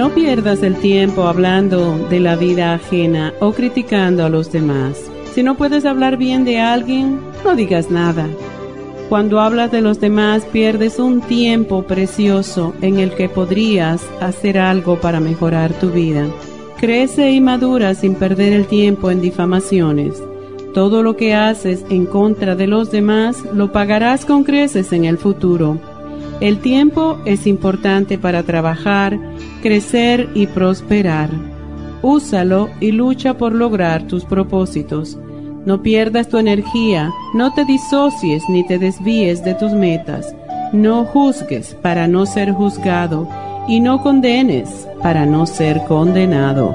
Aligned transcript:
No 0.00 0.08
pierdas 0.14 0.62
el 0.62 0.76
tiempo 0.76 1.24
hablando 1.24 1.98
de 2.08 2.20
la 2.20 2.34
vida 2.34 2.72
ajena 2.72 3.34
o 3.38 3.52
criticando 3.52 4.24
a 4.24 4.30
los 4.30 4.50
demás. 4.50 4.98
Si 5.34 5.42
no 5.42 5.58
puedes 5.58 5.84
hablar 5.84 6.16
bien 6.16 6.46
de 6.46 6.58
alguien, 6.58 7.20
no 7.44 7.54
digas 7.54 7.90
nada. 7.90 8.26
Cuando 9.10 9.40
hablas 9.40 9.70
de 9.70 9.82
los 9.82 10.00
demás 10.00 10.46
pierdes 10.46 10.98
un 10.98 11.20
tiempo 11.20 11.82
precioso 11.82 12.72
en 12.80 12.98
el 12.98 13.12
que 13.14 13.28
podrías 13.28 14.02
hacer 14.22 14.56
algo 14.56 14.98
para 14.98 15.20
mejorar 15.20 15.70
tu 15.74 15.90
vida. 15.90 16.26
Crece 16.78 17.32
y 17.32 17.42
madura 17.42 17.94
sin 17.94 18.14
perder 18.14 18.54
el 18.54 18.64
tiempo 18.68 19.10
en 19.10 19.20
difamaciones. 19.20 20.22
Todo 20.72 21.02
lo 21.02 21.18
que 21.18 21.34
haces 21.34 21.84
en 21.90 22.06
contra 22.06 22.56
de 22.56 22.68
los 22.68 22.90
demás 22.90 23.44
lo 23.52 23.70
pagarás 23.70 24.24
con 24.24 24.44
creces 24.44 24.94
en 24.94 25.04
el 25.04 25.18
futuro. 25.18 25.78
El 26.40 26.60
tiempo 26.60 27.18
es 27.26 27.46
importante 27.46 28.16
para 28.16 28.42
trabajar, 28.42 29.18
crecer 29.62 30.30
y 30.34 30.46
prosperar. 30.46 31.28
Úsalo 32.00 32.70
y 32.80 32.92
lucha 32.92 33.36
por 33.36 33.54
lograr 33.54 34.06
tus 34.06 34.24
propósitos. 34.24 35.18
No 35.66 35.82
pierdas 35.82 36.30
tu 36.30 36.38
energía, 36.38 37.10
no 37.34 37.52
te 37.52 37.66
disocies 37.66 38.42
ni 38.48 38.66
te 38.66 38.78
desvíes 38.78 39.44
de 39.44 39.54
tus 39.54 39.72
metas. 39.72 40.34
No 40.72 41.04
juzgues 41.04 41.74
para 41.82 42.08
no 42.08 42.24
ser 42.24 42.52
juzgado 42.52 43.28
y 43.68 43.80
no 43.80 44.02
condenes 44.02 44.88
para 45.02 45.26
no 45.26 45.44
ser 45.44 45.82
condenado. 45.84 46.74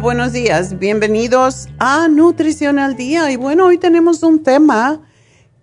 Buenos 0.00 0.32
días. 0.32 0.78
Bienvenidos 0.78 1.68
a 1.78 2.08
Nutrición 2.08 2.78
al 2.78 2.96
Día. 2.96 3.30
Y 3.30 3.36
bueno, 3.36 3.66
hoy 3.66 3.76
tenemos 3.76 4.22
un 4.22 4.42
tema 4.42 5.02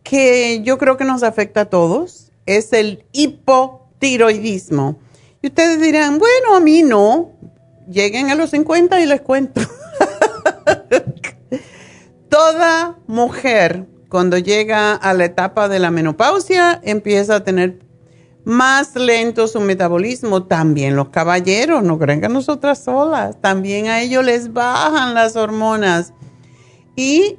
que 0.03 0.61
yo 0.63 0.77
creo 0.77 0.95
que 0.95 1.05
nos 1.05 1.23
afecta 1.23 1.61
a 1.61 1.65
todos. 1.65 2.31
Es 2.45 2.71
el 2.71 3.03
hipotiroidismo. 3.13 4.99
Y 5.41 5.47
ustedes 5.47 5.81
dirán, 5.81 6.19
bueno, 6.19 6.55
a 6.55 6.59
mí 6.59 6.83
no. 6.83 7.31
Lleguen 7.89 8.29
a 8.29 8.35
los 8.35 8.51
50 8.51 8.99
y 9.01 9.07
les 9.07 9.21
cuento. 9.21 9.61
Toda 12.29 12.99
mujer 13.07 13.87
cuando 14.09 14.37
llega 14.37 14.93
a 14.93 15.13
la 15.15 15.25
etapa 15.25 15.67
de 15.67 15.79
la 15.79 15.89
menopausia 15.89 16.79
empieza 16.83 17.37
a 17.37 17.43
tener 17.43 17.79
más 18.45 18.95
lento 18.95 19.47
su 19.47 19.59
metabolismo. 19.59 20.43
También 20.43 20.95
los 20.95 21.09
caballeros, 21.09 21.83
no 21.83 21.99
creen 21.99 22.21
que 22.21 22.29
nosotras 22.29 22.83
solas, 22.83 23.41
también 23.41 23.87
a 23.87 24.01
ellos 24.01 24.23
les 24.23 24.53
bajan 24.53 25.13
las 25.13 25.35
hormonas. 25.35 26.13
Y 26.95 27.37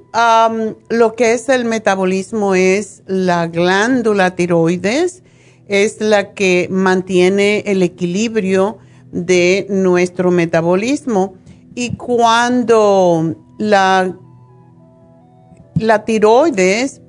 lo 0.90 1.14
que 1.14 1.32
es 1.32 1.48
el 1.48 1.64
metabolismo 1.64 2.54
es 2.54 3.02
la 3.06 3.46
glándula 3.46 4.34
tiroides, 4.34 5.22
es 5.66 6.00
la 6.00 6.34
que 6.34 6.68
mantiene 6.70 7.60
el 7.66 7.82
equilibrio 7.82 8.78
de 9.12 9.66
nuestro 9.70 10.30
metabolismo. 10.30 11.36
Y 11.74 11.96
cuando 11.96 13.34
la, 13.58 14.14
la 15.76 16.04
tiroides 16.04 17.00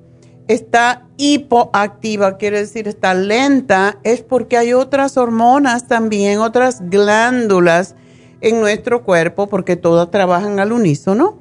está 0.48 1.07
hipoactiva, 1.18 2.38
quiere 2.38 2.60
decir 2.60 2.88
está 2.88 3.14
lenta, 3.14 3.98
es 4.04 4.22
porque 4.22 4.58
hay 4.58 4.74
otras 4.74 5.18
hormonas 5.18 5.88
también, 5.88 6.40
otras 6.40 6.90
glándulas 6.90 7.96
en 8.42 8.60
nuestro 8.60 9.04
cuerpo, 9.04 9.48
porque 9.48 9.76
todas 9.76 10.12
trabajan 10.12 10.60
al 10.60 10.72
unísono, 10.72 11.40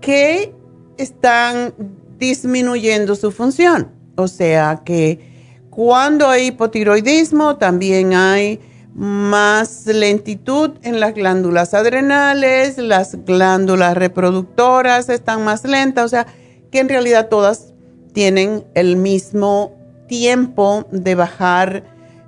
que 0.00 0.54
están 0.96 1.74
disminuyendo 2.18 3.16
su 3.16 3.32
función. 3.32 3.90
O 4.16 4.28
sea 4.28 4.82
que 4.84 5.18
cuando 5.70 6.28
hay 6.28 6.48
hipotiroidismo 6.48 7.56
también 7.56 8.14
hay 8.14 8.60
más 8.94 9.86
lentitud 9.86 10.72
en 10.82 11.00
las 11.00 11.14
glándulas 11.14 11.74
adrenales, 11.74 12.76
las 12.78 13.24
glándulas 13.24 13.96
reproductoras 13.96 15.08
están 15.08 15.44
más 15.44 15.64
lentas, 15.64 16.04
o 16.04 16.08
sea 16.08 16.26
que 16.70 16.80
en 16.80 16.88
realidad 16.88 17.28
todas 17.28 17.69
tienen 18.12 18.64
el 18.74 18.96
mismo 18.96 19.72
tiempo 20.06 20.86
de 20.90 21.14
bajar 21.14 21.84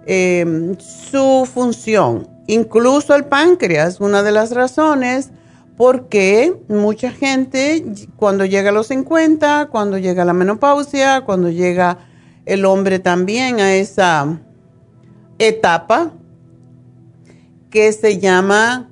em, 0.06 0.76
su 0.78 1.48
función. 1.52 2.28
Incluso 2.46 3.14
el 3.14 3.24
páncreas, 3.24 4.00
una 4.00 4.22
de 4.22 4.32
las 4.32 4.52
razones 4.52 5.30
por 5.76 6.08
qué 6.08 6.54
mucha 6.68 7.10
gente 7.10 7.84
cuando 8.16 8.44
llega 8.44 8.70
a 8.70 8.72
los 8.72 8.88
50, 8.88 9.68
cuando 9.70 9.98
llega 9.98 10.24
la 10.24 10.32
menopausia, 10.32 11.22
cuando 11.22 11.50
llega 11.50 11.98
el 12.46 12.64
hombre 12.64 12.98
también 12.98 13.60
a 13.60 13.74
esa 13.74 14.40
etapa 15.38 16.12
que 17.70 17.92
se 17.92 18.18
llama, 18.18 18.90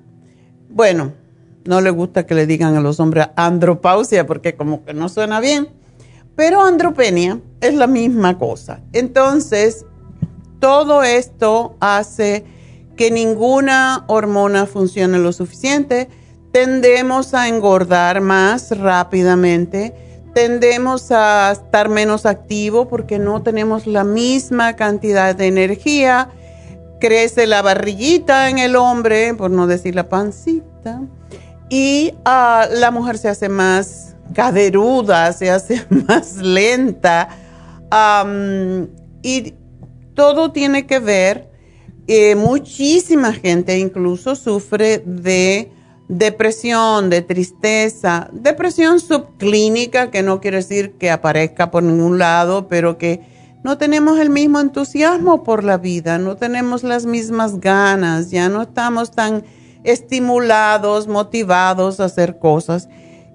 bueno, 0.68 1.12
no 1.64 1.80
le 1.80 1.90
gusta 1.90 2.26
que 2.26 2.34
le 2.34 2.46
digan 2.46 2.74
a 2.76 2.80
los 2.80 2.98
hombres 2.98 3.28
andropausia 3.36 4.26
porque 4.26 4.54
como 4.54 4.84
que 4.84 4.94
no 4.94 5.08
suena 5.08 5.40
bien, 5.40 5.68
pero 6.40 6.62
andropenia 6.62 7.38
es 7.60 7.74
la 7.74 7.86
misma 7.86 8.38
cosa. 8.38 8.80
Entonces, 8.94 9.84
todo 10.58 11.02
esto 11.02 11.76
hace 11.80 12.46
que 12.96 13.10
ninguna 13.10 14.04
hormona 14.06 14.64
funcione 14.64 15.18
lo 15.18 15.34
suficiente, 15.34 16.08
tendemos 16.50 17.34
a 17.34 17.46
engordar 17.46 18.22
más 18.22 18.70
rápidamente, 18.70 19.94
tendemos 20.32 21.10
a 21.10 21.52
estar 21.52 21.90
menos 21.90 22.24
activo 22.24 22.88
porque 22.88 23.18
no 23.18 23.42
tenemos 23.42 23.86
la 23.86 24.04
misma 24.04 24.76
cantidad 24.76 25.34
de 25.36 25.46
energía, 25.46 26.30
crece 27.02 27.46
la 27.46 27.60
barriguita 27.60 28.48
en 28.48 28.58
el 28.58 28.76
hombre, 28.76 29.34
por 29.34 29.50
no 29.50 29.66
decir 29.66 29.94
la 29.94 30.08
pancita, 30.08 31.02
y 31.68 32.14
ah, 32.24 32.66
la 32.72 32.90
mujer 32.90 33.18
se 33.18 33.28
hace 33.28 33.50
más 33.50 34.09
caderuda, 34.34 35.32
se 35.32 35.50
hace 35.50 35.84
más 36.08 36.36
lenta, 36.36 37.28
y 39.22 39.54
todo 40.14 40.52
tiene 40.52 40.86
que 40.86 40.98
ver, 40.98 41.50
eh, 42.06 42.34
muchísima 42.34 43.32
gente 43.32 43.78
incluso 43.78 44.34
sufre 44.34 45.02
de 45.04 45.72
depresión, 46.08 47.08
de 47.08 47.22
tristeza, 47.22 48.28
depresión 48.32 48.98
subclínica, 48.98 50.10
que 50.10 50.22
no 50.22 50.40
quiere 50.40 50.56
decir 50.58 50.92
que 50.98 51.10
aparezca 51.10 51.70
por 51.70 51.84
ningún 51.84 52.18
lado, 52.18 52.66
pero 52.66 52.98
que 52.98 53.20
no 53.62 53.78
tenemos 53.78 54.18
el 54.18 54.30
mismo 54.30 54.58
entusiasmo 54.58 55.44
por 55.44 55.62
la 55.62 55.78
vida, 55.78 56.18
no 56.18 56.36
tenemos 56.36 56.82
las 56.82 57.06
mismas 57.06 57.60
ganas, 57.60 58.30
ya 58.30 58.48
no 58.48 58.62
estamos 58.62 59.12
tan 59.12 59.44
estimulados, 59.84 61.06
motivados 61.06 62.00
a 62.00 62.06
hacer 62.06 62.38
cosas. 62.38 62.88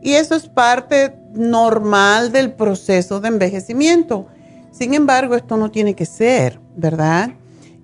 Y 0.05 0.13
eso 0.13 0.35
es 0.35 0.47
parte 0.47 1.15
normal 1.33 2.31
del 2.31 2.53
proceso 2.53 3.19
de 3.19 3.27
envejecimiento. 3.27 4.27
Sin 4.71 4.93
embargo, 4.93 5.33
esto 5.33 5.57
no 5.57 5.71
tiene 5.71 5.95
que 5.95 6.05
ser, 6.05 6.59
¿verdad? 6.75 7.31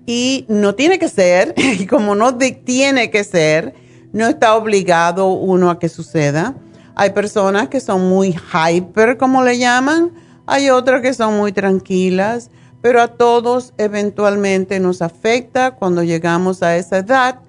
Y 0.06 0.46
no 0.46 0.76
tiene 0.76 1.00
que 1.00 1.08
ser, 1.08 1.52
y 1.56 1.84
como 1.86 2.14
no 2.14 2.38
tiene 2.38 3.10
que 3.10 3.24
ser, 3.24 3.74
no 4.12 4.28
está 4.28 4.54
obligado 4.54 5.32
uno 5.32 5.68
a 5.68 5.80
que 5.80 5.88
suceda. 5.88 6.54
Hay 6.94 7.10
personas 7.10 7.70
que 7.70 7.80
son 7.80 8.08
muy 8.08 8.36
hyper, 8.52 9.18
como 9.18 9.42
le 9.42 9.58
llaman, 9.58 10.12
hay 10.46 10.70
otras 10.70 11.02
que 11.02 11.14
son 11.14 11.36
muy 11.36 11.50
tranquilas, 11.50 12.50
pero 12.80 13.02
a 13.02 13.08
todos 13.08 13.74
eventualmente 13.78 14.78
nos 14.78 15.02
afecta 15.02 15.72
cuando 15.72 16.04
llegamos 16.04 16.62
a 16.62 16.76
esa 16.76 16.98
edad 16.98 17.40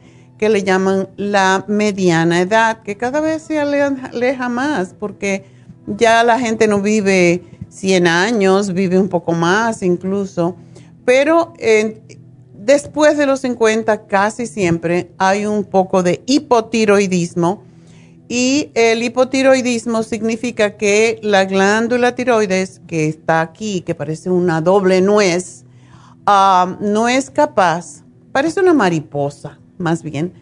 que 0.43 0.49
le 0.49 0.63
llaman 0.63 1.07
la 1.15 1.63
mediana 1.69 2.41
edad, 2.41 2.81
que 2.81 2.97
cada 2.97 3.21
vez 3.21 3.43
se 3.43 3.61
aleja 3.61 4.49
más 4.49 4.93
porque 4.93 5.45
ya 5.87 6.21
la 6.25 6.37
gente 6.37 6.67
no 6.67 6.81
vive 6.81 7.41
100 7.69 8.07
años, 8.07 8.73
vive 8.73 8.99
un 8.99 9.07
poco 9.07 9.31
más 9.31 9.81
incluso, 9.83 10.57
pero 11.05 11.53
después 12.55 13.17
de 13.17 13.25
los 13.25 13.39
50 13.39 14.05
casi 14.05 14.45
siempre 14.45 15.11
hay 15.17 15.45
un 15.45 15.63
poco 15.63 16.03
de 16.03 16.21
hipotiroidismo. 16.25 17.63
Y 18.27 18.69
el 18.73 19.01
hipotiroidismo 19.01 20.03
significa 20.03 20.75
que 20.75 21.21
la 21.23 21.45
glándula 21.45 22.15
tiroides 22.15 22.81
que 22.85 23.07
está 23.07 23.39
aquí, 23.39 23.79
que 23.79 23.95
parece 23.95 24.29
una 24.29 24.59
doble 24.59 24.99
nuez, 24.99 25.63
ah, 26.25 26.77
no 26.81 27.07
es 27.07 27.29
capaz, 27.29 28.03
parece 28.33 28.59
una 28.59 28.73
mariposa 28.73 29.57
más 29.77 30.03
bien, 30.03 30.33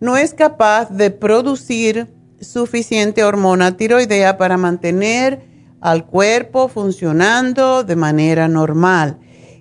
no 0.00 0.16
es 0.16 0.34
capaz 0.34 0.90
de 0.90 1.10
producir 1.10 2.08
suficiente 2.40 3.24
hormona 3.24 3.76
tiroidea 3.76 4.36
para 4.36 4.56
mantener 4.56 5.42
al 5.80 6.06
cuerpo 6.06 6.68
funcionando 6.68 7.84
de 7.84 7.96
manera 7.96 8.48
normal. 8.48 9.18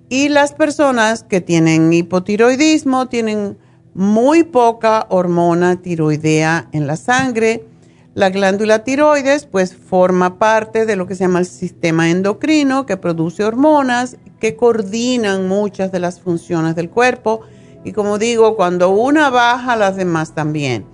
Y 0.10 0.30
las 0.30 0.54
personas 0.54 1.24
que 1.24 1.42
tienen 1.42 1.92
hipotiroidismo 1.92 3.08
tienen 3.08 3.58
muy 3.94 4.44
poca 4.44 5.06
hormona 5.10 5.82
tiroidea 5.82 6.68
en 6.72 6.88
la 6.88 6.98
sangre. 6.98 7.66
La 8.14 8.30
glándula 8.30 8.84
tiroides 8.84 9.46
pues 9.46 9.76
forma 9.76 10.38
parte 10.38 10.86
de 10.86 10.96
lo 10.96 11.08
que 11.08 11.16
se 11.16 11.24
llama 11.24 11.40
el 11.40 11.46
sistema 11.46 12.10
endocrino 12.10 12.86
que 12.86 12.98
produce 12.98 13.44
hormonas 13.44 14.18
que 14.40 14.56
coordinan 14.56 15.48
muchas 15.48 15.92
de 15.92 16.00
las 16.00 16.20
funciones 16.20 16.76
del 16.76 16.90
cuerpo. 16.90 17.42
Y 17.84 17.92
como 17.92 18.18
digo, 18.18 18.56
cuando 18.56 18.90
una 18.90 19.30
baja, 19.30 19.76
las 19.76 19.96
demás 19.96 20.34
también. 20.34 20.86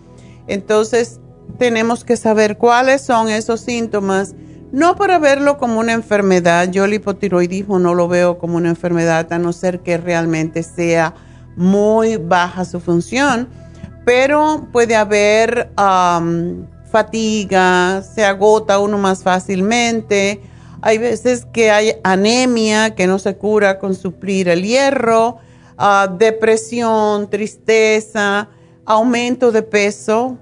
Entonces 0.47 1.19
tenemos 1.57 2.03
que 2.03 2.17
saber 2.17 2.57
cuáles 2.57 3.01
son 3.01 3.29
esos 3.29 3.61
síntomas 3.61 4.35
no 4.71 4.95
para 4.95 5.17
verlo 5.17 5.57
como 5.57 5.79
una 5.79 5.93
enfermedad, 5.93 6.69
yo 6.69 6.85
el 6.85 6.93
hipotiroidismo 6.93 7.79
no 7.79 7.95
lo 7.95 8.07
veo 8.07 8.37
como 8.37 8.57
una 8.57 8.69
enfermedad, 8.69 9.31
a 9.33 9.39
no 9.39 9.51
ser 9.51 9.79
que 9.79 9.97
realmente 9.97 10.61
sea 10.61 11.15
muy 11.55 12.17
baja 12.17 12.65
su 12.65 12.79
función, 12.79 13.49
pero 14.05 14.67
puede 14.71 14.95
haber 14.95 15.71
fatiga, 16.91 18.03
se 18.03 18.23
agota 18.23 18.79
uno 18.79 18.97
más 18.97 19.23
fácilmente, 19.23 20.41
hay 20.81 20.97
veces 20.97 21.45
que 21.51 21.71
hay 21.71 21.93
anemia 22.03 22.95
que 22.95 23.07
no 23.07 23.19
se 23.19 23.35
cura 23.37 23.79
con 23.79 23.95
suplir 23.95 24.49
el 24.49 24.63
hierro, 24.63 25.39
ah, 25.79 26.13
depresión, 26.15 27.29
tristeza, 27.29 28.49
aumento 28.85 29.51
de 29.51 29.63
peso, 29.63 30.37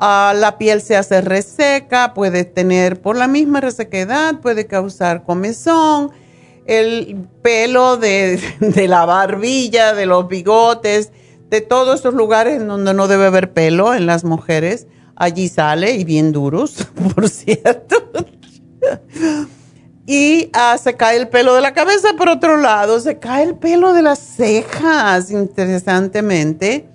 la 0.00 0.56
piel 0.58 0.82
se 0.82 0.96
hace 0.96 1.20
reseca, 1.20 2.12
puede 2.14 2.44
tener 2.44 3.00
por 3.00 3.16
la 3.16 3.28
misma 3.28 3.60
resequedad, 3.60 4.40
puede 4.40 4.66
causar 4.66 5.24
comezón, 5.24 6.10
el 6.66 7.26
pelo 7.42 7.96
de, 7.98 8.40
la 8.88 9.04
barbilla, 9.06 9.94
de 9.94 10.06
los 10.06 10.28
bigotes, 10.28 11.10
de 11.48 11.60
todos 11.60 12.00
esos 12.00 12.14
lugares 12.14 12.60
en 12.60 12.68
donde 12.68 12.94
no 12.94 13.06
debe 13.06 13.26
haber 13.26 13.52
pelo 13.52 13.94
en 13.94 14.06
las 14.06 14.24
mujeres, 14.24 14.86
allí 15.14 15.48
sale 15.48 15.92
y 15.92 16.04
bien 16.04 16.32
duros, 16.32 16.88
por 17.14 17.28
cierto. 17.28 17.96
Y 20.06 20.50
ah, 20.52 20.76
se 20.82 20.94
cae 20.94 21.16
el 21.16 21.28
pelo 21.28 21.54
de 21.54 21.60
la 21.60 21.72
cabeza 21.72 22.08
por 22.16 22.28
otro 22.28 22.56
lado, 22.56 23.00
se 23.00 23.18
cae 23.18 23.44
el 23.44 23.54
pelo 23.54 23.92
de 23.92 24.02
las 24.02 24.18
cejas, 24.18 25.30
interesantemente 25.30 26.88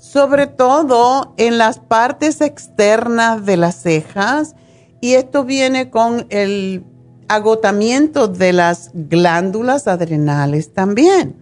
sobre 0.00 0.46
todo 0.46 1.34
en 1.36 1.58
las 1.58 1.78
partes 1.78 2.40
externas 2.40 3.44
de 3.44 3.58
las 3.58 3.76
cejas 3.76 4.56
y 5.00 5.12
esto 5.12 5.44
viene 5.44 5.90
con 5.90 6.26
el 6.30 6.82
agotamiento 7.28 8.26
de 8.26 8.52
las 8.54 8.90
glándulas 8.94 9.86
adrenales 9.86 10.72
también. 10.72 11.36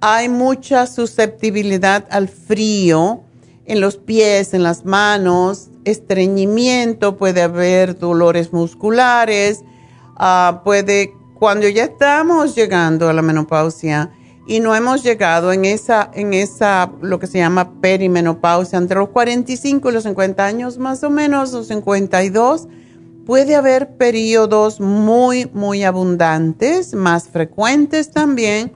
Hay 0.00 0.28
mucha 0.28 0.86
susceptibilidad 0.86 2.06
al 2.10 2.28
frío 2.28 3.20
en 3.66 3.80
los 3.80 3.96
pies, 3.96 4.54
en 4.54 4.62
las 4.62 4.84
manos, 4.84 5.68
estreñimiento, 5.84 7.16
puede 7.16 7.42
haber 7.42 7.98
dolores 7.98 8.52
musculares, 8.52 9.60
ah, 10.16 10.62
puede, 10.64 11.16
cuando 11.34 11.68
ya 11.68 11.84
estamos 11.84 12.54
llegando 12.54 13.08
a 13.08 13.12
la 13.12 13.22
menopausia, 13.22 14.10
y 14.46 14.60
no 14.60 14.74
hemos 14.74 15.02
llegado 15.02 15.52
en 15.52 15.64
esa, 15.64 16.10
en 16.12 16.34
esa, 16.34 16.92
lo 17.00 17.18
que 17.18 17.26
se 17.26 17.38
llama 17.38 17.80
perimenopausia, 17.80 18.78
entre 18.78 18.98
los 18.98 19.08
45 19.08 19.88
y 19.88 19.92
los 19.92 20.02
50 20.04 20.44
años, 20.44 20.78
más 20.78 21.02
o 21.02 21.10
menos, 21.10 21.52
los 21.52 21.68
52, 21.68 22.68
puede 23.24 23.56
haber 23.56 23.96
periodos 23.96 24.80
muy, 24.80 25.50
muy 25.54 25.82
abundantes, 25.82 26.94
más 26.94 27.28
frecuentes 27.28 28.10
también, 28.10 28.72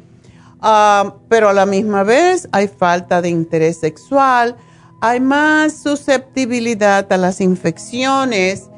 ah, 0.61 1.17
pero 1.29 1.51
a 1.51 1.53
la 1.53 1.67
misma 1.67 2.03
vez 2.03 2.49
hay 2.53 2.69
falta 2.69 3.21
de 3.21 3.29
interés 3.29 3.79
sexual, 3.79 4.57
hay 5.01 5.21
más 5.21 5.75
susceptibilidad 5.75 7.13
a 7.13 7.17
las 7.19 7.41
infecciones 7.43 8.71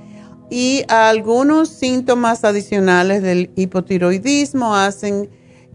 y 0.50 0.84
algunos 0.88 1.68
síntomas 1.68 2.44
adicionales 2.44 3.22
del 3.22 3.50
hipotiroidismo 3.54 4.74
hacen 4.74 5.30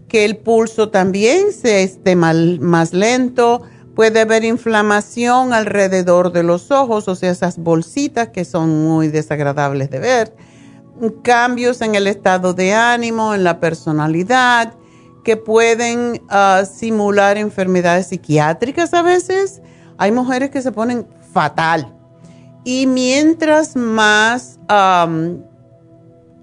que 0.10 0.26
el 0.26 0.38
pulso 0.38 0.90
también 0.90 1.52
se 1.52 1.82
esté 1.82 2.16
más 2.16 2.94
lento, 2.94 3.64
puede 3.96 4.22
haber 4.22 4.44
inflamación 4.44 5.54
alrededor 5.54 6.32
de 6.32 6.44
los 6.44 6.70
ojos, 6.70 7.08
o 7.08 7.16
sea, 7.16 7.32
esas 7.32 7.58
bolsitas 7.58 8.30
que 8.30 8.44
son 8.46 8.84
muy 8.84 9.08
desagradables 9.08 9.90
de 9.90 10.00
ver. 10.00 10.36
cambios 11.24 11.82
en 11.82 11.96
el 11.96 12.08
estado 12.08 12.54
de 12.54 12.74
ánimo, 12.74 13.34
en 13.34 13.44
la 13.44 13.60
personalidad, 13.60 14.74
que 15.24 15.38
pueden 15.38 16.22
ah, 16.30 16.64
simular 16.72 17.38
enfermedades 17.38 18.08
psiquiátricas 18.08 18.94
a 18.94 19.02
veces. 19.02 19.62
Hay 19.98 20.12
mujeres 20.12 20.52
que 20.52 20.62
se 20.62 20.72
ponen 20.72 21.08
fatal. 21.34 21.95
Y 22.66 22.88
mientras 22.88 23.76
más 23.76 24.60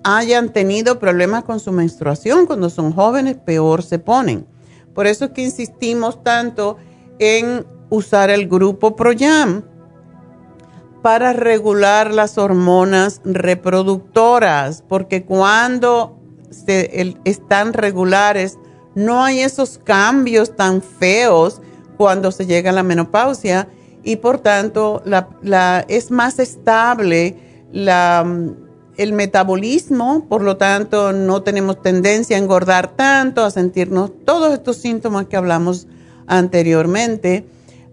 hayan 0.05 0.53
tenido 0.53 0.99
problemas 0.99 1.45
con 1.45 1.61
su 1.61 1.73
menstruación 1.73 2.47
cuando 2.47 2.71
son 2.71 2.93
jóvenes, 2.93 3.37
peor 3.45 3.83
se 3.83 3.99
ponen. 3.99 4.47
Por 4.95 5.07
eso 5.07 5.27
es 5.27 5.31
que 5.33 5.43
insistimos 5.43 6.23
tanto 6.23 6.79
en 7.19 7.67
usar 7.91 8.31
el 8.31 8.49
grupo 8.49 8.97
Proyam 8.97 9.65
para 11.03 11.33
regular 11.33 12.13
las 12.13 12.39
hormonas 12.39 13.21
reproductoras, 13.25 14.85
porque 14.89 15.25
cuando 15.25 16.19
están 17.25 17.73
regulares 17.73 18.59
no 18.95 19.25
hay 19.25 19.41
esos 19.41 19.79
cambios 19.79 20.55
tan 20.55 20.83
feos 20.83 21.61
cuando 21.97 22.31
se 22.31 22.47
llega 22.47 22.71
a 22.71 22.75
la 22.75 22.83
menopausia 22.83 23.69
y 24.05 24.17
por 24.17 24.39
tanto 24.39 25.03
es 25.89 26.11
más 26.11 26.39
estable 26.39 27.37
el 27.73 29.13
metabolismo, 29.13 30.27
por 30.29 30.43
lo 30.43 30.57
tanto 30.57 31.13
no 31.13 31.43
tenemos 31.43 31.81
tendencia 31.81 32.37
a 32.37 32.41
engordar 32.41 32.97
tanto, 32.97 33.45
a 33.45 33.51
sentirnos 33.51 34.13
todos 34.25 34.53
estos 34.53 34.77
síntomas 34.77 35.27
que 35.27 35.37
hablamos 35.37 35.87
anteriormente. 36.27 37.47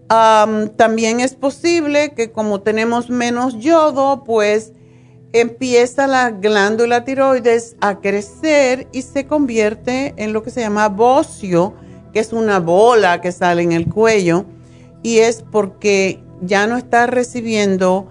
También 0.08 1.20
es 1.20 1.34
posible 1.34 2.12
que 2.14 2.32
como 2.32 2.60
tenemos 2.60 3.08
menos 3.10 3.58
yodo, 3.58 4.24
pues 4.24 4.72
empieza 5.32 6.08
la 6.08 6.32
glándula 6.32 7.04
tiroides 7.04 7.76
a 7.80 8.00
crecer 8.00 8.88
y 8.92 9.02
se 9.02 9.26
convierte 9.26 10.12
en 10.16 10.32
lo 10.32 10.42
que 10.42 10.50
se 10.50 10.60
llama 10.60 10.88
bocio, 10.88 11.74
que 12.12 12.18
es 12.18 12.32
una 12.32 12.58
bola 12.58 13.20
que 13.20 13.30
sale 13.30 13.62
en 13.62 13.70
el 13.70 13.86
cuello, 13.86 14.44
y 15.02 15.18
es 15.18 15.42
porque 15.50 16.22
ya 16.42 16.66
no 16.66 16.76
está 16.76 17.06
recibiendo 17.06 18.08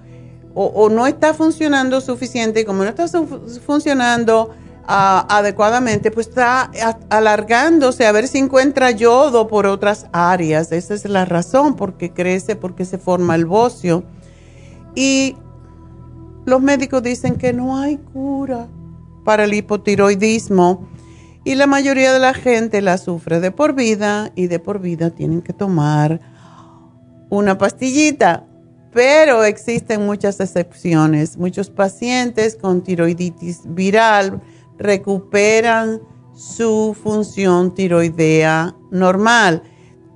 o, 0.56 0.90
no 0.90 1.08
está 1.08 1.34
funcionando 1.34 2.02
suficiente, 2.02 2.66
como 2.66 2.84
no 2.84 2.90
está 2.90 3.08
funcionando 3.66 4.50
adecuadamente, 4.86 6.12
pues 6.12 6.28
está 6.28 6.70
alargándose 7.10 8.06
a 8.06 8.12
ver 8.12 8.28
si 8.28 8.40
encuentra 8.40 8.92
yodo 8.92 9.48
por 9.48 9.68
otras 9.68 10.08
áreas. 10.12 10.72
Esa 10.72 10.96
es 10.96 11.06
la 11.06 11.24
razón, 11.24 11.76
porque 11.76 12.12
crece, 12.12 12.58
porque 12.58 12.84
se 12.84 12.98
forma 12.98 13.36
el 13.36 13.46
bocio. 13.46 14.04
Y 14.96 15.38
los 16.46 16.62
médicos 16.62 17.04
dicen 17.04 17.36
que 17.36 17.54
no 17.54 17.78
hay 17.78 17.98
cura 17.98 18.68
para 19.24 19.46
el 19.46 19.54
hipotiroidismo 19.54 20.90
y 21.44 21.56
la 21.56 21.68
mayoría 21.68 22.12
de 22.12 22.20
la 22.20 22.34
gente 22.34 22.82
la 22.82 22.98
sufre 22.98 23.40
de 23.40 23.52
por 23.52 23.74
vida 23.74 24.32
y 24.36 24.48
de 24.48 24.60
por 24.60 24.80
vida 24.80 25.12
tienen 25.12 25.42
que 25.42 25.54
tomar 25.54 26.20
una 27.30 27.58
pastillita. 27.58 28.46
Pero 28.92 29.44
existen 29.44 30.06
muchas 30.06 30.40
excepciones. 30.40 31.38
Muchos 31.38 31.70
pacientes 31.70 32.56
con 32.56 32.82
tiroiditis 32.82 33.62
viral 33.66 34.42
recuperan 34.78 36.02
su 36.34 36.96
función 37.00 37.76
tiroidea 37.76 38.76
normal. 38.92 39.62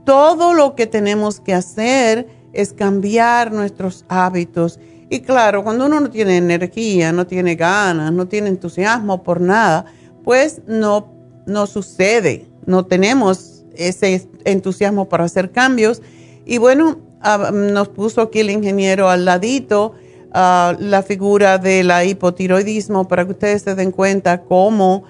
Todo 0.06 0.54
lo 0.54 0.76
que 0.76 0.88
tenemos 0.88 1.40
que 1.40 1.54
hacer 1.54 2.28
es 2.54 2.74
cambiar 2.74 3.52
nuestros 3.52 4.06
hábitos. 4.08 4.80
Y 5.10 5.20
claro, 5.20 5.64
cuando 5.64 5.86
uno 5.86 6.00
no 6.00 6.10
tiene 6.10 6.38
energía, 6.38 7.12
no 7.12 7.28
tiene 7.28 7.56
ganas, 7.56 8.12
no 8.12 8.28
tiene 8.28 8.50
entusiasmo 8.50 9.22
por 9.22 9.42
nada, 9.42 9.86
pues 10.24 10.62
no, 10.66 11.14
no 11.46 11.68
sucede. 11.68 12.48
No 12.66 12.86
tenemos 12.86 13.66
ese 13.76 14.28
entusiasmo 14.46 15.10
para 15.10 15.26
hacer 15.26 15.52
cambios. 15.52 16.02
Y 16.46 16.58
bueno, 16.58 17.00
ah, 17.22 17.52
nos 17.54 17.90
puso 17.90 18.22
aquí 18.22 18.40
el 18.40 18.50
ingeniero 18.50 19.10
al 19.10 19.26
ladito 19.26 19.94
la 20.34 21.04
figura 21.06 21.58
del 21.58 21.92
hipotiroidismo 22.08 23.08
para 23.08 23.26
que 23.26 23.32
ustedes 23.32 23.62
se 23.62 23.76
den 23.76 23.92
cuenta 23.92 24.42
cómo 24.42 25.04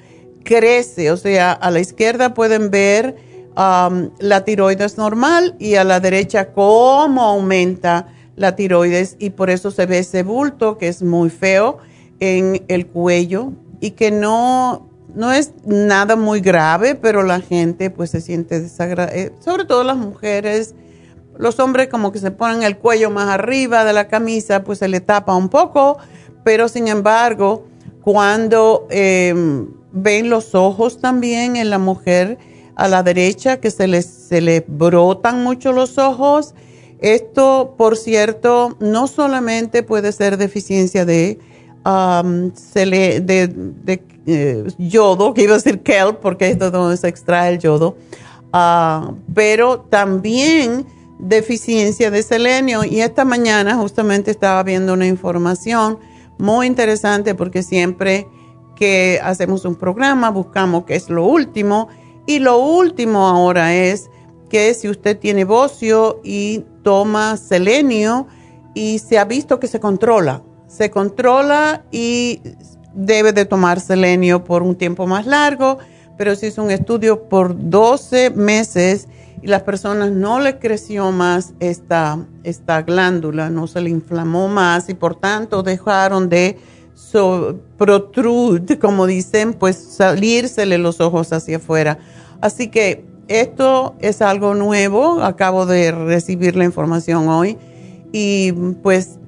crece. 0.44 1.12
O 1.12 1.18
sea, 1.18 1.54
a 1.54 1.72
la 1.72 1.80
izquierda 1.80 2.34
pueden 2.34 2.70
ver 2.70 3.16
la 3.56 4.44
tiroides 4.46 4.98
normal 4.98 5.56
y 5.60 5.76
a 5.76 5.84
la 5.84 6.00
derecha 6.00 6.52
cómo 6.54 7.22
aumenta 7.22 8.08
la 8.36 8.56
tiroides 8.56 9.16
y 9.20 9.30
por 9.30 9.50
eso 9.52 9.70
se 9.70 9.86
ve 9.86 10.00
ese 10.00 10.24
bulto 10.24 10.80
que 10.80 10.88
es 10.88 11.04
muy 11.04 11.30
feo 11.30 11.78
en 12.20 12.64
el 12.68 12.88
cuello 12.88 13.52
y 13.80 13.92
que 13.92 14.10
no, 14.10 14.90
no 15.14 15.32
es 15.32 15.54
nada 15.66 16.16
muy 16.16 16.40
grave, 16.40 16.96
pero 16.96 17.22
la 17.22 17.42
gente 17.42 17.92
pues 17.92 18.10
se 18.10 18.22
siente 18.22 18.60
desagradable, 18.60 19.22
eh, 19.22 19.32
sobre 19.40 19.66
todo 19.66 19.84
las 19.84 19.98
mujeres 19.98 20.74
los 21.38 21.60
hombres 21.60 21.88
como 21.88 22.12
que 22.12 22.20
se 22.20 22.32
ponen 22.32 22.64
el 22.64 22.78
cuello 22.78 23.10
más 23.10 23.30
arriba 23.30 23.84
de 23.84 23.94
la 23.94 24.08
camisa, 24.08 24.64
pues 24.64 24.80
se 24.80 24.88
le 24.88 25.02
tapa 25.02 25.36
un 25.36 25.50
poco, 25.50 25.98
pero 26.44 26.68
sin 26.68 26.88
embargo, 26.88 27.66
cuando 28.02 28.88
em, 28.90 29.68
ven 29.92 30.30
los 30.30 30.56
ojos 30.56 31.00
también 31.00 31.56
en 31.56 31.70
la 31.70 31.80
mujer 31.80 32.38
a 32.76 32.88
la 32.88 33.04
derecha, 33.04 33.58
que 33.58 33.72
se 33.72 33.88
les 33.88 34.06
se 34.06 34.42
le 34.42 34.64
brotan 34.68 35.44
mucho 35.44 35.72
los 35.72 35.98
ojos, 35.98 36.54
esto, 37.00 37.76
por 37.78 37.98
cierto, 37.98 38.78
no 38.80 39.08
solamente 39.08 39.84
puede 39.84 40.14
ser 40.14 40.38
deficiencia 40.38 41.04
de, 41.04 41.38
eh, 44.26 44.64
yodo, 44.78 45.34
que 45.34 45.44
iba 45.44 45.52
a 45.52 45.58
decir 45.58 45.82
kelp, 45.82 46.20
porque 46.22 46.50
es 46.52 46.60
donde 46.60 46.96
se 46.96 47.10
extrae 47.10 47.54
el 47.54 47.60
yodo, 47.60 47.98
ah, 48.54 49.14
pero 49.34 49.82
también 49.82 50.86
deficiencia 51.20 52.12
de 52.12 52.24
selenio. 52.24 52.84
Y 52.84 53.02
esta 53.02 53.26
mañana 53.26 53.76
justamente 53.76 54.32
estaba 54.32 54.64
viendo 54.64 54.94
una 54.94 55.08
información 55.08 56.00
muy 56.38 56.68
interesante 56.68 57.36
porque 57.36 57.64
siempre 57.64 58.28
que 58.76 59.20
hacemos 59.24 59.66
un 59.66 59.76
programa 59.76 60.30
buscamos 60.30 60.86
qué 60.86 60.96
es 60.96 61.10
lo 61.10 61.26
último. 61.26 61.88
Y 62.26 62.40
lo 62.40 62.58
último 62.60 63.28
ahora 63.28 63.76
es 63.76 64.10
que 64.50 64.74
si 64.74 64.88
usted 64.88 65.18
tiene 65.18 65.46
bocio 65.46 66.22
y 66.24 66.64
toma 66.84 67.38
selenio 67.38 68.28
y 68.74 69.00
se 69.00 69.18
ha 69.18 69.26
visto 69.26 69.60
que 69.60 69.68
se 69.68 69.80
controla, 69.80 70.44
se 70.68 70.90
controla 70.90 71.84
y 71.92 72.42
debe 72.94 73.34
de 73.34 73.46
tomar 73.46 73.80
selenio 73.80 74.44
por 74.44 74.64
un 74.64 74.76
tiempo 74.76 75.08
más 75.08 75.26
largo, 75.26 75.80
pero 76.18 76.36
si 76.36 76.48
es 76.48 76.58
un 76.58 76.72
estudio 76.72 77.28
por 77.28 77.56
12 77.70 78.32
meses 78.32 79.08
y 79.44 79.48
las 79.48 79.64
personas 79.64 80.12
no 80.12 80.40
le 80.40 80.58
creció 80.58 81.12
más 81.12 81.54
esta, 81.60 82.18
esta 82.46 82.82
glándula, 82.82 83.50
no 83.50 83.68
se 83.68 83.82
le 83.82 83.90
inflamó 83.90 84.48
más 84.48 84.88
y 84.88 84.94
por 84.94 85.16
tanto 85.16 85.64
dejaron 85.64 86.30
de 86.30 86.58
so, 86.96 87.60
protrude, 87.78 88.80
como 88.80 89.06
dicen, 89.06 89.54
pues 89.54 89.76
salírsele 89.76 90.78
los 90.78 91.02
ojos 91.02 91.34
hacia 91.34 91.58
afuera. 91.58 92.00
Así 92.40 92.70
que 92.70 93.06
esto 93.28 93.96
es 94.00 94.22
algo 94.22 94.56
nuevo, 94.56 95.22
acabo 95.22 95.66
de 95.66 95.92
recibir 95.92 96.56
la 96.56 96.64
información 96.64 97.28
hoy 97.28 97.58
y 98.14 98.54
pues 98.82 99.20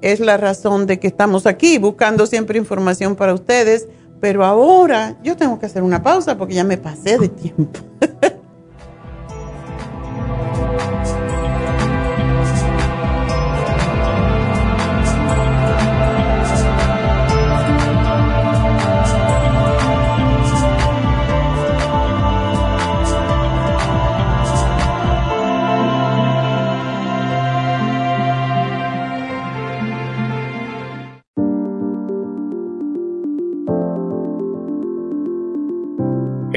es 0.00 0.18
la 0.18 0.38
razón 0.38 0.86
de 0.86 0.98
que 0.98 1.08
estamos 1.08 1.46
aquí 1.46 1.76
buscando 1.76 2.26
siempre 2.26 2.58
información 2.58 3.16
para 3.16 3.34
ustedes, 3.34 3.86
pero 4.18 4.46
ahora 4.46 5.18
yo 5.22 5.36
tengo 5.36 5.58
que 5.58 5.66
hacer 5.66 5.82
una 5.82 6.02
pausa 6.02 6.38
porque 6.38 6.54
ya 6.54 6.64
me 6.64 6.78
pasé 6.78 7.18
de 7.18 7.28
tiempo. 7.28 7.80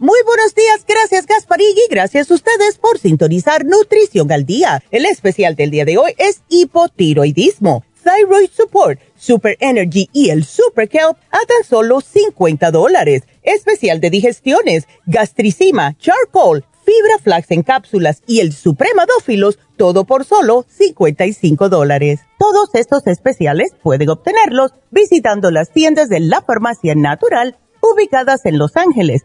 Muy 0.00 0.20
buenos 0.24 0.54
días, 0.54 0.84
gracias 0.86 1.26
Gasparigi, 1.26 1.80
gracias 1.90 2.30
a 2.30 2.34
ustedes 2.34 2.78
por 2.78 3.00
sintonizar 3.00 3.64
Nutrición 3.64 4.30
al 4.30 4.46
Día. 4.46 4.80
El 4.92 5.04
especial 5.04 5.56
del 5.56 5.72
día 5.72 5.84
de 5.84 5.98
hoy 5.98 6.12
es 6.18 6.42
hipotiroidismo, 6.48 7.84
Thyroid 8.04 8.48
Support, 8.48 9.00
Super 9.16 9.56
Energy 9.58 10.08
y 10.12 10.30
el 10.30 10.44
Super 10.44 10.88
Kelp 10.88 11.16
a 11.32 11.38
tan 11.48 11.64
solo 11.68 12.00
50 12.00 12.70
dólares. 12.70 13.24
Especial 13.42 14.00
de 14.00 14.10
digestiones, 14.10 14.86
gastricima, 15.06 15.96
charcoal, 15.98 16.64
fibra 16.84 17.18
flax 17.20 17.50
en 17.50 17.64
cápsulas 17.64 18.22
y 18.24 18.38
el 18.38 18.52
supremadófilos, 18.52 19.58
todo 19.76 20.04
por 20.04 20.24
solo 20.24 20.64
55 20.68 21.68
dólares. 21.68 22.20
Todos 22.38 22.72
estos 22.74 23.04
especiales 23.08 23.72
pueden 23.82 24.10
obtenerlos 24.10 24.74
visitando 24.92 25.50
las 25.50 25.72
tiendas 25.72 26.08
de 26.08 26.20
la 26.20 26.40
farmacia 26.40 26.94
natural 26.94 27.56
ubicadas 27.80 28.44
en 28.46 28.58
Los 28.58 28.76
Ángeles, 28.76 29.24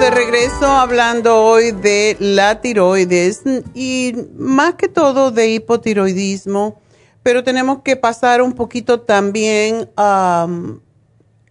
De 0.00 0.10
regreso 0.10 0.66
hablando 0.66 1.44
hoy 1.44 1.72
de 1.72 2.16
la 2.18 2.62
tiroides 2.62 3.42
y 3.74 4.14
más 4.34 4.76
que 4.76 4.88
todo 4.88 5.30
de 5.30 5.50
hipotiroidismo, 5.50 6.80
pero 7.22 7.44
tenemos 7.44 7.82
que 7.82 7.96
pasar 7.96 8.40
un 8.40 8.54
poquito 8.54 9.02
también 9.02 9.90
a 9.98 10.48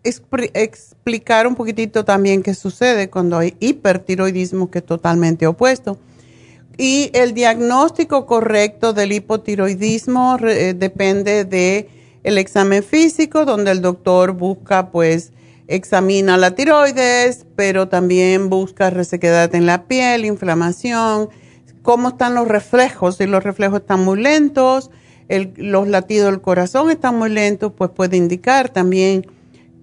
explicar 0.04 1.46
un 1.46 1.54
poquitito 1.54 2.04
también 2.04 2.42
qué 2.42 2.56
sucede 2.56 3.12
cuando 3.12 3.38
hay 3.38 3.56
hipertiroidismo, 3.60 4.72
que 4.72 4.80
es 4.80 4.86
totalmente 4.86 5.46
opuesto. 5.46 6.00
Y 6.76 7.12
el 7.14 7.36
diagnóstico 7.36 8.26
correcto 8.26 8.94
del 8.94 9.12
hipotiroidismo 9.12 10.38
eh, 10.42 10.74
depende 10.74 11.46
de 11.46 11.88
el 12.24 12.40
examen 12.40 12.82
físico, 12.82 13.46
donde 13.46 13.70
el 13.70 13.84
doctor 13.84 14.32
busca 14.32 14.90
pues 14.90 15.34
examina 15.70 16.36
la 16.36 16.56
tiroides, 16.56 17.46
pero 17.56 17.88
también 17.88 18.50
busca 18.50 18.90
resequedad 18.90 19.54
en 19.54 19.68
la 19.68 19.86
piel, 19.86 20.26
inflamación, 20.26 21.30
cómo 21.84 22.10
están 22.10 22.34
los 22.34 22.48
reflejos, 22.48 23.18
si 23.18 23.28
los 23.28 23.44
reflejos 23.44 23.82
están 23.82 24.04
muy 24.04 24.20
lentos, 24.20 24.90
los 25.30 25.88
latidos 25.88 26.32
del 26.32 26.42
corazón 26.42 26.90
están 26.90 27.18
muy 27.18 27.30
lentos, 27.30 27.72
pues 27.78 27.92
puede 27.92 28.18
indicar 28.18 28.70
también 28.70 29.28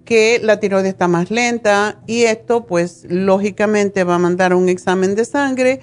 que 0.03 0.39
la 0.43 0.59
tiroides 0.59 0.89
está 0.91 1.07
más 1.07 1.31
lenta 1.31 2.01
y 2.05 2.23
esto 2.23 2.65
pues 2.65 3.05
lógicamente 3.09 4.03
va 4.03 4.15
a 4.15 4.19
mandar 4.19 4.53
un 4.53 4.67
examen 4.67 5.15
de 5.15 5.23
sangre 5.23 5.79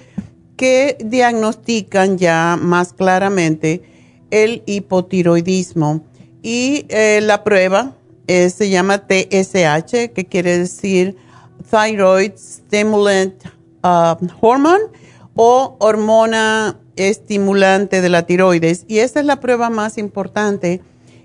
que 0.56 0.98
diagnostican 1.02 2.18
ya 2.18 2.58
más 2.60 2.92
claramente 2.92 3.82
el 4.30 4.62
hipotiroidismo. 4.66 6.04
Y 6.42 6.84
eh, 6.90 7.20
la 7.22 7.42
prueba 7.42 7.96
eh, 8.26 8.50
se 8.50 8.70
llama 8.70 9.06
TSH, 9.06 10.12
que 10.14 10.26
quiere 10.28 10.58
decir 10.58 11.16
Thyroid 11.70 12.32
Stimulant 12.36 13.34
uh, 13.82 14.16
Hormone 14.40 14.84
o 15.34 15.76
hormona 15.80 16.78
estimulante 16.96 18.00
de 18.00 18.08
la 18.08 18.26
tiroides. 18.26 18.84
Y 18.88 18.98
esta 18.98 19.20
es 19.20 19.26
la 19.26 19.40
prueba 19.40 19.70
más 19.70 19.98
importante 19.98 20.80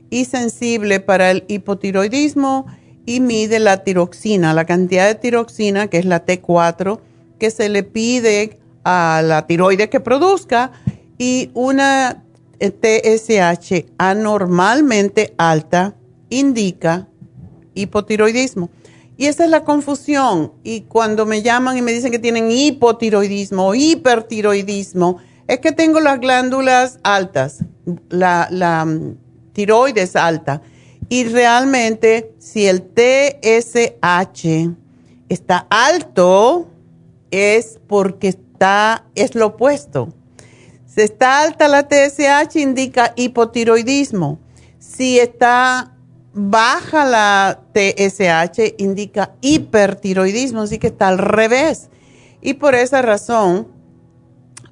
y 0.09 0.25
sensible 0.25 0.99
para 0.99 1.31
el 1.31 1.45
hipotiroidismo 1.47 2.65
y 3.05 3.19
mide 3.19 3.59
la 3.59 3.83
tiroxina, 3.83 4.53
la 4.53 4.65
cantidad 4.65 5.07
de 5.07 5.15
tiroxina, 5.15 5.87
que 5.87 5.99
es 5.99 6.05
la 6.05 6.25
T4, 6.25 6.99
que 7.39 7.51
se 7.51 7.69
le 7.69 7.83
pide 7.83 8.59
a 8.83 9.21
la 9.23 9.45
tiroides 9.47 9.89
que 9.89 9.99
produzca 9.99 10.71
y 11.17 11.51
una 11.53 12.23
TSH 12.59 13.85
anormalmente 13.97 15.33
alta 15.37 15.95
indica 16.29 17.07
hipotiroidismo. 17.73 18.69
Y 19.17 19.25
esa 19.25 19.43
es 19.43 19.49
la 19.49 19.63
confusión. 19.63 20.53
Y 20.63 20.81
cuando 20.81 21.25
me 21.25 21.41
llaman 21.41 21.77
y 21.77 21.81
me 21.81 21.91
dicen 21.91 22.11
que 22.11 22.19
tienen 22.19 22.51
hipotiroidismo 22.51 23.67
o 23.67 23.75
hipertiroidismo, 23.75 25.17
es 25.47 25.59
que 25.59 25.71
tengo 25.71 25.99
las 25.99 26.19
glándulas 26.19 26.99
altas, 27.03 27.65
la, 28.09 28.47
la 28.51 28.85
mm, 28.85 29.17
tiroides 29.53 30.15
alta. 30.15 30.61
Y 31.09 31.25
realmente, 31.25 32.33
si 32.37 32.67
el 32.67 32.81
TSH 32.83 34.69
está 35.27 35.67
alto, 35.69 36.69
es 37.31 37.79
porque 37.87 38.29
está, 38.29 39.05
es 39.15 39.35
lo 39.35 39.47
opuesto. 39.47 40.13
Si 40.85 41.01
está 41.01 41.41
alta 41.41 41.67
la 41.67 41.87
TSH, 41.87 42.55
indica 42.55 43.13
hipotiroidismo. 43.15 44.39
Si 44.79 45.19
está 45.19 45.95
baja 46.33 47.05
la 47.05 47.61
TSH 47.73 48.75
indica 48.77 49.31
hipertiroidismo, 49.41 50.61
así 50.61 50.79
que 50.79 50.87
está 50.87 51.07
al 51.07 51.17
revés. 51.17 51.89
Y 52.41 52.55
por 52.55 52.75
esa 52.75 53.01
razón, 53.01 53.67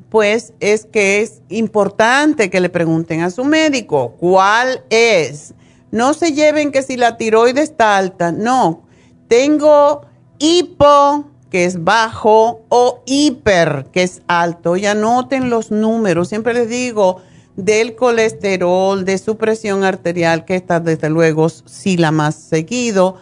pues 0.09 0.53
es 0.59 0.85
que 0.85 1.21
es 1.21 1.41
importante 1.49 2.49
que 2.49 2.61
le 2.61 2.69
pregunten 2.69 3.21
a 3.21 3.29
su 3.29 3.43
médico 3.43 4.15
cuál 4.19 4.83
es. 4.89 5.53
No 5.91 6.13
se 6.13 6.33
lleven 6.33 6.71
que 6.71 6.83
si 6.83 6.97
la 6.97 7.17
tiroides 7.17 7.69
está 7.69 7.97
alta, 7.97 8.31
no. 8.31 8.83
Tengo 9.27 10.01
hipo 10.39 11.25
que 11.49 11.65
es 11.65 11.83
bajo, 11.83 12.61
o 12.69 13.03
hiper, 13.05 13.87
que 13.91 14.03
es 14.03 14.21
alto. 14.27 14.75
Y 14.75 14.85
anoten 14.85 15.49
los 15.49 15.71
números. 15.71 16.27
Siempre 16.29 16.53
les 16.53 16.69
digo 16.69 17.21
del 17.57 17.95
colesterol, 17.95 19.03
de 19.03 19.17
su 19.17 19.35
presión 19.35 19.83
arterial, 19.83 20.45
que 20.45 20.55
está 20.55 20.79
desde 20.79 21.09
luego 21.09 21.49
sí 21.49 21.97
la 21.97 22.11
más 22.11 22.35
seguido, 22.35 23.17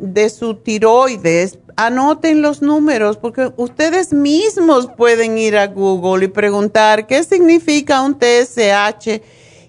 de 0.00 0.30
su 0.30 0.54
tiroides. 0.54 1.58
Anoten 1.76 2.40
los 2.40 2.62
números 2.62 3.16
porque 3.16 3.52
ustedes 3.56 4.12
mismos 4.12 4.88
pueden 4.96 5.36
ir 5.36 5.58
a 5.58 5.66
Google 5.66 6.26
y 6.26 6.28
preguntar 6.28 7.08
qué 7.08 7.24
significa 7.24 8.00
un 8.00 8.16
TSH 8.16 9.20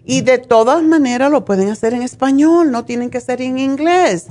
y 0.06 0.22
de 0.22 0.38
todas 0.38 0.84
maneras 0.84 1.32
lo 1.32 1.44
pueden 1.44 1.72
hacer 1.72 1.96
en 1.96 2.04
español, 2.04 2.72
no 2.72 2.86
tienen 2.86 3.10
que 3.10 3.20
ser 3.20 3.42
en 3.42 3.58
inglés. 3.58 4.28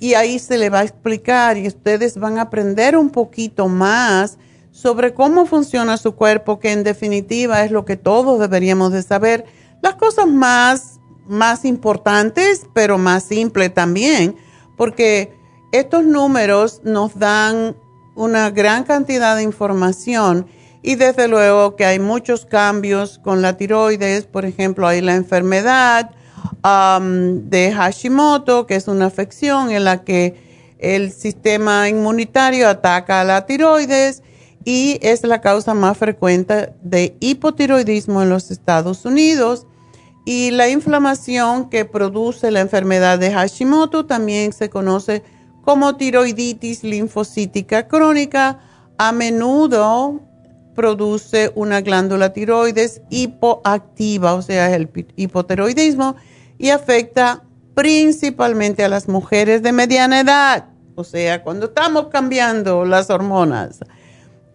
Y 0.00 0.14
ahí 0.14 0.40
se 0.40 0.58
le 0.58 0.68
va 0.70 0.80
a 0.80 0.82
explicar 0.82 1.56
y 1.56 1.68
ustedes 1.68 2.18
van 2.18 2.38
a 2.38 2.42
aprender 2.42 2.96
un 2.96 3.10
poquito 3.10 3.68
más 3.68 4.36
sobre 4.74 5.14
cómo 5.14 5.46
funciona 5.46 5.96
su 5.96 6.16
cuerpo, 6.16 6.58
que 6.58 6.72
en 6.72 6.82
definitiva 6.82 7.64
es 7.64 7.70
lo 7.70 7.84
que 7.84 7.96
todos 7.96 8.40
deberíamos 8.40 8.90
de 8.90 9.04
saber. 9.04 9.44
Las 9.82 9.94
cosas 9.94 10.26
más, 10.26 10.98
más 11.28 11.64
importantes, 11.64 12.66
pero 12.74 12.98
más 12.98 13.22
simples 13.22 13.72
también, 13.72 14.34
porque 14.76 15.32
estos 15.70 16.04
números 16.04 16.80
nos 16.82 17.16
dan 17.16 17.76
una 18.16 18.50
gran 18.50 18.82
cantidad 18.82 19.36
de 19.36 19.44
información 19.44 20.48
y 20.82 20.96
desde 20.96 21.28
luego 21.28 21.76
que 21.76 21.86
hay 21.86 22.00
muchos 22.00 22.44
cambios 22.44 23.20
con 23.20 23.42
la 23.42 23.56
tiroides, 23.56 24.26
por 24.26 24.44
ejemplo, 24.44 24.88
hay 24.88 25.00
la 25.00 25.14
enfermedad 25.14 26.10
um, 26.64 27.48
de 27.48 27.72
Hashimoto, 27.72 28.66
que 28.66 28.74
es 28.74 28.88
una 28.88 29.06
afección 29.06 29.70
en 29.70 29.84
la 29.84 30.02
que 30.02 30.74
el 30.80 31.12
sistema 31.12 31.88
inmunitario 31.88 32.68
ataca 32.68 33.20
a 33.20 33.24
la 33.24 33.46
tiroides 33.46 34.23
y 34.64 34.98
es 35.02 35.22
la 35.24 35.40
causa 35.40 35.74
más 35.74 35.98
frecuente 35.98 36.72
de 36.82 37.16
hipotiroidismo 37.20 38.22
en 38.22 38.30
los 38.30 38.50
Estados 38.50 39.04
Unidos. 39.04 39.66
Y 40.24 40.50
la 40.52 40.68
inflamación 40.68 41.68
que 41.68 41.84
produce 41.84 42.50
la 42.50 42.60
enfermedad 42.60 43.18
de 43.18 43.32
Hashimoto 43.32 44.06
también 44.06 44.52
se 44.52 44.70
conoce 44.70 45.22
como 45.62 45.96
tiroiditis 45.96 46.82
linfocítica 46.82 47.88
crónica. 47.88 48.60
A 48.96 49.12
menudo 49.12 50.20
produce 50.74 51.52
una 51.54 51.82
glándula 51.82 52.32
tiroides 52.32 53.02
hipoactiva, 53.10 54.34
o 54.34 54.42
sea, 54.42 54.74
el 54.74 54.88
hipotiroidismo, 55.16 56.16
y 56.58 56.70
afecta 56.70 57.44
principalmente 57.74 58.84
a 58.84 58.88
las 58.88 59.08
mujeres 59.08 59.62
de 59.62 59.72
mediana 59.72 60.20
edad, 60.20 60.66
o 60.94 61.04
sea, 61.04 61.42
cuando 61.42 61.66
estamos 61.66 62.06
cambiando 62.08 62.84
las 62.84 63.10
hormonas. 63.10 63.80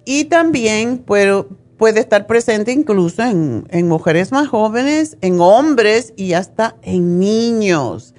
Y 0.05 0.25
también 0.25 0.99
puede, 0.99 1.47
estar 1.99 2.27
presente 2.27 2.71
incluso 2.71 3.23
en, 3.23 3.65
mujeres 3.87 4.31
más 4.31 4.47
jóvenes, 4.47 5.17
en 5.21 5.39
hombres 5.39 6.13
y 6.15 6.33
hasta 6.33 6.75
en 6.81 7.17
niños. 7.19 8.13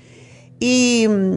Y 0.58 1.06
mm, 1.08 1.36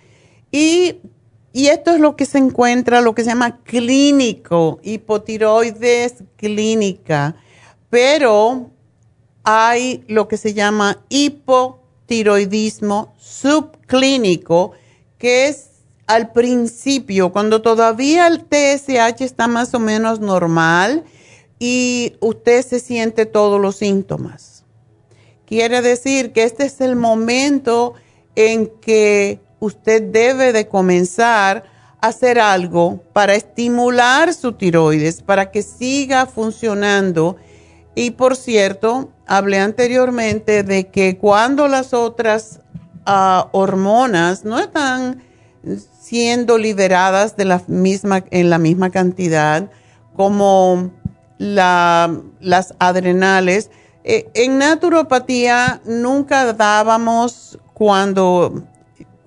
Y, 0.50 0.96
esto 1.52 1.92
es 1.92 2.00
lo 2.00 2.16
que 2.16 2.24
se 2.24 2.38
encuentra, 2.38 3.00
lo 3.00 3.14
que 3.14 3.24
se 3.24 3.30
llama 3.30 3.58
clínico, 3.62 4.80
hipotiroides 4.82 6.24
clínica. 6.36 7.36
Pero 7.90 8.70
hay 9.42 10.04
lo 10.08 10.28
que 10.28 10.36
se 10.36 10.54
llama 10.54 11.04
hipotiroidismo 11.08 13.14
subclínico, 13.18 14.72
que 15.18 15.48
es 15.48 15.70
al 16.06 16.32
principio, 16.32 17.32
cuando 17.32 17.60
todavía 17.60 18.28
el 18.28 18.44
TSH 18.44 19.20
está 19.20 19.46
más 19.46 19.74
o 19.74 19.78
menos 19.78 20.20
normal 20.20 21.04
y 21.58 22.14
usted 22.20 22.64
se 22.64 22.80
siente 22.80 23.26
todos 23.26 23.60
los 23.60 23.76
síntomas. 23.76 24.64
Quiere 25.44 25.82
decir 25.82 26.32
que 26.32 26.44
este 26.44 26.64
es 26.64 26.80
el 26.80 26.96
momento 26.96 27.92
en 28.36 28.68
que 28.80 29.40
usted 29.60 30.02
debe 30.02 30.52
de 30.52 30.68
comenzar 30.68 31.64
a 32.00 32.08
hacer 32.08 32.38
algo 32.38 33.02
para 33.12 33.34
estimular 33.34 34.32
su 34.32 34.52
tiroides, 34.52 35.22
para 35.22 35.50
que 35.50 35.62
siga 35.62 36.26
funcionando. 36.26 37.36
Y 37.94 38.12
por 38.12 38.36
cierto, 38.36 39.10
hablé 39.26 39.58
anteriormente 39.58 40.62
de 40.62 40.88
que 40.88 41.18
cuando 41.18 41.66
las 41.66 41.92
otras 41.92 42.60
ah, 43.04 43.48
hormonas 43.52 44.44
no 44.44 44.58
están 44.58 45.22
siendo 46.00 46.56
liberadas 46.56 47.36
de 47.36 47.44
la 47.44 47.62
misma, 47.66 48.24
en 48.30 48.50
la 48.50 48.58
misma 48.58 48.90
cantidad 48.90 49.70
como 50.16 50.90
las 51.38 52.74
adrenales, 52.78 53.70
eh, 54.04 54.28
en 54.34 54.58
naturopatía 54.58 55.80
nunca 55.84 56.52
dábamos 56.52 57.58
cuando 57.74 58.64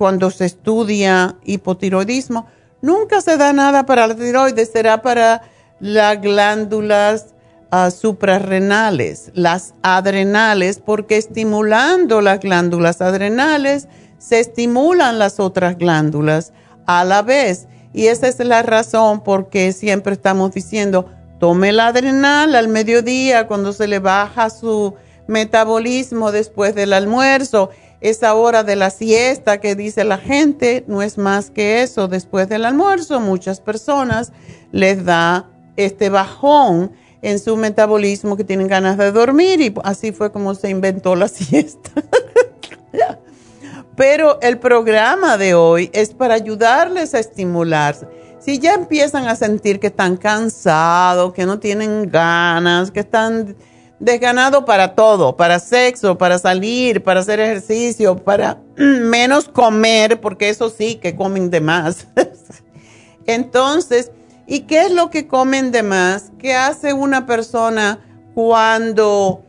cuando 0.01 0.31
se 0.31 0.45
estudia 0.45 1.35
hipotiroidismo, 1.43 2.47
nunca 2.81 3.21
se 3.21 3.37
da 3.37 3.53
nada 3.53 3.85
para 3.85 4.07
la 4.07 4.15
tiroides, 4.15 4.71
será 4.71 5.03
para 5.03 5.43
las 5.79 6.19
glándulas 6.19 7.35
ah, 7.69 7.91
suprarrenales, 7.91 9.29
las 9.35 9.75
adrenales, 9.83 10.81
porque 10.83 11.17
estimulando 11.17 12.19
las 12.19 12.39
glándulas 12.39 12.99
adrenales, 12.99 13.87
se 14.17 14.39
estimulan 14.39 15.19
las 15.19 15.39
otras 15.39 15.77
glándulas 15.77 16.51
a 16.87 17.03
la 17.03 17.21
vez. 17.21 17.67
Y 17.93 18.07
esa 18.07 18.27
es 18.27 18.39
la 18.39 18.63
razón 18.63 19.21
por 19.21 19.51
qué 19.51 19.71
siempre 19.71 20.13
estamos 20.13 20.51
diciendo, 20.51 21.11
tome 21.39 21.71
la 21.73 21.85
adrenal 21.85 22.55
al 22.55 22.69
mediodía 22.69 23.45
cuando 23.45 23.71
se 23.71 23.87
le 23.87 23.99
baja 23.99 24.49
su 24.49 24.95
metabolismo 25.27 26.31
después 26.31 26.73
del 26.73 26.93
almuerzo 26.93 27.69
esa 28.01 28.33
hora 28.33 28.63
de 28.63 28.75
la 28.75 28.89
siesta 28.89 29.59
que 29.59 29.75
dice 29.75 30.03
la 30.03 30.17
gente 30.17 30.83
no 30.87 31.01
es 31.01 31.17
más 31.17 31.51
que 31.51 31.83
eso. 31.83 32.07
Después 32.07 32.49
del 32.49 32.65
almuerzo, 32.65 33.19
muchas 33.19 33.61
personas 33.61 34.33
les 34.71 35.05
da 35.05 35.49
este 35.77 36.09
bajón 36.09 36.91
en 37.21 37.37
su 37.39 37.55
metabolismo 37.55 38.35
que 38.35 38.43
tienen 38.43 38.67
ganas 38.67 38.97
de 38.97 39.11
dormir 39.11 39.61
y 39.61 39.73
así 39.83 40.11
fue 40.11 40.31
como 40.31 40.55
se 40.55 40.69
inventó 40.69 41.15
la 41.15 41.27
siesta. 41.29 41.91
Pero 43.95 44.39
el 44.41 44.57
programa 44.57 45.37
de 45.37 45.53
hoy 45.53 45.91
es 45.93 46.13
para 46.13 46.33
ayudarles 46.33 47.13
a 47.13 47.19
estimularse. 47.19 48.07
Si 48.39 48.57
ya 48.57 48.73
empiezan 48.73 49.27
a 49.27 49.35
sentir 49.35 49.79
que 49.79 49.87
están 49.87 50.17
cansados, 50.17 51.33
que 51.33 51.45
no 51.45 51.59
tienen 51.59 52.09
ganas, 52.09 52.89
que 52.89 53.01
están 53.01 53.55
desganado 54.01 54.65
para 54.65 54.95
todo, 54.95 55.37
para 55.37 55.59
sexo, 55.59 56.17
para 56.17 56.39
salir, 56.39 57.03
para 57.03 57.19
hacer 57.19 57.39
ejercicio, 57.39 58.15
para 58.15 58.59
menos 58.75 59.47
comer, 59.47 60.19
porque 60.19 60.49
eso 60.49 60.69
sí 60.69 60.95
que 60.95 61.15
comen 61.15 61.51
de 61.51 61.61
más. 61.61 62.07
Entonces, 63.27 64.11
¿y 64.47 64.61
qué 64.61 64.81
es 64.81 64.91
lo 64.91 65.11
que 65.11 65.27
comen 65.27 65.71
de 65.71 65.83
más? 65.83 66.31
¿Qué 66.39 66.55
hace 66.55 66.93
una 66.93 67.27
persona 67.27 67.99
cuando, 68.33 69.43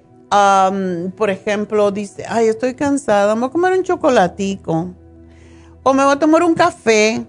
por 1.16 1.30
ejemplo, 1.30 1.90
dice, 1.90 2.26
ay, 2.28 2.48
estoy 2.48 2.74
cansada, 2.74 3.34
me 3.34 3.40
voy 3.40 3.48
a 3.48 3.52
comer 3.52 3.72
un 3.72 3.84
chocolatico 3.84 4.90
o 5.82 5.94
me 5.94 6.04
voy 6.04 6.12
a 6.12 6.18
tomar 6.18 6.42
un 6.42 6.54
café? 6.54 7.24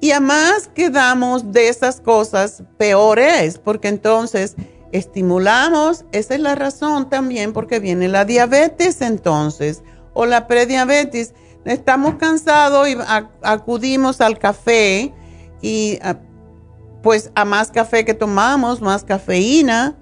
Y 0.00 0.12
además 0.12 0.68
quedamos 0.74 1.52
de 1.52 1.68
esas 1.68 2.00
cosas, 2.00 2.62
peores, 2.78 3.58
porque 3.58 3.88
entonces 3.88 4.56
estimulamos, 4.94 6.04
esa 6.12 6.34
es 6.34 6.40
la 6.40 6.54
razón 6.54 7.10
también 7.10 7.52
porque 7.52 7.80
viene 7.80 8.06
la 8.06 8.24
diabetes 8.24 9.02
entonces 9.02 9.82
o 10.14 10.24
la 10.24 10.46
prediabetes. 10.46 11.34
estamos 11.64 12.14
cansados 12.14 12.88
y 12.88 12.96
acudimos 13.42 14.20
al 14.20 14.38
café 14.38 15.12
y 15.60 15.98
pues 17.02 17.32
a 17.34 17.44
más 17.44 17.72
café 17.72 18.04
que 18.04 18.14
tomamos, 18.14 18.80
más 18.80 19.02
cafeína 19.02 19.96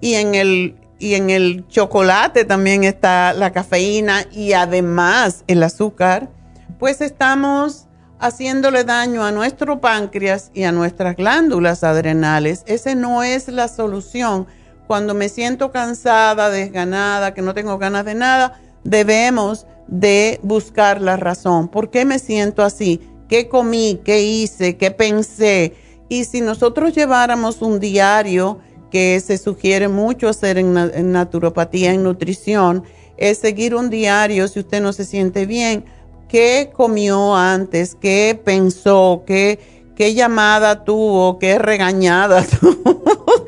y 0.00 0.14
en 0.14 0.34
el 0.34 0.76
y 0.98 1.14
en 1.14 1.28
el 1.28 1.66
chocolate 1.68 2.44
también 2.44 2.84
está 2.84 3.32
la 3.34 3.52
cafeína 3.52 4.24
y 4.32 4.52
además 4.52 5.44
el 5.46 5.62
azúcar, 5.62 6.30
pues 6.78 7.00
estamos 7.00 7.85
haciéndole 8.18 8.84
daño 8.84 9.24
a 9.24 9.32
nuestro 9.32 9.80
páncreas 9.80 10.50
y 10.54 10.64
a 10.64 10.72
nuestras 10.72 11.16
glándulas 11.16 11.84
adrenales. 11.84 12.62
Ese 12.66 12.94
no 12.94 13.22
es 13.22 13.48
la 13.48 13.68
solución. 13.68 14.46
Cuando 14.86 15.14
me 15.14 15.28
siento 15.28 15.70
cansada, 15.72 16.50
desganada, 16.50 17.34
que 17.34 17.42
no 17.42 17.54
tengo 17.54 17.78
ganas 17.78 18.04
de 18.04 18.14
nada, 18.14 18.60
debemos 18.84 19.66
de 19.88 20.40
buscar 20.42 21.00
la 21.00 21.16
razón. 21.16 21.68
¿Por 21.68 21.90
qué 21.90 22.04
me 22.04 22.18
siento 22.18 22.62
así? 22.62 23.00
¿Qué 23.28 23.48
comí? 23.48 24.00
¿Qué 24.04 24.22
hice? 24.22 24.76
¿Qué 24.76 24.90
pensé? 24.90 25.74
Y 26.08 26.24
si 26.24 26.40
nosotros 26.40 26.94
lleváramos 26.94 27.62
un 27.62 27.80
diario 27.80 28.60
que 28.90 29.20
se 29.20 29.36
sugiere 29.38 29.88
mucho 29.88 30.28
hacer 30.28 30.58
en, 30.58 30.76
en 30.76 31.10
naturopatía, 31.10 31.92
en 31.92 32.04
nutrición, 32.04 32.84
es 33.16 33.38
seguir 33.38 33.74
un 33.74 33.90
diario 33.90 34.46
si 34.46 34.60
usted 34.60 34.80
no 34.80 34.92
se 34.92 35.04
siente 35.04 35.46
bien 35.46 35.84
qué 36.28 36.70
comió 36.74 37.34
antes, 37.34 37.94
qué 37.94 38.40
pensó, 38.42 39.22
qué, 39.26 39.58
qué 39.94 40.14
llamada 40.14 40.84
tuvo, 40.84 41.38
qué 41.38 41.58
regañada 41.58 42.44
tuvo, 42.60 43.46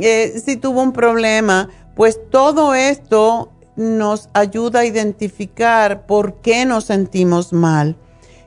eh, 0.00 0.40
si 0.44 0.56
tuvo 0.56 0.82
un 0.82 0.92
problema, 0.92 1.68
pues 1.94 2.20
todo 2.30 2.74
esto 2.74 3.50
nos 3.76 4.28
ayuda 4.32 4.80
a 4.80 4.84
identificar 4.84 6.06
por 6.06 6.34
qué 6.40 6.64
nos 6.64 6.84
sentimos 6.84 7.52
mal. 7.52 7.96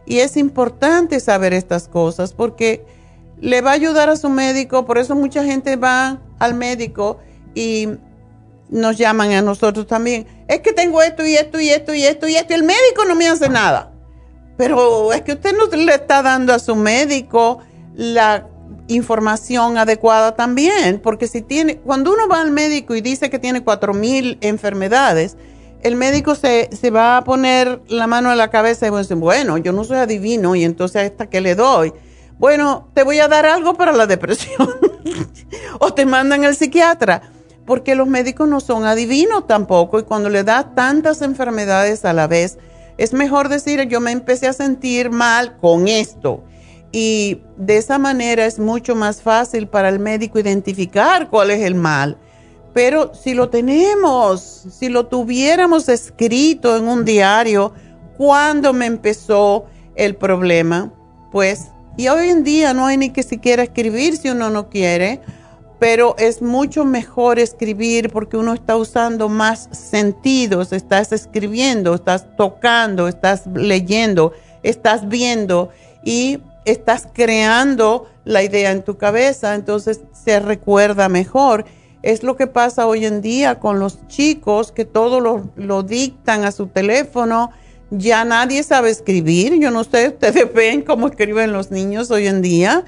Y 0.06 0.20
es 0.20 0.36
importante 0.36 1.20
saber 1.20 1.54
estas 1.54 1.88
cosas 1.88 2.34
porque 2.34 2.86
le 3.40 3.62
va 3.62 3.72
a 3.72 3.76
ayudar 3.76 4.10
a 4.10 4.18
su 4.18 4.30
médico, 4.30 4.86
por 4.86 4.98
eso 4.98 5.16
mucha 5.16 5.44
gente 5.44 5.76
va 5.78 6.20
al 6.38 6.54
médico 6.54 7.20
y 7.56 7.88
nos 8.72 8.98
llaman 8.98 9.34
a 9.34 9.42
nosotros 9.42 9.86
también. 9.86 10.26
Es 10.48 10.62
que 10.62 10.74
tengo 10.74 11.02
esto 11.04 11.26
y 11.26 11.36
esto 11.36 11.60
y 11.60 11.70
esto 11.70 11.94
y 11.94 12.04
esto 12.04 12.28
y 12.28 12.36
esto 12.36 12.54
y 12.54 12.56
el 12.56 12.64
médico 12.64 13.06
no 13.08 13.16
me 13.16 13.28
hace 13.28 13.50
nada. 13.50 13.92
Pero 14.58 15.14
es 15.14 15.22
que 15.22 15.34
usted 15.34 15.56
no 15.56 15.66
le 15.76 15.94
está 15.94 16.22
dando 16.24 16.54
a 16.54 16.60
su 16.60 16.76
médico 16.76 17.60
la 17.96 18.48
información 18.88 19.78
adecuada 19.78 20.36
también, 20.36 21.00
porque 21.00 21.28
si 21.28 21.42
tiene, 21.42 21.78
cuando 21.78 22.12
uno 22.12 22.28
va 22.28 22.42
al 22.42 22.52
médico 22.52 22.96
y 22.96 23.02
dice 23.02 23.30
que 23.30 23.40
tiene 23.40 23.64
cuatro 23.64 23.94
mil 23.94 24.38
enfermedades, 24.42 25.38
el 25.84 25.96
médico 25.96 26.36
se, 26.36 26.70
se, 26.72 26.92
va 26.92 27.18
a 27.18 27.24
poner 27.24 27.82
la 27.88 28.08
mano 28.08 28.30
a 28.30 28.36
la 28.36 28.50
cabeza 28.50 28.88
y 28.88 28.90
va 28.90 29.00
a 29.00 29.02
decir, 29.02 29.18
bueno, 29.18 29.58
yo 29.58 29.72
no 29.72 29.84
soy 29.84 29.98
adivino 29.98 30.56
y 30.56 30.64
entonces 30.64 31.04
esta 31.04 31.28
que 31.28 31.42
le 31.42 31.56
doy. 31.56 31.92
Bueno, 32.38 32.90
te 32.94 33.04
voy 33.04 33.20
a 33.20 33.28
dar 33.28 33.46
algo 33.46 33.74
para 33.74 33.92
la 33.92 34.08
depresión. 34.08 34.70
o 35.80 35.94
te 35.94 36.06
mandan 36.06 36.46
al 36.46 36.56
psiquiatra 36.56 37.22
porque 37.66 37.96
los 37.96 38.08
médicos 38.08 38.48
no 38.48 38.60
son 38.60 38.86
adivinos 38.86 39.48
tampoco 39.48 40.00
y 40.00 40.04
cuando 40.04 40.30
le 40.30 40.44
da 40.44 40.74
tantas 40.76 41.22
enfermedades 41.22 42.06
a 42.06 42.14
la 42.14 42.28
vez, 42.28 42.58
es 42.98 43.14
mejor 43.14 43.50
decir, 43.50 43.82
yo 43.88 44.00
me 44.00 44.12
empecé 44.12 44.48
a 44.48 44.54
sentir 44.54 45.10
mal 45.10 45.58
con 45.58 45.88
esto. 45.88 46.44
Y 46.92 47.42
de 47.58 47.78
esa 47.78 47.98
manera 47.98 48.46
es 48.46 48.60
mucho 48.60 48.96
más 48.96 49.22
fácil 49.22 49.68
para 49.68 49.90
el 49.90 50.00
médico 50.00 50.40
identificar 50.40 51.30
cuál 51.30 51.52
es 51.52 51.62
el 51.62 51.76
mal. 51.76 52.18
Pero 52.74 53.14
si 53.14 53.34
lo 53.34 53.50
tenemos, 53.50 54.42
si 54.42 54.90
lo 54.90 55.08
tuviéramos 55.08 55.90
escrito 55.90 56.76
en 56.78 56.88
un 56.88 57.06
diario, 57.06 57.74
cuando 58.18 58.74
me 58.74 58.86
empezó 58.86 59.66
el 59.96 60.16
problema, 60.16 60.94
pues, 61.32 61.68
y 61.98 62.08
hoy 62.08 62.30
en 62.30 62.44
día 62.44 62.74
no 62.74 62.86
hay 62.86 62.98
ni 62.98 63.10
que 63.10 63.24
siquiera 63.24 63.64
escribir 63.64 64.16
si 64.16 64.30
uno 64.30 64.50
no 64.50 64.70
quiere 64.70 65.22
pero 65.82 66.16
es 66.20 66.44
mucho 66.44 66.86
mejor 66.86 67.40
escribir 67.40 68.12
porque 68.12 68.38
uno 68.38 68.54
está 68.54 68.78
usando 68.78 69.30
más 69.30 69.68
sentidos, 69.72 70.74
estás 70.74 71.12
escribiendo, 71.12 71.96
estás 71.96 72.38
tocando, 72.38 73.08
estás 73.08 73.48
leyendo, 73.48 74.32
estás 74.62 75.10
viendo 75.10 75.72
y 76.06 76.38
estás 76.66 77.08
creando 77.12 78.08
la 78.26 78.44
idea 78.44 78.70
en 78.70 78.84
tu 78.84 78.98
cabeza, 78.98 79.56
entonces 79.56 80.02
se 80.14 80.40
recuerda 80.40 81.10
mejor. 81.10 81.66
Es 82.04 82.22
lo 82.22 82.36
que 82.36 82.46
pasa 82.46 82.86
hoy 82.86 83.08
en 83.08 83.24
día 83.24 83.60
con 83.60 83.80
los 83.80 84.08
chicos 84.08 84.72
que 84.72 84.86
todo 84.86 85.20
lo, 85.20 85.82
dictan 85.82 86.44
a 86.44 86.52
su 86.52 86.68
teléfono. 86.68 87.50
Ya 87.90 88.24
nadie 88.24 88.62
sabe 88.62 88.92
escribir. 88.92 89.60
Yo 89.60 89.72
no 89.72 89.84
sé, 89.84 90.10
ustedes 90.10 90.54
ven 90.54 90.84
cómo 90.84 91.08
escriben 91.08 91.52
los 91.52 91.72
niños 91.72 92.12
hoy 92.12 92.28
en 92.28 92.44
día 92.44 92.86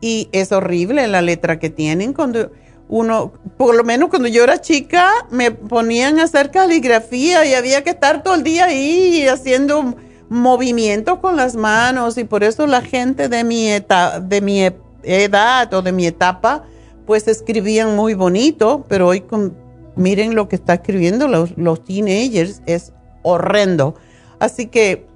y 0.00 0.28
es 0.32 0.52
horrible 0.52 1.06
la 1.08 1.22
letra 1.22 1.58
que 1.58 1.70
tienen 1.70 2.12
cuando 2.12 2.50
uno, 2.88 3.32
por 3.56 3.74
lo 3.74 3.82
menos 3.82 4.10
cuando 4.10 4.28
yo 4.28 4.44
era 4.44 4.60
chica, 4.60 5.10
me 5.30 5.50
ponían 5.50 6.20
a 6.20 6.24
hacer 6.24 6.50
caligrafía 6.50 7.44
y 7.44 7.54
había 7.54 7.82
que 7.82 7.90
estar 7.90 8.22
todo 8.22 8.34
el 8.34 8.44
día 8.44 8.66
ahí 8.66 9.26
haciendo 9.26 9.96
movimientos 10.28 11.18
con 11.18 11.36
las 11.36 11.56
manos 11.56 12.16
y 12.18 12.24
por 12.24 12.44
eso 12.44 12.66
la 12.66 12.82
gente 12.82 13.28
de 13.28 13.44
mi, 13.44 13.68
de 13.68 14.40
mi 14.40 14.70
edad 15.02 15.72
o 15.74 15.82
de 15.82 15.92
mi 15.92 16.06
etapa, 16.06 16.64
pues 17.06 17.28
escribían 17.28 17.96
muy 17.96 18.14
bonito, 18.14 18.84
pero 18.88 19.08
hoy 19.08 19.24
miren 19.96 20.34
lo 20.34 20.48
que 20.48 20.56
está 20.56 20.74
escribiendo 20.74 21.28
los 21.28 21.84
teenagers, 21.84 22.62
es 22.66 22.92
horrendo. 23.22 23.94
Así 24.38 24.66
que 24.66 25.06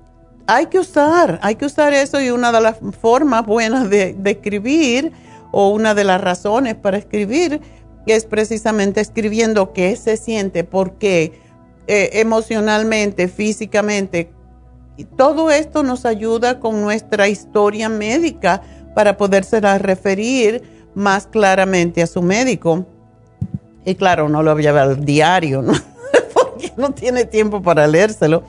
hay 0.52 0.66
que 0.66 0.80
usar, 0.80 1.38
hay 1.42 1.54
que 1.54 1.64
usar 1.64 1.92
eso 1.92 2.20
y 2.20 2.30
una 2.30 2.50
de 2.50 2.60
las 2.60 2.78
formas 3.00 3.46
buenas 3.46 3.88
de, 3.88 4.16
escribir 4.24 5.12
o 5.52 5.68
una 5.70 5.94
de 5.94 6.02
las 6.02 6.20
razones 6.20 6.74
para 6.74 6.98
escribir 6.98 7.60
es 8.06 8.24
precisamente 8.24 9.00
escribiendo 9.00 9.72
qué 9.72 9.94
se 9.94 10.16
siente, 10.16 10.64
por 10.64 10.94
qué, 10.94 11.40
eh, 11.86 12.10
emocionalmente, 12.14 13.28
físicamente. 13.28 14.32
Y 14.96 15.04
todo 15.04 15.52
esto 15.52 15.84
nos 15.84 16.04
ayuda 16.04 16.58
con 16.58 16.82
nuestra 16.82 17.28
historia 17.28 17.88
médica 17.88 18.60
para 18.96 19.16
podérsela 19.16 19.78
referir 19.78 20.88
más 20.96 21.28
claramente 21.28 22.02
a 22.02 22.08
su 22.08 22.22
médico. 22.22 22.86
Y 23.84 23.94
claro, 23.94 24.28
no 24.28 24.42
lo 24.42 24.58
lleva 24.58 24.82
al 24.82 25.04
diario, 25.04 25.62
¿no? 25.62 25.74
porque 26.34 26.72
no 26.76 26.90
tiene 26.90 27.24
tiempo 27.24 27.62
para 27.62 27.86
leérselo. 27.86 28.42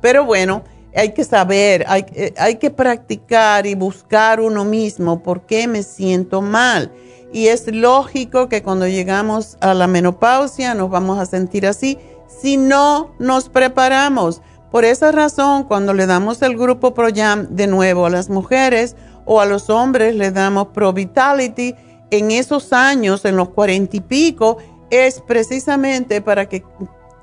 Pero 0.00 0.24
bueno, 0.24 0.62
hay 0.94 1.12
que 1.12 1.24
saber, 1.24 1.84
hay, 1.88 2.04
eh, 2.14 2.34
hay, 2.36 2.56
que 2.56 2.70
practicar 2.70 3.66
y 3.66 3.74
buscar 3.74 4.40
uno 4.40 4.64
mismo 4.64 5.22
por 5.22 5.46
qué 5.46 5.66
me 5.66 5.82
siento 5.82 6.42
mal. 6.42 6.92
Y 7.32 7.46
es 7.48 7.66
lógico 7.66 8.48
que 8.48 8.62
cuando 8.62 8.86
llegamos 8.86 9.56
a 9.60 9.72
la 9.72 9.86
menopausia 9.86 10.74
nos 10.74 10.90
vamos 10.90 11.18
a 11.18 11.26
sentir 11.26 11.66
así 11.66 11.98
si 12.28 12.56
no 12.56 13.14
nos 13.18 13.48
preparamos. 13.48 14.42
Por 14.70 14.84
esa 14.84 15.12
razón, 15.12 15.64
cuando 15.64 15.94
le 15.94 16.06
damos 16.06 16.40
el 16.42 16.56
grupo 16.56 16.94
ProYam 16.94 17.48
de 17.50 17.66
nuevo 17.66 18.06
a 18.06 18.10
las 18.10 18.30
mujeres 18.30 18.96
o 19.24 19.40
a 19.40 19.46
los 19.46 19.70
hombres, 19.70 20.14
le 20.14 20.30
damos 20.30 20.68
Pro 20.68 20.92
Vitality 20.92 21.74
en 22.10 22.30
esos 22.30 22.72
años, 22.72 23.24
en 23.24 23.36
los 23.36 23.50
cuarenta 23.50 23.96
y 23.96 24.00
pico, 24.00 24.58
es 24.90 25.20
precisamente 25.20 26.20
para 26.20 26.46
que 26.46 26.62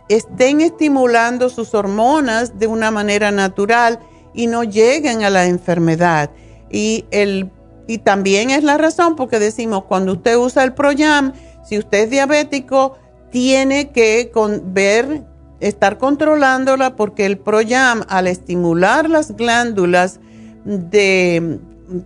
estén 0.09 0.59
estimulando 0.59 1.49
sus 1.49 1.73
hormonas 1.73 2.59
de 2.59 2.67
una 2.67 2.91
manera 2.91 3.31
natural 3.31 3.99
y 4.33 4.47
no 4.47 4.63
lleguen 4.63 5.23
a 5.23 5.29
la 5.29 5.45
enfermedad. 5.45 6.31
Y, 6.69 7.05
el, 7.11 7.51
y 7.87 7.99
también 7.99 8.49
es 8.49 8.63
la 8.63 8.77
razón 8.77 9.15
porque 9.15 9.39
decimos, 9.39 9.85
cuando 9.85 10.13
usted 10.13 10.35
usa 10.35 10.63
el 10.63 10.73
Proyam, 10.73 11.33
si 11.63 11.77
usted 11.77 12.03
es 12.03 12.09
diabético, 12.09 12.97
tiene 13.31 13.91
que 13.91 14.31
ver, 14.63 15.23
estar 15.59 15.97
controlándola 15.97 16.95
porque 16.95 17.25
el 17.25 17.37
Proyam, 17.37 18.03
al 18.09 18.27
estimular 18.27 19.09
las 19.09 19.35
glándulas 19.35 20.19
de 20.65 21.59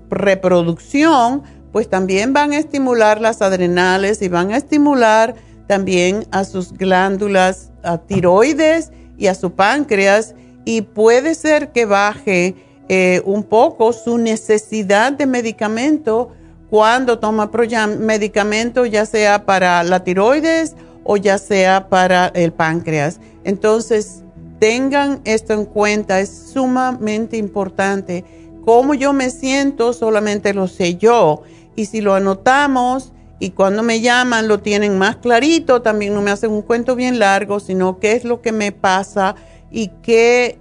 reproducción, 0.10 1.44
pues 1.72 1.89
también 1.89 2.34
van 2.34 2.52
a 2.54 2.58
estimular 2.58 3.22
las 3.22 3.42
adrenales 3.42 4.22
y 4.22 4.28
van 4.28 4.52
a 4.52 4.58
estimular 4.58 5.36
también 5.68 6.26
a 6.32 6.44
sus 6.44 6.74
glándulas 6.74 7.72
a 7.84 7.98
tiroides 7.98 8.91
y 9.17 9.28
a 9.28 9.36
su 9.36 9.52
páncreas 9.52 10.36
y 10.65 10.82
puede 10.82 11.36
ser 11.36 11.72
que 11.72 11.86
baje 11.86 12.56
eh, 12.89 13.22
un 13.26 13.43
poco 13.43 13.93
su 13.93 14.17
necesidad 14.17 15.13
de 15.13 15.26
medicamento 15.26 16.32
cuando 16.69 17.19
toma 17.19 17.52
medicamento 18.00 18.86
ya 18.86 19.06
sea 19.06 19.46
para 19.46 19.84
la 19.84 20.04
tiroides 20.04 20.76
o 21.04 21.17
ya 21.17 21.38
sea 21.38 21.89
para 21.89 22.28
el 22.28 22.52
páncreas. 22.52 23.19
Entonces, 23.43 24.24
tengan 24.60 25.22
esto 25.26 25.54
en 25.54 25.65
cuenta, 25.65 26.19
es 26.19 26.52
sumamente 26.54 27.38
importante. 27.38 28.24
Cómo 28.65 28.93
yo 28.93 29.12
me 29.13 29.30
siento 29.30 29.93
solamente 29.93 30.54
lo 30.54 30.67
sé 30.67 30.96
yo. 30.96 31.43
Y 31.76 31.86
si 31.86 32.02
lo 32.02 32.15
anotamos, 32.15 33.12
y 33.43 33.51
cuando 33.51 33.84
me 33.84 33.99
llaman 33.99 34.47
lo 34.47 34.60
tienen 34.60 34.97
más 34.97 35.17
clarito, 35.17 35.82
también 35.82 36.13
no 36.13 36.21
me 36.21 36.32
hacen 36.32 36.51
un 36.51 36.62
cuento 36.62 36.95
bien 36.95 37.19
largo, 37.19 37.60
sino 37.60 37.99
qué 37.99 38.13
es 38.13 38.23
lo 38.23 38.41
que 38.41 38.53
me 38.53 38.71
pasa 38.71 39.36
y 39.69 39.89
qué 40.01 40.60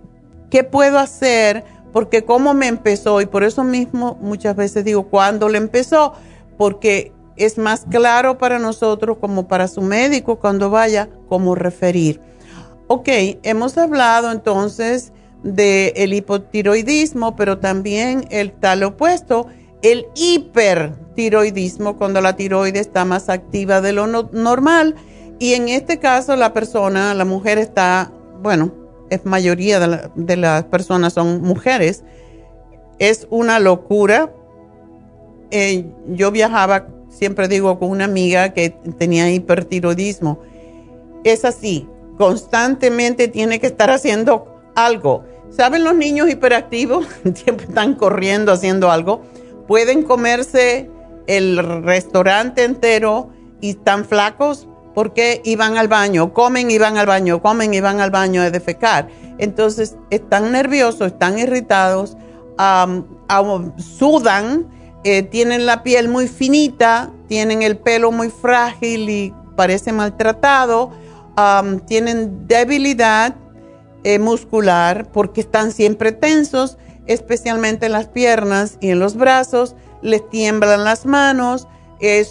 ¿qué 0.51 0.65
puedo 0.65 0.99
hacer? 0.99 1.65
Porque 1.93 2.25
cómo 2.25 2.55
me 2.55 2.67
empezó, 2.67 3.21
y 3.23 3.27
por 3.27 3.43
eso 3.43 3.65
mismo 3.65 4.19
muchas 4.21 4.55
veces 4.55 4.85
digo, 4.85 5.05
¿cuándo 5.05 5.49
le 5.49 5.59
empezó? 5.59 6.13
Porque 6.59 7.13
es 7.37 7.57
más 7.57 7.87
claro 7.89 8.37
para 8.37 8.59
nosotros 8.59 9.17
como 9.19 9.49
para 9.49 9.67
su 9.69 9.81
médico 9.81 10.41
cuando 10.41 10.69
vaya, 10.69 11.09
cómo 11.29 11.55
referir. 11.55 12.21
Ok, 12.89 13.09
hemos 13.45 13.79
hablado 13.79 14.31
entonces 14.31 15.13
del 15.43 16.13
hipotiroidismo, 16.13 17.35
pero 17.35 17.59
también 17.59 18.27
el 18.31 18.53
tal 18.53 18.83
opuesto, 18.83 19.47
el 19.83 20.07
hipertiroidismo, 20.15 21.97
cuando 21.99 22.21
la 22.21 22.37
tiroides 22.37 22.83
está 22.83 23.05
más 23.05 23.29
activa 23.29 23.81
de 23.81 23.93
lo 23.93 24.07
normal. 24.07 24.95
Y 25.39 25.55
en 25.55 25.69
este 25.69 25.99
caso 25.99 26.37
la 26.37 26.53
persona, 26.53 27.15
la 27.15 27.25
mujer 27.25 27.59
está, 27.59 28.13
bueno, 28.41 28.73
es 29.11 29.27
mayoría 29.27 29.81
de, 29.81 30.37
las 30.37 30.65
personas 30.65 31.13
son 31.13 31.43
mujeres. 31.43 32.05
Es 32.99 33.27
una 33.29 33.59
locura. 33.59 34.33
Eh, 35.51 35.85
yo 36.07 36.31
viajaba, 36.31 36.87
siempre 37.11 37.49
digo, 37.49 37.79
con 37.79 37.91
una 37.91 38.05
amiga 38.05 38.55
que 38.55 38.71
tenía 38.99 39.31
hipertiroidismo. 39.31 40.39
Es 41.25 41.45
así, 41.45 41.89
constantemente 42.17 43.29
tiene 43.29 43.59
que 43.59 43.67
estar 43.67 43.91
haciendo 43.91 44.47
algo. 44.75 45.25
¿Saben 45.51 45.85
los 45.85 45.95
niños 45.95 46.31
hiperactivos? 46.31 47.07
Siempre 47.35 47.67
están 47.67 47.95
corriendo 47.95 48.53
haciendo 48.53 48.91
algo. 48.91 49.23
Pueden 49.73 50.03
comerse 50.03 50.91
el 51.27 51.57
restaurante 51.83 52.63
entero 52.63 53.31
y 53.63 53.71
están 53.71 54.05
flacos 54.05 54.69
porque 54.95 55.41
iban 55.47 55.79
al 55.79 55.89
baño, 55.89 56.35
comen 56.35 56.71
y 56.71 56.77
van 56.77 56.99
al 56.99 57.07
baño, 57.07 57.41
comen 57.41 57.73
y 57.73 57.81
van 57.81 57.99
al 57.99 58.11
baño 58.11 58.43
de 58.43 58.51
defecar. 58.51 59.09
Entonces 59.39 59.97
están 60.11 60.53
nerviosos, 60.53 61.13
están 61.13 61.39
irritados, 61.39 62.19
sudan, 63.79 64.69
eh, 65.05 65.23
tienen 65.23 65.65
la 65.65 65.83
piel 65.83 66.11
muy 66.11 66.29
finita, 66.29 67.11
tienen 67.27 67.63
el 67.63 67.79
pelo 67.79 68.13
muy 68.13 68.29
frágil 68.29 69.09
y 69.09 69.35
parece 69.57 69.91
maltratado, 69.91 70.91
tienen 71.87 72.47
debilidad 72.47 73.37
eh, 74.05 74.19
muscular 74.19 75.11
porque 75.13 75.41
están 75.41 75.73
siempre 75.73 76.13
tensos, 76.13 76.77
especialmente 77.07 77.87
en 77.87 77.93
las 77.93 78.09
piernas 78.09 78.79
y 78.81 78.91
en 78.91 78.99
los 78.99 79.17
brazos, 79.17 79.75
les 80.03 80.29
tiemblan 80.31 80.85
las 80.85 81.07
manos 81.07 81.69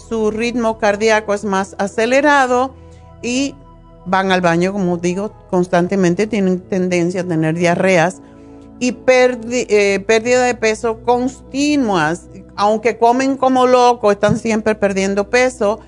su 0.08 0.30
ritmo 0.30 0.78
cardíaco 0.78 1.32
es 1.32 1.44
más 1.44 1.74
acelerado 1.78 2.74
y 3.22 3.54
van 4.04 4.32
al 4.32 4.40
baño, 4.40 4.72
como 4.72 4.98
digo, 4.98 5.32
constantemente 5.48 6.26
tienen 6.26 6.60
tendencia 6.60 7.22
a 7.22 7.24
tener 7.24 7.54
diarreas 7.56 8.20
y 8.80 8.96
eh, 9.08 10.04
pérdida 10.06 10.44
de 10.44 10.54
peso 10.54 11.02
continuas, 11.02 12.28
aunque 12.56 12.98
comen 12.98 13.36
como 13.36 13.66
locos, 13.66 14.12
están 14.12 14.38
siempre 14.38 14.74
perdiendo 14.74 15.30
peso 15.30 15.80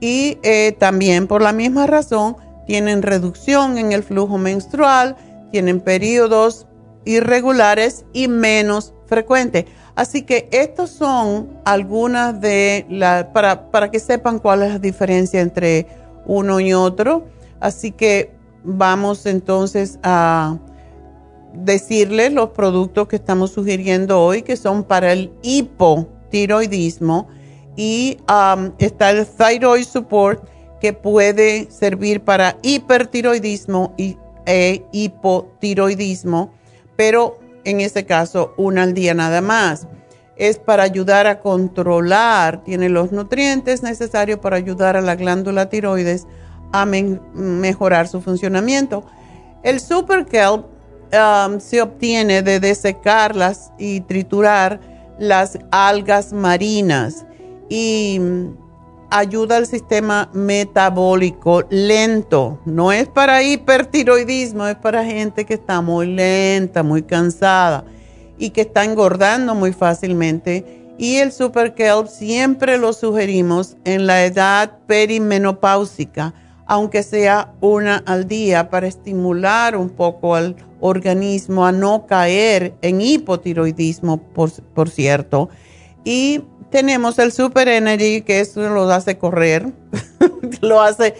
y 0.00 0.38
eh, 0.42 0.74
también 0.78 1.26
por 1.26 1.42
la 1.42 1.52
misma 1.52 1.86
razón 1.86 2.36
tienen 2.66 3.02
reducción 3.02 3.78
en 3.78 3.92
el 3.92 4.02
flujo 4.02 4.38
menstrual, 4.38 5.16
tienen 5.52 5.80
periodos 5.80 6.66
irregulares 7.08 8.04
y 8.12 8.28
menos 8.28 8.92
frecuentes. 9.06 9.64
Así 9.96 10.22
que 10.22 10.48
estas 10.52 10.90
son 10.90 11.48
algunas 11.64 12.40
de 12.40 12.86
las, 12.88 13.24
para, 13.24 13.70
para 13.70 13.90
que 13.90 13.98
sepan 13.98 14.38
cuál 14.38 14.62
es 14.62 14.72
la 14.72 14.78
diferencia 14.78 15.40
entre 15.40 15.86
uno 16.26 16.60
y 16.60 16.74
otro. 16.74 17.24
Así 17.60 17.90
que 17.90 18.30
vamos 18.62 19.26
entonces 19.26 19.98
a 20.02 20.58
decirles 21.54 22.32
los 22.32 22.50
productos 22.50 23.08
que 23.08 23.16
estamos 23.16 23.52
sugiriendo 23.52 24.22
hoy, 24.22 24.42
que 24.42 24.56
son 24.56 24.84
para 24.84 25.12
el 25.12 25.32
hipotiroidismo. 25.42 27.26
Y 27.74 28.18
um, 28.28 28.72
está 28.78 29.10
el 29.10 29.26
Thyroid 29.26 29.84
Support, 29.84 30.46
que 30.80 30.92
puede 30.92 31.70
servir 31.70 32.20
para 32.20 32.56
hipertiroidismo 32.62 33.94
y, 33.96 34.16
e 34.46 34.82
hipotiroidismo, 34.92 36.52
pero 36.98 37.38
en 37.62 37.80
ese 37.80 38.06
caso 38.06 38.54
una 38.56 38.82
al 38.82 38.92
día 38.92 39.14
nada 39.14 39.40
más. 39.40 39.86
Es 40.34 40.58
para 40.58 40.82
ayudar 40.82 41.28
a 41.28 41.38
controlar, 41.38 42.64
tiene 42.64 42.88
los 42.88 43.12
nutrientes 43.12 43.84
necesarios 43.84 44.40
para 44.40 44.56
ayudar 44.56 44.96
a 44.96 45.00
la 45.00 45.14
glándula 45.14 45.68
tiroides 45.68 46.26
a 46.72 46.86
mejorar 46.86 48.08
su 48.08 48.20
funcionamiento. 48.20 49.04
El 49.62 49.78
Super 49.78 50.26
Kelp 50.26 50.66
um, 51.12 51.60
se 51.60 51.82
obtiene 51.82 52.42
de 52.42 52.58
desecarlas 52.58 53.72
y 53.78 54.00
triturar 54.00 54.80
las 55.20 55.56
algas 55.70 56.32
marinas 56.32 57.26
y 57.68 58.20
ayuda 59.10 59.56
al 59.56 59.66
sistema 59.66 60.30
metabólico 60.32 61.62
lento. 61.70 62.58
No 62.64 62.92
es 62.92 63.08
para 63.08 63.42
hipertiroidismo, 63.42 64.66
es 64.66 64.76
para 64.76 65.04
gente 65.04 65.44
que 65.44 65.54
está 65.54 65.80
muy 65.80 66.06
lenta, 66.06 66.82
muy 66.82 67.02
cansada 67.02 67.84
y 68.38 68.50
que 68.50 68.62
está 68.62 68.84
engordando 68.84 69.54
muy 69.54 69.72
fácilmente. 69.72 70.78
Y 70.98 71.16
el 71.16 71.30
Super 71.30 71.74
Kelp 71.74 72.08
siempre 72.08 72.76
lo 72.76 72.92
sugerimos 72.92 73.76
en 73.84 74.06
la 74.06 74.24
edad 74.24 74.78
perimenopáusica, 74.86 76.34
aunque 76.66 77.02
sea 77.02 77.54
una 77.60 78.02
al 78.04 78.26
día, 78.26 78.68
para 78.68 78.88
estimular 78.88 79.76
un 79.76 79.90
poco 79.90 80.34
al 80.34 80.56
organismo 80.80 81.64
a 81.64 81.72
no 81.72 82.06
caer 82.06 82.74
en 82.82 83.00
hipotiroidismo, 83.00 84.18
por, 84.18 84.90
cierto. 84.90 85.48
Y 86.04 86.42
tenemos 86.70 87.18
el 87.18 87.32
Super 87.32 87.68
Energy, 87.68 88.22
que 88.22 88.40
eso 88.40 88.68
lo 88.68 88.90
hace 88.90 89.18
correr, 89.18 89.72
lo 90.60 90.80
hace 90.80 91.14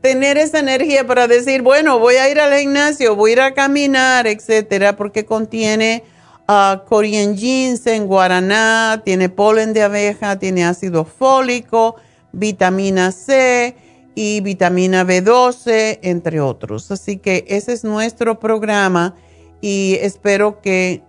tener 0.00 0.38
esa 0.38 0.60
energía 0.60 1.06
para 1.06 1.26
decir, 1.26 1.62
bueno, 1.62 1.98
voy 1.98 2.16
a 2.16 2.30
ir 2.30 2.40
al 2.40 2.54
gimnasio, 2.58 3.16
voy 3.16 3.30
a 3.30 3.32
ir 3.32 3.40
a 3.40 3.54
caminar, 3.54 4.26
etcétera, 4.26 4.96
porque 4.96 5.24
contiene 5.24 6.04
uh, 6.48 6.84
Korean 6.86 7.36
ginseng, 7.36 8.06
guaraná, 8.06 9.02
tiene 9.04 9.28
polen 9.28 9.72
de 9.72 9.82
abeja, 9.82 10.38
tiene 10.38 10.64
ácido 10.64 11.04
fólico, 11.04 11.96
vitamina 12.32 13.10
C 13.10 13.76
y 14.14 14.40
vitamina 14.40 15.04
B12, 15.04 15.98
entre 16.02 16.40
otros. 16.40 16.90
Así 16.90 17.18
que 17.18 17.44
ese 17.48 17.72
es 17.72 17.84
nuestro 17.84 18.38
programa 18.38 19.14
y 19.60 19.98
espero 20.00 20.60
que 20.60 21.02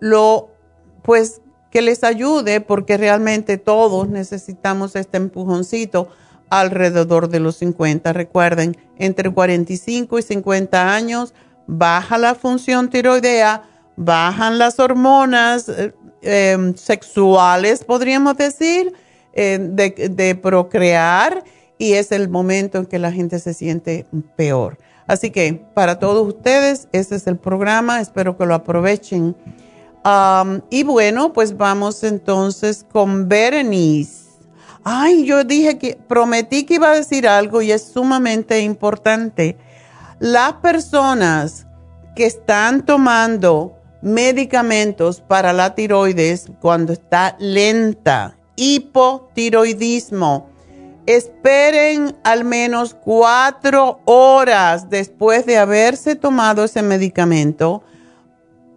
lo, 0.00 0.50
pues, 1.02 1.40
que 1.70 1.82
les 1.82 2.04
ayude 2.04 2.60
porque 2.60 2.96
realmente 2.96 3.58
todos 3.58 4.08
necesitamos 4.08 4.96
este 4.96 5.18
empujoncito 5.18 6.08
alrededor 6.50 7.28
de 7.28 7.40
los 7.40 7.56
50. 7.56 8.12
Recuerden, 8.12 8.76
entre 8.98 9.30
45 9.30 10.18
y 10.18 10.22
50 10.22 10.94
años 10.94 11.34
baja 11.66 12.16
la 12.16 12.34
función 12.34 12.88
tiroidea, 12.88 13.62
bajan 13.96 14.58
las 14.58 14.78
hormonas 14.78 15.68
eh, 15.68 15.92
em, 16.22 16.74
sexuales, 16.74 17.84
podríamos 17.84 18.36
decir, 18.36 18.92
eh, 19.34 19.58
de, 19.60 20.08
de 20.10 20.34
procrear 20.34 21.44
y 21.76 21.92
es 21.92 22.10
el 22.10 22.28
momento 22.28 22.78
en 22.78 22.86
que 22.86 22.98
la 22.98 23.12
gente 23.12 23.38
se 23.38 23.54
siente 23.54 24.06
peor. 24.36 24.78
Así 25.06 25.30
que 25.30 25.62
para 25.74 25.98
todos 25.98 26.26
ustedes, 26.26 26.88
este 26.92 27.16
es 27.16 27.26
el 27.26 27.36
programa, 27.36 28.00
espero 28.00 28.36
que 28.36 28.46
lo 28.46 28.54
aprovechen 28.54 29.36
y 30.70 30.82
bueno, 30.84 31.32
pues 31.32 31.56
vamos 31.56 32.02
entonces 32.04 32.84
con 32.90 33.28
Berenice. 33.28 34.28
Ay, 34.84 35.26
yo 35.26 35.44
dije 35.44 35.76
que 35.76 35.98
prometí 36.08 36.64
que 36.64 36.74
iba 36.74 36.90
a 36.90 36.94
decir 36.94 37.28
algo 37.28 37.60
y 37.60 37.72
es 37.72 37.82
sumamente 37.92 38.60
importante. 38.60 39.58
Las 40.18 40.54
personas 40.54 41.66
que 42.16 42.26
están 42.26 42.86
tomando 42.86 43.76
medicamentos 44.00 45.20
para 45.20 45.52
la 45.52 45.74
tiroides 45.74 46.46
cuando 46.60 46.92
está 46.92 47.36
lenta, 47.38 48.38
hipotiroidismo, 48.56 50.48
esperen 51.06 52.16
al 52.24 52.44
menos 52.44 52.94
cuatro 52.94 54.00
horas 54.04 54.90
después 54.90 55.46
de 55.46 55.58
haberse 55.58 56.16
tomado 56.16 56.64
ese 56.64 56.82
medicamento 56.82 57.82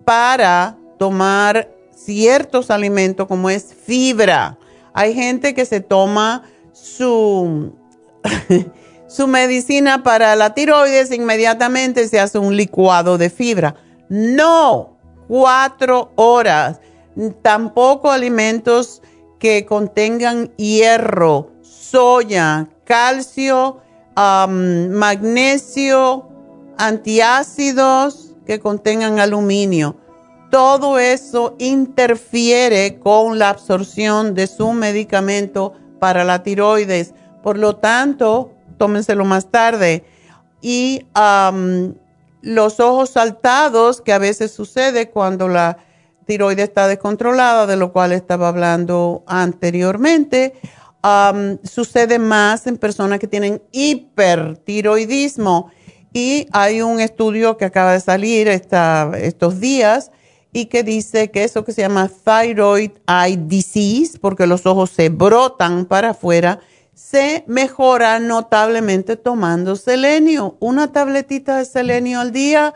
para 0.05 0.77
tomar 1.01 1.67
ciertos 1.95 2.69
alimentos 2.69 3.27
como 3.27 3.49
es 3.49 3.73
fibra. 3.73 4.59
Hay 4.93 5.15
gente 5.15 5.55
que 5.55 5.65
se 5.65 5.79
toma 5.79 6.43
su, 6.73 7.73
su 9.07 9.25
medicina 9.25 10.03
para 10.03 10.35
la 10.35 10.53
tiroides, 10.53 11.11
inmediatamente 11.11 12.07
se 12.07 12.19
hace 12.19 12.37
un 12.37 12.55
licuado 12.55 13.17
de 13.17 13.31
fibra. 13.31 13.73
No, 14.09 14.99
cuatro 15.27 16.11
horas. 16.17 16.79
Tampoco 17.41 18.11
alimentos 18.11 19.01
que 19.39 19.65
contengan 19.65 20.53
hierro, 20.55 21.49
soya, 21.63 22.69
calcio, 22.83 23.81
magnesio, 24.15 26.29
antiácidos 26.77 28.35
que 28.45 28.59
contengan 28.59 29.19
aluminio. 29.19 29.95
Todo 30.51 30.99
eso 30.99 31.55
interfiere 31.59 32.99
con 32.99 33.39
la 33.39 33.49
absorción 33.49 34.35
de 34.35 34.47
su 34.47 34.73
medicamento 34.73 35.73
para 35.99 36.25
la 36.25 36.43
tiroides. 36.43 37.13
Por 37.41 37.57
lo 37.57 37.77
tanto, 37.77 38.51
tómenselo 38.77 39.23
más 39.23 39.49
tarde. 39.49 40.03
Y 40.61 41.05
los 42.41 42.79
ojos 42.81 43.11
saltados, 43.11 44.01
que 44.01 44.11
a 44.11 44.19
veces 44.19 44.51
sucede 44.51 45.09
cuando 45.09 45.47
la 45.47 45.77
tiroides 46.25 46.65
está 46.65 46.87
descontrolada, 46.87 47.65
de 47.65 47.77
lo 47.77 47.93
cual 47.93 48.11
estaba 48.11 48.49
hablando 48.49 49.23
anteriormente, 49.27 50.53
sucede 51.63 52.19
más 52.19 52.67
en 52.67 52.77
personas 52.77 53.19
que 53.19 53.27
tienen 53.27 53.61
hipertiroidismo. 53.71 55.71
Y 56.13 56.47
hay 56.51 56.81
un 56.81 56.99
estudio 56.99 57.55
que 57.55 57.63
acaba 57.63 57.93
de 57.93 58.01
salir 58.01 58.49
estos 58.49 59.61
días 59.61 60.11
y 60.53 60.65
que 60.65 60.83
dice 60.83 61.31
que 61.31 61.43
eso 61.43 61.63
que 61.63 61.73
se 61.73 61.81
llama 61.81 62.09
thyroid 62.09 62.91
eye 63.07 63.37
disease, 63.37 64.19
porque 64.19 64.47
los 64.47 64.65
ojos 64.65 64.89
se 64.89 65.09
brotan 65.09 65.85
para 65.85 66.09
afuera, 66.09 66.59
se 66.93 67.43
mejora 67.47 68.19
notablemente 68.19 69.15
tomando 69.15 69.75
selenio. 69.75 70.57
Una 70.59 70.91
tabletita 70.91 71.57
de 71.57 71.65
selenio 71.65 72.19
al 72.19 72.31
día 72.31 72.73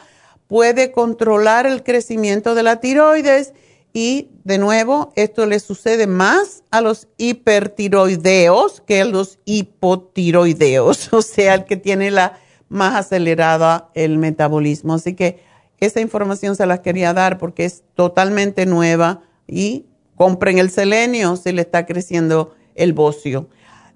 puede 0.48 0.92
controlar 0.92 1.66
el 1.66 1.84
crecimiento 1.84 2.56
de 2.56 2.64
la 2.64 2.80
tiroides 2.80 3.54
y 3.94 4.30
de 4.44 4.58
nuevo 4.58 5.14
esto 5.16 5.46
le 5.46 5.60
sucede 5.60 6.06
más 6.06 6.64
a 6.72 6.82
los 6.82 7.08
hipertiroideos 7.18 8.82
que 8.82 9.02
a 9.02 9.06
los 9.06 9.40
hipotiroideos, 9.46 11.10
o 11.14 11.22
sea, 11.22 11.56
el 11.56 11.66
que 11.66 11.78
tiene 11.78 12.12
la 12.12 12.40
más 12.68 12.96
acelerada 12.96 13.90
el 13.94 14.18
metabolismo. 14.18 14.96
Así 14.96 15.14
que 15.14 15.44
esa 15.80 16.02
información 16.02 16.56
se 16.56 16.66
la 16.66 16.82
quería 16.82 17.14
dar 17.14 17.38
porque 17.38 17.66
es 17.66 17.84
totalmente 17.96 18.66
nueva 18.66 19.22
y 19.48 19.86
compren 20.16 20.58
el 20.58 20.70
selenio 20.70 21.36
si 21.36 21.52
le 21.52 21.62
está 21.62 21.86
creciendo 21.86 22.56
el 22.76 22.94
bocio. 22.94 23.50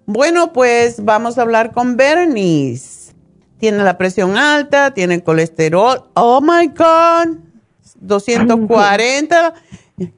Bueno, 0.05 0.53
pues 0.53 1.03
vamos 1.03 1.37
a 1.37 1.43
hablar 1.43 1.71
con 1.71 1.95
Bernice. 1.95 3.13
Tiene 3.59 3.83
la 3.83 3.97
presión 3.97 4.37
alta, 4.37 4.93
tiene 4.93 5.23
colesterol. 5.23 6.05
Oh 6.13 6.41
my 6.41 6.67
God, 6.67 7.37
240. 7.99 9.53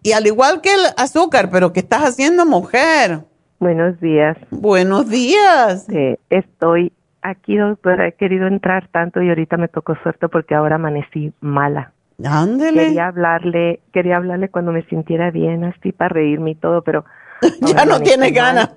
Y 0.04 0.12
al 0.12 0.28
igual 0.28 0.62
que 0.62 0.74
el 0.74 0.82
azúcar, 0.96 1.50
pero 1.50 1.74
¿qué 1.74 1.80
estás 1.80 2.04
haciendo, 2.04 2.46
mujer? 2.46 3.26
Buenos 3.60 4.00
días. 4.00 4.38
Buenos 4.52 5.10
días. 5.10 5.88
estoy 6.30 6.94
aquí, 7.22 7.58
doctora. 7.58 8.08
He 8.08 8.14
querido 8.14 8.48
entrar 8.48 8.88
tanto 8.88 9.22
y 9.22 9.30
ahorita 9.30 9.58
me 9.58 9.68
tocó 9.68 9.96
suerte 9.96 10.28
porque 10.28 10.56
ahora 10.56 10.76
amanecí 10.76 11.34
mala. 11.42 11.92
Ándele. 12.24 12.86
Quería 12.86 13.08
hablarle, 13.08 13.80
quería 13.94 14.18
hablarle 14.18 14.50
cuando 14.50 14.72
me 14.72 14.84
sintiera 14.84 15.32
bien, 15.32 15.64
así 15.64 15.92
para 15.92 16.10
reírme 16.10 16.52
y 16.52 16.56
todo, 16.56 16.82
pero... 16.84 17.06
ya 17.62 17.86
no 17.86 18.00
tiene 18.00 18.30
ganas. 18.32 18.76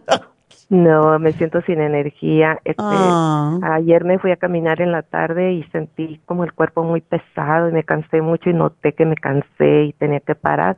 No, 0.71 1.19
me 1.19 1.33
siento 1.33 1.61
sin 1.63 1.81
energía. 1.81 2.59
Este, 2.65 2.83
ah. 2.83 3.59
Ayer 3.63 4.05
me 4.05 4.19
fui 4.19 4.33
a 4.33 4.37
caminar 4.37 4.81
en 4.81 4.93
la 4.93 5.03
tarde 5.03 5.53
y 5.53 5.63
sentí 5.65 6.21
como 6.25 6.45
el 6.45 6.55
cuerpo 6.55 6.83
muy 6.83 7.03
pesado 7.03 7.69
y 7.69 7.73
me 7.73 7.85
cansé 7.85 8.23
mucho 8.23 8.49
y 8.49 8.55
noté 8.55 8.95
que 8.95 9.05
me 9.05 9.17
cansé 9.17 9.85
y 9.85 9.93
tenía 9.93 10.21
que 10.21 10.35
parar. 10.35 10.77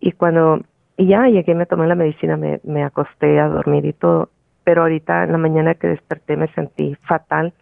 Y 0.00 0.12
cuando 0.12 0.60
y 1.00 1.06
ya 1.06 1.26
llegué, 1.28 1.54
me 1.54 1.64
tomé 1.64 1.86
la 1.86 1.94
medicina, 1.94 2.36
me, 2.36 2.60
me 2.62 2.84
acosté 2.84 3.40
a 3.40 3.48
dormir 3.48 3.86
y 3.86 3.94
todo. 3.94 4.28
Pero 4.70 4.82
ahorita 4.82 5.24
en 5.24 5.32
la 5.32 5.38
mañana 5.38 5.74
que 5.74 5.88
desperté 5.88 6.36
me 6.36 6.46
sentí 6.54 6.94
fatal. 7.02 7.52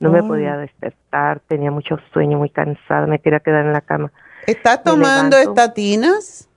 No 0.00 0.10
me 0.10 0.20
podía 0.24 0.56
despertar, 0.56 1.38
tenía 1.46 1.70
mucho 1.70 1.96
sueño, 2.12 2.38
muy 2.38 2.50
cansada, 2.50 3.06
me 3.06 3.20
quería 3.20 3.38
quedar 3.38 3.64
en 3.66 3.72
la 3.72 3.82
cama. 3.82 4.10
¿Estás 4.48 4.82
tomando 4.82 5.36
estatinas? 5.36 6.48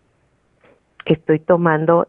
Estoy 1.05 1.37
tomando 1.37 2.07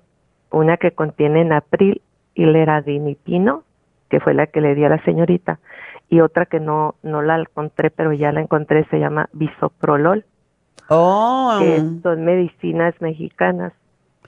una 0.51 0.78
que 0.78 0.92
contiene 0.92 1.44
napril 1.44 2.01
hileradinipino, 2.34 3.64
que 4.09 4.18
fue 4.18 4.32
la 4.32 4.46
que 4.46 4.62
le 4.62 4.74
di 4.74 4.82
a 4.86 4.88
la 4.88 5.05
señorita, 5.05 5.59
y 6.09 6.20
otra 6.20 6.46
que 6.46 6.59
no, 6.59 6.94
no 7.03 7.20
la 7.20 7.38
encontré, 7.38 7.90
pero 7.90 8.14
ya 8.14 8.32
la 8.32 8.40
encontré, 8.40 8.86
se 8.86 8.98
llama 8.98 9.28
bisoprolol. 9.34 10.24
Oh. 10.88 11.59
Que 11.61 11.84
son 12.03 12.24
medicinas 12.24 12.94
mexicanas. 13.03 13.74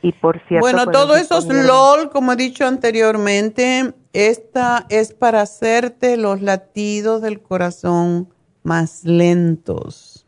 Y 0.03 0.13
por 0.13 0.41
cierto. 0.49 0.61
Bueno, 0.61 0.87
todo 0.87 1.17
eso 1.17 1.39
es 1.39 1.47
LOL, 1.47 2.11
como 2.11 2.33
he 2.33 2.37
dicho 2.37 2.67
anteriormente. 2.67 3.95
Esta 4.13 4.87
es 4.89 5.15
para 5.15 5.43
hacerte 5.43 6.17
los 6.17 6.43
latidos 6.43 7.23
del 7.23 7.41
corazón 7.41 8.29
más 8.65 9.05
lentos. 9.05 10.27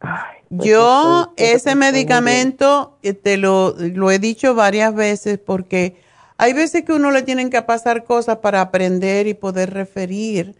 Pues 0.00 0.70
Yo, 0.70 1.32
ese 1.36 1.74
medicamento, 1.74 2.98
eh, 3.02 3.12
te 3.12 3.36
lo, 3.36 3.74
lo 3.78 4.10
he 4.10 4.18
dicho 4.18 4.54
varias 4.54 4.94
veces 4.94 5.38
porque 5.38 5.96
hay 6.38 6.52
veces 6.52 6.84
que 6.84 6.92
uno 6.92 7.10
le 7.10 7.22
tienen 7.22 7.50
que 7.50 7.62
pasar 7.62 8.04
cosas 8.04 8.38
para 8.38 8.60
aprender 8.60 9.26
y 9.26 9.34
poder 9.34 9.72
referir 9.72 10.54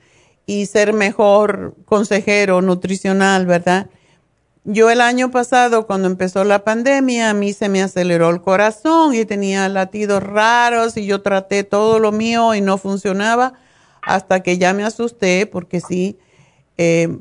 y 0.47 0.67
ser 0.67 0.93
mejor 0.93 1.75
consejero 1.85 2.63
nutricional, 2.63 3.47
¿verdad? 3.47 3.89
Yo 4.69 4.91
el 4.91 5.01
año 5.01 5.31
pasado, 5.31 5.87
cuando 5.87 6.09
empezó 6.09 6.43
la 6.43 6.65
pandemia, 6.65 7.31
a 7.31 7.35
mí 7.35 7.53
se 7.53 7.69
me 7.69 7.85
aceleró 7.85 8.31
el 8.31 8.41
corazón 8.41 9.15
y 9.15 9.25
tenía 9.25 9.69
latidos 9.69 10.21
raros 10.21 10.97
y 10.97 11.07
yo 11.07 11.23
traté 11.23 11.63
todo 11.63 12.01
lo 12.01 12.11
mío 12.11 12.53
y 12.53 12.61
no 12.61 12.77
funcionaba 12.77 13.53
hasta 14.03 14.43
que 14.43 14.59
ya 14.59 14.75
me 14.75 14.83
asusté 14.83 15.47
porque 15.47 15.81
sí, 15.81 16.19
eh, 16.79 17.17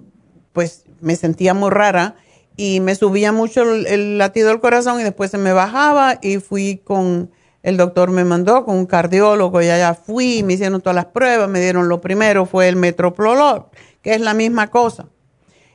pues 0.54 0.86
me 1.02 1.16
sentía 1.16 1.54
muy 1.54 1.70
rara 1.70 2.16
y 2.58 2.80
me 2.80 2.96
subía 2.96 3.32
mucho 3.32 3.62
el, 3.62 4.18
latido 4.18 4.48
del 4.48 4.60
corazón 4.60 5.00
y 5.00 5.04
después 5.04 5.30
se 5.30 5.38
me 5.38 5.54
bajaba 5.54 6.18
y 6.24 6.38
fui 6.38 6.82
con 6.84 7.30
el 7.62 7.78
doctor 7.78 8.10
me 8.10 8.26
mandó 8.26 8.66
con 8.66 8.76
un 8.76 8.88
cardiólogo 8.88 9.62
y 9.62 9.70
allá 9.70 9.94
fui, 9.94 10.42
me 10.42 10.54
hicieron 10.54 10.82
todas 10.82 10.96
las 10.96 11.06
pruebas, 11.06 11.48
me 11.48 11.62
dieron 11.62 11.90
lo 11.90 12.02
primero, 12.02 12.48
fue 12.48 12.70
el 12.70 12.76
metroprolol, 12.76 13.68
que 14.02 14.16
es 14.16 14.22
la 14.22 14.34
misma 14.34 14.72
cosa. 14.72 15.10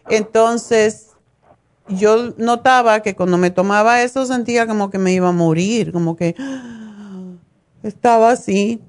Entonces, 0.09 1.10
yo 1.97 2.35
notaba 2.37 3.01
que 3.01 3.15
cuando 3.15 3.39
me 3.39 3.51
tomaba 3.51 4.03
eso 4.03 4.27
sentía 4.27 4.67
como 4.67 4.91
que 4.91 4.99
me 4.99 5.13
iba 5.13 5.29
a 5.29 5.33
morir, 5.33 5.93
como 5.93 6.17
que 6.17 6.35
estaba 7.83 8.31
así. 8.31 8.81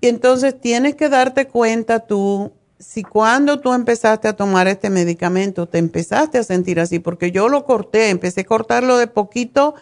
Y 0.00 0.08
entonces 0.08 0.60
tienes 0.60 0.96
que 0.96 1.08
darte 1.08 1.46
cuenta 1.46 2.00
tú, 2.00 2.52
si 2.78 3.02
cuando 3.02 3.60
tú 3.60 3.72
empezaste 3.72 4.28
a 4.28 4.34
tomar 4.34 4.68
este 4.68 4.90
medicamento 4.90 5.66
te 5.66 5.78
empezaste 5.78 6.38
a 6.38 6.44
sentir 6.44 6.80
así, 6.80 6.98
porque 6.98 7.30
yo 7.30 7.48
lo 7.48 7.64
corté, 7.64 8.10
empecé 8.10 8.42
a 8.42 8.44
cortarlo 8.44 8.98
de 8.98 9.06
poquito 9.06 9.74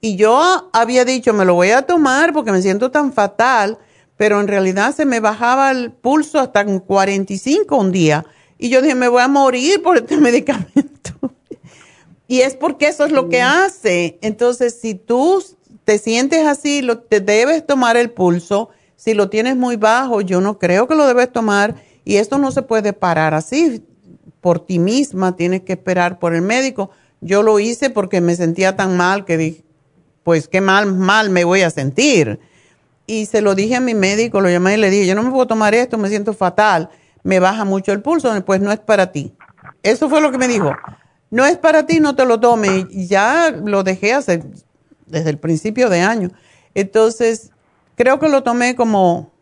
y 0.00 0.16
yo 0.16 0.68
había 0.72 1.04
dicho, 1.04 1.32
me 1.32 1.44
lo 1.44 1.54
voy 1.54 1.70
a 1.70 1.82
tomar 1.82 2.32
porque 2.32 2.50
me 2.50 2.60
siento 2.60 2.90
tan 2.90 3.12
fatal, 3.12 3.78
pero 4.16 4.40
en 4.40 4.48
realidad 4.48 4.94
se 4.94 5.06
me 5.06 5.20
bajaba 5.20 5.70
el 5.70 5.92
pulso 5.92 6.40
hasta 6.40 6.62
en 6.62 6.80
45 6.80 7.76
un 7.76 7.92
día. 7.92 8.26
Y 8.58 8.68
yo 8.68 8.82
dije, 8.82 8.96
me 8.96 9.06
voy 9.06 9.22
a 9.22 9.28
morir 9.28 9.80
por 9.80 9.96
este 9.96 10.16
medicamento. 10.18 11.12
Y 12.32 12.40
es 12.40 12.56
porque 12.56 12.86
eso 12.86 13.04
es 13.04 13.12
lo 13.12 13.28
que 13.28 13.42
hace. 13.42 14.18
Entonces, 14.22 14.78
si 14.80 14.94
tú 14.94 15.44
te 15.84 15.98
sientes 15.98 16.46
así, 16.46 16.80
lo, 16.80 17.00
te 17.00 17.20
debes 17.20 17.66
tomar 17.66 17.98
el 17.98 18.10
pulso. 18.10 18.70
Si 18.96 19.12
lo 19.12 19.28
tienes 19.28 19.54
muy 19.54 19.76
bajo, 19.76 20.22
yo 20.22 20.40
no 20.40 20.58
creo 20.58 20.88
que 20.88 20.94
lo 20.94 21.06
debes 21.06 21.30
tomar. 21.30 21.74
Y 22.06 22.16
esto 22.16 22.38
no 22.38 22.50
se 22.50 22.62
puede 22.62 22.94
parar 22.94 23.34
así 23.34 23.84
por 24.40 24.64
ti 24.64 24.78
misma, 24.78 25.36
tienes 25.36 25.60
que 25.60 25.74
esperar 25.74 26.18
por 26.18 26.34
el 26.34 26.40
médico. 26.40 26.88
Yo 27.20 27.42
lo 27.42 27.60
hice 27.60 27.90
porque 27.90 28.22
me 28.22 28.34
sentía 28.34 28.76
tan 28.76 28.96
mal 28.96 29.26
que 29.26 29.36
dije, 29.36 29.64
pues 30.22 30.48
qué 30.48 30.62
mal, 30.62 30.90
mal 30.90 31.28
me 31.28 31.44
voy 31.44 31.60
a 31.60 31.68
sentir. 31.68 32.40
Y 33.06 33.26
se 33.26 33.42
lo 33.42 33.54
dije 33.54 33.76
a 33.76 33.80
mi 33.80 33.92
médico, 33.92 34.40
lo 34.40 34.48
llamé 34.48 34.72
y 34.72 34.78
le 34.78 34.88
dije, 34.88 35.06
yo 35.06 35.14
no 35.14 35.22
me 35.22 35.30
puedo 35.30 35.46
tomar 35.46 35.74
esto, 35.74 35.98
me 35.98 36.08
siento 36.08 36.32
fatal, 36.32 36.88
me 37.24 37.40
baja 37.40 37.66
mucho 37.66 37.92
el 37.92 38.00
pulso, 38.00 38.42
pues 38.46 38.62
no 38.62 38.72
es 38.72 38.78
para 38.78 39.12
ti. 39.12 39.34
Eso 39.82 40.08
fue 40.08 40.22
lo 40.22 40.32
que 40.32 40.38
me 40.38 40.48
dijo. 40.48 40.72
No 41.32 41.46
es 41.46 41.56
para 41.56 41.86
ti, 41.86 41.98
no 41.98 42.14
te 42.14 42.26
lo 42.26 42.38
tomes. 42.38 42.84
Y 42.90 43.06
ya 43.06 43.50
lo 43.50 43.82
dejé 43.82 44.12
hacer 44.12 44.42
desde 45.06 45.30
el 45.30 45.38
principio 45.38 45.88
de 45.88 46.02
año. 46.02 46.28
Entonces, 46.74 47.50
creo 47.96 48.20
que 48.20 48.28
lo 48.28 48.42
tomé 48.42 48.76
como 48.76 49.32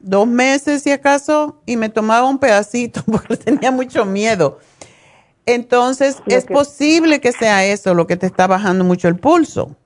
dos 0.00 0.26
meses, 0.26 0.82
si 0.82 0.90
acaso, 0.90 1.62
y 1.66 1.76
me 1.76 1.88
tomaba 1.88 2.28
un 2.28 2.40
pedacito 2.40 3.02
porque 3.10 3.36
tenía 3.36 3.70
mucho 3.70 4.04
miedo. 4.04 4.58
Entonces, 5.46 6.20
es 6.26 6.46
posible 6.46 7.20
que 7.20 7.30
sea 7.30 7.64
eso 7.64 7.94
lo 7.94 8.08
que 8.08 8.16
te 8.16 8.26
está 8.26 8.48
bajando 8.48 8.82
mucho 8.82 9.06
el 9.06 9.14
pulso. 9.14 9.76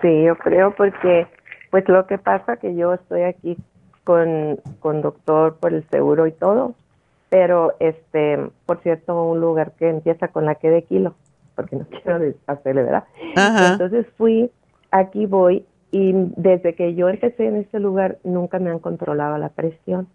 Sí, 0.00 0.24
yo 0.24 0.36
creo 0.38 0.74
porque, 0.74 1.28
pues 1.70 1.88
lo 1.88 2.04
que 2.08 2.18
pasa 2.18 2.56
que 2.56 2.74
yo 2.74 2.94
estoy 2.94 3.22
aquí 3.22 3.56
con, 4.02 4.60
con 4.80 5.02
doctor 5.02 5.56
por 5.58 5.72
el 5.72 5.88
seguro 5.88 6.26
y 6.26 6.32
todo, 6.32 6.74
pero 7.32 7.72
este, 7.80 8.50
por 8.66 8.82
cierto, 8.82 9.24
un 9.24 9.40
lugar 9.40 9.72
que 9.78 9.88
empieza 9.88 10.28
con 10.28 10.44
la 10.44 10.56
que 10.56 10.68
de 10.68 10.82
kilo, 10.82 11.14
porque 11.56 11.76
no 11.76 11.86
quiero 11.90 12.18
deshacerle, 12.18 12.82
¿verdad? 12.82 13.04
Entonces 13.72 14.06
fui, 14.18 14.50
aquí 14.90 15.24
voy, 15.24 15.64
y 15.90 16.12
desde 16.36 16.74
que 16.74 16.94
yo 16.94 17.08
empecé 17.08 17.46
en 17.46 17.56
este 17.56 17.80
lugar 17.80 18.18
nunca 18.22 18.58
me 18.58 18.70
han 18.70 18.80
controlado 18.80 19.38
la 19.38 19.48
presión. 19.48 20.08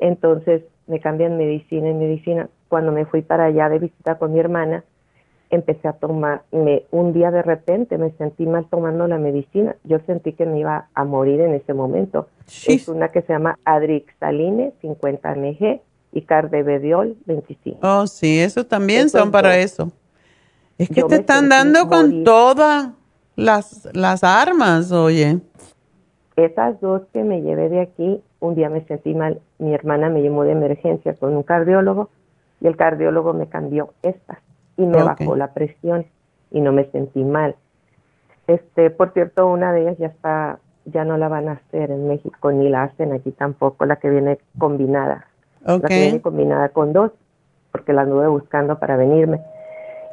Entonces 0.00 0.62
me 0.86 1.00
cambian 1.00 1.38
medicina 1.38 1.88
y 1.88 1.94
medicina. 1.94 2.50
cuando 2.68 2.92
me 2.92 3.06
fui 3.06 3.22
para 3.22 3.44
allá 3.44 3.70
de 3.70 3.78
visita 3.78 4.18
con 4.18 4.34
mi 4.34 4.38
hermana, 4.38 4.84
empecé 5.48 5.88
a 5.88 5.94
tomar, 5.94 6.42
me, 6.52 6.82
un 6.90 7.14
día 7.14 7.30
de 7.30 7.40
repente 7.40 7.96
me 7.96 8.10
sentí 8.18 8.44
mal 8.44 8.66
tomando 8.66 9.08
la 9.08 9.16
medicina. 9.16 9.76
Yo 9.84 9.98
sentí 10.00 10.34
que 10.34 10.44
me 10.44 10.58
iba 10.58 10.88
a 10.92 11.04
morir 11.04 11.40
en 11.40 11.54
ese 11.54 11.72
momento. 11.72 12.28
Es 12.66 12.86
una 12.86 13.08
que 13.08 13.22
se 13.22 13.32
llama 13.32 13.58
Adrixaline 13.64 14.74
50 14.82 15.34
mg 15.36 15.80
y 16.12 16.22
Cardebediol 16.22 17.16
25. 17.26 17.78
Oh, 17.82 18.06
sí, 18.06 18.40
eso 18.40 18.66
también 18.66 19.08
son 19.08 19.30
para 19.30 19.56
eso. 19.58 19.92
Es 20.78 20.88
que 20.88 21.02
te 21.04 21.16
están 21.16 21.48
dando 21.48 21.88
con 21.88 22.24
todas 22.24 22.90
las, 23.36 23.88
las 23.92 24.24
armas, 24.24 24.92
oye. 24.92 25.40
Esas 26.36 26.80
dos 26.80 27.02
que 27.12 27.22
me 27.22 27.42
llevé 27.42 27.68
de 27.68 27.80
aquí, 27.82 28.22
un 28.40 28.54
día 28.54 28.70
me 28.70 28.84
sentí 28.86 29.14
mal. 29.14 29.40
Mi 29.58 29.74
hermana 29.74 30.08
me 30.08 30.22
llamó 30.22 30.44
de 30.44 30.52
emergencia 30.52 31.14
con 31.14 31.36
un 31.36 31.42
cardiólogo 31.42 32.08
y 32.60 32.66
el 32.66 32.76
cardiólogo 32.76 33.34
me 33.34 33.48
cambió 33.48 33.92
estas 34.02 34.38
y 34.76 34.86
me 34.86 35.02
bajó 35.02 35.36
la 35.36 35.52
presión 35.52 36.06
y 36.50 36.60
no 36.60 36.72
me 36.72 36.90
sentí 36.90 37.22
mal. 37.24 37.56
Este, 38.46 38.90
por 38.90 39.12
cierto, 39.12 39.46
una 39.46 39.72
de 39.72 39.82
ellas 39.82 39.98
ya 39.98 40.06
está, 40.06 40.58
ya 40.86 41.04
no 41.04 41.16
la 41.18 41.28
van 41.28 41.48
a 41.48 41.52
hacer 41.52 41.90
en 41.90 42.08
México 42.08 42.50
ni 42.52 42.68
la 42.68 42.84
hacen 42.84 43.12
aquí 43.12 43.30
tampoco, 43.32 43.84
la 43.84 43.96
que 43.96 44.10
viene 44.10 44.38
combinada. 44.58 45.26
La 45.64 45.80
que 45.80 45.94
viene 45.94 46.20
combinada 46.20 46.70
con 46.70 46.92
dos, 46.92 47.12
porque 47.72 47.92
la 47.92 48.02
anduve 48.02 48.28
buscando 48.28 48.78
para 48.78 48.96
venirme. 48.96 49.40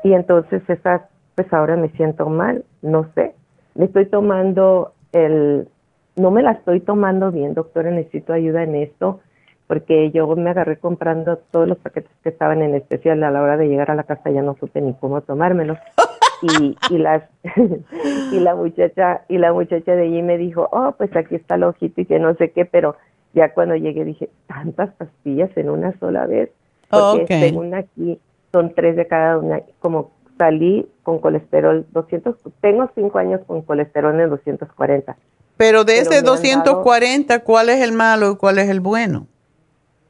Y 0.04 0.14
entonces 0.14 0.62
esas, 0.70 1.02
pues 1.36 1.52
ahora 1.54 1.76
me 1.76 1.89
siento 1.89 2.28
mal, 2.30 2.64
no 2.82 3.08
sé. 3.16 3.34
Me 3.76 3.86
estoy 3.86 4.06
tomando 4.08 4.93
el, 5.12 5.68
no 6.16 6.32
me 6.32 6.43
la 6.43 6.52
estoy 6.52 6.82
tomando 6.82 7.32
bien, 7.32 7.54
doctora, 7.54 7.91
necesito 7.91 8.34
ayuda 8.34 8.64
en 8.64 8.76
esto 8.76 9.22
porque 9.68 10.12
yo 10.12 10.34
me 10.36 10.50
agarré 10.50 10.78
comprando 10.78 11.38
todos 11.52 11.68
los 11.68 11.78
paquetes 11.78 12.12
que 12.24 12.30
estaban 12.30 12.62
en 12.62 12.74
especial 12.74 13.22
a 13.24 13.32
la 13.32 13.41
hora 13.41 13.58
de 13.58 13.68
llegar 13.68 13.91
a 13.91 13.95
la 13.95 14.04
casa 14.04 14.30
ya 14.30 14.41
no 14.41 14.56
supe 14.60 14.82
ni 14.82 14.93
cómo 14.93 15.22
tomármelos 15.22 15.78
y, 16.41 16.78
y 16.89 16.98
las 16.98 17.24
y 18.32 18.39
la 18.39 18.56
muchacha 18.56 19.22
y 19.28 19.38
la 19.38 19.52
muchacha 19.54 19.93
de 19.93 20.04
allí 20.04 20.22
me 20.22 20.38
dijo 20.38 20.70
oh 20.72 20.93
pues 20.98 21.14
aquí 21.16 21.36
está 21.36 21.56
el 21.56 21.64
ojito 21.64 22.02
y 22.02 22.06
que 22.06 22.20
no 22.20 22.34
sé 22.36 22.52
qué 22.52 22.66
pero 22.66 22.95
ya 23.34 23.54
cuando 23.54 23.76
llegué 23.76 24.06
dije 24.06 24.30
tantas 24.48 24.94
pastillas 24.96 25.50
en 25.56 25.70
una 25.70 25.98
sola 26.00 26.26
vez 26.26 26.50
porque 26.90 27.28
según 27.28 27.74
aquí 27.74 28.20
son 28.52 28.74
tres 28.74 28.96
de 28.96 29.08
cada 29.08 29.38
una 29.38 29.62
como 29.80 30.12
salí 30.38 30.88
con 31.04 31.20
colesterol 31.20 31.86
200 31.92 32.36
tengo 32.62 32.90
cinco 32.96 33.18
años 33.18 33.42
con 33.48 33.62
colesterol 33.62 34.20
en 34.20 34.30
240 34.30 35.18
pero 35.58 35.84
de 35.84 36.00
ese 36.00 36.22
240 36.22 37.44
¿cuál 37.44 37.70
es 37.70 37.82
el 37.82 37.92
malo 37.92 38.32
y 38.32 38.36
cuál 38.38 38.60
es 38.60 38.70
el 38.70 38.80
bueno? 38.80 39.28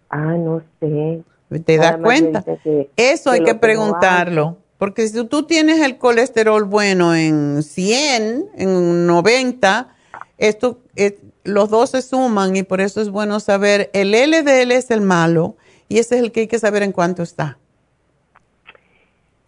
Ah, 0.10 0.36
no 0.38 0.62
sé. 0.80 1.24
¿Te 1.66 1.78
das 1.78 1.98
cuenta? 1.98 2.44
Eso 2.96 3.32
hay 3.32 3.44
que 3.44 3.56
preguntarlo. 3.56 4.58
Porque 4.78 5.08
si 5.08 5.26
tú 5.26 5.44
tienes 5.44 5.82
el 5.82 5.98
colesterol 5.98 6.66
bueno 6.66 7.16
en 7.16 7.64
100, 7.64 8.46
en 8.58 9.08
90, 9.08 9.88
esto, 10.38 10.80
eh, 10.96 11.18
los 11.48 11.70
dos 11.70 11.92
se 11.92 12.02
suman 12.02 12.56
y 12.56 12.64
por 12.64 12.82
eso 12.82 13.02
es 13.02 13.10
bueno 13.10 13.40
saber, 13.40 13.90
el 13.94 14.12
LDL 14.12 14.72
es 14.72 14.92
el 14.92 15.02
malo 15.02 15.56
y 15.88 16.00
ese 16.00 16.18
es 16.18 16.24
el 16.24 16.32
que 16.32 16.42
hay 16.42 16.48
que 16.48 16.60
saber 16.60 16.84
en 16.84 16.92
cuánto 16.92 17.24
está. 17.24 17.58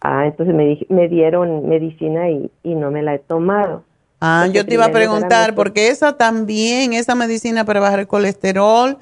Ah, 0.00 0.24
entonces 0.26 0.54
me, 0.54 0.78
me 0.88 1.08
dieron 1.08 1.68
medicina 1.68 2.30
y, 2.30 2.50
y, 2.62 2.74
no 2.74 2.90
me 2.90 3.02
la 3.02 3.14
he 3.14 3.18
tomado. 3.18 3.84
Ah, 4.18 4.46
yo 4.50 4.64
te 4.64 4.74
iba 4.74 4.86
a 4.86 4.92
preguntar, 4.92 5.54
porque 5.54 5.88
esa 5.88 6.16
también, 6.16 6.94
esa 6.94 7.14
medicina 7.14 7.66
para 7.66 7.80
bajar 7.80 8.00
el 8.00 8.06
colesterol, 8.06 8.96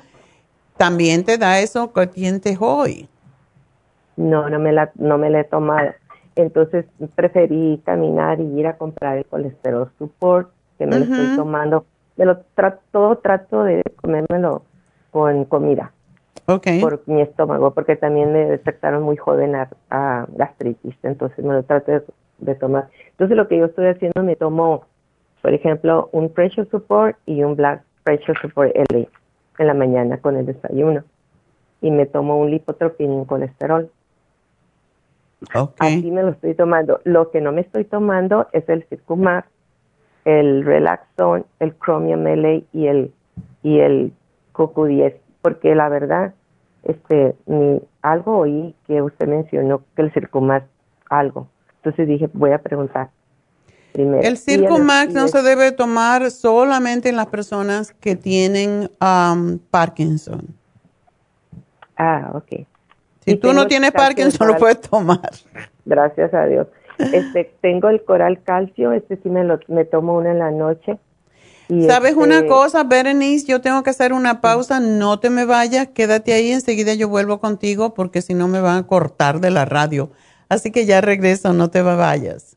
también 0.77 1.25
te 1.25 1.39
da 1.39 1.61
eso 1.61 1.93
que 1.93 2.09
tienes 2.09 2.57
hoy. 2.59 3.09
No, 4.17 4.51
no 4.51 4.59
me 4.59 4.73
la, 4.73 4.91
no 4.97 5.19
me 5.19 5.31
la 5.31 5.41
he 5.41 5.45
tomado. 5.45 5.91
Entonces 6.35 6.87
preferí 7.15 7.81
caminar 7.85 8.41
y 8.41 8.59
ir 8.59 8.67
a 8.67 8.77
comprar 8.77 9.19
el 9.19 9.25
colesterol 9.25 9.91
support 9.99 10.51
que 10.79 10.87
me 10.87 10.99
lo 10.99 11.05
estoy 11.05 11.37
tomando. 11.37 11.85
Me 12.19 12.27
lo 12.27 12.41
trato, 12.55 13.17
trato 13.23 13.63
de 13.63 13.83
comérmelo 14.03 14.63
con 15.11 15.47
comida. 15.47 15.93
Okay. 16.45 16.81
Por 16.81 17.03
mi 17.07 17.21
estómago, 17.21 17.73
porque 17.73 17.97
también 17.97 18.33
me 18.33 18.45
detectaron 18.45 19.03
muy 19.03 19.17
joven 19.17 19.55
a, 19.55 20.27
gastritis, 20.35 20.97
entonces 21.03 21.45
me 21.45 21.55
lo 21.55 21.63
trato 21.63 21.93
de, 22.39 22.55
tomar. 22.55 22.89
Entonces 23.11 23.37
lo 23.37 23.49
que 23.49 23.59
yo 23.59 23.67
estoy 23.67 23.87
haciendo, 23.87 24.23
me 24.23 24.35
tomo, 24.35 24.85
por 25.43 25.53
ejemplo, 25.53 26.09
un 26.13 26.31
pressure 26.31 26.69
support 26.71 27.17
y 27.27 27.43
un 27.43 27.55
black 27.55 27.83
pressure 28.03 28.39
support 28.41 28.75
LA 28.91 29.07
en 29.59 29.67
la 29.67 29.75
mañana 29.75 30.19
con 30.19 30.37
el 30.37 30.47
desayuno 30.47 31.05
y 31.81 31.91
me 31.91 32.07
tomo 32.07 32.39
un 32.39 32.51
lipotropín 32.51 33.23
y 33.23 33.27
colesterol. 33.27 33.91
Okay. 35.55 35.99
Así 35.99 36.11
me 36.11 36.23
lo 36.23 36.31
estoy 36.31 36.55
tomando. 36.55 37.01
Lo 37.05 37.31
que 37.31 37.41
no 37.41 37.53
me 37.53 37.61
estoy 37.61 37.85
tomando 37.85 38.49
es 38.53 38.69
el 38.69 38.85
Circumax, 38.85 39.49
el 40.25 40.65
Relaxon, 40.65 41.47
el 41.61 41.75
Chromium 41.79 42.25
LA 42.25 42.61
y 42.73 42.87
el 42.87 43.13
y 43.63 43.81
el 43.81 44.13
Coco 44.53 44.87
10, 44.87 45.15
porque 45.43 45.75
la 45.75 45.89
verdad, 45.89 46.35
este, 46.83 47.35
ni, 47.47 47.81
algo 48.03 48.39
oí 48.39 48.75
que 48.87 49.03
usted 49.03 49.27
mencionó 49.27 49.83
que 49.95 50.03
el 50.03 50.13
Circumax 50.13 50.67
algo. 51.11 51.49
Entonces 51.77 52.09
dije, 52.09 52.29
voy 52.33 52.53
a 52.53 52.59
preguntar. 52.59 53.11
El 53.95 54.37
Circo 54.37 54.79
Max 54.79 55.13
no 55.13 55.27
se 55.29 55.43
debe 55.43 55.73
tomar 55.73 56.31
solamente 56.31 57.09
en 57.09 57.17
las 57.17 57.27
personas 57.27 57.93
que 57.93 58.15
tienen 58.15 58.91
um, 59.01 59.59
Parkinson. 59.71 60.47
Ah, 61.97 62.31
ok. 62.35 62.67
Si 63.25 63.37
tú 63.37 63.53
no 63.53 63.67
tienes 63.67 63.91
Parkinson, 63.91 64.47
lo 64.47 64.57
puedes 64.57 64.81
tomar. 64.81 65.31
Gracias 65.85 66.33
a 66.33 66.47
Dios. 66.47 66.69
Este, 66.99 67.53
tengo 67.61 67.89
el 67.89 68.05
coral 68.05 68.43
calcio, 68.43 68.93
este 68.93 69.19
sí 69.23 69.31
me 69.31 69.45
lo 69.45 69.61
me 69.69 69.85
tomo 69.85 70.17
una 70.17 70.33
en 70.33 70.39
la 70.39 70.51
noche. 70.51 70.99
¿Sabes 71.87 72.15
una 72.15 72.37
este 72.37 72.49
cosa, 72.49 72.83
Berenice? 72.85 73.47
Yo 73.47 73.61
tengo 73.61 73.83
que 73.83 73.91
hacer 73.91 74.13
una 74.13 74.41
pausa, 74.41 74.81
no 74.81 75.21
te 75.21 75.29
me 75.29 75.45
vayas, 75.45 75.89
quédate 75.89 76.33
ahí, 76.33 76.51
enseguida 76.51 76.95
yo 76.95 77.09
vuelvo 77.09 77.41
contigo 77.41 77.93
porque 77.93 78.23
si 78.23 78.33
no 78.35 78.49
me 78.49 78.61
van 78.61 78.79
a 78.79 78.87
cortar 78.87 79.41
de 79.41 79.51
la 79.51 79.67
radio. 79.67 80.11
Así 80.49 80.71
que 80.71 80.87
ya 80.87 81.03
regreso, 81.03 81.53
no 81.53 81.69
te 81.69 81.83
vayas. 81.83 82.57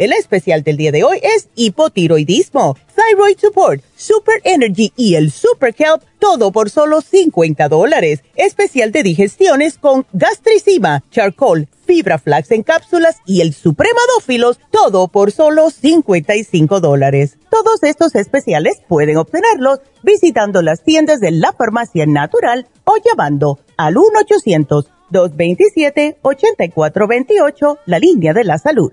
El 0.00 0.12
especial 0.14 0.62
del 0.62 0.78
día 0.78 0.92
de 0.92 1.04
hoy 1.04 1.20
es 1.22 1.50
hipotiroidismo, 1.56 2.74
thyroid 2.96 3.36
support, 3.38 3.82
super 3.94 4.40
energy 4.44 4.94
y 4.96 5.16
el 5.16 5.30
super 5.30 5.74
kelp, 5.74 6.00
todo 6.18 6.52
por 6.52 6.70
solo 6.70 7.02
50 7.02 7.68
dólares. 7.68 8.20
Especial 8.34 8.92
de 8.92 9.02
digestiones 9.02 9.76
con 9.76 10.06
gastricima, 10.14 11.04
charcoal, 11.10 11.68
fibra 11.84 12.18
flax 12.18 12.50
en 12.52 12.62
cápsulas 12.62 13.16
y 13.26 13.42
el 13.42 13.52
supremadófilos, 13.52 14.58
todo 14.70 15.08
por 15.08 15.32
solo 15.32 15.68
55 15.68 16.80
dólares. 16.80 17.36
Todos 17.50 17.82
estos 17.82 18.14
especiales 18.14 18.80
pueden 18.88 19.18
obtenerlos 19.18 19.80
visitando 20.02 20.62
las 20.62 20.82
tiendas 20.82 21.20
de 21.20 21.32
la 21.32 21.52
farmacia 21.52 22.06
natural 22.06 22.68
o 22.84 22.94
llamando 23.04 23.58
al 23.76 23.96
1-800-227-8428, 25.10 27.78
la 27.84 27.98
línea 27.98 28.32
de 28.32 28.44
la 28.44 28.56
salud 28.56 28.92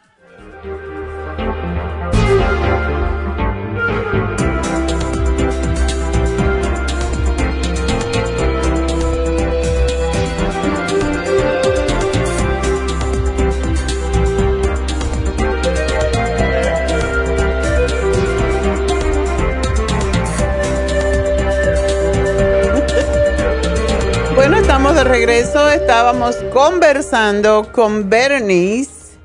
De 25.03 25.09
regreso. 25.09 25.69
Estábamos 25.69 26.35
conversando 26.53 27.71
con 27.71 28.09
Bernice 28.09 29.17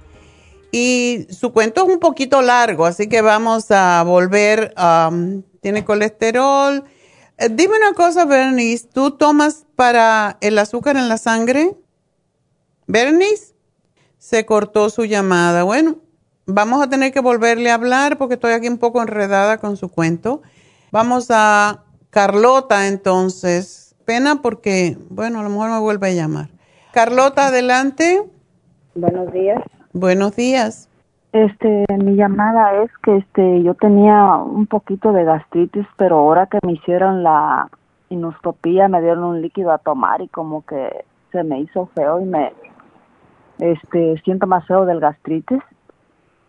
y 0.71 1.27
su 1.31 1.53
cuento 1.53 1.85
es 1.85 1.93
un 1.93 1.99
poquito 1.99 2.41
largo, 2.41 2.87
así 2.87 3.09
que 3.09 3.21
vamos 3.21 3.71
a 3.71 4.03
volver. 4.03 4.75
tiene 5.61 5.85
colesterol. 5.85 6.85
Eh, 7.37 7.49
dime 7.51 7.77
una 7.77 7.93
cosa, 7.93 8.25
Bernice, 8.25 8.89
¿tú 8.93 9.11
tomas 9.13 9.67
para 9.77 10.39
el 10.41 10.59
azúcar 10.59 10.97
en 10.97 11.09
la 11.09 11.19
sangre? 11.19 11.77
Bernice, 12.87 13.55
se 14.19 14.47
cortó 14.47 14.89
su 14.89 15.05
llamada. 15.05 15.63
Bueno, 15.63 15.97
vamos 16.47 16.83
a 16.83 16.89
tener 16.89 17.13
que 17.13 17.21
volverle 17.21 17.71
a 17.71 17.75
hablar 17.75 18.17
porque 18.17 18.35
estoy 18.35 18.53
aquí 18.53 18.69
un 18.69 18.79
poco 18.79 19.03
enredada 19.03 19.59
con 19.59 19.77
su 19.77 19.91
cuento. 19.91 20.41
Vamos 20.91 21.27
a 21.31 21.85
Carlota 22.11 22.87
entonces 22.87 23.86
pena 24.07 24.37
porque, 24.43 24.97
bueno, 25.11 25.41
a 25.41 25.43
lo 25.43 25.51
mejor 25.51 25.71
me 25.71 25.81
vuelve 25.81 26.09
a 26.09 26.15
llamar. 26.15 26.49
Carlota, 26.93 27.49
adelante. 27.49 28.23
Buenos 28.95 29.33
días. 29.33 29.63
Buenos 29.93 30.37
días. 30.37 30.89
Este, 31.33 31.85
mi 31.99 32.17
llamada 32.17 32.83
es 32.83 32.91
que 33.03 33.19
este, 33.19 33.63
yo 33.63 33.75
tenía 33.75 34.37
un 34.37 34.67
poquito 34.67 35.13
de 35.13 35.25
gastritis, 35.25 35.87
pero 35.99 36.17
ahora 36.17 36.47
que 36.47 36.59
me 36.65 36.73
hicieron 36.73 37.23
la 37.23 37.69
inoscopía 38.09 38.89
me 38.89 39.03
dieron 39.03 39.25
un 39.25 39.43
líquido 39.43 39.73
a 39.73 39.79
tomar 39.79 40.21
y 40.23 40.29
como 40.29 40.65
que 40.65 41.05
se 41.33 41.43
me 41.43 41.61
hizo 41.61 41.87
feo 41.95 42.21
y 42.21 42.25
me, 42.25 42.53
este, 43.59 44.17
siento 44.25 44.47
más 44.47 44.67
feo 44.67 44.85
del 44.87 45.01
gastritis 45.01 45.61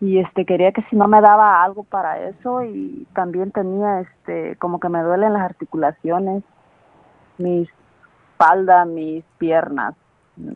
y 0.00 0.18
este 0.18 0.46
quería 0.46 0.72
que 0.72 0.82
si 0.82 0.96
no 0.96 1.08
me 1.08 1.20
daba 1.20 1.64
algo 1.64 1.82
para 1.82 2.28
eso 2.28 2.62
y 2.62 3.06
también 3.14 3.50
tenía 3.50 4.00
este 4.00 4.56
como 4.56 4.78
que 4.78 4.88
me 4.88 5.02
duelen 5.02 5.32
las 5.32 5.42
articulaciones 5.42 6.44
mi 7.38 7.68
espalda, 8.32 8.84
mis 8.84 9.24
piernas, 9.38 9.94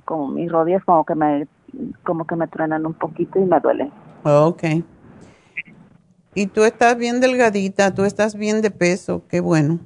como 0.04 0.28
mis 0.28 0.50
rodillas 0.50 0.84
como 0.84 1.04
que 1.04 1.14
me 1.14 1.46
como 2.04 2.26
que 2.26 2.36
me 2.36 2.48
truenan 2.48 2.86
un 2.86 2.94
poquito 2.94 3.38
y 3.38 3.44
me 3.44 3.58
duelen. 3.60 3.90
Ok. 4.24 4.62
Y 6.34 6.46
tú 6.46 6.64
estás 6.64 6.96
bien 6.96 7.20
delgadita, 7.20 7.94
tú 7.94 8.04
estás 8.04 8.34
bien 8.36 8.62
de 8.62 8.70
peso, 8.70 9.22
qué 9.28 9.40
bueno. 9.40 9.78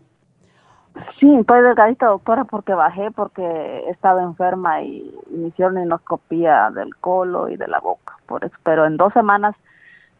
Sí, 1.18 1.32
estoy 1.34 1.62
delgadita, 1.62 2.06
doctora, 2.06 2.44
porque 2.44 2.72
bajé, 2.72 3.10
porque 3.10 3.42
he 3.42 3.90
estado 3.90 4.20
enferma 4.20 4.82
y 4.82 5.14
me 5.30 5.48
hicieron 5.48 5.78
endoscopía 5.78 6.70
del 6.70 6.96
colo 6.96 7.48
y 7.48 7.56
de 7.56 7.68
la 7.68 7.80
boca. 7.80 8.16
Por 8.26 8.44
eso, 8.44 8.54
pero 8.64 8.86
en 8.86 8.96
dos 8.96 9.12
semanas 9.12 9.54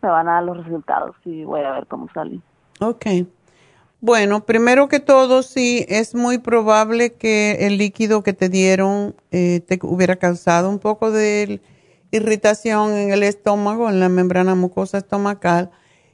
me 0.03 0.09
van 0.11 0.29
a 0.29 0.35
dar 0.35 0.45
los 0.45 0.65
resultados 0.65 1.17
y 1.25 1.45
voy 1.45 1.63
a 1.63 1.73
ver 1.73 1.87
cómo 1.87 2.09
salí. 2.13 2.43
Ok. 2.81 3.07
Bueno, 4.07 4.47
primero 4.47 4.87
que 4.87 5.01
todo, 5.01 5.43
sí, 5.43 5.85
es 5.89 6.15
muy 6.15 6.39
probable 6.39 7.15
que 7.15 7.67
el 7.67 7.77
líquido 7.77 8.23
que 8.23 8.33
te 8.33 8.49
dieron 8.49 9.17
eh, 9.33 9.63
te 9.67 9.81
hubiera 9.83 10.15
causado 10.15 10.71
un 10.71 10.79
poco 10.79 11.11
de 11.11 11.61
irritación 12.13 12.95
en 12.95 13.11
el 13.11 13.25
estómago, 13.25 13.91
en 13.91 13.99
la 13.99 14.09
membrana 14.09 14.55
mucosa 14.55 14.99
estomacal, 14.99 15.73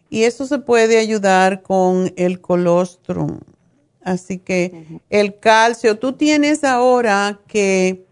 y 0.08 0.22
eso 0.22 0.46
se 0.46 0.58
puede 0.58 0.96
ayudar 0.96 1.60
con 1.60 2.14
el 2.16 2.40
colostrum. 2.40 3.40
Así 4.02 4.38
que 4.38 5.02
el 5.10 5.38
calcio, 5.38 5.98
tú 5.98 6.14
tienes 6.14 6.64
ahora 6.64 7.40
que 7.46 8.06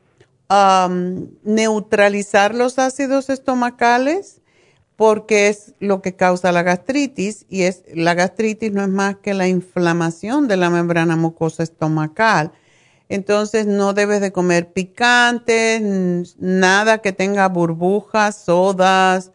neutralizar 1.42 2.54
los 2.54 2.78
ácidos 2.78 3.30
estomacales 3.30 4.39
porque 5.00 5.48
es 5.48 5.72
lo 5.80 6.02
que 6.02 6.14
causa 6.14 6.52
la 6.52 6.62
gastritis 6.62 7.46
y 7.48 7.62
es 7.62 7.84
la 7.94 8.12
gastritis 8.12 8.70
no 8.70 8.82
es 8.82 8.90
más 8.90 9.16
que 9.16 9.32
la 9.32 9.48
inflamación 9.48 10.46
de 10.46 10.58
la 10.58 10.68
membrana 10.68 11.16
mucosa 11.16 11.62
estomacal. 11.62 12.52
Entonces 13.08 13.64
no 13.64 13.94
debes 13.94 14.20
de 14.20 14.30
comer 14.30 14.74
picantes, 14.74 16.36
nada 16.38 16.98
que 16.98 17.12
tenga 17.12 17.48
burbujas, 17.48 18.42
sodas, 18.44 19.32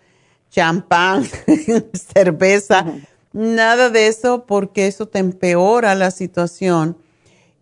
champán, 0.52 1.26
cerveza, 2.14 2.86
nada 3.34 3.90
de 3.90 4.06
eso 4.06 4.46
porque 4.46 4.86
eso 4.86 5.08
te 5.08 5.18
empeora 5.18 5.96
la 5.96 6.12
situación 6.12 6.96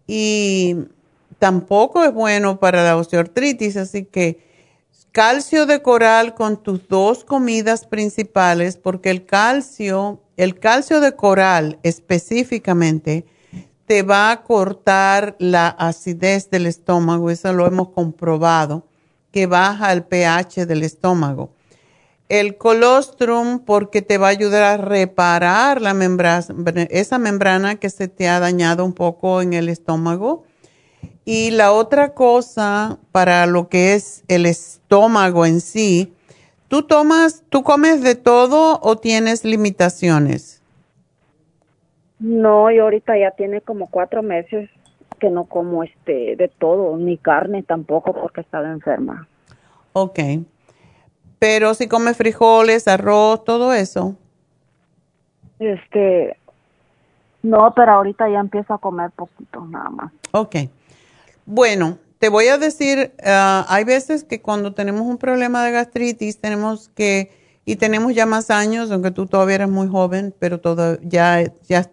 y 0.08 0.76
tampoco 1.40 2.04
es 2.04 2.14
bueno 2.14 2.60
para 2.60 2.84
la 2.84 2.98
osteoartritis, 2.98 3.78
así 3.78 4.04
que 4.04 4.53
calcio 5.14 5.68
de 5.68 5.84
coral 5.84 6.34
con 6.34 6.58
tus 6.58 6.88
dos 6.88 7.24
comidas 7.24 7.86
principales, 7.86 8.78
porque 8.78 9.12
el 9.12 9.26
calcio, 9.26 10.20
el 10.38 10.60
calcio 10.60 11.00
de 11.00 11.16
coral 11.16 11.78
específicamente, 11.84 13.24
te 13.86 14.02
va 14.02 14.32
a 14.32 14.42
cortar 14.42 15.36
la 15.38 15.68
acidez 15.68 16.50
del 16.50 16.66
estómago, 16.66 17.30
eso 17.30 17.54
lo 17.54 17.68
hemos 17.68 17.90
comprobado, 17.90 18.88
que 19.32 19.46
baja 19.46 19.94
el 19.94 20.04
pH 20.04 20.66
del 20.66 20.82
estómago. 20.82 21.52
El 22.28 22.58
colostrum 22.58 23.60
porque 23.60 24.02
te 24.02 24.18
va 24.18 24.28
a 24.28 24.32
ayudar 24.32 24.64
a 24.64 24.78
reparar 24.78 25.80
la 25.80 25.94
membrana, 25.94 26.44
esa 26.90 27.20
membrana 27.20 27.76
que 27.76 27.92
se 27.92 28.08
te 28.08 28.28
ha 28.28 28.40
dañado 28.40 28.84
un 28.84 28.94
poco 28.94 29.44
en 29.44 29.54
el 29.54 29.70
estómago 29.70 30.44
y 31.26 31.52
la 31.52 31.72
otra 31.72 32.14
cosa 32.14 32.98
para 33.12 33.46
lo 33.46 33.70
que 33.70 33.94
es 33.94 34.24
el 34.28 34.46
estómago 34.46 35.46
en 35.46 35.62
sí, 35.62 36.14
¿tú 36.68 36.84
tomas, 36.84 37.44
tú 37.50 37.64
comes 37.64 38.02
de 38.04 38.16
todo 38.16 38.80
o 38.82 38.98
tienes 38.98 39.46
limitaciones? 39.46 40.62
No, 42.20 42.72
y 42.72 42.80
ahorita 42.80 43.18
ya 43.18 43.32
tiene 43.32 43.62
como 43.62 43.88
cuatro 43.88 44.24
meses 44.24 44.70
que 45.20 45.30
no 45.30 45.46
como 45.46 45.84
este 45.84 46.36
de 46.36 46.48
todo, 46.50 46.98
ni 46.98 47.18
carne 47.18 47.64
tampoco 47.64 48.14
porque 48.14 48.42
estaba 48.42 48.70
enferma. 48.70 49.28
Ok. 49.94 50.20
Pero 51.40 51.74
si 51.74 51.88
come 51.88 52.14
frijoles, 52.14 52.88
arroz, 52.88 53.44
todo 53.44 53.74
eso. 53.74 54.16
Este, 55.60 56.38
no, 57.42 57.74
pero 57.76 57.92
ahorita 57.94 58.30
ya 58.30 58.40
empiezo 58.40 58.74
a 58.74 58.78
comer 58.78 59.12
poquito 59.12 59.66
nada 59.66 59.90
más. 59.90 60.12
Ok. 60.32 60.56
Bueno, 61.46 62.00
te 62.20 62.30
voy 62.30 62.48
a 62.48 62.58
decir, 62.58 63.14
ah, 63.26 63.66
hay 63.68 63.84
veces 63.84 64.24
que 64.24 64.42
cuando 64.42 64.74
tenemos 64.74 65.02
un 65.02 65.18
problema 65.18 65.66
de 65.66 65.72
gastritis 65.72 66.40
tenemos 66.40 66.90
que, 66.96 67.32
y 67.66 67.76
tenemos 67.76 68.14
ya 68.14 68.26
más 68.26 68.50
años, 68.50 68.92
aunque 68.92 69.12
tú 69.12 69.26
todavía 69.26 69.56
eres 69.56 69.70
muy 69.70 69.90
joven, 69.90 70.34
pero 70.40 70.62
todo, 70.62 70.98
ya, 71.02 71.44
ya 71.68 71.92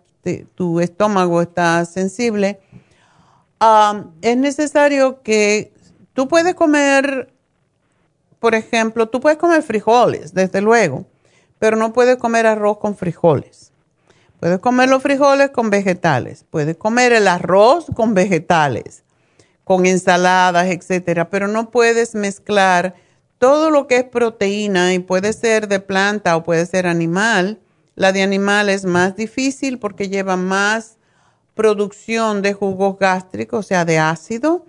tu 0.54 0.78
estómago 0.78 1.42
está 1.42 1.84
sensible, 1.84 2.60
ah, 3.58 4.04
es 4.22 4.36
necesario 4.36 5.20
que 5.22 5.72
tú 6.12 6.28
puedes 6.28 6.54
comer, 6.54 7.32
por 8.38 8.54
ejemplo, 8.54 9.08
tú 9.08 9.20
puedes 9.20 9.38
comer 9.38 9.64
frijoles, 9.64 10.32
desde 10.32 10.60
luego, 10.60 11.06
pero 11.58 11.76
no 11.76 11.92
puedes 11.92 12.18
comer 12.18 12.46
arroz 12.46 12.78
con 12.78 12.96
frijoles. 12.96 13.72
Puedes 14.38 14.60
comer 14.60 14.88
los 14.88 15.02
frijoles 15.02 15.50
con 15.50 15.70
vegetales, 15.70 16.46
puedes 16.48 16.76
comer 16.76 17.12
el 17.12 17.26
arroz 17.26 17.86
con 17.94 18.14
vegetales, 18.14 19.02
con 19.70 19.86
ensaladas, 19.86 20.66
etcétera, 20.66 21.30
pero 21.30 21.46
no 21.46 21.70
puedes 21.70 22.16
mezclar 22.16 22.96
todo 23.38 23.70
lo 23.70 23.86
que 23.86 23.98
es 23.98 24.04
proteína 24.04 24.92
y 24.94 24.98
puede 24.98 25.32
ser 25.32 25.68
de 25.68 25.78
planta 25.78 26.36
o 26.36 26.42
puede 26.42 26.66
ser 26.66 26.88
animal. 26.88 27.60
La 27.94 28.10
de 28.10 28.24
animal 28.24 28.68
es 28.68 28.84
más 28.84 29.14
difícil 29.14 29.78
porque 29.78 30.08
lleva 30.08 30.34
más 30.34 30.96
producción 31.54 32.42
de 32.42 32.52
jugos 32.52 32.98
gástricos, 32.98 33.60
o 33.60 33.62
sea, 33.62 33.84
de 33.84 34.00
ácido, 34.00 34.66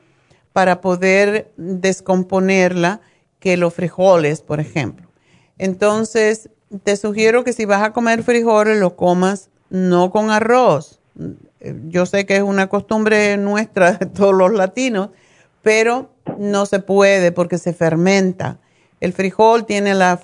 para 0.53 0.81
poder 0.81 1.51
descomponerla 1.57 3.01
que 3.39 3.57
los 3.57 3.73
frijoles, 3.73 4.43
por 4.43 4.59
ejemplo. 4.59 5.09
Entonces, 5.57 6.51
te 6.83 6.95
sugiero 6.95 7.43
que 7.43 7.53
si 7.53 7.65
vas 7.65 7.81
a 7.81 7.91
comer 7.91 8.21
frijoles, 8.21 8.77
lo 8.77 8.95
comas 8.95 9.49
no 9.71 10.11
con 10.11 10.29
arroz. 10.29 10.99
Yo 11.87 12.05
sé 12.05 12.25
que 12.25 12.37
es 12.37 12.43
una 12.43 12.67
costumbre 12.67 13.37
nuestra 13.37 13.93
de 13.93 14.05
todos 14.07 14.33
los 14.33 14.51
latinos, 14.53 15.09
pero 15.61 16.09
no 16.37 16.65
se 16.65 16.79
puede 16.79 17.31
porque 17.31 17.57
se 17.57 17.73
fermenta. 17.73 18.59
El 18.99 19.13
frijol 19.13 19.65
tiene 19.65 19.95
la, 19.95 20.19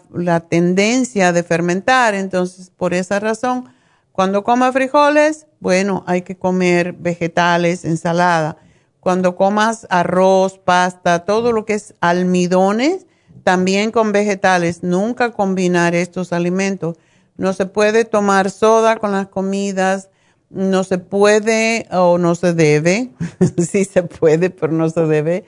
tendencia 0.49 1.31
de 1.31 1.43
fermentar, 1.43 2.13
entonces 2.13 2.69
por 2.69 2.93
esa 2.93 3.19
razón, 3.19 3.65
cuando 4.11 4.43
coma 4.43 4.71
frijoles, 4.71 5.47
bueno, 5.59 6.03
hay 6.07 6.21
que 6.21 6.37
comer 6.37 6.93
vegetales, 6.93 7.85
ensalada. 7.85 8.57
Cuando 8.99 9.35
comas 9.35 9.87
arroz, 9.89 10.59
pasta, 10.59 11.25
todo 11.25 11.51
lo 11.51 11.65
que 11.65 11.73
es 11.73 11.95
almidones, 12.01 13.05
también 13.43 13.91
con 13.91 14.11
vegetales, 14.11 14.83
nunca 14.83 15.31
combinar 15.31 15.95
estos 15.95 16.33
alimentos 16.33 16.97
no 17.37 17.53
se 17.53 17.67
puede 17.67 18.03
tomar 18.03 18.49
soda 18.49 18.97
con 18.97 19.11
las 19.11 19.27
comidas, 19.27 20.09
no 20.49 20.83
se 20.83 20.97
puede 20.97 21.87
o 21.91 22.17
no 22.17 22.35
se 22.35 22.53
debe, 22.53 23.11
sí 23.57 23.85
se 23.85 24.03
puede, 24.03 24.49
pero 24.49 24.73
no 24.73 24.89
se 24.89 25.01
debe. 25.01 25.45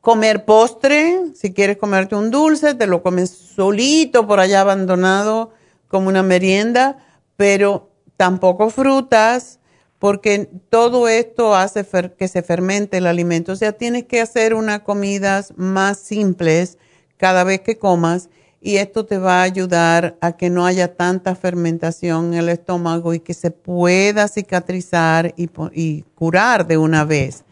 comer 0.00 0.44
postre, 0.44 1.32
si 1.34 1.52
quieres 1.52 1.76
comerte 1.76 2.14
un 2.14 2.30
dulce, 2.30 2.74
te 2.74 2.86
lo 2.86 3.02
comes 3.02 3.30
solito 3.30 4.26
por 4.26 4.40
allá 4.40 4.60
abandonado 4.60 5.52
como 5.88 6.08
una 6.08 6.22
merienda, 6.22 6.98
pero 7.36 7.90
tampoco 8.16 8.70
frutas, 8.70 9.60
porque 9.98 10.50
todo 10.68 11.08
esto 11.08 11.54
hace 11.54 11.86
que 12.18 12.28
se 12.28 12.42
fermente 12.42 12.98
el 12.98 13.06
alimento. 13.06 13.52
O 13.52 13.56
sea, 13.56 13.72
tienes 13.72 14.04
que 14.04 14.20
hacer 14.20 14.54
unas 14.54 14.80
comidas 14.80 15.54
más 15.56 15.98
simples 15.98 16.78
cada 17.16 17.44
vez 17.44 17.60
que 17.60 17.78
comas 17.78 18.28
y 18.66 18.78
esto 18.78 19.04
te 19.04 19.18
va 19.18 19.40
a 19.40 19.42
ayudar 19.42 20.16
a 20.22 20.38
que 20.38 20.48
no 20.48 20.64
haya 20.64 20.96
tanta 20.96 21.34
fermentación 21.34 22.32
en 22.32 22.40
el 22.40 22.48
estómago 22.48 23.12
y 23.12 23.20
que 23.20 23.34
se 23.34 23.50
pueda 23.50 24.26
cicatrizar 24.26 25.34
y, 25.36 26.02
curar 26.14 26.66
de 26.66 26.78
una 26.78 27.04
vez. 27.04 27.44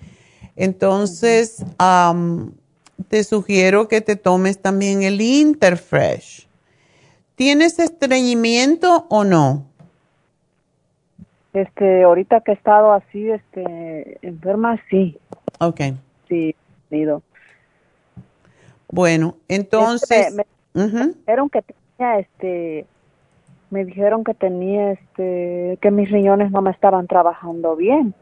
Entonces, 0.56 1.66
te 3.08 3.24
sugiero 3.24 3.88
que 3.88 4.00
te 4.00 4.16
tomes 4.16 4.62
también 4.62 5.02
el 5.02 5.20
Interfresh. 5.20 6.48
¿Tienes 7.34 7.78
estreñimiento 7.78 9.04
o 9.10 9.22
no? 9.22 9.66
Este, 11.52 12.04
ahorita 12.04 12.40
que 12.40 12.52
he 12.52 12.54
estado 12.54 12.90
así, 12.90 13.28
este, 13.30 14.16
enferma, 14.22 14.80
sí. 14.88 15.18
Ok. 15.60 15.80
Sí, 16.30 16.56
ido. 16.90 17.22
Bueno, 18.90 19.36
entonces... 19.48 20.28
Este, 20.28 20.51
que 20.74 21.62
tenía 21.62 22.18
este 22.18 22.86
me 23.70 23.84
dijeron 23.84 24.22
que 24.22 24.34
tenía 24.34 24.92
este 24.92 25.78
que 25.80 25.90
mis 25.90 26.10
riñones 26.10 26.50
no 26.50 26.60
me 26.62 26.70
estaban 26.70 27.06
trabajando 27.06 27.74
bien. 27.76 28.14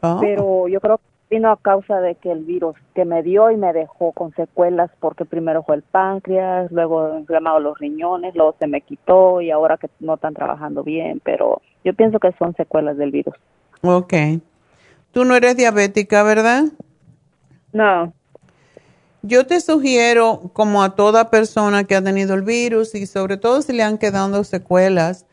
Ah. 0.00 0.18
pero 0.20 0.68
yo 0.68 0.80
creo 0.80 0.98
que 0.98 1.36
vino 1.36 1.50
a 1.50 1.56
causa 1.56 2.00
de 2.00 2.14
que 2.14 2.30
el 2.30 2.44
virus 2.44 2.76
que 2.94 3.04
me 3.04 3.22
dio 3.24 3.50
y 3.50 3.56
me 3.56 3.72
dejó 3.72 4.12
con 4.12 4.32
secuelas 4.34 4.90
porque 5.00 5.24
primero 5.24 5.64
fue 5.64 5.74
el 5.74 5.82
páncreas 5.82 6.70
luego 6.70 7.18
inflamado 7.18 7.58
los 7.58 7.76
riñones 7.78 8.34
luego 8.36 8.54
se 8.60 8.68
me 8.68 8.80
quitó 8.80 9.40
y 9.40 9.50
ahora 9.50 9.76
que 9.76 9.90
no 9.98 10.14
están 10.14 10.34
trabajando 10.34 10.84
bien 10.84 11.20
pero 11.24 11.60
yo 11.84 11.94
pienso 11.94 12.20
que 12.20 12.32
son 12.38 12.54
secuelas 12.54 12.96
del 12.96 13.10
virus. 13.10 13.34
Okay 13.82 14.40
tú 15.10 15.24
no 15.24 15.34
eres 15.34 15.56
diabética 15.56 16.22
verdad 16.22 16.64
no 17.72 18.12
yo 19.28 19.46
te 19.46 19.60
sugiero, 19.60 20.50
como 20.54 20.82
a 20.82 20.96
toda 20.96 21.30
persona 21.30 21.84
que 21.84 21.94
ha 21.94 22.02
tenido 22.02 22.34
el 22.34 22.42
virus 22.42 22.94
y 22.94 23.06
sobre 23.06 23.36
todo 23.36 23.62
si 23.62 23.74
le 23.74 23.82
han 23.82 23.98
quedado 23.98 24.42
secuelas, 24.42 25.26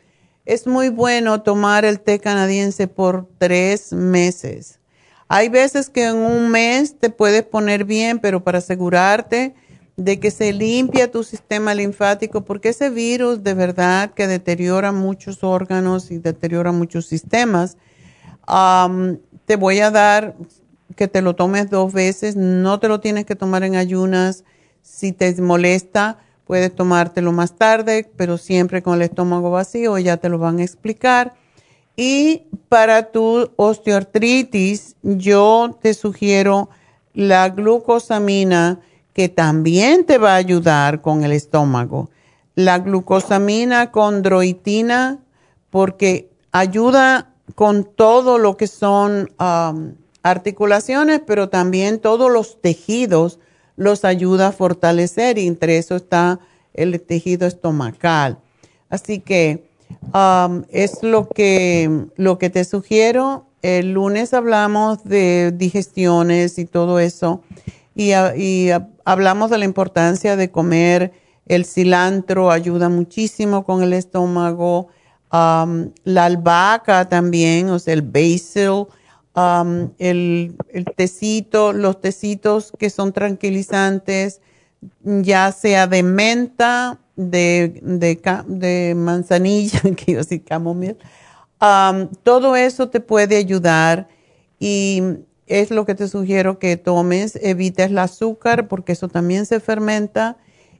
es 0.45 0.67
muy 0.67 0.89
bueno 0.89 1.41
tomar 1.41 1.85
el 1.85 1.99
té 2.01 2.19
canadiense 2.19 2.87
por 2.87 3.27
tres 3.37 3.93
meses. 3.93 4.79
Hay 5.27 5.49
veces 5.49 5.89
que 5.89 6.03
en 6.03 6.17
un 6.17 6.51
mes 6.51 6.99
te 6.99 7.09
puedes 7.09 7.43
poner 7.43 7.85
bien, 7.85 8.19
pero 8.19 8.43
para 8.43 8.59
asegurarte 8.59 9.55
de 9.95 10.19
que 10.19 10.29
se 10.29 10.51
limpia 10.51 11.09
tu 11.09 11.23
sistema 11.23 11.73
linfático, 11.73 12.43
porque 12.43 12.69
ese 12.69 12.89
virus 12.89 13.43
de 13.43 13.53
verdad 13.53 14.11
que 14.13 14.27
deteriora 14.27 14.91
muchos 14.91 15.43
órganos 15.43 16.11
y 16.11 16.17
deteriora 16.17 16.73
muchos 16.73 17.07
sistemas, 17.07 17.77
te 19.45 19.55
voy 19.55 19.79
a 19.79 19.89
dar 19.89 20.35
que 20.95 21.07
te 21.07 21.21
lo 21.21 21.35
tomes 21.35 21.69
dos 21.69 21.93
veces, 21.93 22.35
no 22.35 22.79
te 22.79 22.87
lo 22.87 22.99
tienes 22.99 23.25
que 23.25 23.35
tomar 23.35 23.63
en 23.63 23.75
ayunas. 23.75 24.43
Si 24.81 25.11
te 25.11 25.41
molesta, 25.41 26.19
puedes 26.45 26.73
tomártelo 26.73 27.31
más 27.31 27.55
tarde, 27.55 28.09
pero 28.15 28.37
siempre 28.37 28.83
con 28.83 28.95
el 28.95 29.01
estómago 29.01 29.51
vacío, 29.51 29.97
ya 29.97 30.17
te 30.17 30.29
lo 30.29 30.37
van 30.37 30.59
a 30.59 30.63
explicar. 30.63 31.33
Y 31.95 32.43
para 32.69 33.11
tu 33.11 33.51
osteoartritis, 33.55 34.95
yo 35.01 35.77
te 35.81 35.93
sugiero 35.93 36.69
la 37.13 37.49
glucosamina, 37.49 38.81
que 39.13 39.29
también 39.29 40.05
te 40.05 40.17
va 40.17 40.33
a 40.33 40.35
ayudar 40.35 41.01
con 41.01 41.23
el 41.23 41.31
estómago. 41.31 42.09
La 42.53 42.79
glucosamina 42.79 43.91
con 43.91 44.21
droitina, 44.21 45.19
porque 45.69 46.29
ayuda 46.51 47.33
con 47.55 47.85
todo 47.85 48.37
lo 48.37 48.57
que 48.57 48.67
son 48.67 49.31
articulaciones, 50.25 51.21
pero 51.25 51.49
también 51.49 51.99
todos 51.99 52.31
los 52.31 52.59
tejidos 52.59 53.37
los 53.75 54.03
ayuda 54.03 54.47
a 54.47 54.51
fortalecer 54.51 55.37
y 55.37 55.45
entre 55.45 55.77
eso 55.77 55.95
está 55.95 56.39
el 56.73 56.99
tejido 56.99 57.45
estomacal. 57.45 58.39
Así 58.89 59.19
que 59.19 59.69
um, 60.15 60.63
es 60.71 61.03
lo 61.03 61.29
que, 61.29 62.07
lo 62.15 62.39
que 62.39 62.49
te 62.49 62.63
sugiero. 62.63 63.45
El 63.61 63.93
lunes 63.93 64.33
hablamos 64.33 65.03
de 65.03 65.53
digestiones 65.55 66.57
y 66.57 66.65
todo 66.65 66.99
eso 66.99 67.43
y, 67.93 68.11
hablamos 69.05 69.51
de 69.51 69.59
la 69.59 69.65
importancia 69.65 70.35
de 70.35 70.49
comer 70.49 71.13
el 71.45 71.65
cilantro, 71.65 72.49
ayuda 72.49 72.89
muchísimo 72.89 73.63
con 73.63 73.83
el 73.83 73.93
estómago. 73.93 74.87
Um, 75.31 75.91
la 76.03 76.25
albahaca 76.25 77.07
también, 77.09 77.69
o 77.69 77.77
sea, 77.77 77.93
el 77.93 78.01
basil 78.01 78.87
Um, 79.35 79.91
el, 79.97 80.55
tecito, 80.95 81.73
los 81.73 81.99
tecitos 81.99 82.71
que 82.79 82.89
son 82.89 83.11
tranquilizantes, 83.11 84.39
ya 85.03 85.51
sea 85.51 85.87
de 85.87 86.03
menta, 86.03 86.99
de, 87.17 87.81
de, 87.81 88.93
manzanilla, 88.95 89.81
que 89.97 90.13
yo 90.13 90.21
camomil, 90.45 90.97
um, 91.61 92.07
todo 92.23 92.55
eso 92.55 92.89
te 92.89 93.01
puede 93.01 93.35
ayudar 93.35 94.07
y 94.57 95.01
es 95.47 95.69
lo 95.69 95.85
que 95.85 95.95
te 95.95 96.07
sugiero 96.07 96.57
que 96.59 96.77
tomes. 96.77 97.37
Evites 97.41 97.87
el 97.87 97.97
azúcar 97.97 98.67
porque 98.67 98.93
eso 98.93 99.07
también 99.07 99.45
se 99.45 99.59
fermenta 99.59 100.37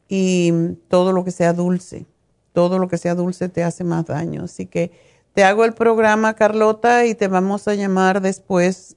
y 0.07 0.51
todo 0.87 1.11
lo 1.11 1.23
que 1.23 1.31
sea 1.31 1.53
dulce. 1.53 2.05
Todo 2.53 2.79
lo 2.79 2.87
que 2.87 2.97
sea 2.97 3.15
dulce 3.15 3.49
te 3.49 3.63
hace 3.63 3.83
más 3.83 4.05
daño. 4.05 4.43
Así 4.43 4.65
que 4.65 4.91
te 5.35 5.43
hago 5.43 5.65
el 5.65 5.73
programa, 5.73 6.33
Carlota, 6.33 7.05
y 7.05 7.13
te 7.13 7.27
vamos 7.27 7.67
a 7.67 7.75
llamar 7.75 8.21
después, 8.21 8.95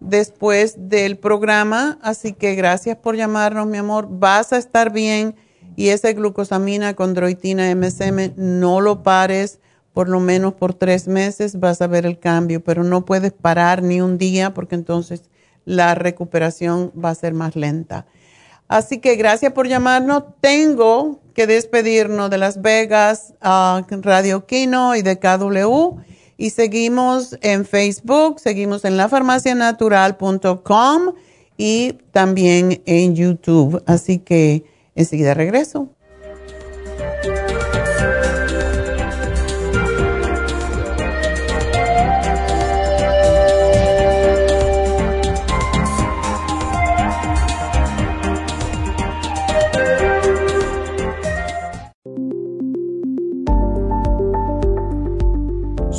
después 0.00 0.74
del 0.78 1.18
programa. 1.18 1.98
Así 2.02 2.32
que 2.32 2.54
gracias 2.54 2.96
por 2.96 3.16
llamarnos, 3.16 3.66
mi 3.66 3.78
amor. 3.78 4.06
Vas 4.08 4.52
a 4.52 4.58
estar 4.58 4.92
bien 4.92 5.34
y 5.76 5.88
esa 5.88 6.12
glucosamina 6.12 6.94
con 6.94 7.12
droitina 7.14 7.74
MSM 7.74 8.34
no 8.36 8.80
lo 8.80 9.02
pares 9.02 9.58
por 9.92 10.08
lo 10.08 10.20
menos 10.20 10.54
por 10.54 10.74
tres 10.74 11.06
meses 11.06 11.60
vas 11.60 11.82
a 11.82 11.86
ver 11.86 12.06
el 12.06 12.18
cambio, 12.18 12.62
pero 12.62 12.82
no 12.84 13.04
puedes 13.04 13.32
parar 13.32 13.82
ni 13.82 14.00
un 14.00 14.18
día 14.18 14.54
porque 14.54 14.74
entonces 14.74 15.24
la 15.64 15.94
recuperación 15.94 16.92
va 16.92 17.10
a 17.10 17.14
ser 17.14 17.34
más 17.34 17.56
lenta. 17.56 18.06
Así 18.72 18.98
que 19.00 19.16
gracias 19.16 19.52
por 19.52 19.68
llamarnos. 19.68 20.22
Tengo 20.40 21.20
que 21.34 21.46
despedirnos 21.46 22.30
de 22.30 22.38
Las 22.38 22.62
Vegas, 22.62 23.34
uh, 23.42 23.82
Radio 24.00 24.46
Kino 24.46 24.96
y 24.96 25.02
de 25.02 25.18
KW. 25.18 25.98
Y 26.38 26.48
seguimos 26.48 27.36
en 27.42 27.66
Facebook, 27.66 28.40
seguimos 28.40 28.86
en 28.86 28.96
lafarmacianatural.com 28.96 31.12
y 31.58 31.98
también 32.12 32.80
en 32.86 33.14
YouTube. 33.14 33.82
Así 33.84 34.20
que 34.20 34.64
enseguida 34.94 35.34
regreso. 35.34 35.90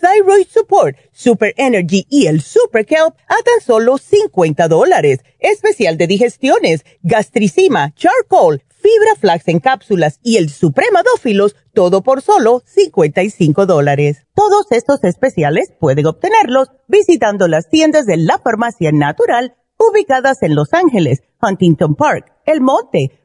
Thyroid 0.00 0.46
Support, 0.48 0.96
Super 1.12 1.52
Energy 1.56 2.06
y 2.08 2.26
el 2.26 2.40
Super 2.40 2.86
Kelp 2.86 3.14
a 3.28 3.36
tan 3.44 3.60
solo 3.64 3.98
50 3.98 4.66
dólares. 4.68 5.20
Especial 5.38 5.98
de 5.98 6.06
digestiones, 6.06 6.84
gastricima, 7.02 7.92
charcoal, 7.94 8.62
fibra 8.68 9.14
flax 9.18 9.48
en 9.48 9.60
cápsulas 9.60 10.18
y 10.22 10.38
el 10.38 10.48
Supremadófilos, 10.48 11.54
todo 11.74 12.02
por 12.02 12.22
solo 12.22 12.62
55 12.64 13.66
dólares. 13.66 14.26
Todos 14.34 14.66
estos 14.70 15.04
especiales 15.04 15.72
pueden 15.78 16.06
obtenerlos 16.06 16.68
visitando 16.88 17.46
las 17.46 17.68
tiendas 17.68 18.06
de 18.06 18.16
la 18.16 18.38
farmacia 18.38 18.92
natural 18.92 19.54
ubicadas 19.76 20.42
en 20.42 20.54
Los 20.54 20.72
Ángeles, 20.72 21.22
Huntington 21.42 21.94
Park, 21.94 22.32
El 22.44 22.60
Monte, 22.60 23.19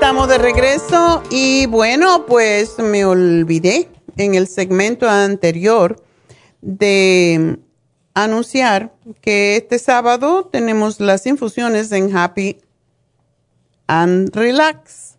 Estamos 0.00 0.28
de 0.28 0.38
regreso 0.38 1.24
y 1.28 1.66
bueno, 1.66 2.24
pues 2.24 2.78
me 2.78 3.04
olvidé 3.04 3.88
en 4.16 4.36
el 4.36 4.46
segmento 4.46 5.10
anterior 5.10 6.00
de 6.60 7.58
anunciar 8.14 8.94
que 9.20 9.56
este 9.56 9.80
sábado 9.80 10.44
tenemos 10.44 11.00
las 11.00 11.26
infusiones 11.26 11.90
en 11.90 12.16
Happy 12.16 12.60
and 13.88 14.34
Relax. 14.36 15.16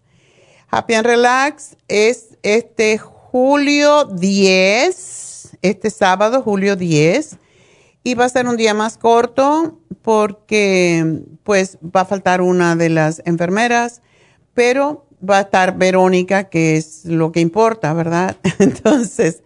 Happy 0.69 0.93
and 0.93 1.05
Relax 1.05 1.75
es 1.89 2.37
este 2.41 2.97
julio 2.97 4.05
10, 4.05 5.57
este 5.61 5.89
sábado, 5.89 6.41
julio 6.41 6.77
10, 6.77 7.35
y 8.05 8.13
va 8.13 8.23
a 8.23 8.29
ser 8.29 8.47
un 8.47 8.55
día 8.55 8.73
más 8.73 8.97
corto 8.97 9.77
porque 10.01 11.19
pues 11.43 11.77
va 11.83 12.01
a 12.01 12.05
faltar 12.05 12.41
una 12.41 12.77
de 12.77 12.87
las 12.87 13.21
enfermeras, 13.25 14.01
pero 14.53 15.05
va 15.27 15.39
a 15.39 15.41
estar 15.41 15.77
Verónica, 15.77 16.49
que 16.49 16.77
es 16.77 17.05
lo 17.05 17.31
que 17.31 17.39
importa, 17.39 17.93
¿verdad? 17.93 18.37
Entonces, 18.59 19.43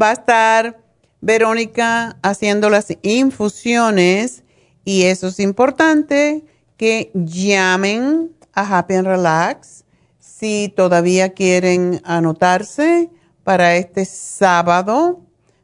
va 0.00 0.10
a 0.10 0.12
estar 0.12 0.78
Verónica 1.20 2.16
haciendo 2.22 2.68
las 2.70 2.88
infusiones 3.02 4.42
y 4.84 5.02
eso 5.04 5.28
es 5.28 5.38
importante 5.38 6.44
que 6.76 7.10
llamen 7.14 8.32
a 8.52 8.78
Happy 8.78 8.94
and 8.94 9.06
Relax 9.06 9.84
si 10.18 10.72
todavía 10.74 11.32
quieren 11.32 12.00
anotarse 12.04 13.10
para 13.44 13.76
este 13.76 14.04
sábado 14.04 15.20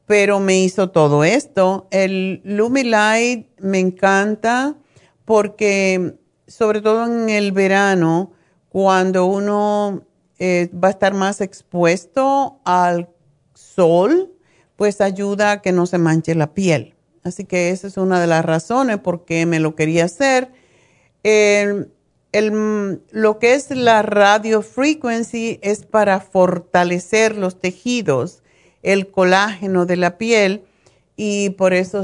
Pero 0.07 0.41
me 0.41 0.59
hizo 0.59 0.91
todo 0.91 1.23
esto. 1.23 1.87
El 1.91 2.41
Lumilight 2.45 3.47
me 3.61 3.79
encanta 3.79 4.75
porque, 5.25 6.15
sobre 6.47 6.81
todo 6.81 7.05
en 7.07 7.29
el 7.29 7.53
verano, 7.53 8.33
cuando 8.69 9.27
uno 9.27 10.03
eh, 10.39 10.71
va 10.73 10.89
a 10.89 10.93
estar 10.93 11.15
más 11.15 11.41
expuesto 11.41 12.61
al 12.65 13.09
sol, 13.55 14.33
pues 14.77 15.01
ayuda 15.01 15.53
a 15.53 15.63
que 15.63 15.73
no 15.73 15.87
se 15.87 15.99
manche 15.99 16.35
la 16.35 16.55
piel. 16.55 16.95
Así 17.25 17.45
que 17.45 17.71
esa 17.71 17.87
es 17.87 17.97
una 17.97 18.21
de 18.21 18.27
las 18.27 18.45
razones 18.45 18.99
por 18.99 19.25
qué 19.25 19.45
me 19.47 19.61
lo 19.61 19.75
quería 19.75 20.05
hacer 20.05 20.51
el, 22.33 23.03
lo 23.11 23.39
que 23.39 23.55
es 23.55 23.71
la 23.71 24.03
radio 24.03 24.63
frequency 24.63 25.59
es 25.63 25.85
para 25.85 26.21
fortalecer 26.21 27.37
los 27.37 27.61
tejidos, 27.61 28.43
el 28.83 29.11
colágeno 29.11 29.87
de 29.87 29.97
la 29.97 30.19
piel 30.19 30.65
y 31.17 31.51
por 31.51 31.73
eso 31.73 32.03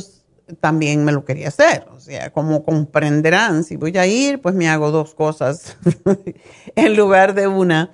también 0.61 1.05
me 1.05 1.13
lo 1.13 1.25
quería 1.25 1.49
hacer. 1.49 1.87
O 1.95 2.01
sea, 2.01 2.31
como 2.31 2.65
comprenderán, 2.65 3.65
si 3.65 3.77
voy 3.77 3.97
a 3.97 4.07
ir, 4.07 4.41
pues 4.41 4.55
me 4.55 4.69
hago 4.69 4.91
dos 4.91 5.15
cosas 5.15 5.77
en 6.77 6.97
lugar 6.97 7.35
de 7.35 7.47
una. 7.47 7.91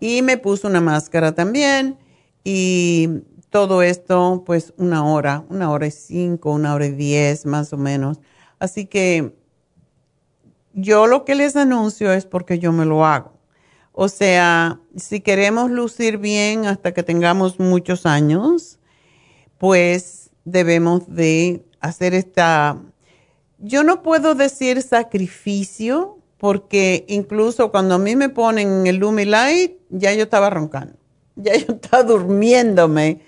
Y 0.00 0.22
me 0.22 0.38
puse 0.38 0.66
una 0.66 0.80
máscara 0.80 1.34
también 1.34 1.98
y 2.42 3.22
todo 3.50 3.82
esto, 3.82 4.44
pues 4.46 4.72
una 4.76 5.04
hora, 5.04 5.44
una 5.50 5.70
hora 5.70 5.86
y 5.86 5.90
cinco, 5.90 6.52
una 6.52 6.74
hora 6.74 6.86
y 6.86 6.92
diez 6.92 7.44
más 7.44 7.72
o 7.72 7.76
menos. 7.76 8.18
Así 8.58 8.86
que 8.86 9.36
yo 10.72 11.06
lo 11.06 11.24
que 11.24 11.34
les 11.34 11.56
anuncio 11.56 12.12
es 12.12 12.24
porque 12.24 12.58
yo 12.58 12.72
me 12.72 12.86
lo 12.86 13.04
hago. 13.04 13.32
O 13.92 14.08
sea, 14.08 14.80
si 14.96 15.20
queremos 15.20 15.70
lucir 15.70 16.16
bien 16.18 16.64
hasta 16.66 16.94
que 16.94 17.02
tengamos 17.02 17.58
muchos 17.58 18.06
años, 18.06 18.78
pues 19.58 20.30
debemos 20.44 21.14
de 21.14 21.64
hacer 21.80 22.14
esta, 22.14 22.78
yo 23.58 23.82
no 23.82 24.02
puedo 24.02 24.34
decir 24.34 24.82
sacrificio, 24.82 26.18
porque 26.38 27.04
incluso 27.08 27.70
cuando 27.70 27.96
a 27.96 27.98
mí 27.98 28.16
me 28.16 28.28
ponen 28.28 28.86
el 28.86 28.96
Lumilight, 28.96 29.72
ya 29.90 30.14
yo 30.14 30.24
estaba 30.24 30.50
roncando, 30.50 30.94
ya 31.36 31.56
yo 31.56 31.74
estaba 31.74 32.02
durmiéndome. 32.02 33.20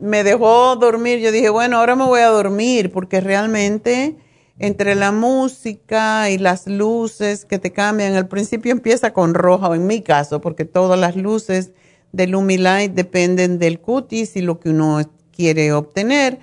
me 0.00 0.24
dejó 0.24 0.76
dormir, 0.76 1.18
yo 1.20 1.30
dije, 1.30 1.50
bueno, 1.50 1.78
ahora 1.78 1.96
me 1.96 2.04
voy 2.04 2.20
a 2.20 2.28
dormir, 2.28 2.90
porque 2.90 3.20
realmente 3.20 4.16
entre 4.58 4.94
la 4.94 5.12
música 5.12 6.30
y 6.30 6.38
las 6.38 6.66
luces 6.66 7.44
que 7.44 7.58
te 7.58 7.72
cambian. 7.72 8.14
Al 8.14 8.28
principio 8.28 8.72
empieza 8.72 9.12
con 9.12 9.34
roja, 9.34 9.74
en 9.74 9.86
mi 9.86 10.02
caso, 10.02 10.40
porque 10.40 10.64
todas 10.64 10.98
las 10.98 11.16
luces 11.16 11.70
de 12.12 12.26
Lumilight 12.26 12.92
dependen 12.92 13.58
del 13.58 13.80
cutis 13.80 14.36
y 14.36 14.42
lo 14.42 14.58
que 14.58 14.70
uno 14.70 15.00
quiere 15.32 15.72
obtener, 15.72 16.40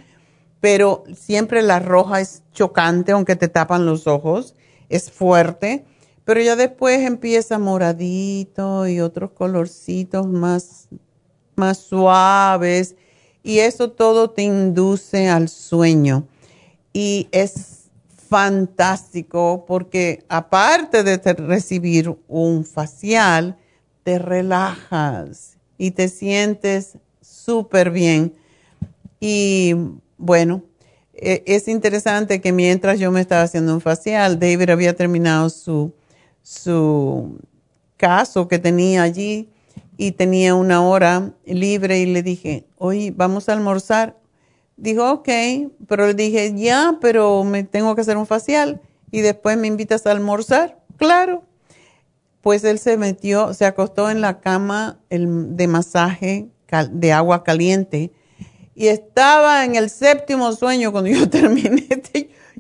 pero 0.66 1.04
siempre 1.16 1.62
la 1.62 1.78
roja 1.78 2.22
es 2.22 2.42
chocante, 2.52 3.12
aunque 3.12 3.36
te 3.36 3.48
tapan 3.48 3.86
los 3.86 4.08
ojos, 4.08 4.56
es 4.90 5.12
fuerte, 5.12 5.86
pero 6.24 6.42
ya 6.42 6.56
después 6.56 7.02
empieza 7.02 7.60
moradito 7.60 8.88
y 8.88 9.00
otros 9.00 9.30
colorcitos 9.30 10.26
más, 10.26 10.88
más 11.56 11.78
suaves 11.78 12.96
y 13.44 13.60
eso 13.60 13.92
todo 13.92 14.32
te 14.32 14.42
induce 14.42 15.30
al 15.30 15.50
sueño. 15.50 16.28
Y 16.94 17.28
es 17.32 17.84
fantástico 18.28 19.66
porque 19.68 20.24
aparte 20.30 21.04
de 21.04 21.18
recibir 21.34 22.18
un 22.28 22.66
facial, 22.66 23.56
te 24.02 24.18
relajas 24.18 25.58
y 25.78 25.92
te 25.92 26.10
sientes 26.10 26.98
súper 27.22 27.92
bien. 27.92 28.34
Y 29.20 29.76
bueno, 30.18 30.64
e, 31.14 31.44
es 31.46 31.68
interesante 31.68 32.42
que 32.42 32.52
mientras 32.52 33.00
yo 33.00 33.12
me 33.12 33.22
estaba 33.22 33.44
haciendo 33.44 33.74
un 33.74 33.82
facial, 33.82 34.40
David 34.40 34.70
había 34.70 34.96
terminado 34.96 35.50
su, 35.50 35.94
su 36.42 37.40
caso 37.98 38.48
que 38.48 38.60
tenía 38.60 39.04
allí 39.04 39.50
y 39.98 40.12
tenía 40.12 40.56
una 40.56 40.82
hora 40.86 41.34
libre 41.46 42.00
y 42.00 42.06
le 42.06 42.22
dije, 42.22 42.66
oye, 42.78 43.14
vamos 43.16 43.48
a 43.48 43.54
almorzar. 43.54 44.18
Dijo, 44.78 45.10
ok, 45.10 45.30
pero 45.88 46.08
le 46.08 46.14
dije, 46.14 46.54
ya, 46.56 46.98
pero 47.00 47.44
me 47.44 47.64
tengo 47.64 47.96
que 47.96 48.02
hacer 48.02 48.18
un 48.18 48.26
facial 48.26 48.82
y 49.12 49.22
después 49.22 49.58
me 49.58 49.68
invitas 49.68 50.06
a 50.06 50.12
almorzar. 50.12 50.80
Claro. 50.98 51.44
Pues 52.42 52.64
él 52.64 52.78
se 52.78 52.98
metió, 52.98 53.54
se 53.54 53.66
acostó 53.66 54.10
en 54.10 54.22
la 54.22 54.40
cama 54.40 55.00
de 55.10 55.68
masaje 55.68 56.50
de 56.92 57.14
agua 57.14 57.44
caliente 57.44 58.12
y 58.76 58.88
estaba 58.88 59.64
en 59.64 59.76
el 59.76 59.90
séptimo 59.90 60.52
sueño 60.52 60.92
cuando 60.92 61.10
yo 61.10 61.30
terminé. 61.30 61.88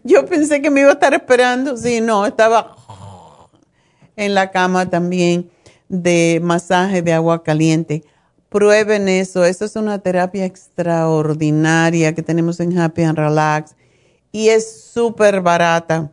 Yo 0.03 0.25
pensé 0.25 0.61
que 0.61 0.69
me 0.69 0.81
iba 0.81 0.89
a 0.89 0.93
estar 0.93 1.13
esperando. 1.13 1.75
Sí, 1.77 1.99
no, 1.99 2.25
estaba 2.25 2.75
en 4.15 4.33
la 4.33 4.51
cama 4.51 4.89
también 4.89 5.51
de 5.89 6.39
masaje 6.41 7.01
de 7.01 7.13
agua 7.13 7.43
caliente. 7.43 8.03
Prueben 8.49 9.09
eso, 9.09 9.43
eso 9.43 9.65
es 9.65 9.75
una 9.75 9.99
terapia 9.99 10.45
extraordinaria 10.45 12.15
que 12.15 12.23
tenemos 12.23 12.59
en 12.61 12.77
Happy 12.77 13.03
and 13.03 13.17
Relax 13.17 13.75
y 14.31 14.49
es 14.49 14.83
súper 14.93 15.41
barata. 15.41 16.11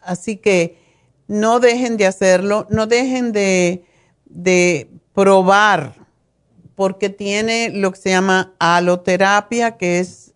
Así 0.00 0.36
que 0.36 0.78
no 1.26 1.60
dejen 1.60 1.96
de 1.96 2.06
hacerlo, 2.06 2.66
no 2.70 2.86
dejen 2.86 3.32
de, 3.32 3.84
de 4.24 4.88
probar, 5.12 6.03
porque 6.74 7.08
tiene 7.08 7.70
lo 7.70 7.92
que 7.92 8.00
se 8.00 8.10
llama 8.10 8.54
aloterapia, 8.58 9.76
que 9.76 10.00
es 10.00 10.32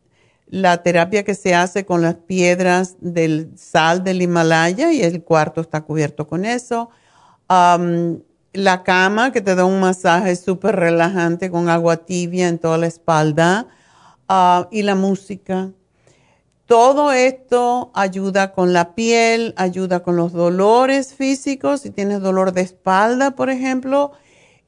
la 0.46 0.82
terapia 0.82 1.24
que 1.24 1.34
se 1.34 1.54
hace 1.54 1.84
con 1.84 2.00
las 2.00 2.14
piedras 2.14 2.96
del 3.00 3.50
sal 3.56 4.02
del 4.04 4.22
Himalaya 4.22 4.92
y 4.92 5.02
el 5.02 5.22
cuarto 5.22 5.60
está 5.60 5.82
cubierto 5.82 6.26
con 6.26 6.44
eso 6.44 6.90
la 8.52 8.82
cama 8.82 9.32
que 9.32 9.40
te 9.40 9.54
da 9.54 9.64
un 9.64 9.80
masaje 9.80 10.34
súper 10.36 10.76
relajante 10.76 11.50
con 11.50 11.68
agua 11.68 11.98
tibia 11.98 12.48
en 12.48 12.58
toda 12.58 12.78
la 12.78 12.86
espalda 12.86 13.66
ah, 14.28 14.68
y 14.70 14.82
la 14.82 14.94
música. 14.94 15.70
todo 16.66 17.12
esto 17.12 17.90
ayuda 17.94 18.52
con 18.52 18.72
la 18.72 18.94
piel, 18.94 19.54
ayuda 19.56 20.00
con 20.00 20.16
los 20.16 20.32
dolores 20.32 21.14
físicos. 21.14 21.80
Si 21.80 21.90
tienes 21.90 22.20
dolor 22.20 22.52
de 22.52 22.60
espalda, 22.60 23.30
por 23.30 23.48
ejemplo, 23.48 24.12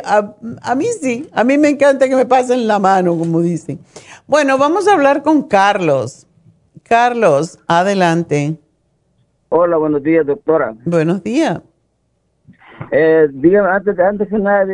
a, 0.04 0.74
mí 0.74 0.86
sí, 1.00 1.28
a 1.32 1.44
mí 1.44 1.58
me 1.58 1.68
encanta 1.68 2.08
que 2.08 2.16
me 2.16 2.26
pasen 2.26 2.66
la 2.66 2.78
mano, 2.78 3.16
como 3.16 3.40
dicen. 3.40 3.78
Bueno, 4.26 4.58
vamos 4.58 4.88
a 4.88 4.94
hablar 4.94 5.22
con 5.22 5.42
Carlos. 5.42 6.26
Carlos, 6.82 7.58
adelante. 7.66 8.58
Hola, 9.48 9.76
buenos 9.76 10.02
días, 10.02 10.26
doctora. 10.26 10.74
Buenos 10.84 11.22
días. 11.22 11.60
Eh, 12.94 13.26
antes, 13.70 13.98
antes 13.98 14.28
que 14.28 14.38
nada, 14.38 14.66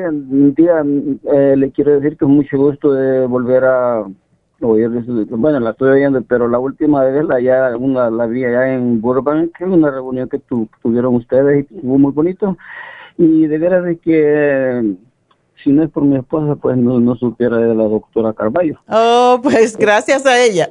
tía, 0.56 0.84
eh, 1.32 1.54
le 1.56 1.70
quiero 1.70 2.00
decir 2.00 2.16
que 2.16 2.24
es 2.24 2.30
mucho 2.30 2.58
gusto 2.58 2.92
de 2.92 3.24
volver 3.26 3.64
a 3.64 4.04
oír, 4.60 4.88
bueno, 5.30 5.60
la 5.60 5.70
estoy 5.70 5.90
oyendo, 5.90 6.20
pero 6.22 6.48
la 6.48 6.58
última 6.58 7.04
vez 7.04 7.24
la, 7.24 7.40
ya, 7.40 7.76
una, 7.76 8.10
la 8.10 8.26
vi 8.26 8.44
allá 8.44 8.74
en 8.74 9.00
Burbank, 9.00 9.56
que 9.56 9.64
es 9.64 9.70
una 9.70 9.92
reunión 9.92 10.28
que 10.28 10.40
tuvieron 10.82 11.14
ustedes 11.14 11.58
y 11.70 11.74
estuvo 11.74 11.96
muy 11.96 12.10
bonito. 12.10 12.58
Y 13.16 13.46
de 13.46 13.58
veras 13.58 13.84
de 13.84 13.98
que 13.98 14.96
si 15.62 15.70
no 15.70 15.84
es 15.84 15.90
por 15.90 16.04
mi 16.04 16.16
esposa, 16.16 16.56
pues 16.56 16.76
no, 16.76 16.98
no 16.98 17.14
supiera 17.14 17.58
de 17.58 17.72
la 17.72 17.84
doctora 17.84 18.32
Carballo. 18.32 18.80
Oh, 18.88 19.38
pues 19.40 19.76
gracias 19.76 20.26
a 20.26 20.42
ella. 20.42 20.70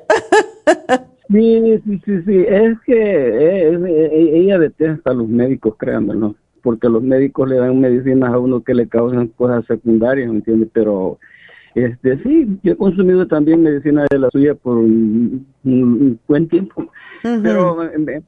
sí, 1.30 1.82
sí, 1.86 2.02
sí, 2.04 2.22
sí. 2.24 2.46
Es 2.46 2.78
que 2.86 2.94
eh, 2.94 3.74
eh, 3.74 4.32
ella 4.34 4.60
detesta 4.60 5.12
a 5.12 5.14
los 5.14 5.30
médicos, 5.30 5.76
créanmelo, 5.78 6.36
porque 6.68 6.90
los 6.90 7.02
médicos 7.02 7.48
le 7.48 7.56
dan 7.56 7.80
medicinas 7.80 8.34
a 8.34 8.38
uno 8.40 8.62
que 8.62 8.74
le 8.74 8.90
causan 8.90 9.30
cosas 9.30 9.64
secundarias, 9.68 10.30
¿me 10.30 10.40
entiendes? 10.40 10.68
Pero 10.74 11.18
este 11.74 12.22
sí, 12.24 12.60
yo 12.62 12.74
he 12.74 12.76
consumido 12.76 13.26
también 13.26 13.64
medicina 13.64 14.06
de 14.12 14.20
la 14.20 14.30
suya 14.32 14.54
por 14.54 14.76
un, 14.76 15.48
buen 16.28 16.50
tiempo. 16.50 16.92
Pero 17.24 17.78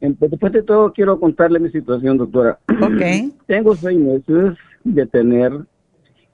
después 0.10 0.54
de 0.54 0.64
todo 0.64 0.94
quiero 0.94 1.20
contarle 1.20 1.60
mi 1.60 1.70
situación, 1.70 2.18
doctora. 2.18 2.58
Okay. 2.82 3.34
Tengo 3.46 3.76
seis 3.76 4.00
meses 4.00 4.58
de 4.86 5.06
tener 5.08 5.52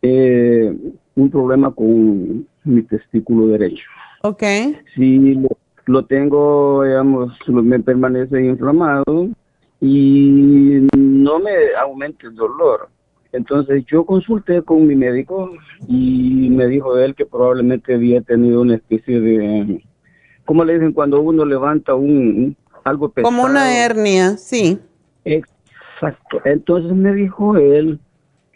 eh, 0.03 0.77
un 1.15 1.31
problema 1.31 1.71
con 1.71 2.47
mi 2.65 2.83
testículo 2.83 3.47
derecho. 3.47 3.83
Ok. 4.21 4.43
Si 4.95 5.43
lo, 5.87 6.05
tengo, 6.05 6.83
digamos, 6.83 7.35
me 7.47 7.79
permanece 7.79 8.45
inflamado 8.45 9.29
y 9.81 10.87
no 11.25 11.39
me 11.39 11.51
aumenta 11.81 12.27
el 12.27 12.35
dolor. 12.35 12.87
Entonces 13.31 13.83
yo 13.87 14.05
consulté 14.05 14.61
con 14.61 14.85
mi 14.87 14.95
médico 14.95 15.51
y 15.87 16.49
me 16.51 16.67
dijo 16.67 16.97
él 16.97 17.15
que 17.15 17.25
probablemente 17.25 17.95
había 17.95 18.21
tenido 18.21 18.61
una 18.61 18.75
especie 18.75 19.19
de, 19.19 19.83
¿cómo 20.45 20.63
le 20.63 20.75
dicen 20.75 20.93
cuando 20.93 21.19
uno 21.19 21.43
levanta 21.43 21.95
un 21.95 22.55
algo 22.83 23.09
pesado? 23.09 23.35
Como 23.35 23.43
una 23.45 23.83
hernia, 23.83 24.37
sí. 24.37 24.77
Exacto. 25.25 26.39
Entonces 26.45 26.93
me 26.93 27.13
dijo 27.13 27.57
él 27.57 27.99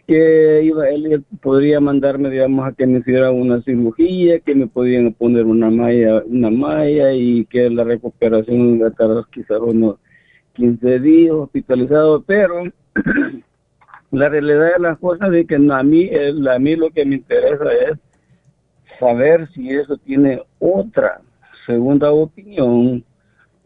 que 0.06 0.62
iba 0.64 0.88
él, 0.88 1.24
podría 1.42 1.80
mandarme 1.80 2.30
digamos 2.30 2.66
a 2.66 2.72
que 2.72 2.86
me 2.86 3.00
hiciera 3.00 3.32
una 3.32 3.60
cirugía 3.62 4.40
que 4.40 4.54
me 4.54 4.66
podían 4.66 5.12
poner 5.12 5.44
una 5.44 5.70
malla 5.70 6.22
una 6.26 6.50
malla 6.50 7.12
y 7.12 7.44
que 7.46 7.70
la 7.70 7.84
recuperación 7.84 8.76
iba 8.76 8.88
a 8.88 8.90
tardar 8.90 9.24
quizás 9.30 9.60
unos 9.60 9.96
15 10.60 11.00
días 11.00 11.32
hospitalizado 11.32 12.22
pero 12.22 12.64
la 14.10 14.28
realidad 14.28 14.74
de 14.74 14.80
las 14.80 14.98
cosas 14.98 15.32
es 15.32 15.46
que 15.46 15.54
a 15.54 15.82
mí 15.82 16.10
a 16.12 16.58
mí 16.58 16.76
lo 16.76 16.90
que 16.90 17.06
me 17.06 17.16
interesa 17.16 17.72
es 17.72 17.98
saber 18.98 19.48
si 19.54 19.70
eso 19.70 19.96
tiene 19.96 20.42
otra 20.58 21.22
segunda 21.64 22.12
opinión 22.12 23.02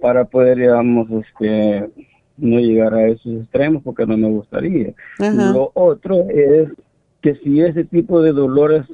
para 0.01 0.25
poder 0.25 0.59
digamos 0.59 1.11
este 1.11 1.91
no 2.37 2.59
llegar 2.61 2.95
a 2.95 3.09
esos 3.09 3.43
extremos 3.43 3.83
porque 3.83 4.07
no 4.07 4.17
me 4.17 4.29
gustaría. 4.29 4.93
Lo 5.19 5.71
otro 5.75 6.29
es 6.31 6.69
que 7.21 7.37
si 7.37 7.61
ese 7.61 7.85
tipo 7.85 8.23
de 8.23 8.33
dolores 8.33 8.85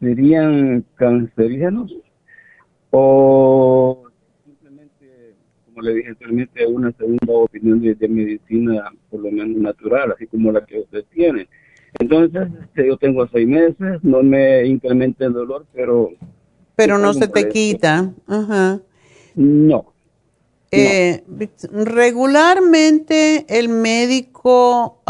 serían 0.00 0.84
cancerígenos 0.96 1.94
o 2.90 4.07
como 5.78 5.88
le 5.88 5.94
dije 5.94 6.08
anteriormente, 6.08 6.66
una 6.66 6.92
segunda 6.92 7.32
opinión 7.32 7.80
de, 7.80 8.08
medicina 8.08 8.90
por 9.10 9.20
lo 9.20 9.30
menos 9.30 9.56
natural, 9.58 10.12
así 10.12 10.26
como 10.26 10.50
la 10.50 10.64
que 10.66 10.80
usted 10.80 11.04
tiene. 11.14 11.48
Entonces, 12.00 12.48
este, 12.62 12.88
yo 12.88 12.96
tengo 12.96 13.28
seis 13.28 13.46
meses, 13.46 14.02
no 14.02 14.22
me 14.24 14.66
incrementa 14.66 15.26
el 15.26 15.34
dolor, 15.34 15.66
pero... 15.72 16.10
Pero 16.74 16.98
no 16.98 17.14
se 17.14 17.28
te 17.28 17.48
quita. 17.48 18.12
Ajá. 18.26 18.80
No, 19.36 19.92
eh, 20.72 21.22
regularmente 21.72 23.46
el 23.48 23.68
médico, 23.68 25.00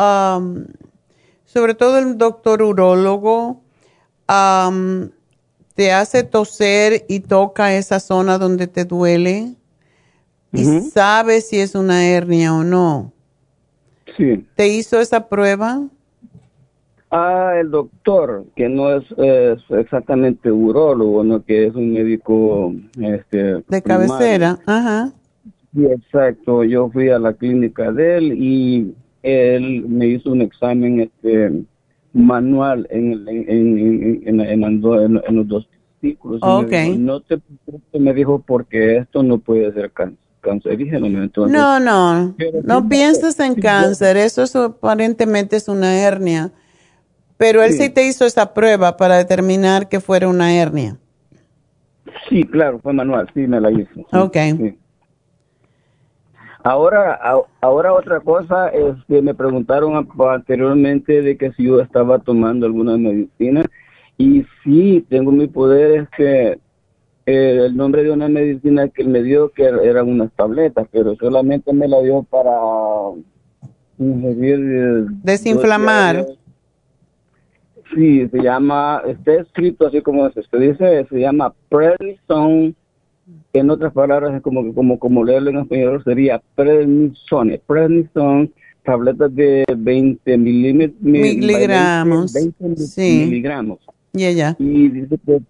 sobre 1.45 1.75
todo 1.75 1.99
el 1.99 2.19
doctor 2.19 2.63
urólogo, 2.63 3.63
te 4.27 5.93
hace 5.93 6.25
toser 6.25 7.07
y 7.09 7.21
toca 7.21 7.75
esa 7.75 8.01
zona 8.01 8.37
donde 8.37 8.67
te 8.67 8.85
duele 8.85 9.55
y 10.53 10.65
sabe 10.81 11.41
si 11.41 11.59
es 11.59 11.75
una 11.75 12.07
hernia 12.07 12.55
o 12.55 12.65
no. 12.65 13.13
Sí. 14.17 14.47
¿Te 14.55 14.69
hizo 14.69 15.01
esa 15.01 15.29
prueba? 15.29 15.87
Ah, 17.11 17.55
el 17.59 17.71
doctor, 17.71 18.45
que 18.55 18.69
no 18.69 18.95
es, 18.95 19.05
exactamente 19.71 20.51
urólogo, 20.51 21.25
¿no? 21.25 21.43
que 21.43 21.67
es 21.67 21.75
un 21.75 21.93
médico 21.93 22.75
este, 23.01 23.63
de 23.67 23.83
cabecera. 23.83 24.59
Ajá. 24.67 25.13
Sí, 25.75 25.87
exacto. 25.87 26.65
Yo 26.65 26.91
fui 26.91 27.09
a 27.09 27.19
la 27.19 27.33
clínica 27.33 27.93
de 27.93 28.19
él 28.19 28.33
y 28.37 28.95
él 29.23 29.87
me 29.89 30.07
hizo 30.07 30.31
un 30.31 30.43
examen 30.43 31.01
este 31.01 31.63
manual 32.13 32.87
en, 32.91 33.27
en, 33.29 34.21
en, 34.27 34.41
en, 34.41 35.37
los 35.37 35.49
dos 35.49 35.69
testículos. 35.69 36.41
Okay. 36.43 36.97
no 36.99 37.21
te 37.21 37.41
me 37.99 38.13
dijo 38.13 38.43
porque 38.47 38.99
esto 38.99 39.23
no 39.23 39.39
puede 39.39 39.73
ser 39.73 39.91
cáncer. 39.93 40.28
Cancerígeno. 40.41 41.07
Entonces, 41.07 41.57
no, 41.57 41.81
no, 41.81 42.35
no 42.65 42.89
pienses 42.89 43.39
en 43.41 43.55
cáncer, 43.55 44.17
eso 44.17 44.43
aparentemente 44.65 45.57
es 45.57 45.69
una 45.69 45.99
hernia. 46.01 46.51
Pero 47.37 47.63
él 47.63 47.73
sí. 47.73 47.89
te 47.89 48.07
hizo 48.07 48.25
esa 48.25 48.53
prueba 48.53 48.97
para 48.97 49.17
determinar 49.17 49.89
que 49.89 50.01
fuera 50.01 50.29
una 50.29 50.53
hernia. 50.53 50.97
Sí, 52.29 52.43
claro, 52.45 52.81
fue 52.81 52.93
manual, 52.93 53.31
sí, 53.33 53.47
me 53.47 53.61
la 53.61 53.71
hizo. 53.71 54.01
ok. 54.13 54.37
Ahora, 56.65 57.19
ahora 57.61 57.95
otra 57.95 58.21
cosa 58.21 58.69
es 58.69 58.97
que 59.07 59.23
me 59.23 59.33
preguntaron 59.33 60.07
anteriormente 60.29 61.23
de 61.23 61.37
que 61.37 61.53
si 61.53 61.65
yo 61.65 61.81
estaba 61.81 62.19
tomando 62.19 62.67
alguna 62.67 62.99
medicina 62.99 63.65
y 64.19 64.45
sí, 64.65 65.07
tengo 65.09 65.31
mi 65.31 65.47
poder, 65.47 66.01
es 66.01 66.09
que 66.11 66.59
eh, 67.31 67.67
el 67.67 67.77
nombre 67.77 68.03
de 68.03 68.11
una 68.11 68.27
medicina 68.27 68.89
que 68.89 69.03
él 69.03 69.09
me 69.09 69.23
dio 69.23 69.51
que 69.51 69.65
eran 69.65 70.09
unas 70.09 70.33
tabletas, 70.33 70.89
pero 70.91 71.15
solamente 71.17 71.75
me 71.75 71.87
la 71.87 72.01
dio 72.01 72.23
para 72.23 72.51
ingerir... 73.99 75.09
Desinflamar. 75.23 76.27
Sí, 77.95 78.27
se 78.29 78.39
llama, 78.39 79.03
está 79.07 79.35
escrito 79.35 79.87
así 79.89 80.01
como 80.01 80.31
se 80.31 80.41
dice, 80.59 81.07
se 81.11 81.21
llama 81.21 81.53
Prednisone. 81.69 82.73
En 83.53 83.69
otras 83.69 83.93
palabras, 83.93 84.35
es 84.35 84.41
como, 84.41 84.73
como, 84.73 84.99
como 84.99 85.23
leerlo 85.23 85.51
en 85.51 85.59
español 85.59 86.03
sería 86.05 86.41
Prednisone. 86.55 87.61
Prednisone, 87.67 88.51
tabletas 88.83 89.35
de 89.35 89.67
20 89.77 90.39
miligramos. 90.39 92.33
20, 92.33 92.77
sí. 92.77 93.27
miligramos. 93.27 93.81
Ya, 94.15 94.31
ya. 94.31 94.57
Y 94.59 94.89
dice 94.89 95.19
que 95.27 95.43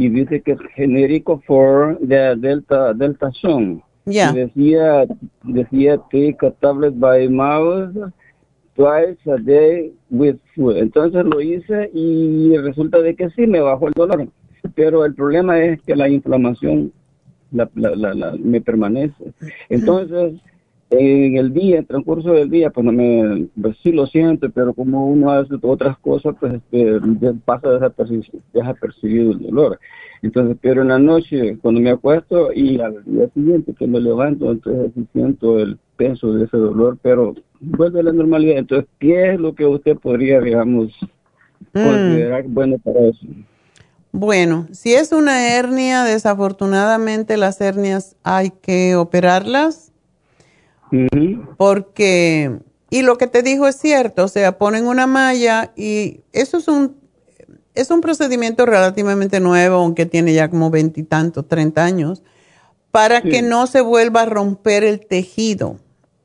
y 0.00 0.08
dice 0.08 0.40
que 0.40 0.52
es 0.52 0.58
genérico 0.74 1.42
for 1.46 1.98
the 2.08 2.34
Delta 2.36 2.94
Delta 2.94 3.30
Zone. 3.32 3.82
Ya. 4.06 4.32
Decía 4.32 5.06
decía 5.44 5.98
take 6.10 6.38
a 6.40 6.50
tablet 6.52 6.94
by 6.98 7.28
mouth 7.28 7.94
twice 8.74 9.18
a 9.26 9.36
day 9.36 9.92
with 10.08 10.36
food. 10.54 10.78
Entonces 10.78 11.22
lo 11.26 11.42
hice 11.42 11.90
y 11.92 12.56
resulta 12.56 13.02
de 13.02 13.14
que 13.14 13.28
sí 13.30 13.46
me 13.46 13.60
bajó 13.60 13.88
el 13.88 13.92
dolor, 13.92 14.26
pero 14.74 15.04
el 15.04 15.14
problema 15.14 15.62
es 15.62 15.82
que 15.82 15.94
la 15.94 16.08
inflamación 16.08 16.92
la, 17.52 17.68
la, 17.74 18.14
la, 18.14 18.32
me 18.38 18.62
permanece. 18.62 19.34
Entonces, 19.68 20.40
en 20.90 21.36
el 21.36 21.52
día, 21.52 21.76
en 21.76 21.80
el 21.82 21.86
transcurso 21.86 22.32
del 22.32 22.50
día, 22.50 22.70
pues 22.70 22.84
no 22.84 22.92
me, 22.92 23.46
pues 23.60 23.76
sí 23.82 23.92
lo 23.92 24.06
siento, 24.06 24.50
pero 24.50 24.74
como 24.74 25.06
uno 25.06 25.30
hace 25.30 25.54
otras 25.62 25.96
cosas, 25.98 26.34
pues 26.40 26.54
este, 26.54 27.00
pasa 27.44 27.68
desapercibido 28.52 29.32
el 29.32 29.38
dolor. 29.38 29.78
Entonces, 30.22 30.56
pero 30.60 30.82
en 30.82 30.88
la 30.88 30.98
noche, 30.98 31.56
cuando 31.62 31.80
me 31.80 31.90
acuesto 31.90 32.52
y 32.52 32.80
al 32.80 33.02
día 33.04 33.28
siguiente 33.32 33.74
que 33.74 33.86
me 33.86 34.00
levanto, 34.00 34.50
entonces 34.50 34.92
siento 35.12 35.58
el 35.58 35.78
peso 35.96 36.34
de 36.34 36.44
ese 36.44 36.56
dolor, 36.56 36.98
pero 37.00 37.34
vuelve 37.60 38.00
a 38.00 38.04
la 38.04 38.12
normalidad. 38.12 38.58
Entonces, 38.58 38.88
¿qué 38.98 39.32
es 39.32 39.40
lo 39.40 39.54
que 39.54 39.66
usted 39.66 39.96
podría, 39.96 40.40
digamos, 40.40 40.92
mm. 41.72 41.84
considerar 41.84 42.44
bueno 42.48 42.76
para 42.78 43.00
eso? 43.00 43.26
Bueno, 44.12 44.66
si 44.72 44.92
es 44.92 45.12
una 45.12 45.56
hernia, 45.56 46.02
desafortunadamente 46.02 47.36
las 47.36 47.60
hernias 47.60 48.16
hay 48.24 48.50
que 48.50 48.96
operarlas. 48.96 49.89
Porque, 51.56 52.58
y 52.90 53.02
lo 53.02 53.16
que 53.18 53.26
te 53.26 53.42
dijo 53.42 53.66
es 53.66 53.76
cierto, 53.76 54.24
o 54.24 54.28
sea, 54.28 54.58
ponen 54.58 54.86
una 54.86 55.06
malla 55.06 55.72
y 55.76 56.20
eso 56.32 56.58
es 56.58 56.68
un, 56.68 56.96
es 57.74 57.90
un 57.90 58.00
procedimiento 58.00 58.66
relativamente 58.66 59.40
nuevo, 59.40 59.76
aunque 59.76 60.06
tiene 60.06 60.34
ya 60.34 60.50
como 60.50 60.70
veintitantos, 60.70 61.46
treinta 61.46 61.84
años, 61.84 62.22
para 62.90 63.22
que 63.22 63.42
no 63.42 63.66
se 63.66 63.80
vuelva 63.80 64.22
a 64.22 64.26
romper 64.26 64.82
el 64.82 65.06
tejido 65.06 65.76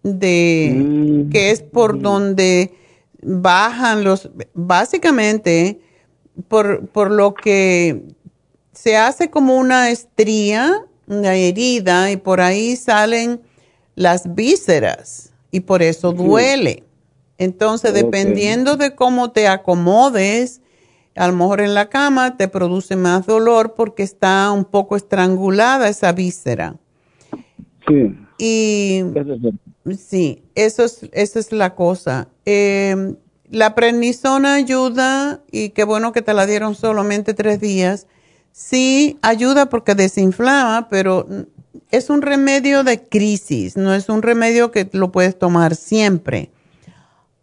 de 0.02 0.74
mm. 0.76 1.30
que 1.30 1.52
es 1.52 1.62
por 1.62 2.00
donde 2.00 2.74
bajan 3.22 4.04
los, 4.04 4.30
básicamente 4.54 5.80
por, 6.48 6.88
por 6.88 7.12
lo 7.12 7.34
que 7.34 8.04
se 8.74 8.98
hace 8.98 9.30
como 9.30 9.58
una 9.58 9.90
estría, 9.90 10.86
una 11.08 11.36
herida, 11.36 12.12
y 12.12 12.18
por 12.18 12.42
ahí 12.42 12.76
salen 12.76 13.42
las 13.96 14.36
vísceras, 14.36 15.32
y 15.52 15.62
por 15.62 15.82
eso 15.82 16.12
duele. 16.12 16.84
Entonces, 17.38 17.94
dependiendo 17.94 18.78
de 18.78 18.96
cómo 18.96 19.32
te 19.32 19.48
acomodes, 19.48 20.62
a 21.16 21.28
lo 21.28 21.34
mejor 21.34 21.62
en 21.62 21.74
la 21.74 21.90
cama 21.90 22.38
te 22.38 22.48
produce 22.48 22.96
más 22.96 23.26
dolor 23.26 23.74
porque 23.74 24.04
está 24.04 24.52
un 24.52 24.66
poco 24.66 24.96
estrangulada 24.96 25.90
esa 25.90 26.12
víscera. 26.12 26.76
Sí. 27.88 28.18
Y 28.38 29.04
Sí, 29.94 30.44
eso 30.56 30.84
es, 30.84 31.02
esa 31.12 31.40
es 31.40 31.52
la 31.52 31.76
cosa. 31.76 32.28
Em, 32.46 33.18
la 33.50 33.76
prednisona 33.76 34.56
ayuda, 34.56 35.44
y 35.52 35.70
qué 35.70 35.84
bueno 35.84 36.12
que 36.12 36.24
te 36.24 36.34
la 36.34 36.48
dieron 36.48 36.74
solamente 36.74 37.36
tres 37.36 37.60
días. 37.60 38.08
Sí, 38.52 39.20
ayuda 39.22 39.68
porque 39.68 39.94
desinflama, 39.94 40.88
pero 40.90 41.28
es 41.96 42.10
un 42.10 42.22
remedio 42.22 42.84
de 42.84 43.04
crisis, 43.04 43.78
no 43.78 43.94
es 43.94 44.10
un 44.10 44.22
remedio 44.22 44.72
que 44.72 44.88
lo 44.92 45.12
puedes 45.12 45.38
tomar 45.38 45.76
siempre. 45.76 46.52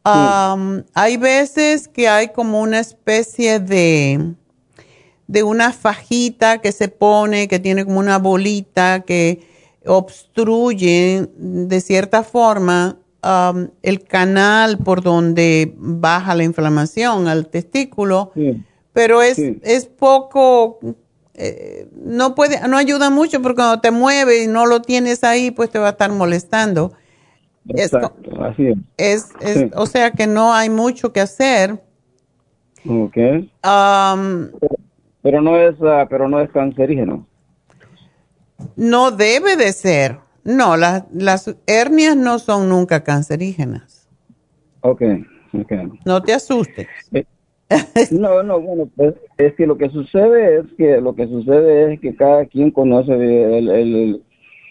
hay 0.05 1.17
veces 1.17 1.89
que 1.89 2.09
hay 2.09 2.29
como 2.29 2.61
una 2.61 2.81
especie 2.81 3.61
de, 3.61 4.35
de 5.27 5.43
una 5.43 5.73
fajita 5.73 6.59
que 6.59 6.73
se 6.73 6.89
pone, 6.89 7.49
que 7.49 7.59
tiene 7.59 7.85
como 7.85 8.01
una 8.01 8.19
bolita 8.19 9.01
que 9.01 9.47
obstruye 9.87 11.29
de 11.37 11.81
cierta 11.81 12.23
forma 12.23 12.99
um, 13.23 13.69
el 13.83 14.03
canal 14.05 14.79
por 14.79 15.03
donde 15.03 15.73
baja 15.77 16.35
la 16.35 16.45
inflamación 16.45 17.29
al 17.29 17.49
testículo, 17.49 18.33
pero 18.93 19.23
es, 19.23 19.39
es 19.39 19.87
poco, 19.87 20.79
eh, 21.35 21.89
no 21.95 22.35
puede, 22.35 22.67
no 22.69 22.77
ayuda 22.77 23.11
mucho 23.11 23.41
porque 23.41 23.57
cuando 23.57 23.81
te 23.81 23.91
mueves 23.91 24.45
y 24.45 24.47
no 24.49 24.67
lo 24.67 24.83
tienes 24.83 25.25
ahí, 25.25 25.51
pues 25.51 25.71
te 25.71 25.79
va 25.79 25.89
a 25.89 25.91
estar 25.93 26.11
molestando. 26.11 26.93
Exacto, 27.69 28.43
así 28.43 28.75
es. 28.97 29.31
es, 29.41 29.67
O 29.75 29.87
sea 29.87 30.11
que 30.11 30.27
no 30.27 30.53
hay 30.53 30.69
mucho 30.69 31.13
que 31.13 31.21
hacer. 31.21 31.81
Ok. 32.87 33.17
Um, 33.65 34.49
pero, 35.23 35.41
no 35.41 35.57
es, 35.57 35.77
ah, 35.83 36.07
pero 36.11 36.29
no 36.29 36.41
es 36.41 36.51
cancerígeno. 36.51 37.27
No 38.77 39.11
debe 39.11 39.57
de 39.57 39.73
ser. 39.73 40.19
No, 40.45 40.77
las, 40.77 41.05
las 41.13 41.55
hernias 41.67 42.17
no 42.17 42.39
son 42.41 42.69
nunca 42.69 43.05
cancerígenas. 43.05 44.09
Ok, 44.81 45.03
ok. 45.53 45.73
No 46.05 46.21
te 46.23 46.35
asustes. 46.35 46.89
Eh, 47.13 47.25
no, 48.11 48.43
no, 48.43 48.61
bueno, 48.61 48.89
pues 48.97 49.15
es 49.39 49.55
que 49.55 49.67
lo 49.67 49.77
que 49.77 49.91
sucede 49.91 50.59
es 50.59 50.67
que 50.77 51.01
lo 51.01 51.15
que 51.15 51.27
sucede 51.27 51.93
es 51.93 52.01
que 52.01 52.15
cada 52.15 52.47
quien 52.47 52.71
conoce 52.71 53.13
el, 53.13 54.23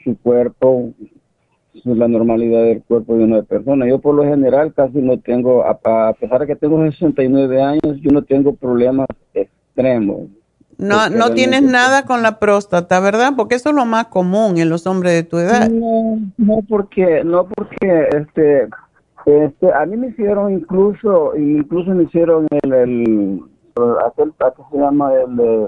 su 0.03 0.18
cuerpo, 0.18 0.91
la 1.84 2.07
normalidad 2.07 2.64
del 2.64 2.84
cuerpo 2.84 3.15
de 3.15 3.23
una 3.23 3.41
persona. 3.44 3.88
Yo 3.88 3.99
por 3.99 4.15
lo 4.15 4.23
general 4.23 4.73
casi 4.73 4.99
no 4.99 5.19
tengo, 5.19 5.64
a, 5.64 5.80
a 5.84 6.14
pesar 6.14 6.41
de 6.41 6.48
que 6.48 6.56
tengo 6.56 6.84
69 6.84 7.61
años, 7.61 8.02
yo 8.02 8.11
no 8.11 8.23
tengo 8.23 8.56
problemas 8.56 9.07
extremos 9.34 10.28
no, 10.82 11.10
no 11.11 11.32
tienes 11.34 11.61
nada 11.61 12.06
con 12.06 12.23
la 12.23 12.40
próstata, 12.40 12.99
¿verdad? 12.99 13.34
Porque 13.38 13.53
eso 13.56 13.69
es 13.69 13.76
lo 13.76 13.86
más 13.86 14.07
común 14.07 14.57
en 14.57 14.69
los 14.69 14.88
hombres 14.88 15.14
de 15.14 15.23
tu 15.23 15.38
edad. 15.38 15.69
No, 15.69 16.19
no 16.38 16.60
porque, 16.68 17.23
no 17.23 17.48
porque, 17.48 18.07
este, 18.18 18.68
este, 19.26 19.72
a 19.73 19.85
mí 19.85 19.98
me 19.98 20.07
hicieron 20.07 20.53
incluso, 20.53 21.35
incluso 21.35 21.91
me 21.91 22.03
hicieron 22.03 22.48
el, 22.64 22.73
el, 22.73 23.41
aquel, 24.06 24.34
¿qué 24.38 24.64
se 24.72 24.77
llama? 24.77 25.14
El, 25.14 25.68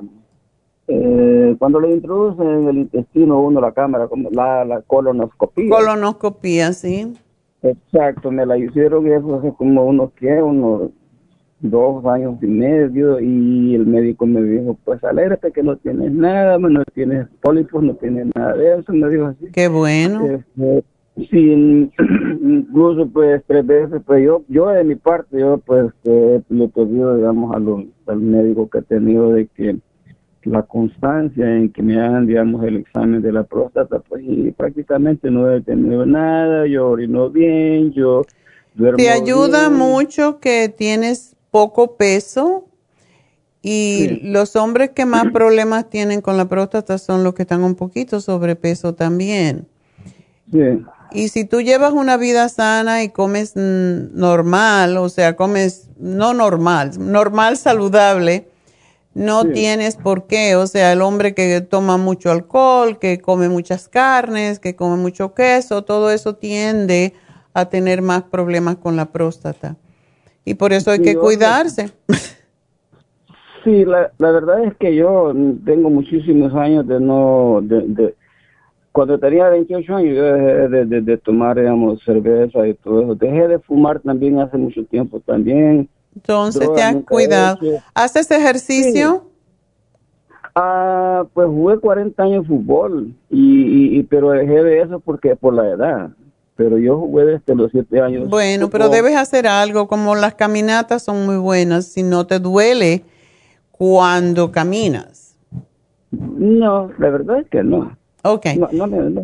eh, 0.87 1.55
cuando 1.59 1.79
le 1.79 1.91
introducen 1.91 2.47
en 2.47 2.67
el 2.67 2.77
intestino 2.79 3.39
uno 3.39 3.61
la 3.61 3.71
cámara, 3.71 4.07
como 4.07 4.29
la, 4.31 4.65
la 4.65 4.81
colonoscopía. 4.81 5.69
Colonoscopía, 5.69 6.73
sí. 6.73 7.13
Exacto, 7.61 8.29
me 8.31 8.45
la 8.45 8.57
hicieron 8.57 9.07
eso 9.07 9.35
hace 9.35 9.53
como 9.53 9.85
unos, 9.85 10.11
¿qué? 10.19 10.41
Unos 10.41 10.91
dos 11.61 12.05
años 12.05 12.35
y 12.41 12.47
medio 12.47 13.21
y 13.21 13.73
el 13.75 13.85
médico 13.85 14.25
me 14.25 14.41
dijo, 14.43 14.77
pues 14.83 15.01
alégrate 15.05 15.51
que 15.53 15.63
no 15.63 15.77
tienes 15.77 16.11
nada, 16.11 16.57
no 16.57 16.83
tienes 16.93 17.27
pólipos, 17.41 17.81
no 17.81 17.95
tienes 17.95 18.27
nada 18.35 18.53
de 18.53 18.79
eso, 18.79 18.91
me 18.91 19.09
dijo 19.09 19.27
así. 19.27 19.45
Qué 19.53 19.69
bueno. 19.69 20.25
Este, 20.25 20.83
sí, 21.15 21.91
incluso 22.41 23.07
pues 23.07 23.43
tres 23.47 23.65
veces, 23.65 24.01
pues 24.05 24.23
yo, 24.23 24.43
yo 24.47 24.69
de 24.69 24.83
mi 24.83 24.95
parte, 24.95 25.39
yo 25.39 25.57
pues 25.59 25.91
le 26.03 26.35
he 26.35 26.67
pedido, 26.69 27.15
digamos, 27.15 27.53
a 27.55 28.11
al 28.11 28.19
médico 28.19 28.69
que 28.69 28.79
he 28.79 28.83
tenido 28.83 29.33
de 29.33 29.47
que 29.47 29.77
la 30.43 30.63
constancia 30.63 31.55
en 31.55 31.71
que 31.71 31.81
me 31.81 31.99
hagan, 31.99 32.27
digamos, 32.27 32.63
el 32.65 32.77
examen 32.77 33.21
de 33.21 33.31
la 33.31 33.43
próstata, 33.43 33.99
pues 33.99 34.23
y 34.25 34.51
prácticamente 34.51 35.31
no 35.31 35.49
he 35.51 35.61
tenido 35.61 36.05
nada, 36.05 36.67
yo 36.67 36.89
orino 36.89 37.29
bien, 37.29 37.91
yo 37.93 38.23
duermo 38.73 38.97
Te 38.97 39.09
ayuda 39.09 39.69
mucho 39.69 40.39
que 40.39 40.69
tienes 40.69 41.35
poco 41.51 41.95
peso 41.95 42.65
y 43.61 44.19
los 44.23 44.55
hombres 44.57 44.89
que 44.89 45.05
más 45.05 45.31
problemas 45.31 45.89
tienen 45.89 46.21
con 46.21 46.35
la 46.35 46.49
próstata 46.49 46.97
son 46.97 47.23
los 47.23 47.33
que 47.33 47.43
están 47.43 47.63
un 47.63 47.75
poquito 47.75 48.19
sobrepeso 48.19 48.93
también. 48.93 49.67
Sí. 50.51 50.83
Y 51.13 51.27
si 51.29 51.45
tú 51.45 51.61
llevas 51.61 51.93
una 51.93 52.17
vida 52.17 52.49
sana 52.49 53.03
y 53.03 53.09
comes 53.09 53.53
mm, 53.55 54.19
normal, 54.19 54.97
o 54.97 55.09
sea, 55.09 55.35
comes 55.35 55.89
no 55.97 56.33
normal, 56.33 56.91
normal 56.97 57.57
saludable, 57.57 58.47
no 59.13 59.45
tienes 59.45 59.95
por 59.95 60.25
qué. 60.25 60.55
O 60.55 60.65
sea, 60.65 60.91
el 60.91 61.01
hombre 61.01 61.33
que 61.33 61.61
toma 61.61 61.97
mucho 61.97 62.31
alcohol, 62.31 62.97
que 62.97 63.19
come 63.19 63.47
muchas 63.47 63.87
carnes, 63.87 64.59
que 64.59 64.75
come 64.75 64.97
mucho 64.97 65.33
queso, 65.33 65.83
todo 65.83 66.11
eso 66.11 66.35
tiende 66.35 67.13
a 67.53 67.69
tener 67.69 68.01
más 68.01 68.23
problemas 68.23 68.77
con 68.77 68.95
la 68.95 69.11
próstata. 69.11 69.77
Y 70.45 70.55
por 70.55 70.73
eso 70.73 70.91
hay 70.91 71.01
que 71.01 71.15
cuidarse. 71.15 71.91
Sí, 73.63 73.85
la, 73.85 74.11
la 74.17 74.31
verdad 74.31 74.63
es 74.65 74.75
que 74.75 74.93
yo 74.93 75.31
tengo 75.63 75.89
muchísimos 75.89 76.53
años 76.53 76.85
de 76.85 76.99
no, 76.99 77.59
de, 77.61 78.13
cuando 78.93 79.17
tenía 79.17 79.49
28 79.49 79.95
años 79.95 80.15
yo 80.15 80.23
dejé 80.23 80.85
de, 81.01 81.17
tomar, 81.17 81.57
digamos, 81.57 81.99
cerveza 82.05 82.65
y 82.67 82.75
todo 82.75 83.01
eso. 83.01 83.15
Dejé 83.15 83.47
de 83.47 83.59
fumar 83.59 83.99
también 83.99 84.39
hace 84.39 84.55
mucho 84.55 84.85
tiempo 84.85 85.19
también. 85.19 85.89
Entonces 86.15 86.71
te 86.71 86.81
has 86.81 86.95
cuidado. 87.03 87.57
¿Haces 87.95 88.29
ejercicio? 88.29 89.25
Ah, 90.53 91.25
pues 91.33 91.47
jugué 91.47 91.79
40 91.79 92.21
años 92.21 92.43
de 92.43 92.47
fútbol, 92.47 93.15
y, 93.31 93.97
y, 93.97 94.03
pero 94.03 94.29
dejé 94.29 94.63
de 94.63 94.81
eso 94.81 94.99
porque 94.99 95.35
por 95.35 95.55
la 95.55 95.67
edad. 95.69 96.09
Pero 96.55 96.77
yo 96.77 96.99
jugué 96.99 97.25
desde 97.25 97.55
los 97.55 97.71
7 97.71 97.99
años. 97.99 98.29
Bueno, 98.29 98.69
pero 98.69 98.89
debes 98.89 99.15
hacer 99.15 99.47
algo, 99.47 99.87
como 99.87 100.13
las 100.13 100.35
caminatas 100.35 101.01
son 101.01 101.25
muy 101.25 101.37
buenas, 101.37 101.87
si 101.87 102.03
no 102.03 102.27
te 102.27 102.37
duele 102.37 103.03
cuando 103.71 104.51
caminas. 104.51 105.35
No, 106.11 106.91
la 106.99 107.09
verdad 107.09 107.39
es 107.39 107.49
que 107.49 107.63
no. 107.63 107.97
Ok. 108.25 108.47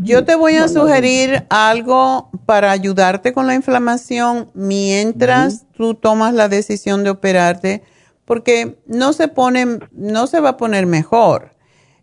Yo 0.02 0.26
te 0.26 0.36
voy 0.36 0.56
a 0.56 0.68
sugerir 0.68 1.46
algo 1.50 2.30
para 2.46 2.72
ayudarte 2.72 3.32
con 3.32 3.48
la 3.48 3.56
inflamación 3.56 4.52
mientras 4.54 5.66
tú 5.76 5.96
tomas 5.96 6.34
la 6.34 6.50
decisión 6.50 7.06
de 7.06 7.10
operarte, 7.12 7.82
porque 8.26 8.78
no 8.86 9.14
se 9.14 9.30
pone, 9.30 9.80
no 9.94 10.28
se 10.28 10.42
va 10.42 10.50
a 10.50 10.58
poner 10.58 10.86
mejor, 10.86 11.56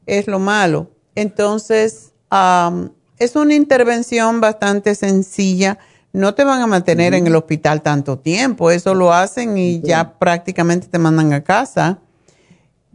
es 0.07 0.27
lo 0.27 0.39
malo. 0.39 0.91
Entonces, 1.15 2.15
es 3.19 3.37
una 3.37 3.55
intervención 3.55 4.41
bastante 4.41 4.95
sencilla. 4.95 5.79
No 6.15 6.35
te 6.35 6.45
van 6.45 6.63
a 6.63 6.67
mantener 6.67 7.13
en 7.13 7.27
el 7.27 7.37
hospital 7.37 7.83
tanto 7.83 8.19
tiempo, 8.19 8.71
eso 8.71 8.95
lo 8.95 9.13
hacen 9.13 9.59
y 9.59 9.83
ya 9.83 10.19
prácticamente 10.19 10.87
te 10.89 10.99
mandan 10.99 11.35
a 11.35 11.45
casa. 11.45 11.99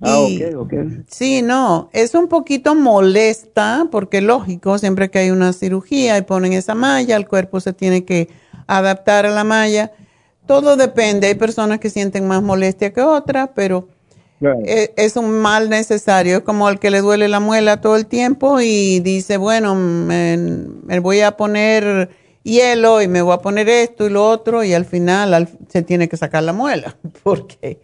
Ah, 0.02 0.20
ok, 0.20 0.56
ok. 0.58 0.74
Sí, 1.08 1.42
no, 1.42 1.90
es 1.94 2.16
un 2.16 2.28
poquito 2.28 2.74
molesta 2.74 3.88
porque 3.92 4.22
lógico, 4.22 4.78
siempre 4.80 5.12
que 5.12 5.20
hay 5.20 5.32
una 5.32 5.54
cirugía 5.54 6.18
y 6.18 6.24
ponen 6.24 6.54
esa 6.54 6.74
malla, 6.74 7.16
el 7.16 7.28
cuerpo 7.28 7.60
se 7.60 7.72
tiene 7.74 8.04
que 8.04 8.28
adaptar 8.68 9.26
a 9.26 9.30
la 9.30 9.44
malla. 9.44 9.92
Todo 10.48 10.76
depende, 10.76 11.28
hay 11.28 11.36
personas 11.36 11.80
que 11.80 11.90
sienten 11.90 12.28
más 12.28 12.42
molestia 12.42 12.92
que 12.92 13.02
otras, 13.02 13.50
pero 13.54 13.88
e, 14.66 14.92
es, 14.98 15.16
un 15.18 15.40
mal 15.40 15.70
necesario. 15.70 16.38
Es 16.38 16.44
como 16.44 16.68
al 16.68 16.80
que 16.80 16.90
le 16.90 17.02
duele 17.02 17.28
la 17.28 17.40
muela 17.40 17.80
todo 17.80 17.96
el 17.96 18.08
tiempo 18.08 18.60
y 18.60 19.00
dice, 19.02 19.38
bueno, 19.38 19.76
me 19.76 21.00
voy 21.00 21.22
a 21.22 21.38
poner 21.38 22.10
hielo 22.44 23.02
y 23.02 23.08
me 23.08 23.22
voy 23.22 23.34
a 23.34 23.38
poner 23.38 23.70
esto 23.70 24.08
y 24.08 24.10
lo 24.10 24.28
otro 24.28 24.64
y 24.64 24.74
al 24.74 24.86
final 24.86 25.50
se 25.70 25.82
tiene 25.82 26.10
que 26.10 26.18
sacar 26.18 26.44
la 26.44 26.54
muela. 26.54 26.98
porque 27.24 27.82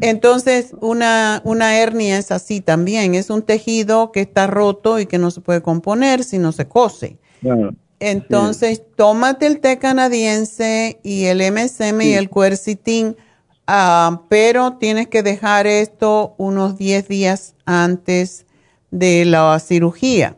Entonces, 0.00 0.74
una, 0.80 1.42
una 1.44 1.78
hernia 1.78 2.18
es 2.18 2.30
así 2.30 2.60
también. 2.60 3.14
Es 3.14 3.30
un 3.30 3.42
tejido 3.42 4.12
que 4.12 4.20
está 4.20 4.46
roto 4.46 4.98
y 4.98 5.06
que 5.06 5.18
no 5.18 5.30
se 5.30 5.40
puede 5.40 5.62
componer 5.62 6.24
si 6.24 6.38
no 6.38 6.52
se 6.52 6.66
cose. 6.66 7.18
Entonces, 7.98 8.82
tómate 8.96 9.46
el 9.46 9.60
té 9.60 9.78
canadiense 9.78 11.00
y 11.02 11.24
el 11.24 11.40
MSM 11.52 12.00
y 12.00 12.12
el 12.14 12.30
quercitin, 12.30 13.16
ah, 13.66 14.22
pero 14.28 14.78
tienes 14.78 15.08
que 15.08 15.22
dejar 15.22 15.66
esto 15.66 16.34
unos 16.38 16.78
10 16.78 17.08
días 17.08 17.54
antes 17.66 18.46
de 18.90 19.26
la 19.26 19.58
cirugía. 19.58 20.36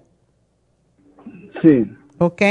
Sí. 1.62 1.86
¿Ok? 2.18 2.42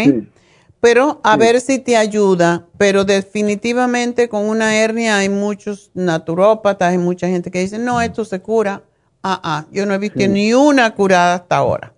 Pero 0.81 1.21
a 1.23 1.37
ver 1.37 1.61
si 1.61 1.79
te 1.79 1.95
ayuda. 1.95 2.65
Pero 2.77 3.05
definitivamente 3.05 4.27
con 4.27 4.49
una 4.49 4.75
hernia 4.75 5.17
hay 5.17 5.29
muchos 5.29 5.91
naturópatas, 5.93 6.91
hay 6.91 6.97
mucha 6.97 7.27
gente 7.27 7.51
que 7.51 7.59
dice, 7.59 7.79
no, 7.79 8.01
esto 8.01 8.25
se 8.25 8.41
cura. 8.41 8.81
Ah, 9.23 9.39
ah, 9.43 9.65
yo 9.71 9.85
no 9.85 9.93
he 9.93 9.99
visto 9.99 10.27
ni 10.27 10.53
una 10.53 10.93
curada 10.95 11.35
hasta 11.35 11.57
ahora. 11.57 11.93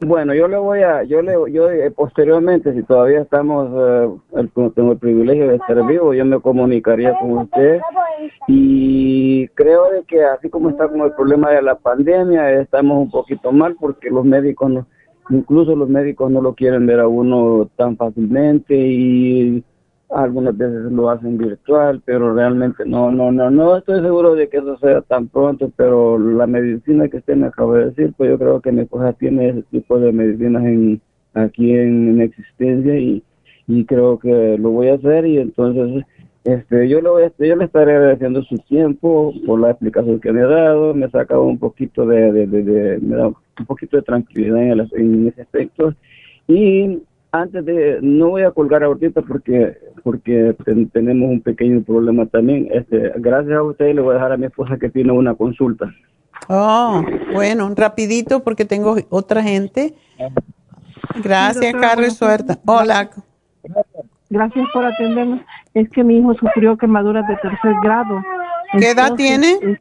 Bueno, 0.00 0.34
yo 0.34 0.46
le 0.46 0.58
voy 0.58 0.82
a, 0.82 1.04
yo 1.04 1.22
le, 1.22 1.32
yo 1.50 1.70
eh, 1.70 1.90
posteriormente, 1.90 2.74
si 2.74 2.82
todavía 2.82 3.22
estamos, 3.22 3.70
eh, 4.34 4.48
tengo 4.74 4.92
el 4.92 4.98
privilegio 4.98 5.48
de 5.48 5.56
estar 5.56 5.86
vivo, 5.86 6.12
yo 6.12 6.22
me 6.26 6.38
comunicaría 6.38 7.18
con 7.18 7.38
usted 7.38 7.80
y 8.46 9.48
creo 9.48 9.90
de 9.90 10.04
que 10.04 10.22
así 10.22 10.50
como 10.50 10.68
está 10.68 10.86
con 10.88 11.00
el 11.00 11.12
problema 11.12 11.50
de 11.50 11.62
la 11.62 11.76
pandemia, 11.76 12.60
estamos 12.60 12.98
un 12.98 13.10
poquito 13.10 13.52
mal 13.52 13.74
porque 13.80 14.10
los 14.10 14.26
médicos 14.26 14.70
no, 14.70 14.86
incluso 15.30 15.74
los 15.74 15.88
médicos 15.88 16.30
no 16.30 16.40
lo 16.40 16.54
quieren 16.54 16.86
ver 16.86 17.00
a 17.00 17.08
uno 17.08 17.68
tan 17.76 17.96
fácilmente 17.96 18.76
y 18.76 19.64
algunas 20.10 20.56
veces 20.56 20.92
lo 20.92 21.10
hacen 21.10 21.36
virtual, 21.36 22.00
pero 22.04 22.32
realmente 22.32 22.84
no, 22.86 23.10
no, 23.10 23.32
no, 23.32 23.50
no 23.50 23.76
estoy 23.76 24.00
seguro 24.02 24.34
de 24.34 24.48
que 24.48 24.58
eso 24.58 24.78
sea 24.78 25.00
tan 25.02 25.28
pronto, 25.28 25.70
pero 25.76 26.18
la 26.18 26.46
medicina 26.46 27.08
que 27.08 27.18
usted 27.18 27.36
me 27.36 27.46
acaba 27.46 27.78
de 27.78 27.86
decir, 27.86 28.14
pues 28.16 28.30
yo 28.30 28.38
creo 28.38 28.60
que 28.60 28.72
mi 28.72 28.82
esposa 28.82 29.12
tiene 29.14 29.48
ese 29.48 29.62
tipo 29.64 29.98
de 29.98 30.12
medicinas 30.12 30.64
en, 30.64 31.00
aquí 31.34 31.72
en, 31.72 32.20
existencia 32.20 32.96
y, 32.98 33.22
y 33.66 33.84
creo 33.84 34.18
que 34.18 34.56
lo 34.58 34.70
voy 34.70 34.88
a 34.88 34.94
hacer 34.94 35.26
y 35.26 35.38
entonces 35.38 36.04
este, 36.44 36.88
yo, 36.88 37.00
lo, 37.00 37.18
yo 37.20 37.56
le 37.56 37.64
estaré 37.64 37.96
agradeciendo 37.96 38.42
su 38.44 38.56
tiempo 38.58 39.34
por 39.44 39.58
la 39.58 39.70
explicación 39.70 40.20
que 40.20 40.30
me 40.30 40.42
ha 40.42 40.46
dado, 40.46 40.94
me 40.94 41.06
ha 41.12 41.38
un 41.40 41.58
poquito 41.58 42.06
de, 42.06 42.30
de, 42.32 42.46
de, 42.46 42.98
me 43.00 43.16
da 43.16 43.32
un 43.58 43.66
poquito 43.66 43.96
de 43.96 44.02
tranquilidad 44.02 44.62
en, 44.62 44.88
en, 44.96 45.28
ese 45.28 45.42
aspecto. 45.42 45.94
Y 46.48 47.02
antes 47.32 47.64
de, 47.64 47.98
no 48.02 48.30
voy 48.30 48.42
a 48.42 48.50
colgar 48.50 48.82
ahorita 48.82 49.22
porque 49.22 49.76
porque 50.02 50.54
tenemos 50.92 51.28
un 51.28 51.40
pequeño 51.40 51.82
problema 51.82 52.26
también. 52.26 52.68
Este, 52.70 53.12
gracias 53.16 53.56
a 53.56 53.62
usted 53.62 53.92
le 53.92 54.00
voy 54.00 54.12
a 54.12 54.14
dejar 54.14 54.32
a 54.32 54.36
mi 54.36 54.46
esposa 54.46 54.76
que 54.76 54.88
tiene 54.88 55.10
una 55.10 55.34
consulta. 55.34 55.92
Oh, 56.48 57.04
bueno, 57.32 57.72
rapidito 57.74 58.44
porque 58.44 58.64
tengo 58.64 58.96
otra 59.10 59.42
gente. 59.42 59.94
Gracias, 61.22 61.72
Carlos 61.72 62.16
Suerta. 62.16 62.58
Hola. 62.66 63.10
Gracias 64.30 64.66
por 64.72 64.84
atendernos. 64.84 65.40
Es 65.74 65.88
que 65.90 66.04
mi 66.04 66.18
hijo 66.18 66.34
sufrió 66.34 66.76
quemaduras 66.76 67.26
de 67.26 67.36
tercer 67.36 67.74
grado. 67.82 68.22
¿Qué 68.78 68.90
edad 68.90 69.14
tiene? 69.14 69.54
Este, 69.54 69.80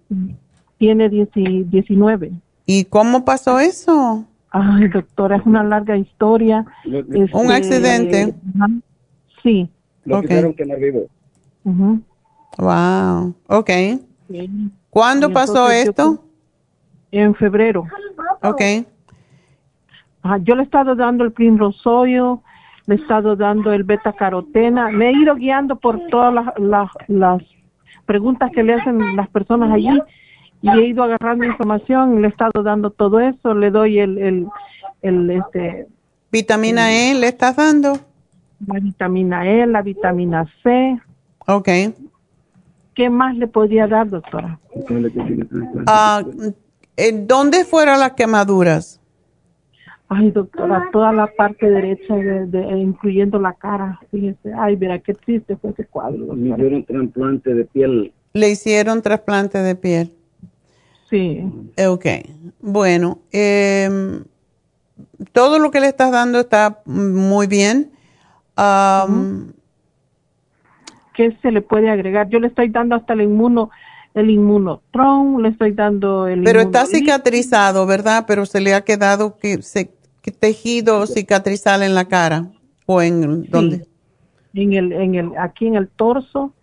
tiene 0.77 1.09
19. 1.09 2.31
¿Y 2.65 2.85
cómo 2.85 3.25
pasó 3.25 3.59
eso? 3.59 4.25
Ay, 4.49 4.87
doctora, 4.87 5.37
es 5.37 5.45
una 5.45 5.63
larga 5.63 5.97
historia. 5.97 6.65
¿Un 6.85 7.51
este, 7.51 7.53
accidente? 7.53 8.35
sí. 9.43 9.69
Lo 10.05 10.19
okay. 10.19 10.53
quemar 10.53 10.79
vivo. 10.79 11.07
Wow, 12.57 13.35
ok. 13.47 13.69
¿Cuándo 14.89 15.31
pasó 15.31 15.69
esto? 15.69 16.21
en 17.11 17.35
febrero. 17.35 17.85
Ok. 18.41 18.61
yo 20.41 20.55
le 20.55 20.61
he 20.61 20.65
estado 20.65 20.95
dando 20.95 21.23
el 21.23 21.57
rosoyo 21.57 22.41
le 22.87 22.95
he 22.95 22.97
estado 22.97 23.35
dando 23.35 23.73
el 23.73 23.83
beta 23.83 24.13
carotena, 24.13 24.89
me 24.89 25.09
he 25.09 25.13
ido 25.13 25.35
guiando 25.35 25.75
por 25.77 25.99
todas 26.07 26.33
las, 26.57 26.89
las, 27.07 27.41
preguntas 28.05 28.51
que 28.51 28.61
le 28.61 28.75
hacen 28.75 29.15
las 29.15 29.27
personas 29.29 29.71
allí 29.71 29.99
y 30.65 30.79
he 30.79 30.87
ido 30.87 31.03
agarrando 31.03 31.45
información, 31.45 32.21
le 32.21 32.27
he 32.27 32.31
estado 32.31 32.63
dando 32.63 32.89
todo 32.89 33.19
eso, 33.19 33.53
le 33.53 33.69
doy 33.69 33.99
el, 33.99 34.17
el, 34.17 34.47
el 35.03 35.29
este 35.29 35.87
vitamina 36.31 36.91
E, 36.91 37.13
¿le 37.13 37.27
estás 37.27 37.55
dando? 37.55 37.99
La 38.65 38.79
vitamina 38.79 39.47
E, 39.47 39.67
la 39.67 39.81
vitamina 39.81 40.45
C. 40.63 40.99
Ok. 41.47 41.69
¿Qué 42.95 43.09
más 43.09 43.35
le 43.35 43.47
podría 43.47 43.87
dar, 43.87 44.09
doctora? 44.09 44.59
Ah, 45.85 46.23
¿Dónde 47.13 47.65
fueron 47.65 47.99
las 47.99 48.13
quemaduras? 48.13 48.99
Ay, 50.07 50.31
doctora, 50.31 50.89
toda 50.91 51.11
la 51.11 51.27
parte 51.27 51.69
derecha, 51.69 52.15
de, 52.15 52.79
incluyendo 52.79 53.39
la 53.39 53.53
cara. 53.53 53.99
Fíjese, 54.11 54.53
ay, 54.57 54.77
mira, 54.77 54.97
qué 54.99 55.13
triste 55.13 55.57
fue 55.57 55.71
ese 55.71 55.85
cuadro. 55.85 56.35
Le 56.35 56.49
hicieron 56.49 56.85
trasplante 56.85 57.53
de 57.53 57.65
piel. 57.65 58.13
Le 58.33 58.49
hicieron 58.49 59.01
trasplante 59.01 59.59
de 59.59 59.75
piel. 59.75 60.13
Sí. 61.09 61.43
Ok. 61.85 62.05
Bueno, 62.61 63.19
eh, 63.31 64.21
todo 65.31 65.59
lo 65.59 65.71
que 65.71 65.79
le 65.79 65.87
estás 65.87 66.11
dando 66.11 66.39
está 66.39 66.81
muy 66.85 67.47
bien. 67.47 67.91
¿Qué 71.15 71.37
se 71.41 71.51
le 71.51 71.61
puede 71.61 71.89
agregar? 71.89 72.29
Yo 72.29 72.39
le 72.39 72.47
estoy 72.47 72.69
dando 72.69 72.95
hasta 72.95 73.13
el 73.13 73.21
inmuno 73.21 73.69
el 74.13 74.29
inmunotron, 74.29 75.43
le 75.43 75.49
estoy 75.49 75.73
dando 75.73 76.25
el 76.25 76.43
Pero 76.43 76.61
está 76.61 76.85
cicatrizado, 76.85 77.85
¿verdad? 77.85 78.23
Pero 78.25 78.45
se 78.45 78.61
le 78.61 78.73
ha 78.73 78.79
quedado 78.79 79.37
que 79.37 79.61
se 79.61 79.91
tejido 80.31 81.05
cicatrizal 81.05 81.83
en 81.83 81.95
la 81.95 82.05
cara 82.05 82.47
o 82.85 83.01
en 83.01 83.49
dónde? 83.49 83.85
En 84.53 84.73
el, 84.73 84.93
en 84.93 85.15
el, 85.15 85.31
aquí 85.37 85.67
en 85.67 85.75
el 85.75 85.87
torso, 85.87 86.53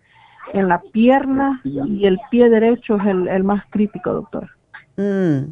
en 0.53 0.67
la 0.67 0.81
pierna 0.81 1.61
y 1.63 2.05
el 2.05 2.19
pie 2.31 2.49
derecho 2.49 2.95
es 2.97 3.07
el, 3.07 3.43
más 3.43 3.63
crítico, 3.69 4.13
doctor. 4.13 4.49
Mm. 4.95 5.51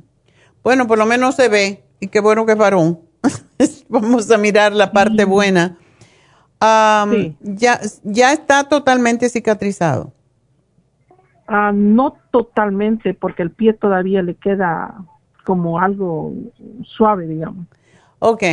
Bueno, 0.64 0.88
por 0.88 0.98
lo 0.98 1.06
menos 1.06 1.36
se 1.36 1.50
ve 1.50 1.84
y 2.00 2.08
qué 2.08 2.22
bueno 2.22 2.46
que 2.46 2.54
es 2.54 2.58
varón. 2.58 3.00
Vamos 3.90 4.32
a 4.32 4.38
mirar 4.38 4.74
la 4.74 4.92
parte 4.92 5.26
buena. 5.26 5.78
ya, 6.62 7.80
ya 8.04 8.32
está 8.32 8.70
totalmente 8.70 9.28
cicatrizado. 9.30 10.14
Ah, 11.48 11.72
no 11.74 12.16
totalmente, 12.32 13.14
porque 13.14 13.44
el 13.44 13.52
pie 13.52 13.74
todavía 13.74 14.22
le 14.22 14.36
queda 14.36 15.04
como 15.44 15.80
algo 15.80 16.34
suave, 16.84 17.28
digamos. 17.28 17.66
Ok. 18.20 18.44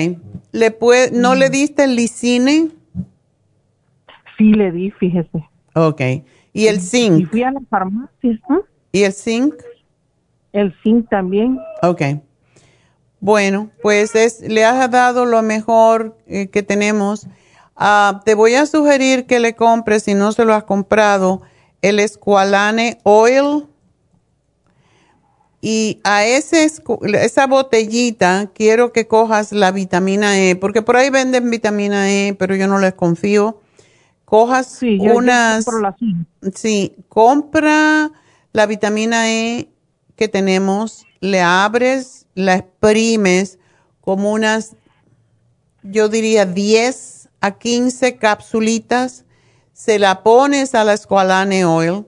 ¿Le 0.52 0.70
puede, 0.70 1.10
¿No 1.12 1.34
le 1.34 1.50
diste 1.50 1.84
el 1.84 1.94
licine? 1.94 2.70
Sí, 4.36 4.54
le 4.54 4.72
di, 4.72 4.90
fíjese. 4.92 5.44
Ok. 5.74 6.00
¿Y 6.58 6.66
el 6.66 6.80
zinc? 6.80 7.20
Y 7.20 7.24
fui 7.26 7.42
a 7.44 7.52
la 7.52 7.60
farmacia. 7.70 8.40
¿Y 8.90 9.04
el 9.04 9.12
zinc? 9.12 9.54
El 10.52 10.74
zinc 10.82 11.08
también. 11.08 11.56
Ok. 11.82 12.02
Bueno, 13.20 13.70
pues 13.80 14.16
es, 14.16 14.40
le 14.40 14.64
has 14.64 14.90
dado 14.90 15.24
lo 15.24 15.40
mejor 15.42 16.16
eh, 16.26 16.48
que 16.48 16.64
tenemos. 16.64 17.28
Ah, 17.76 18.22
te 18.24 18.34
voy 18.34 18.54
a 18.54 18.66
sugerir 18.66 19.26
que 19.26 19.38
le 19.38 19.54
compres, 19.54 20.02
si 20.02 20.14
no 20.14 20.32
se 20.32 20.44
lo 20.44 20.52
has 20.52 20.64
comprado, 20.64 21.42
el 21.80 22.00
Esqualane 22.00 22.98
Oil. 23.04 23.66
Y 25.60 26.00
a 26.02 26.24
ese, 26.24 26.68
esa 27.20 27.46
botellita 27.46 28.50
quiero 28.52 28.92
que 28.92 29.06
cojas 29.06 29.52
la 29.52 29.70
vitamina 29.70 30.40
E, 30.40 30.56
porque 30.56 30.82
por 30.82 30.96
ahí 30.96 31.10
venden 31.10 31.50
vitamina 31.50 32.10
E, 32.10 32.34
pero 32.34 32.56
yo 32.56 32.66
no 32.66 32.80
les 32.80 32.94
confío. 32.94 33.60
Cojas 34.28 34.78
unas... 34.82 35.64
sí, 36.54 36.94
compra 37.08 38.12
la 38.52 38.66
vitamina 38.66 39.32
E 39.32 39.70
que 40.16 40.28
tenemos, 40.28 41.06
le 41.20 41.40
abres, 41.40 42.26
la 42.34 42.56
exprimes 42.56 43.58
como 44.02 44.30
unas, 44.32 44.76
yo 45.82 46.10
diría 46.10 46.44
10 46.44 47.30
a 47.40 47.52
15 47.52 48.16
capsulitas, 48.18 49.24
se 49.72 49.98
la 49.98 50.22
pones 50.22 50.74
a 50.74 50.84
la 50.84 50.94
Squalane 50.94 51.64
Oil, 51.64 52.04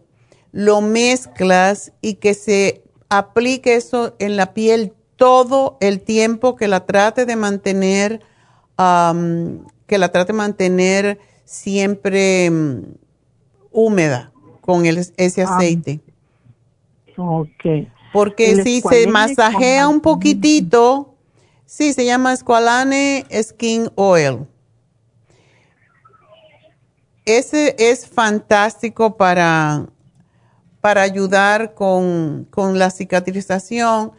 lo 0.52 0.82
mezclas 0.82 1.94
y 2.02 2.16
que 2.16 2.34
se 2.34 2.84
aplique 3.08 3.76
eso 3.76 4.14
en 4.18 4.36
la 4.36 4.52
piel 4.52 4.92
todo 5.16 5.78
el 5.80 6.02
tiempo 6.02 6.54
que 6.54 6.68
la 6.68 6.84
trate 6.84 7.24
de 7.24 7.36
mantener, 7.36 8.20
que 8.76 9.98
la 9.98 10.12
trate 10.12 10.34
de 10.34 10.38
mantener 10.38 11.29
siempre 11.50 12.48
mm, 12.48 12.82
húmeda 13.72 14.32
con 14.60 14.86
el, 14.86 14.98
ese 15.16 15.42
ah. 15.42 15.56
aceite. 15.56 16.00
ok. 17.16 17.88
Porque 18.12 18.62
si 18.64 18.80
se 18.80 19.06
masajea 19.06 19.86
un 19.86 20.00
poquitito, 20.00 21.14
sí, 21.64 21.92
se 21.92 22.04
llama 22.04 22.36
Squalane 22.36 23.24
Skin 23.30 23.88
Oil. 23.94 24.46
Ese 27.24 27.76
es 27.78 28.08
fantástico 28.08 29.16
para, 29.16 29.86
para 30.80 31.02
ayudar 31.02 31.74
con, 31.74 32.48
la 32.74 32.90
cicatrización 32.90 34.10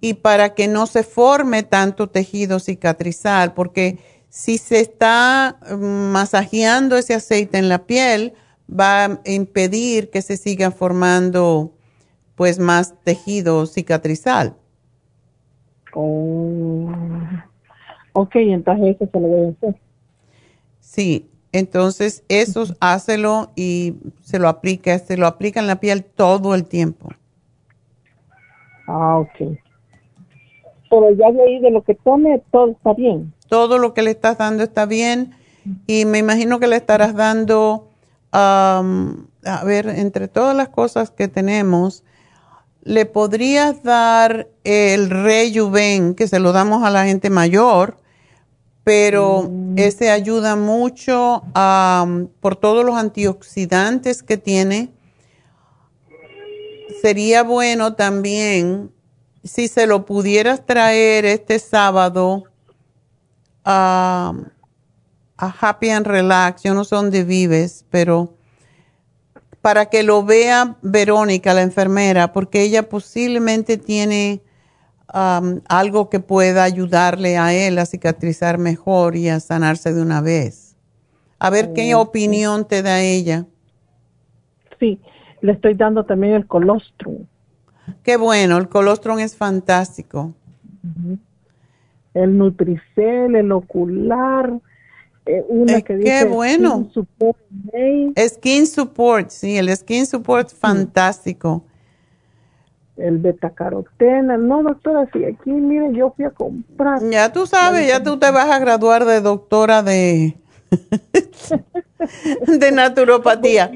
y 0.00 0.14
para 0.14 0.54
que 0.54 0.66
no 0.66 0.86
se 0.86 1.02
forme 1.02 1.62
tanto 1.62 2.08
tejido 2.08 2.60
cicatrizal, 2.60 3.52
porque 3.52 3.98
si 4.34 4.58
se 4.58 4.80
está 4.80 5.60
masajeando 5.78 6.96
ese 6.96 7.14
aceite 7.14 7.56
en 7.56 7.68
la 7.68 7.86
piel, 7.86 8.32
va 8.68 9.04
a 9.04 9.20
impedir 9.26 10.10
que 10.10 10.22
se 10.22 10.36
siga 10.36 10.72
formando 10.72 11.72
pues 12.34 12.58
más 12.58 13.00
tejido 13.04 13.64
cicatrizal. 13.66 14.56
Oh. 15.94 16.90
Ok, 18.12 18.34
entonces 18.34 18.96
eso 18.96 19.08
se 19.12 19.20
lo 19.20 19.28
voy 19.28 19.46
a 19.46 19.50
hacer. 19.50 19.80
Sí, 20.80 21.30
entonces 21.52 22.24
eso 22.28 22.64
hácelo 22.80 23.52
y 23.54 23.94
se 24.22 24.40
lo 24.40 24.48
aplica, 24.48 24.98
se 24.98 25.16
lo 25.16 25.28
aplica 25.28 25.60
en 25.60 25.68
la 25.68 25.78
piel 25.78 26.02
todo 26.02 26.56
el 26.56 26.64
tiempo. 26.64 27.10
Ah, 28.88 29.16
ok. 29.16 29.56
Pero 30.90 31.10
ya 31.12 31.30
de 31.30 31.40
ahí 31.40 31.60
de 31.60 31.70
lo 31.70 31.82
que 31.84 31.94
tome, 31.94 32.42
todo 32.50 32.72
está 32.72 32.94
bien. 32.94 33.32
Todo 33.54 33.78
lo 33.78 33.94
que 33.94 34.02
le 34.02 34.10
estás 34.10 34.36
dando 34.36 34.64
está 34.64 34.84
bien 34.84 35.36
y 35.86 36.06
me 36.06 36.18
imagino 36.18 36.58
que 36.58 36.66
le 36.66 36.74
estarás 36.74 37.14
dando, 37.14 37.88
a 38.32 38.82
ver, 39.64 39.88
entre 39.90 40.26
todas 40.26 40.56
las 40.56 40.70
cosas 40.70 41.12
que 41.12 41.28
tenemos, 41.28 42.02
le 42.82 43.06
podrías 43.06 43.84
dar 43.84 44.48
el 44.64 45.08
rejuven, 45.08 46.16
que 46.16 46.26
se 46.26 46.40
lo 46.40 46.50
damos 46.50 46.82
a 46.82 46.90
la 46.90 47.04
gente 47.04 47.30
mayor, 47.30 47.96
pero 48.82 49.48
mm. 49.48 49.78
ese 49.78 50.10
ayuda 50.10 50.56
mucho 50.56 51.44
por 52.40 52.56
todos 52.56 52.84
los 52.84 52.96
antioxidantes 52.96 54.24
que 54.24 54.36
tiene. 54.36 54.90
Sería 57.00 57.44
bueno 57.44 57.94
también 57.94 58.90
si 59.44 59.68
se 59.68 59.86
lo 59.86 60.06
pudieras 60.06 60.66
traer 60.66 61.24
este 61.24 61.60
sábado 61.60 62.46
a 63.64 64.32
Happy 65.38 65.90
and 65.90 66.06
Relax, 66.06 66.62
yo 66.62 66.74
no 66.74 66.84
sé 66.84 66.96
dónde 66.96 67.24
vives, 67.24 67.84
pero 67.90 68.34
para 69.64 69.86
que 69.86 70.02
lo 70.02 70.22
vea 70.22 70.76
Verónica, 70.82 71.54
la 71.54 71.62
enfermera, 71.62 72.34
porque 72.34 72.60
ella 72.60 72.88
posiblemente 72.90 73.78
tiene 73.78 74.42
um, 75.14 75.60
algo 75.70 76.10
que 76.10 76.20
pueda 76.20 76.64
ayudarle 76.64 77.38
a 77.38 77.54
él 77.54 77.78
a 77.78 77.86
cicatrizar 77.86 78.58
mejor 78.58 79.16
y 79.16 79.30
a 79.30 79.40
sanarse 79.40 79.94
de 79.94 80.02
una 80.02 80.20
vez. 80.20 80.76
A 81.38 81.48
ver 81.48 81.72
qué 81.72 81.94
opinión 81.94 82.66
te 82.68 82.82
da 82.82 83.00
ella. 83.00 83.46
Sí, 84.78 85.00
le 85.40 85.52
estoy 85.52 85.72
dando 85.72 86.04
también 86.04 86.34
el 86.34 86.46
colostrum. 86.46 87.24
Qué 88.02 88.18
bueno, 88.18 88.58
el 88.58 88.68
colostrum 88.68 89.18
es 89.18 89.34
fantástico. 89.34 90.34
El 92.14 92.38
Nutricel, 92.38 93.34
el 93.34 93.52
ocular, 93.52 94.52
eh, 95.26 95.44
una 95.48 95.80
que 95.80 95.96
dice 95.96 96.20
qué 96.20 96.24
bueno. 96.26 96.88
Skin 96.88 96.90
Support. 96.92 97.38
Skin 98.16 98.66
Support, 98.66 99.30
sí, 99.30 99.56
el 99.56 99.74
Skin 99.76 100.06
Support 100.06 100.50
fantástico. 100.50 101.64
El 102.96 103.18
betacarotena, 103.18 104.36
no 104.36 104.62
doctora, 104.62 105.08
si 105.12 105.24
aquí, 105.24 105.50
mire, 105.50 105.92
yo 105.92 106.12
fui 106.14 106.24
a 106.24 106.30
comprar. 106.30 107.02
Ya 107.10 107.32
tú 107.32 107.46
sabes, 107.46 107.88
ya 107.88 108.02
tú 108.02 108.18
te 108.18 108.30
vas 108.30 108.48
a 108.50 108.58
graduar 108.60 109.04
de 109.04 109.20
doctora 109.20 109.82
de, 109.82 110.36
de 112.46 112.72
naturopatía. 112.72 113.72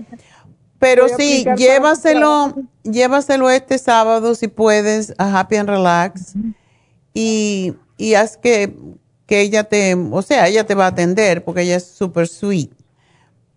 Pero 0.78 1.08
sí, 1.08 1.44
llévaselo, 1.56 2.54
llévaselo 2.84 3.50
este 3.50 3.78
sábado 3.78 4.36
si 4.36 4.46
puedes 4.46 5.12
a 5.18 5.40
Happy 5.40 5.56
and 5.56 5.68
Relax 5.68 6.36
y, 7.14 7.74
y 7.96 8.14
haz 8.14 8.36
que 8.36 8.74
que 9.28 9.42
ella 9.42 9.62
te, 9.64 9.94
o 9.94 10.22
sea, 10.22 10.48
ella 10.48 10.64
te 10.64 10.74
va 10.74 10.86
a 10.86 10.88
atender 10.88 11.44
porque 11.44 11.60
ella 11.60 11.76
es 11.76 11.86
súper 11.86 12.26
sweet. 12.28 12.70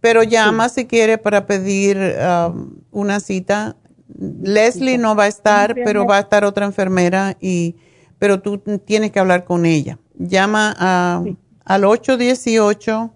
Pero 0.01 0.21
llama 0.21 0.67
si 0.67 0.85
quiere 0.85 1.17
para 1.17 1.47
pedir 1.47 1.97
um, 1.97 2.75
una 2.91 3.21
cita. 3.21 3.77
Leslie 4.17 4.97
no 4.97 5.15
va 5.15 5.23
a 5.23 5.27
estar, 5.27 5.73
pero 5.73 6.05
va 6.05 6.17
a 6.17 6.19
estar 6.19 6.43
otra 6.43 6.65
enfermera 6.65 7.37
y, 7.39 7.77
pero 8.19 8.41
tú 8.41 8.57
tienes 8.57 9.11
que 9.11 9.21
hablar 9.21 9.45
con 9.45 9.65
ella. 9.65 9.97
Llama 10.15 10.75
a, 10.77 11.23
al 11.63 11.85
818 11.85 13.13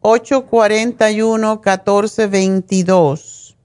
841 0.00 1.54
1422. 1.54 3.56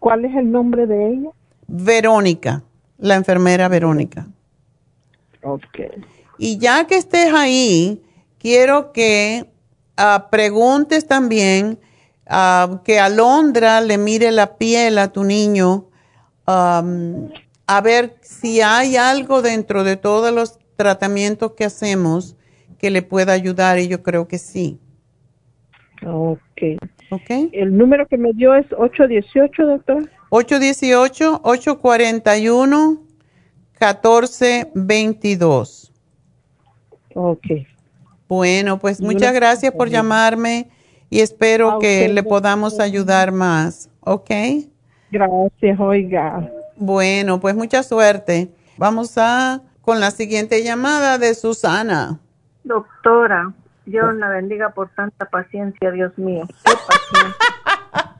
¿Cuál 0.00 0.24
es 0.24 0.34
el 0.34 0.50
nombre 0.50 0.88
de 0.88 1.12
ella? 1.12 1.30
Verónica, 1.68 2.64
la 3.02 3.16
enfermera 3.16 3.68
Verónica. 3.68 4.26
Ok. 5.42 5.80
Y 6.38 6.58
ya 6.58 6.86
que 6.86 6.96
estés 6.96 7.34
ahí, 7.34 8.00
quiero 8.38 8.92
que 8.92 9.50
ah, 9.96 10.28
preguntes 10.30 11.06
también 11.06 11.80
uh, 12.30 12.78
que 12.84 13.00
Alondra 13.00 13.80
le 13.80 13.98
mire 13.98 14.30
la 14.30 14.56
piel 14.56 14.98
a 14.98 15.12
tu 15.12 15.24
niño 15.24 15.88
a 16.46 17.80
ver 17.82 18.16
si 18.20 18.60
hay 18.60 18.96
algo 18.96 19.42
dentro 19.42 19.84
de 19.84 19.96
todos 19.96 20.34
los 20.34 20.58
tratamientos 20.76 21.52
que 21.52 21.64
hacemos 21.64 22.36
que 22.78 22.90
le 22.90 23.02
pueda 23.02 23.32
ayudar 23.32 23.78
y 23.78 23.88
yo 23.88 24.02
creo 24.02 24.28
que 24.28 24.38
sí. 24.38 24.78
Ok. 26.04 26.40
Ok. 27.10 27.30
El 27.52 27.76
número 27.76 28.06
que 28.06 28.18
me 28.18 28.32
dio 28.32 28.54
es 28.54 28.66
818, 28.76 29.66
doctor. 29.66 30.10
818-841. 30.32 32.98
1422. 33.82 35.92
Ok. 37.14 37.46
Bueno, 38.28 38.78
pues 38.78 39.02
muchas 39.02 39.34
gracias 39.34 39.74
por 39.74 39.90
llamarme 39.90 40.70
y 41.10 41.20
espero 41.20 41.78
que 41.78 42.08
le 42.08 42.22
podamos 42.22 42.80
ayudar 42.80 43.32
más, 43.32 43.90
¿ok? 44.00 44.30
Gracias, 45.10 45.78
oiga. 45.78 46.50
Bueno, 46.76 47.38
pues 47.40 47.54
mucha 47.54 47.82
suerte. 47.82 48.50
Vamos 48.78 49.18
a 49.18 49.60
con 49.82 50.00
la 50.00 50.10
siguiente 50.12 50.64
llamada 50.64 51.18
de 51.18 51.34
Susana. 51.34 52.18
Doctora, 52.64 53.52
Dios 53.84 54.14
la 54.14 54.28
bendiga 54.28 54.70
por 54.70 54.88
tanta 54.90 55.26
paciencia, 55.26 55.90
Dios 55.90 56.16
mío. 56.16 56.46
Qué 56.64 56.72
paciencia. 56.86 57.36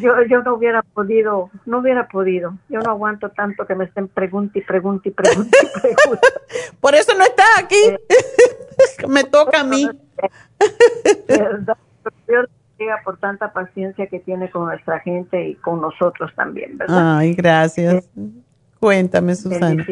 Yo, 0.00 0.22
yo, 0.28 0.42
no 0.42 0.54
hubiera 0.54 0.82
podido, 0.82 1.50
no 1.66 1.78
hubiera 1.78 2.08
podido. 2.08 2.58
Yo 2.68 2.80
no 2.80 2.90
aguanto 2.90 3.30
tanto 3.30 3.66
que 3.66 3.74
me 3.74 3.84
estén 3.84 4.08
preguntando 4.08 4.58
y 4.58 4.62
preguntando 4.62 5.08
y 5.08 5.12
preguntando 5.12 5.68
y 5.84 6.76
Por 6.80 6.94
eso 6.94 7.16
no 7.16 7.24
está 7.24 7.44
aquí. 7.58 7.76
Eh, 7.76 7.98
me 9.08 9.24
toca 9.24 9.60
a 9.60 9.64
mí. 9.64 9.88
Dios 12.26 12.48
por 13.04 13.18
tanta 13.18 13.52
paciencia 13.52 14.06
que 14.06 14.20
tiene 14.20 14.50
con 14.50 14.64
nuestra 14.64 15.00
gente 15.00 15.48
y 15.48 15.54
con 15.56 15.80
nosotros 15.80 16.32
también, 16.34 16.76
¿verdad? 16.78 17.18
Ay, 17.18 17.34
gracias. 17.34 18.08
Cuéntame, 18.80 19.34
Susana. 19.34 19.86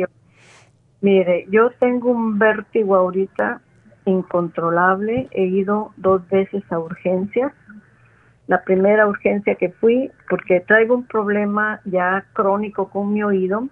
Mire, 1.01 1.47
yo 1.51 1.70
tengo 1.78 2.10
un 2.10 2.38
vértigo 2.38 2.97
ahorita 2.97 3.60
incontrolable. 4.05 5.28
He 5.30 5.44
ido 5.44 5.92
dos 5.97 6.28
veces 6.28 6.62
a 6.70 6.78
urgencias 6.78 7.52
la 8.51 8.64
primera 8.64 9.06
urgencia 9.06 9.55
que 9.55 9.68
fui 9.68 10.10
porque 10.28 10.59
traigo 10.59 10.97
un 10.97 11.06
problema 11.06 11.81
ya 11.85 12.24
crónico 12.32 12.90
con 12.90 13.12
mi 13.12 13.22
oído, 13.22 13.68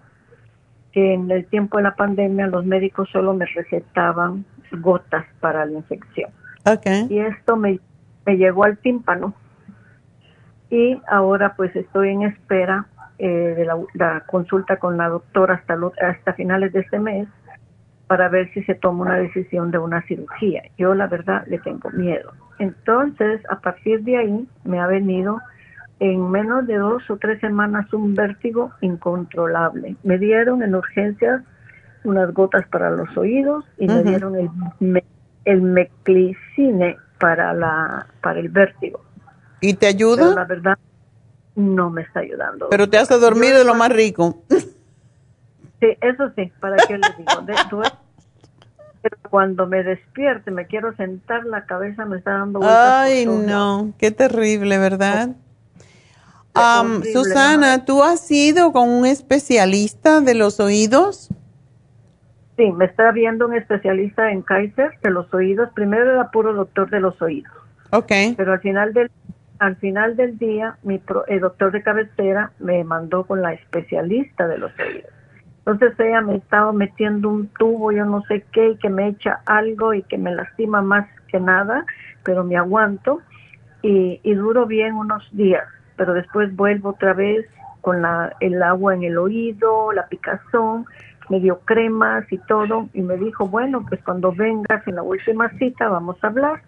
que 0.92 1.14
en 1.14 1.28
el 1.32 1.46
tiempo 1.46 1.78
de 1.78 1.82
la 1.82 1.96
pandemia 1.96 2.46
los 2.46 2.64
médicos 2.64 3.08
solo 3.10 3.34
me 3.34 3.44
recetaban 3.46 4.44
gotas 4.70 5.26
para 5.40 5.66
la 5.66 5.72
infección. 5.72 6.30
Okay. 6.64 7.08
Y 7.10 7.18
esto 7.18 7.56
me, 7.56 7.80
me 8.24 8.36
llegó 8.36 8.62
al 8.62 8.78
tímpano. 8.78 9.34
Y 10.70 11.02
ahora 11.08 11.54
pues 11.56 11.74
estoy 11.74 12.10
en 12.10 12.22
espera 12.22 12.86
eh, 13.18 13.26
de 13.26 13.64
la, 13.64 13.76
la, 13.94 14.20
consulta 14.28 14.76
con 14.76 14.96
la 14.96 15.08
doctora 15.08 15.54
hasta, 15.54 15.76
hasta 16.08 16.34
finales 16.34 16.72
de 16.72 16.82
este 16.82 17.00
mes 17.00 17.26
para 18.06 18.28
ver 18.28 18.48
si 18.54 18.62
se 18.62 18.76
toma 18.76 19.06
una 19.06 19.16
decisión 19.16 19.72
de 19.72 19.78
una 19.78 20.02
cirugía. 20.02 20.62
Yo 20.78 20.94
la 20.94 21.08
verdad 21.08 21.42
le 21.48 21.58
tengo 21.58 21.90
miedo. 21.90 22.32
Entonces, 22.58 23.40
a 23.50 23.60
partir 23.60 24.02
de 24.02 24.16
ahí 24.16 24.48
me 24.64 24.80
ha 24.80 24.86
venido 24.86 25.40
en 26.00 26.30
menos 26.30 26.66
de 26.66 26.76
dos 26.76 27.08
o 27.10 27.16
tres 27.16 27.40
semanas 27.40 27.92
un 27.92 28.14
vértigo 28.14 28.72
incontrolable. 28.80 29.96
Me 30.02 30.18
dieron 30.18 30.62
en 30.62 30.74
urgencias 30.74 31.42
unas 32.04 32.32
gotas 32.32 32.66
para 32.68 32.90
los 32.90 33.16
oídos 33.16 33.64
y 33.78 33.86
me 33.86 34.02
dieron 34.02 34.36
el, 34.36 35.02
el 35.44 35.62
meclicine 35.62 36.96
para, 37.18 37.52
la, 37.52 38.06
para 38.22 38.38
el 38.38 38.48
vértigo. 38.48 39.00
¿Y 39.60 39.74
te 39.74 39.86
ayuda? 39.86 40.22
Pero 40.22 40.34
la 40.34 40.44
verdad, 40.44 40.78
no 41.56 41.90
me 41.90 42.02
está 42.02 42.20
ayudando. 42.20 42.68
Pero 42.70 42.88
te 42.88 42.98
hace 42.98 43.18
dormir 43.18 43.54
de 43.54 43.64
lo 43.64 43.74
más 43.74 43.90
rico. 43.90 44.42
Sí, 44.48 45.96
eso 46.00 46.30
sí, 46.36 46.52
¿para 46.60 46.76
qué 46.86 46.98
le 46.98 47.08
digo? 47.18 47.42
De, 47.42 47.54
pero 49.08 49.30
cuando 49.30 49.66
me 49.66 49.82
despierte, 49.82 50.50
me 50.50 50.66
quiero 50.66 50.94
sentar, 50.96 51.44
la 51.44 51.64
cabeza 51.64 52.04
me 52.04 52.18
está 52.18 52.32
dando 52.32 52.58
vueltas. 52.58 53.06
Ay, 53.06 53.26
no, 53.26 53.92
qué 53.98 54.10
terrible, 54.10 54.78
¿verdad? 54.78 55.30
Susana, 57.12 57.84
¿tú 57.84 58.02
has 58.02 58.28
ido 58.30 58.72
con 58.72 58.88
un 58.88 59.06
especialista 59.06 60.20
de 60.20 60.34
los 60.34 60.58
oídos? 60.60 61.28
Sí, 62.56 62.72
me 62.72 62.86
está 62.86 63.12
viendo 63.12 63.46
un 63.46 63.54
especialista 63.54 64.32
en 64.32 64.42
Kaiser 64.42 64.98
de 65.02 65.10
los 65.10 65.32
oídos. 65.32 65.70
Primero 65.74 66.10
era 66.10 66.30
puro 66.30 66.54
doctor 66.54 66.90
de 66.90 66.98
los 66.98 67.20
oídos. 67.22 67.52
Ok. 67.92 68.12
Pero 68.36 68.52
al 68.52 68.60
final 68.60 68.92
del, 68.92 69.10
al 69.60 69.76
final 69.76 70.16
del 70.16 70.36
día, 70.38 70.76
mi 70.82 71.00
el 71.28 71.40
doctor 71.40 71.70
de 71.70 71.82
cabecera 71.82 72.50
me 72.58 72.82
mandó 72.82 73.24
con 73.24 73.40
la 73.40 73.52
especialista 73.52 74.48
de 74.48 74.58
los 74.58 74.72
oídos. 74.80 75.12
Entonces 75.68 76.00
ella 76.00 76.22
me 76.22 76.36
estaba 76.36 76.72
metiendo 76.72 77.28
un 77.28 77.48
tubo, 77.48 77.92
yo 77.92 78.06
no 78.06 78.22
sé 78.22 78.42
qué, 78.52 78.70
y 78.70 78.76
que 78.76 78.88
me 78.88 79.08
echa 79.08 79.40
algo 79.44 79.92
y 79.92 80.02
que 80.02 80.16
me 80.16 80.34
lastima 80.34 80.80
más 80.80 81.06
que 81.30 81.38
nada, 81.38 81.84
pero 82.24 82.42
me 82.42 82.56
aguanto 82.56 83.20
y, 83.82 84.18
y 84.22 84.32
duro 84.32 84.64
bien 84.64 84.94
unos 84.94 85.28
días, 85.32 85.66
pero 85.96 86.14
después 86.14 86.56
vuelvo 86.56 86.90
otra 86.90 87.12
vez 87.12 87.44
con 87.82 88.00
la, 88.00 88.34
el 88.40 88.62
agua 88.62 88.94
en 88.94 89.02
el 89.02 89.18
oído, 89.18 89.92
la 89.92 90.06
picazón, 90.06 90.86
me 91.28 91.38
dio 91.38 91.60
cremas 91.60 92.24
y 92.32 92.38
todo, 92.38 92.88
y 92.94 93.02
me 93.02 93.18
dijo, 93.18 93.46
bueno, 93.46 93.84
pues 93.86 94.02
cuando 94.02 94.32
vengas 94.32 94.88
en 94.88 94.94
la 94.94 95.02
última 95.02 95.50
cita 95.58 95.90
vamos 95.90 96.16
a 96.22 96.28
hablar. 96.28 96.62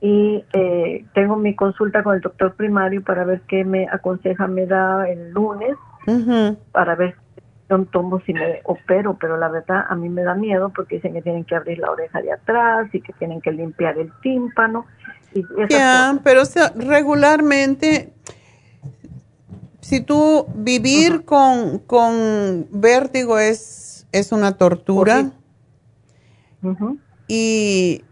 Y 0.00 0.44
eh, 0.52 1.04
tengo 1.14 1.36
mi 1.36 1.54
consulta 1.54 2.02
con 2.02 2.16
el 2.16 2.22
doctor 2.22 2.54
primario 2.54 3.04
para 3.04 3.22
ver 3.22 3.40
qué 3.42 3.64
me 3.64 3.86
aconseja, 3.88 4.48
me 4.48 4.66
da 4.66 5.08
el 5.08 5.30
lunes, 5.30 5.76
para 6.72 6.96
ver 6.96 7.14
tomo 7.68 8.20
si 8.24 8.32
me 8.32 8.60
opero, 8.64 9.18
pero 9.20 9.36
la 9.36 9.48
verdad 9.48 9.84
a 9.88 9.94
mí 9.94 10.08
me 10.08 10.22
da 10.22 10.34
miedo 10.34 10.72
porque 10.74 10.96
dicen 10.96 11.12
que 11.12 11.22
tienen 11.22 11.44
que 11.44 11.54
abrir 11.54 11.78
la 11.78 11.90
oreja 11.90 12.22
de 12.22 12.32
atrás 12.32 12.88
y 12.92 13.00
que 13.00 13.12
tienen 13.14 13.40
que 13.40 13.52
limpiar 13.52 13.98
el 13.98 14.10
tímpano. 14.22 14.86
Ya, 15.68 16.18
pero 16.24 16.42
regularmente, 16.76 18.12
si 19.80 20.00
tú 20.00 20.46
vivir 20.54 21.26
con, 21.26 21.80
con 21.80 22.66
vértigo 22.70 23.38
es, 23.38 24.06
es 24.12 24.32
una 24.32 24.56
tortura. 24.56 25.30
Y 27.28 28.02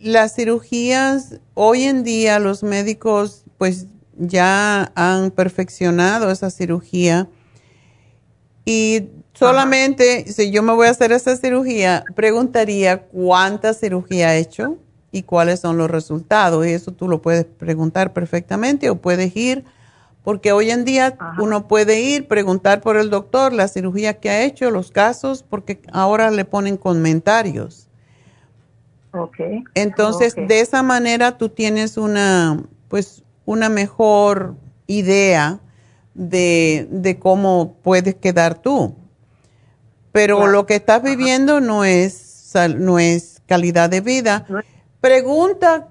las 0.00 0.34
cirugías, 0.34 1.40
hoy 1.54 1.84
en 1.84 2.02
día 2.02 2.40
los 2.40 2.64
médicos 2.64 3.44
pues 3.56 3.86
ya 4.16 4.90
han 4.96 5.30
perfeccionado 5.30 6.30
esa 6.30 6.50
cirugía 6.50 7.28
y 8.70 9.08
solamente, 9.32 10.30
si 10.30 10.50
yo 10.50 10.62
me 10.62 10.74
voy 10.74 10.88
a 10.88 10.90
hacer 10.90 11.10
esa 11.10 11.34
cirugía, 11.38 12.04
preguntaría 12.14 13.00
cuánta 13.04 13.72
cirugía 13.72 14.28
ha 14.28 14.36
hecho 14.36 14.76
y 15.10 15.22
cuáles 15.22 15.60
son 15.60 15.78
los 15.78 15.90
resultados. 15.90 16.66
Y 16.66 16.72
eso 16.72 16.92
tú 16.92 17.08
lo 17.08 17.22
puedes 17.22 17.46
preguntar 17.46 18.12
perfectamente 18.12 18.90
o 18.90 18.96
puedes 18.96 19.34
ir, 19.34 19.64
porque 20.22 20.52
hoy 20.52 20.70
en 20.70 20.84
día 20.84 21.16
uno 21.38 21.66
puede 21.66 22.02
ir, 22.02 22.28
preguntar 22.28 22.82
por 22.82 22.98
el 22.98 23.08
doctor 23.08 23.54
la 23.54 23.68
cirugía 23.68 24.20
que 24.20 24.28
ha 24.28 24.42
hecho, 24.42 24.70
los 24.70 24.90
casos, 24.90 25.42
porque 25.48 25.80
ahora 25.90 26.30
le 26.30 26.44
ponen 26.44 26.76
comentarios. 26.76 27.88
Okay. 29.12 29.64
Entonces, 29.72 30.34
de 30.36 30.60
esa 30.60 30.82
manera 30.82 31.38
tú 31.38 31.48
tienes 31.48 31.96
una, 31.96 32.62
pues, 32.88 33.22
una 33.46 33.70
mejor 33.70 34.56
idea 34.86 35.58
de, 36.18 36.88
de 36.90 37.18
cómo 37.18 37.76
puedes 37.82 38.16
quedar 38.16 38.58
tú. 38.58 38.94
Pero 40.12 40.48
lo 40.48 40.66
que 40.66 40.74
estás 40.74 41.02
viviendo 41.02 41.60
no 41.60 41.84
es, 41.84 42.52
no 42.76 42.98
es 42.98 43.40
calidad 43.46 43.88
de 43.88 44.00
vida. 44.00 44.44
Pregunta, 45.00 45.88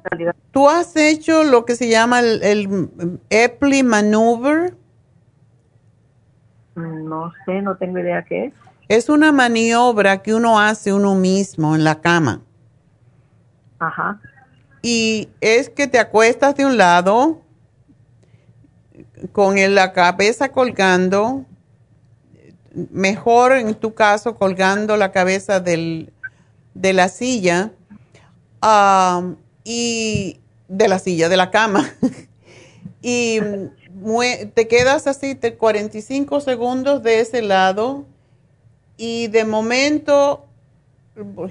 ¿tú 0.52 0.68
has 0.70 0.96
hecho 0.98 1.46
lo 1.46 1.64
que 1.66 1.76
se 1.76 1.88
llama 1.88 2.20
el, 2.20 2.44
el 2.44 2.90
Epley 3.30 3.84
Maneuver? 3.84 4.76
No 6.76 7.32
sé, 7.46 7.62
no 7.62 7.78
tengo 7.78 8.00
idea 8.00 8.24
qué 8.26 8.46
es. 8.46 8.54
Es 8.90 9.10
una 9.10 9.32
maniobra 9.32 10.22
que 10.22 10.34
uno 10.34 10.60
hace 10.60 10.94
uno 10.94 11.16
mismo 11.16 11.76
en 11.76 11.86
la 11.86 12.02
cama. 12.02 12.42
Ajá. 13.80 14.20
Y 14.82 15.30
es 15.42 15.70
que 15.70 15.88
te 15.88 16.00
acuestas 16.00 16.56
de 16.56 16.66
un 16.66 16.78
lado, 16.78 17.42
con 19.32 19.56
la 19.76 19.94
cabeza 19.94 20.50
colgando, 20.50 21.46
mejor 22.92 23.54
en 23.54 23.76
tu 23.76 23.94
caso 23.94 24.36
colgando 24.36 24.98
la 24.98 25.12
cabeza 25.12 25.60
del, 25.60 26.14
de 26.74 26.94
la 26.94 27.10
silla 27.10 27.72
y 29.64 30.40
de 30.68 30.88
la 30.88 31.00
silla, 31.00 31.30
de 31.30 31.38
la 31.38 31.52
cama. 31.52 31.90
y 33.02 33.40
te 34.54 34.68
quedas 34.68 35.08
así 35.08 35.36
45 35.36 36.42
segundos 36.42 37.04
de 37.04 37.20
ese 37.20 37.42
lado 37.42 38.06
y 38.98 39.28
de 39.28 39.46
momento 39.46 40.46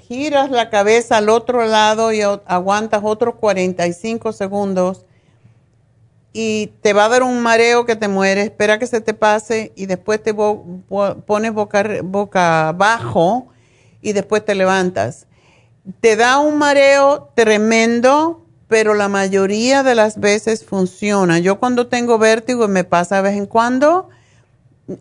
giras 0.00 0.50
la 0.50 0.70
cabeza 0.70 1.16
al 1.16 1.28
otro 1.28 1.64
lado 1.66 2.12
y 2.12 2.20
aguantas 2.22 3.00
otros 3.04 3.36
45 3.36 4.32
segundos 4.32 5.05
y 6.38 6.66
te 6.82 6.92
va 6.92 7.06
a 7.06 7.08
dar 7.08 7.22
un 7.22 7.40
mareo 7.40 7.86
que 7.86 7.96
te 7.96 8.08
muere, 8.08 8.42
espera 8.42 8.78
que 8.78 8.86
se 8.86 9.00
te 9.00 9.14
pase 9.14 9.72
y 9.74 9.86
después 9.86 10.22
te 10.22 10.34
pones 10.34 11.54
boca, 11.54 11.82
boca 12.04 12.68
abajo 12.68 13.46
y 14.02 14.12
después 14.12 14.44
te 14.44 14.54
levantas. 14.54 15.26
Te 16.02 16.14
da 16.14 16.38
un 16.38 16.58
mareo 16.58 17.30
tremendo, 17.34 18.44
pero 18.68 18.92
la 18.92 19.08
mayoría 19.08 19.82
de 19.82 19.94
las 19.94 20.20
veces 20.20 20.62
funciona. 20.62 21.38
Yo 21.38 21.58
cuando 21.58 21.86
tengo 21.86 22.18
vértigo 22.18 22.66
y 22.66 22.68
me 22.68 22.84
pasa 22.84 23.16
de 23.16 23.22
vez 23.22 23.38
en 23.38 23.46
cuando, 23.46 24.10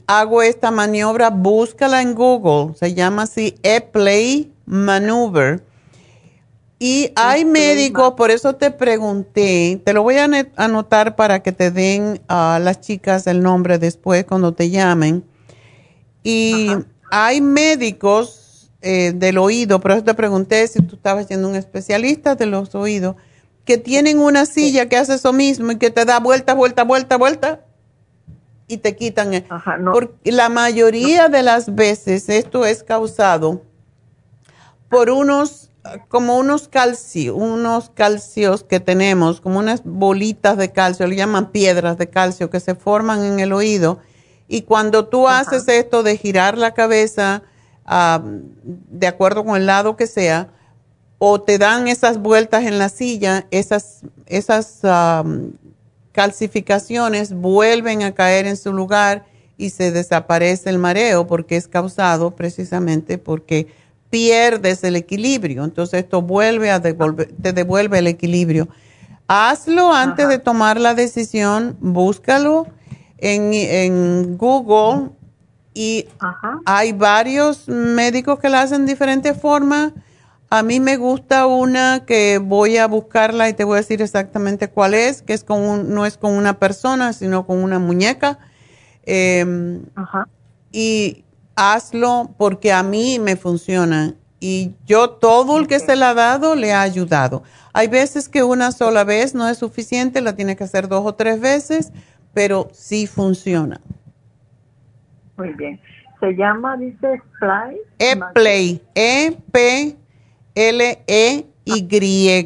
hago 0.07 0.41
esta 0.41 0.71
maniobra, 0.71 1.31
búscala 1.31 2.01
en 2.01 2.15
Google, 2.15 2.75
se 2.77 2.93
llama 2.93 3.23
así 3.23 3.57
E-Play 3.61 4.53
Maneuver. 4.65 5.61
Y 6.77 7.11
hay 7.15 7.45
médicos, 7.45 8.15
por 8.15 8.31
eso 8.31 8.55
te 8.55 8.69
pregunté, 8.69 9.81
te 9.85 9.93
lo 9.93 10.03
voy 10.03 10.17
a 10.17 10.27
anotar 10.57 11.15
para 11.15 11.41
que 11.41 11.53
te 11.53 11.71
den 11.71 12.21
a 12.27 12.59
las 12.61 12.81
chicas 12.81 13.27
el 13.27 13.41
nombre 13.41 13.79
después 13.79 14.25
cuando 14.25 14.53
te 14.53 14.69
llamen. 14.69 15.23
Y 16.21 16.69
hay 17.11 17.39
médicos 17.39 18.71
eh, 18.81 19.13
del 19.15 19.37
oído, 19.37 19.79
por 19.79 19.91
eso 19.91 20.03
te 20.03 20.13
pregunté 20.13 20.67
si 20.67 20.81
tú 20.81 20.95
estabas 20.95 21.27
siendo 21.27 21.47
un 21.47 21.55
especialista 21.55 22.35
de 22.35 22.45
los 22.45 22.75
oídos, 22.75 23.15
que 23.63 23.77
tienen 23.77 24.19
una 24.19 24.45
silla 24.45 24.89
que 24.89 24.97
hace 24.97 25.15
eso 25.15 25.31
mismo 25.31 25.71
y 25.71 25.77
que 25.77 25.91
te 25.91 26.03
da 26.03 26.19
vuelta, 26.19 26.53
vuelta, 26.53 26.83
vuelta, 26.83 27.17
vuelta 27.17 27.61
y 28.67 28.77
te 28.77 28.95
quitan. 28.95 29.45
Porque 29.91 30.31
la 30.31 30.49
mayoría 30.49 31.29
de 31.29 31.41
las 31.41 31.73
veces 31.73 32.27
esto 32.29 32.65
es 32.65 32.83
causado 32.83 33.63
por 34.89 35.09
unos 35.09 35.71
como 36.07 36.37
unos 36.37 36.67
calcios, 36.67 37.35
unos 37.37 37.89
calcios 37.89 38.63
que 38.63 38.79
tenemos, 38.79 39.41
como 39.41 39.59
unas 39.59 39.81
bolitas 39.83 40.57
de 40.57 40.71
calcio, 40.71 41.07
le 41.07 41.15
llaman 41.15 41.51
piedras 41.51 41.97
de 41.97 42.09
calcio 42.09 42.49
que 42.49 42.59
se 42.59 42.75
forman 42.75 43.23
en 43.23 43.39
el 43.39 43.53
oído. 43.53 43.99
Y 44.47 44.63
cuando 44.63 45.07
tú 45.07 45.27
haces 45.27 45.67
esto 45.67 46.03
de 46.03 46.17
girar 46.17 46.57
la 46.57 46.73
cabeza 46.73 47.43
ah, 47.85 48.21
de 48.23 49.07
acuerdo 49.07 49.43
con 49.43 49.55
el 49.55 49.65
lado 49.65 49.95
que 49.95 50.07
sea, 50.07 50.49
o 51.17 51.41
te 51.41 51.57
dan 51.57 51.87
esas 51.87 52.19
vueltas 52.19 52.65
en 52.65 52.77
la 52.77 52.89
silla, 52.89 53.47
esas, 53.51 54.01
esas 54.25 54.79
ah, 54.83 55.23
calcificaciones 56.11 57.33
vuelven 57.33 58.03
a 58.03 58.13
caer 58.13 58.47
en 58.47 58.57
su 58.57 58.73
lugar 58.73 59.25
y 59.57 59.69
se 59.69 59.91
desaparece 59.91 60.69
el 60.69 60.79
mareo 60.79 61.27
porque 61.27 61.55
es 61.55 61.67
causado 61.67 62.31
precisamente 62.35 63.17
porque 63.17 63.67
pierdes 64.09 64.83
el 64.83 64.95
equilibrio. 64.95 65.63
Entonces 65.63 66.03
esto 66.03 66.21
vuelve 66.21 66.71
a 66.71 66.79
devolver, 66.79 67.31
te 67.41 67.53
devuelve 67.53 67.99
el 67.99 68.07
equilibrio. 68.07 68.67
Hazlo 69.27 69.91
antes 69.91 70.27
de 70.29 70.37
tomar 70.37 70.79
la 70.79 70.93
decisión, 70.93 71.77
búscalo 71.79 72.67
en, 73.17 74.37
Google 74.37 75.09
y 75.73 76.07
hay 76.65 76.91
varios 76.93 77.67
médicos 77.67 78.39
que 78.39 78.49
la 78.49 78.61
hacen 78.61 78.85
de 78.85 78.93
diferentes 78.93 79.37
formas. 79.37 79.93
A 80.49 80.61
mí 80.61 80.79
me 80.79 80.97
gusta 80.97 81.47
una 81.47 82.05
que 82.05 82.37
voy 82.37 82.77
a 82.77 82.87
buscarla 82.87 83.49
y 83.49 83.53
te 83.53 83.63
voy 83.63 83.75
a 83.75 83.81
decir 83.81 84.01
exactamente 84.01 84.69
cuál 84.69 84.93
es, 84.93 85.23
que 85.23 85.33
es 85.33 85.43
con 85.43 85.93
no 85.93 86.05
es 86.05 86.17
con 86.17 86.33
una 86.33 86.59
persona, 86.59 87.11
sino 87.11 87.47
con 87.47 87.63
una 87.63 87.79
muñeca. 87.79 88.37
Em, 89.07 89.83
y 90.71 91.24
hazlo 91.55 92.35
porque 92.37 92.71
a 92.71 92.83
mí 92.83 93.19
me 93.19 93.35
funciona. 93.35 94.15
Y 94.39 94.75
yo 94.85 95.09
todo 95.11 95.57
el 95.57 95.67
que 95.67 95.79
se 95.79 95.95
la 95.95 96.11
ha 96.11 96.13
dado 96.13 96.55
le 96.55 96.73
ha 96.73 96.81
ayudado. 96.81 97.43
Hay 97.73 97.87
veces 97.87 98.29
que 98.29 98.43
una 98.43 98.71
sola 98.71 99.03
vez 99.03 99.33
no 99.33 99.47
es 99.47 99.57
suficiente, 99.57 100.21
la 100.21 100.35
tiene 100.35 100.55
que 100.55 100.63
hacer 100.63 100.87
dos 100.87 101.05
o 101.05 101.15
tres 101.15 101.39
veces, 101.39 101.91
pero 102.33 102.69
sí 102.71 103.07
funciona. 103.07 103.81
Muy 105.37 105.53
bien. 105.53 105.79
Se 106.19 106.35
llama, 106.35 106.77
dice, 106.77 107.21
Play. 107.39 107.77
E-Play. 107.99 108.81
E-P. 108.93 109.97
L-E-Y. 110.55 112.45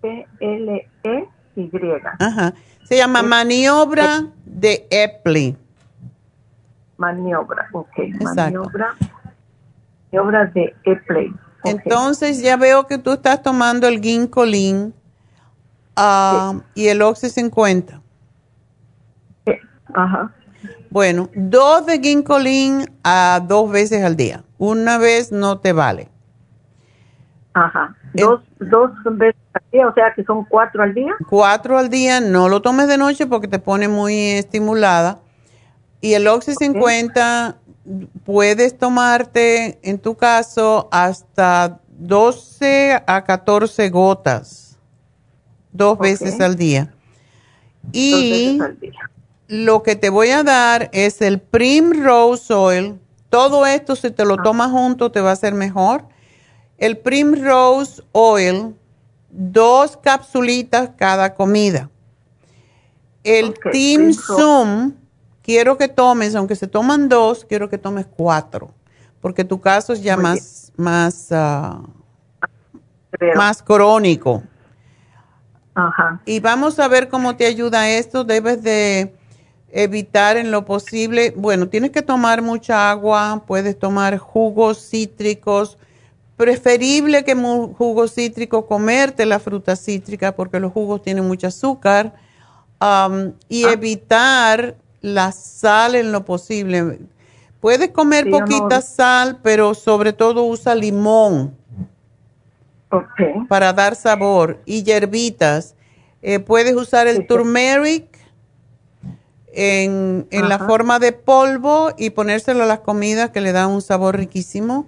P-L-E-Y. 0.00 1.70
Ajá. 2.18 2.54
Se 2.84 2.96
llama 2.96 3.22
maniobra 3.22 4.26
de 4.44 4.86
Epley. 4.90 5.56
Maniobra, 6.96 7.68
ok. 7.72 7.98
Maniobra, 8.20 8.94
maniobra 10.12 10.46
de 10.46 10.74
Epley. 10.84 11.34
Entonces 11.64 12.42
ya 12.42 12.56
veo 12.56 12.86
que 12.86 12.98
tú 12.98 13.12
estás 13.12 13.42
tomando 13.42 13.88
el 13.88 14.00
ginkolin 14.00 14.94
uh, 15.96 16.60
y 16.74 16.88
el 16.88 17.02
Oxy 17.02 17.30
50. 17.30 18.00
Ajá. 19.94 20.32
Bueno, 20.90 21.28
dos 21.34 21.86
de 21.86 21.98
ginkolin 21.98 22.84
a 23.02 23.40
dos 23.46 23.70
veces 23.70 24.04
al 24.04 24.16
día. 24.16 24.42
Una 24.58 24.98
vez 24.98 25.32
no 25.32 25.58
te 25.58 25.72
vale. 25.72 26.08
Ajá. 27.54 27.96
Dos, 28.12 28.42
dos 28.58 28.90
veces 29.04 29.40
al 29.54 29.62
día, 29.72 29.88
o 29.88 29.94
sea 29.94 30.12
que 30.14 30.24
son 30.24 30.44
cuatro 30.44 30.82
al 30.82 30.94
día. 30.94 31.14
Cuatro 31.28 31.78
al 31.78 31.88
día, 31.88 32.20
no 32.20 32.48
lo 32.48 32.62
tomes 32.62 32.88
de 32.88 32.98
noche 32.98 33.26
porque 33.26 33.48
te 33.48 33.58
pone 33.58 33.88
muy 33.88 34.30
estimulada. 34.30 35.18
Y 36.04 36.12
el 36.12 36.28
Oxy 36.28 36.52
50 36.54 37.56
puedes 38.26 38.76
tomarte, 38.76 39.78
en 39.82 39.98
tu 39.98 40.14
caso, 40.14 40.86
hasta 40.92 41.80
12 41.88 43.02
a 43.06 43.24
14 43.24 43.88
gotas, 43.88 44.76
dos 45.72 45.98
veces 45.98 46.38
al 46.42 46.56
día. 46.56 46.92
Y 47.90 48.58
lo 49.48 49.82
que 49.82 49.96
te 49.96 50.10
voy 50.10 50.28
a 50.28 50.42
dar 50.42 50.90
es 50.92 51.22
el 51.22 51.40
Primrose 51.40 52.52
Oil. 52.52 53.00
Todo 53.30 53.64
esto, 53.64 53.96
si 53.96 54.10
te 54.10 54.26
lo 54.26 54.34
ah. 54.34 54.42
tomas 54.44 54.72
junto, 54.72 55.10
te 55.10 55.22
va 55.22 55.32
a 55.32 55.36
ser 55.36 55.54
mejor 55.54 56.04
el 56.76 56.98
Primrose 56.98 58.02
Oil, 58.12 58.74
dos 59.30 59.96
capsulitas 59.96 60.90
cada 60.98 61.32
comida. 61.32 61.88
El 63.22 63.54
Team 63.72 64.12
Zoom, 64.12 64.92
quiero 65.44 65.78
que 65.78 65.88
tomes, 65.88 66.34
aunque 66.34 66.56
se 66.56 66.66
toman 66.66 67.08
dos, 67.08 67.44
quiero 67.44 67.68
que 67.68 67.78
tomes 67.78 68.06
cuatro, 68.06 68.72
porque 69.20 69.44
tu 69.44 69.60
caso 69.60 69.92
es 69.92 70.02
ya 70.02 70.16
más, 70.16 70.72
más, 70.76 71.28
ah, 71.30 71.82
más 73.36 73.62
crónico. 73.62 74.42
Ajá. 75.74 76.20
Y 76.24 76.40
vamos 76.40 76.78
a 76.78 76.88
ver 76.88 77.08
cómo 77.08 77.36
te 77.36 77.46
ayuda 77.46 77.88
esto. 77.88 78.24
Debes 78.24 78.62
de 78.62 79.14
evitar 79.70 80.36
en 80.36 80.50
lo 80.50 80.64
posible, 80.64 81.34
bueno, 81.36 81.68
tienes 81.68 81.90
que 81.90 82.02
tomar 82.02 82.42
mucha 82.42 82.90
agua, 82.90 83.42
puedes 83.46 83.78
tomar 83.78 84.18
jugos 84.18 84.78
cítricos, 84.78 85.78
Preferible 86.36 87.22
que 87.22 87.34
jugo 87.36 88.08
cítrico, 88.08 88.66
comerte 88.66 89.24
la 89.24 89.38
fruta 89.38 89.76
cítrica 89.76 90.34
porque 90.34 90.58
los 90.58 90.72
jugos 90.72 91.00
tienen 91.00 91.24
mucho 91.28 91.46
azúcar 91.46 92.12
um, 92.80 93.34
y 93.48 93.64
ah. 93.64 93.72
evitar 93.72 94.74
la 95.04 95.32
sal 95.32 95.94
en 95.96 96.12
lo 96.12 96.24
posible. 96.24 96.98
Puedes 97.60 97.90
comer 97.90 98.30
poquita 98.30 98.80
sal, 98.80 99.38
pero 99.42 99.74
sobre 99.74 100.14
todo 100.14 100.44
usa 100.44 100.74
limón 100.74 101.54
para 103.48 103.74
dar 103.74 103.96
sabor 103.96 104.60
y 104.64 104.82
hierbitas. 104.82 105.74
Eh, 106.22 106.38
puedes 106.38 106.74
usar 106.74 107.06
el 107.06 107.26
turmeric 107.26 108.06
en, 109.52 110.26
en 110.30 110.48
la 110.48 110.58
forma 110.58 110.98
de 110.98 111.12
polvo 111.12 111.90
y 111.98 112.10
ponérselo 112.10 112.62
a 112.62 112.66
las 112.66 112.80
comidas 112.80 113.28
que 113.28 113.42
le 113.42 113.52
dan 113.52 113.70
un 113.70 113.82
sabor 113.82 114.16
riquísimo 114.16 114.86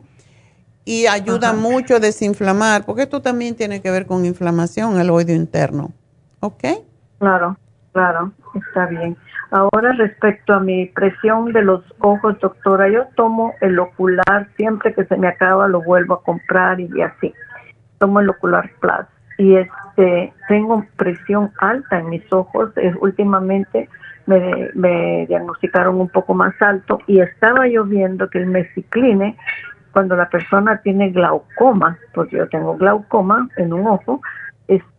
y 0.87 1.07
ayuda 1.09 1.53
mucho 1.53 1.97
a 1.97 2.01
desinflamar, 2.01 2.87
porque 2.87 3.03
esto 3.03 3.21
también 3.21 3.55
tiene 3.55 3.83
que 3.83 3.91
ver 3.91 4.07
con 4.07 4.25
inflamación 4.25 4.99
el 4.99 5.11
oído 5.11 5.35
interno. 5.35 5.93
¿Ok? 6.41 6.65
Claro, 7.19 7.59
claro, 7.93 8.33
está 8.55 8.87
bien. 8.87 9.17
Ahora 9.51 9.93
respecto 9.93 10.55
a 10.55 10.61
mi 10.61 10.87
presión 10.87 11.53
de 11.53 11.63
los 11.63 11.83
ojos, 12.01 12.39
doctora, 12.41 12.89
yo 12.89 13.07
tomo 13.15 13.55
el 13.61 13.79
ocular, 13.79 14.49
siempre 14.57 14.93
que 14.93 15.05
se 15.05 15.17
me 15.17 15.29
acaba 15.29 15.69
lo 15.69 15.83
vuelvo 15.83 16.15
a 16.15 16.23
comprar 16.23 16.81
y 16.81 17.01
así. 17.01 17.33
Tomo 17.99 18.21
el 18.21 18.29
ocular 18.29 18.71
plus 18.81 19.07
y 19.39 19.57
este 19.57 20.33
tengo 20.49 20.85
presión 20.97 21.53
alta 21.59 21.99
en 21.99 22.09
mis 22.09 22.33
ojos. 22.33 22.71
Es, 22.77 22.95
últimamente 23.01 23.89
me, 24.27 24.71
me 24.75 25.27
diagnosticaron 25.27 26.01
un 26.01 26.09
poco 26.09 26.35
más 26.35 26.55
alto 26.61 26.99
y 27.07 27.21
estaba 27.21 27.69
yo 27.69 27.85
viendo 27.85 28.29
que 28.29 28.39
el 28.39 28.47
mesicline 28.47 29.37
cuando 29.93 30.15
la 30.15 30.29
persona 30.29 30.79
tiene 30.83 31.11
glaucoma, 31.11 31.97
porque 32.13 32.37
yo 32.37 32.49
tengo 32.49 32.77
glaucoma 32.77 33.49
en 33.57 33.73
un 33.73 33.87
ojo, 33.87 34.21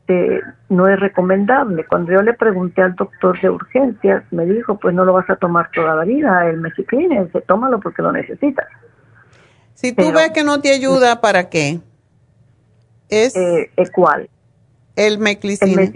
este, 0.08 0.42
no 0.70 0.88
es 0.88 1.00
recomendable. 1.00 1.86
Cuando 1.86 2.14
yo 2.14 2.22
le 2.22 2.34
pregunté 2.34 2.82
al 2.82 2.96
doctor 2.96 3.40
de 3.42 3.50
urgencias, 3.50 4.24
me 4.32 4.46
dijo, 4.46 4.78
pues 4.80 4.96
no 4.96 5.04
lo 5.04 5.14
vas 5.14 5.30
a 5.30 5.36
tomar 5.36 5.70
toda 5.72 5.96
la 5.96 6.06
vida, 6.06 6.50
el 6.50 6.58
mesicline, 6.58 7.30
tómalo 7.46 7.80
porque 7.80 8.02
lo 8.02 8.12
necesitas. 8.12 8.68
Si 9.74 9.94
tú 9.94 10.12
ves 10.12 10.32
que 10.32 10.44
no 10.44 10.62
te 10.62 10.74
ayuda, 10.74 11.22
¿para 11.22 11.50
qué? 11.50 11.80
Es 13.10 13.36
eh, 13.36 13.70
¿Cuál? 13.94 14.30
El 14.96 15.20
meclicine. 15.20 15.94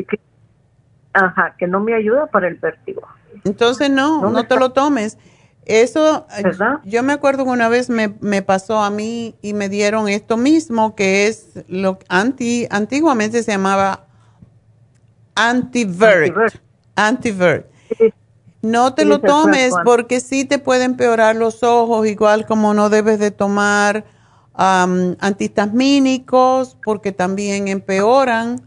Ajá, 1.13 1.55
que 1.57 1.67
no 1.67 1.79
me 1.79 1.93
ayuda 1.93 2.27
para 2.27 2.47
el 2.47 2.55
vértigo. 2.55 3.07
Entonces 3.43 3.89
no, 3.89 4.29
no 4.29 4.45
te 4.45 4.57
lo 4.57 4.71
tomes. 4.71 5.17
Eso, 5.65 6.25
yo 6.85 7.03
me 7.03 7.13
acuerdo 7.13 7.45
que 7.45 7.51
una 7.51 7.69
vez 7.69 7.89
me, 7.89 8.41
pasó 8.41 8.79
a 8.79 8.89
mí 8.89 9.35
y 9.41 9.53
me 9.53 9.69
dieron 9.69 10.09
esto 10.09 10.35
mismo, 10.35 10.95
que 10.95 11.27
es 11.27 11.49
lo 11.67 11.99
anti, 12.09 12.67
antiguamente 12.71 13.43
se 13.43 13.51
llamaba 13.51 14.07
antivert. 15.35 16.59
Antivert. 16.95 17.67
No 18.63 18.93
te 18.93 19.05
lo 19.05 19.19
tomes 19.19 19.73
porque 19.83 20.19
sí 20.19 20.45
te 20.45 20.59
pueden 20.59 20.91
empeorar 20.91 21.35
los 21.35 21.63
ojos, 21.63 22.07
igual 22.07 22.45
como 22.45 22.73
no 22.73 22.89
debes 22.89 23.19
de 23.19 23.31
tomar 23.31 24.05
um, 24.57 25.15
antihistamínicos 25.19 26.77
porque 26.83 27.11
también 27.11 27.67
empeoran. 27.67 28.61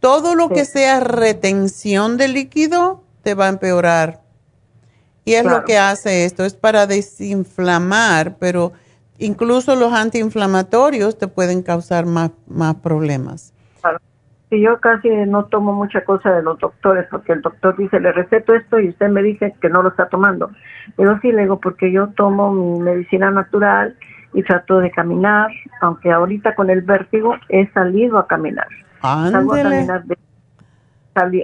Todo 0.00 0.34
lo 0.34 0.48
que 0.50 0.64
sea 0.66 1.00
retención 1.00 2.18
de 2.18 2.28
líquido 2.28 3.02
te 3.22 3.34
va 3.34 3.46
a 3.46 3.48
empeorar. 3.48 4.23
Y 5.24 5.34
es 5.34 5.44
lo 5.44 5.64
que 5.64 5.78
hace 5.78 6.24
esto, 6.24 6.44
es 6.44 6.54
para 6.54 6.86
desinflamar, 6.86 8.36
pero 8.38 8.72
incluso 9.18 9.74
los 9.74 9.92
antiinflamatorios 9.92 11.18
te 11.18 11.28
pueden 11.28 11.62
causar 11.62 12.04
más, 12.04 12.30
más 12.46 12.74
problemas. 12.76 13.54
Claro. 13.80 13.98
Yo 14.50 14.78
casi 14.80 15.08
no 15.26 15.46
tomo 15.46 15.72
mucha 15.72 16.04
cosa 16.04 16.30
de 16.30 16.42
los 16.42 16.58
doctores, 16.58 17.06
porque 17.10 17.32
el 17.32 17.40
doctor 17.40 17.76
dice, 17.76 17.98
le 18.00 18.12
receto 18.12 18.54
esto 18.54 18.78
y 18.78 18.90
usted 18.90 19.08
me 19.08 19.22
dice 19.22 19.54
que 19.60 19.70
no 19.70 19.82
lo 19.82 19.88
está 19.88 20.08
tomando. 20.08 20.50
Yo 20.98 21.18
sí 21.22 21.32
le 21.32 21.42
digo, 21.42 21.58
porque 21.58 21.90
yo 21.90 22.08
tomo 22.08 22.52
mi 22.52 22.80
medicina 22.80 23.30
natural 23.30 23.96
y 24.34 24.42
trato 24.42 24.78
de 24.78 24.90
caminar, 24.90 25.50
aunque 25.80 26.12
ahorita 26.12 26.54
con 26.54 26.68
el 26.68 26.82
vértigo 26.82 27.34
he 27.48 27.66
salido 27.72 28.18
a 28.18 28.26
caminar. 28.26 28.68
Salgo 29.00 29.54
a 29.54 29.62
caminar 29.62 30.04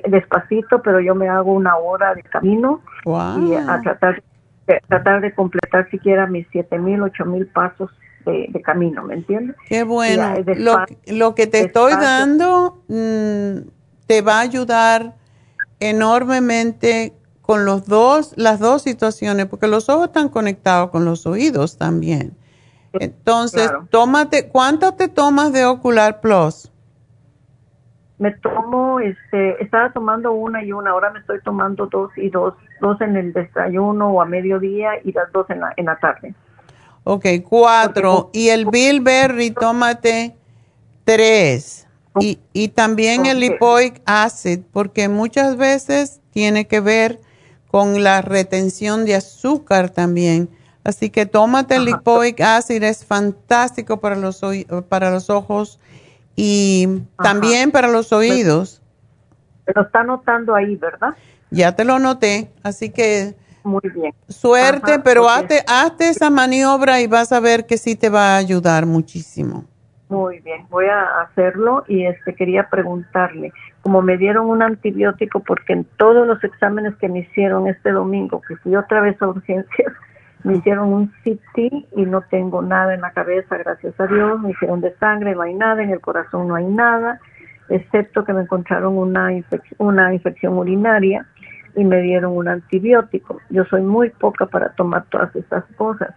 despacito, 0.06 0.82
pero 0.82 1.00
yo 1.00 1.14
me 1.14 1.28
hago 1.28 1.52
una 1.52 1.76
hora 1.76 2.14
de 2.14 2.22
camino 2.24 2.82
y 3.04 3.54
a 3.54 3.80
tratar, 3.82 4.22
tratar 4.88 5.20
de 5.20 5.34
completar 5.34 5.88
siquiera 5.90 6.26
mis 6.26 6.46
siete 6.52 6.78
mil, 6.78 7.02
ocho 7.02 7.24
mil 7.24 7.46
pasos 7.46 7.90
de, 8.24 8.60
camino, 8.62 9.02
¿me 9.02 9.14
entiendes? 9.14 9.56
Qué 9.66 9.82
bueno. 9.82 10.34
lo, 10.56 10.84
lo, 11.06 11.34
que 11.34 11.46
te 11.46 11.60
estoy 11.60 11.92
dando 11.92 12.82
mm, 12.88 13.68
te 14.06 14.22
va 14.22 14.38
a 14.38 14.40
ayudar 14.40 15.14
enormemente 15.80 17.14
con 17.40 17.64
los 17.64 17.86
dos, 17.86 18.32
las 18.36 18.60
dos 18.60 18.82
situaciones, 18.82 19.46
porque 19.46 19.66
los 19.66 19.88
ojos 19.88 20.06
están 20.06 20.28
conectados 20.28 20.90
con 20.90 21.04
los 21.04 21.26
oídos 21.26 21.78
también. 21.78 22.36
Entonces, 22.92 23.70
tómate, 23.90 24.48
¿cuánto 24.48 24.94
te 24.94 25.08
tomas 25.08 25.52
de 25.52 25.64
Ocular 25.64 26.20
Plus? 26.20 26.69
Me 28.20 28.30
tomo, 28.32 29.00
este, 29.00 29.60
estaba 29.62 29.92
tomando 29.92 30.32
una 30.32 30.62
y 30.62 30.72
una, 30.72 30.90
ahora 30.90 31.10
me 31.10 31.20
estoy 31.20 31.40
tomando 31.40 31.86
dos 31.86 32.10
y 32.16 32.28
dos, 32.28 32.54
dos 32.80 33.00
en 33.00 33.16
el 33.16 33.32
desayuno 33.32 34.10
o 34.10 34.20
a 34.20 34.26
mediodía 34.26 34.90
y 35.02 35.10
las 35.12 35.32
dos 35.32 35.48
en 35.48 35.60
la, 35.60 35.72
en 35.76 35.86
la 35.86 35.98
tarde. 35.98 36.34
Ok, 37.04 37.24
cuatro. 37.48 38.28
y 38.32 38.50
el 38.50 38.66
Bilberry, 38.66 39.50
tómate 39.50 40.36
tres. 41.04 41.88
Y, 42.18 42.38
y 42.52 42.68
también 42.68 43.24
el 43.24 43.40
lipoic 43.40 44.02
acid, 44.04 44.60
porque 44.70 45.08
muchas 45.08 45.56
veces 45.56 46.20
tiene 46.30 46.66
que 46.66 46.80
ver 46.80 47.20
con 47.70 48.02
la 48.02 48.20
retención 48.20 49.06
de 49.06 49.14
azúcar 49.14 49.90
también. 49.90 50.50
Así 50.82 51.08
que 51.10 51.24
tómate 51.24 51.76
el 51.76 51.84
lipoic 51.84 52.40
acid, 52.40 52.82
es 52.82 53.04
fantástico 53.04 53.98
para 53.98 54.16
los, 54.16 54.40
para 54.88 55.10
los 55.10 55.30
ojos 55.30 55.78
y 56.36 57.02
también 57.22 57.70
para 57.70 57.88
los 57.88 58.12
oídos. 58.12 58.82
Lo 59.74 59.82
está 59.82 60.02
notando 60.02 60.54
ahí, 60.54 60.76
¿verdad? 60.76 61.14
Ya 61.50 61.74
te 61.76 61.84
lo 61.84 61.98
noté, 61.98 62.50
así 62.62 62.90
que 62.90 63.34
muy 63.62 63.82
bien. 63.94 64.14
Suerte, 64.28 65.00
pero 65.00 65.28
hazte, 65.28 65.62
hazte, 65.66 66.08
esa 66.08 66.30
maniobra 66.30 67.00
y 67.00 67.06
vas 67.06 67.32
a 67.32 67.40
ver 67.40 67.66
que 67.66 67.76
sí 67.76 67.94
te 67.94 68.08
va 68.08 68.34
a 68.34 68.36
ayudar 68.36 68.86
muchísimo. 68.86 69.64
Muy 70.08 70.40
bien, 70.40 70.66
voy 70.70 70.86
a 70.86 71.20
hacerlo 71.22 71.84
y 71.86 72.04
este 72.04 72.34
quería 72.34 72.68
preguntarle, 72.68 73.52
como 73.82 74.02
me 74.02 74.16
dieron 74.16 74.50
un 74.50 74.60
antibiótico 74.60 75.40
porque 75.40 75.72
en 75.72 75.84
todos 75.98 76.26
los 76.26 76.42
exámenes 76.42 76.96
que 76.96 77.08
me 77.08 77.20
hicieron 77.20 77.68
este 77.68 77.92
domingo, 77.92 78.40
que 78.46 78.56
fui 78.56 78.74
otra 78.74 79.02
vez 79.02 79.20
a 79.22 79.28
urgencias, 79.28 79.92
me 80.44 80.56
hicieron 80.56 80.92
un 80.92 81.08
CT 81.22 81.58
y 81.96 82.06
no 82.06 82.22
tengo 82.22 82.62
nada 82.62 82.94
en 82.94 83.02
la 83.02 83.12
cabeza, 83.12 83.58
gracias 83.58 83.98
a 84.00 84.06
Dios, 84.06 84.40
me 84.40 84.50
hicieron 84.50 84.80
de 84.80 84.94
sangre, 84.96 85.34
no 85.34 85.42
hay 85.42 85.54
nada, 85.54 85.82
en 85.82 85.90
el 85.90 86.00
corazón 86.00 86.48
no 86.48 86.54
hay 86.54 86.64
nada, 86.64 87.20
excepto 87.68 88.24
que 88.24 88.32
me 88.32 88.42
encontraron 88.42 88.96
una, 88.96 89.28
una 89.78 90.14
infección 90.14 90.54
urinaria 90.56 91.26
y 91.76 91.84
me 91.84 92.00
dieron 92.00 92.36
un 92.36 92.48
antibiótico. 92.48 93.40
Yo 93.50 93.64
soy 93.66 93.82
muy 93.82 94.10
poca 94.10 94.46
para 94.46 94.72
tomar 94.74 95.04
todas 95.10 95.34
estas 95.36 95.64
cosas, 95.76 96.14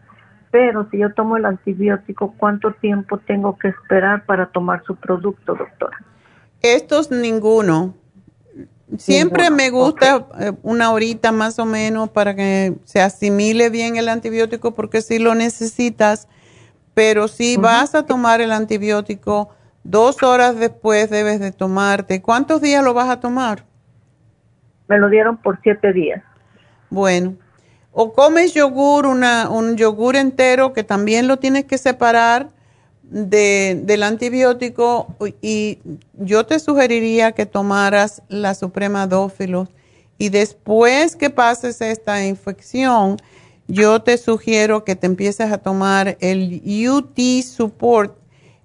pero 0.51 0.87
si 0.89 0.99
yo 0.99 1.13
tomo 1.13 1.37
el 1.37 1.45
antibiótico, 1.45 2.33
¿cuánto 2.37 2.71
tiempo 2.73 3.17
tengo 3.17 3.57
que 3.57 3.69
esperar 3.69 4.25
para 4.25 4.47
tomar 4.47 4.83
su 4.85 4.95
producto, 4.95 5.55
doctora? 5.55 5.97
Estos 6.61 7.11
ninguno. 7.11 7.95
Siempre 8.97 9.49
me 9.49 9.69
gusta 9.69 10.27
eh, 10.39 10.51
una 10.61 10.91
horita 10.91 11.31
más 11.31 11.57
o 11.59 11.65
menos 11.65 12.09
para 12.09 12.35
que 12.35 12.75
se 12.83 13.01
asimile 13.01 13.69
bien 13.69 13.95
el 13.95 14.09
antibiótico 14.09 14.75
porque 14.75 15.01
si 15.01 15.19
lo 15.19 15.33
necesitas, 15.35 16.27
pero 16.93 17.27
si 17.27 17.57
vas 17.57 17.95
a 17.95 18.05
tomar 18.05 18.41
el 18.41 18.51
antibiótico, 18.51 19.49
dos 19.83 20.21
horas 20.21 20.57
después 20.57 21.09
debes 21.09 21.39
de 21.39 21.51
tomarte. 21.51 22.21
¿Cuántos 22.21 22.61
días 22.61 22.83
lo 22.83 22.93
vas 22.93 23.09
a 23.09 23.19
tomar? 23.19 23.63
Me 24.87 24.99
lo 24.99 25.09
dieron 25.09 25.37
por 25.37 25.59
siete 25.63 25.91
días. 25.91 26.21
Bueno, 26.89 27.35
o 27.91 28.13
comes 28.13 28.53
yogur, 28.53 29.07
una, 29.07 29.49
un 29.49 29.75
yogur 29.75 30.15
entero 30.15 30.73
que 30.73 30.83
también 30.83 31.27
lo 31.27 31.37
tienes 31.37 31.65
que 31.65 31.77
separar 31.77 32.49
de, 33.03 33.81
del 33.83 34.03
antibiótico 34.03 35.15
y 35.41 35.79
yo 36.13 36.45
te 36.45 36.59
sugeriría 36.59 37.33
que 37.33 37.45
tomaras 37.45 38.23
la 38.29 38.53
Suprema 38.53 39.07
Dófilos 39.07 39.69
y 40.17 40.29
después 40.29 41.15
que 41.15 41.29
pases 41.29 41.81
esta 41.81 42.25
infección, 42.25 43.17
yo 43.67 44.01
te 44.01 44.17
sugiero 44.17 44.83
que 44.83 44.95
te 44.95 45.07
empieces 45.07 45.51
a 45.51 45.57
tomar 45.57 46.17
el 46.19 46.61
UT 46.89 47.17
Support 47.43 48.17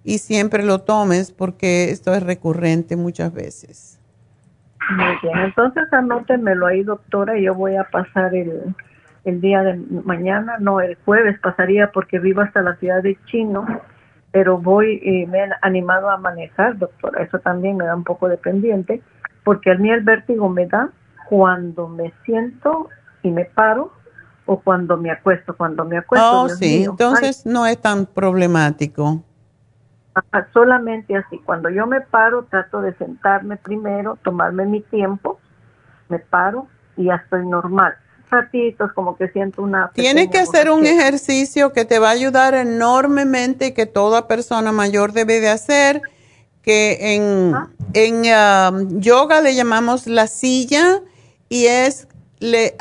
y 0.04 0.18
siempre 0.18 0.64
lo 0.64 0.80
tomes 0.80 1.32
porque 1.32 1.90
esto 1.90 2.14
es 2.14 2.22
recurrente 2.22 2.96
muchas 2.96 3.32
veces. 3.32 4.00
Muy 4.96 5.14
bien, 5.22 5.38
entonces 5.40 5.92
anótenmelo 5.92 6.66
ahí, 6.66 6.82
doctora, 6.82 7.38
y 7.38 7.44
yo 7.44 7.54
voy 7.54 7.76
a 7.76 7.84
pasar 7.84 8.34
el, 8.34 8.74
el 9.24 9.40
día 9.40 9.62
de 9.62 9.76
mañana, 10.04 10.56
no, 10.58 10.80
el 10.80 10.96
jueves 11.04 11.38
pasaría 11.40 11.92
porque 11.92 12.18
vivo 12.18 12.40
hasta 12.40 12.62
la 12.62 12.76
ciudad 12.76 13.02
de 13.02 13.18
Chino, 13.26 13.66
pero 14.30 14.58
voy 14.58 15.00
y 15.02 15.26
me 15.26 15.38
he 15.38 15.50
animado 15.62 16.10
a 16.10 16.16
manejar, 16.16 16.78
doctora, 16.78 17.22
eso 17.22 17.38
también 17.38 17.76
me 17.76 17.84
da 17.84 17.96
un 17.96 18.04
poco 18.04 18.28
de 18.28 18.36
pendiente, 18.36 19.02
porque 19.44 19.70
a 19.70 19.74
mí 19.74 19.90
el 19.90 20.02
vértigo 20.02 20.48
me 20.48 20.66
da 20.66 20.90
cuando 21.28 21.88
me 21.88 22.12
siento 22.24 22.88
y 23.22 23.30
me 23.30 23.44
paro 23.44 23.92
o 24.46 24.60
cuando 24.60 24.96
me 24.96 25.10
acuesto, 25.10 25.56
cuando 25.56 25.84
me 25.84 25.98
acuesto. 25.98 26.42
Oh, 26.42 26.48
sí, 26.48 26.84
entonces 26.84 27.44
no 27.44 27.66
es 27.66 27.78
tan 27.80 28.06
problemático 28.06 29.22
solamente 30.52 31.16
así. 31.16 31.38
Cuando 31.44 31.68
yo 31.70 31.86
me 31.86 32.00
paro, 32.00 32.44
trato 32.44 32.80
de 32.80 32.94
sentarme 32.94 33.56
primero, 33.56 34.18
tomarme 34.22 34.66
mi 34.66 34.80
tiempo, 34.80 35.38
me 36.08 36.18
paro 36.18 36.66
y 36.96 37.04
ya 37.04 37.16
estoy 37.16 37.46
normal. 37.46 37.94
Ratitos, 38.30 38.92
como 38.92 39.16
que 39.16 39.28
siento 39.28 39.62
una... 39.62 39.90
Tienes 39.94 40.28
que 40.28 40.38
hacer 40.38 40.70
un 40.70 40.86
ejercicio 40.86 41.72
que 41.72 41.84
te 41.84 41.98
va 41.98 42.08
a 42.08 42.12
ayudar 42.12 42.54
enormemente, 42.54 43.74
que 43.74 43.86
toda 43.86 44.28
persona 44.28 44.72
mayor 44.72 45.12
debe 45.12 45.40
de 45.40 45.48
hacer, 45.48 46.02
que 46.62 47.14
en, 47.14 47.54
en 47.94 48.14
um, 48.16 49.00
yoga 49.00 49.40
le 49.40 49.54
llamamos 49.54 50.06
la 50.06 50.26
silla 50.26 51.00
y 51.48 51.66
es, 51.66 52.08
le, 52.40 52.76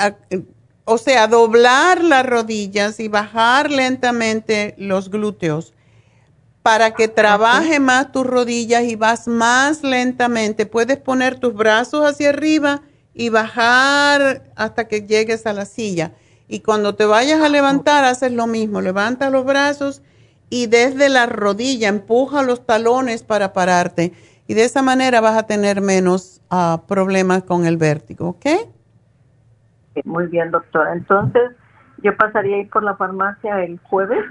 o 0.84 0.98
sea, 0.98 1.28
doblar 1.28 2.04
las 2.04 2.26
rodillas 2.26 3.00
y 3.00 3.08
bajar 3.08 3.72
lentamente 3.72 4.76
los 4.78 5.10
glúteos 5.10 5.74
para 6.62 6.92
que 6.92 7.08
trabaje 7.08 7.80
más 7.80 8.12
tus 8.12 8.28
rodillas 8.28 8.84
y 8.84 8.98
vas 8.98 9.28
más 9.28 9.84
lentamente. 9.84 10.66
Puedes 10.66 10.98
poner 10.98 11.40
tus 11.40 11.54
brazos 11.54 12.06
hacia 12.06 12.30
arriba 12.30 12.82
y 13.20 13.30
bajar 13.30 14.44
hasta 14.56 14.88
que 14.88 15.02
llegues 15.02 15.48
a 15.48 15.54
la 15.54 15.66
silla. 15.66 16.12
Y 16.48 16.60
cuando 16.60 16.94
te 16.94 17.06
vayas 17.06 17.42
a 17.42 17.50
levantar, 17.50 18.06
haces 18.06 18.32
lo 18.32 18.46
mismo. 18.46 18.80
Levanta 18.80 19.32
los 19.32 19.44
brazos 19.44 20.04
y 20.52 20.68
desde 20.68 21.10
la 21.10 21.26
rodilla 21.26 21.90
empuja 21.90 22.44
los 22.44 22.64
talones 22.68 23.24
para 23.24 23.54
pararte. 23.54 24.14
Y 24.46 24.54
de 24.54 24.66
esa 24.66 24.84
manera 24.84 25.20
vas 25.20 25.36
a 25.36 25.48
tener 25.48 25.82
menos 25.82 26.42
ah, 26.52 26.84
problemas 26.88 27.42
con 27.42 27.66
el 27.66 27.78
vértigo, 27.78 28.30
¿ok? 28.30 28.46
Muy 30.06 30.28
bien, 30.28 30.52
doctora. 30.52 30.94
Entonces, 30.94 31.54
yo 32.04 32.16
pasaría 32.16 32.58
a 32.58 32.60
ir 32.60 32.70
por 32.70 32.84
la 32.84 32.96
farmacia 32.98 33.64
el 33.64 33.80
jueves 33.80 34.24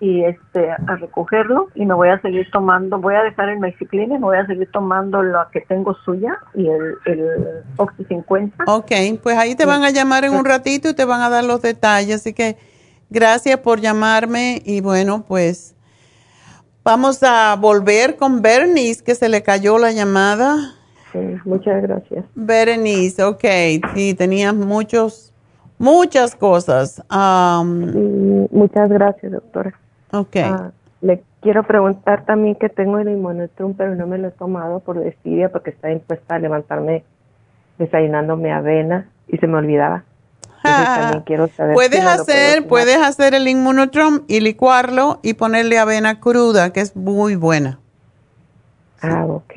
y 0.00 0.24
este 0.24 0.70
a 0.70 0.96
recogerlo 0.96 1.68
y 1.74 1.86
me 1.86 1.94
voy 1.94 2.08
a 2.08 2.20
seguir 2.20 2.50
tomando, 2.50 2.98
voy 2.98 3.14
a 3.14 3.22
dejar 3.22 3.48
el 3.48 3.58
Mexicline, 3.58 4.08
me 4.08 4.18
voy 4.18 4.36
a 4.36 4.46
seguir 4.46 4.70
tomando 4.72 5.22
lo 5.22 5.38
que 5.52 5.60
tengo 5.62 5.94
suya 6.04 6.38
y 6.54 6.66
el, 6.66 6.94
el 7.06 7.62
Oxy 7.76 8.04
50. 8.04 8.64
Ok, 8.66 8.92
pues 9.22 9.36
ahí 9.38 9.54
te 9.54 9.66
van 9.66 9.84
a 9.84 9.90
llamar 9.90 10.24
en 10.24 10.34
un 10.34 10.44
ratito 10.44 10.88
y 10.88 10.94
te 10.94 11.04
van 11.04 11.20
a 11.20 11.28
dar 11.28 11.44
los 11.44 11.62
detalles, 11.62 12.16
así 12.16 12.32
que 12.32 12.56
gracias 13.10 13.58
por 13.58 13.80
llamarme 13.80 14.60
y 14.64 14.80
bueno, 14.80 15.24
pues 15.26 15.74
vamos 16.82 17.22
a 17.22 17.56
volver 17.56 18.16
con 18.16 18.42
Bernice, 18.42 19.02
que 19.02 19.14
se 19.14 19.28
le 19.28 19.42
cayó 19.42 19.78
la 19.78 19.92
llamada. 19.92 20.74
Sí, 21.12 21.18
muchas 21.44 21.82
gracias. 21.82 22.24
Berenice, 22.34 23.22
ok, 23.22 23.44
sí, 23.94 24.14
tenías 24.14 24.54
muchos, 24.54 25.32
muchas 25.78 26.34
cosas. 26.34 27.02
muchas 27.10 28.90
gracias, 28.90 29.32
doctora. 29.32 29.80
Ok. 30.14 30.36
Ah, 30.42 30.70
le 31.00 31.22
quiero 31.40 31.64
preguntar 31.64 32.24
también 32.24 32.54
que 32.54 32.68
tengo 32.68 32.98
el 32.98 33.08
inmunotrum, 33.08 33.74
pero 33.74 33.94
no 33.94 34.06
me 34.06 34.18
lo 34.18 34.28
he 34.28 34.30
tomado 34.30 34.80
por 34.80 34.98
desidia 34.98 35.50
porque 35.50 35.70
está 35.70 35.90
impuesta 35.90 36.36
a 36.36 36.38
levantarme 36.38 37.04
desayunándome 37.78 38.52
avena 38.52 39.08
y 39.28 39.36
se 39.38 39.46
me 39.46 39.58
olvidaba. 39.58 40.04
también 40.62 41.22
quiero 41.22 41.48
saber 41.48 41.74
puedes 41.74 42.04
hacer, 42.04 42.66
puedes 42.66 42.96
hacer 42.96 43.34
el 43.34 43.48
inmunotrum 43.48 44.20
y 44.28 44.40
licuarlo 44.40 45.18
y 45.22 45.34
ponerle 45.34 45.78
avena 45.78 46.20
cruda, 46.20 46.72
que 46.72 46.80
es 46.80 46.96
muy 46.96 47.36
buena. 47.36 47.80
Ah, 49.02 49.26
ok. 49.26 49.52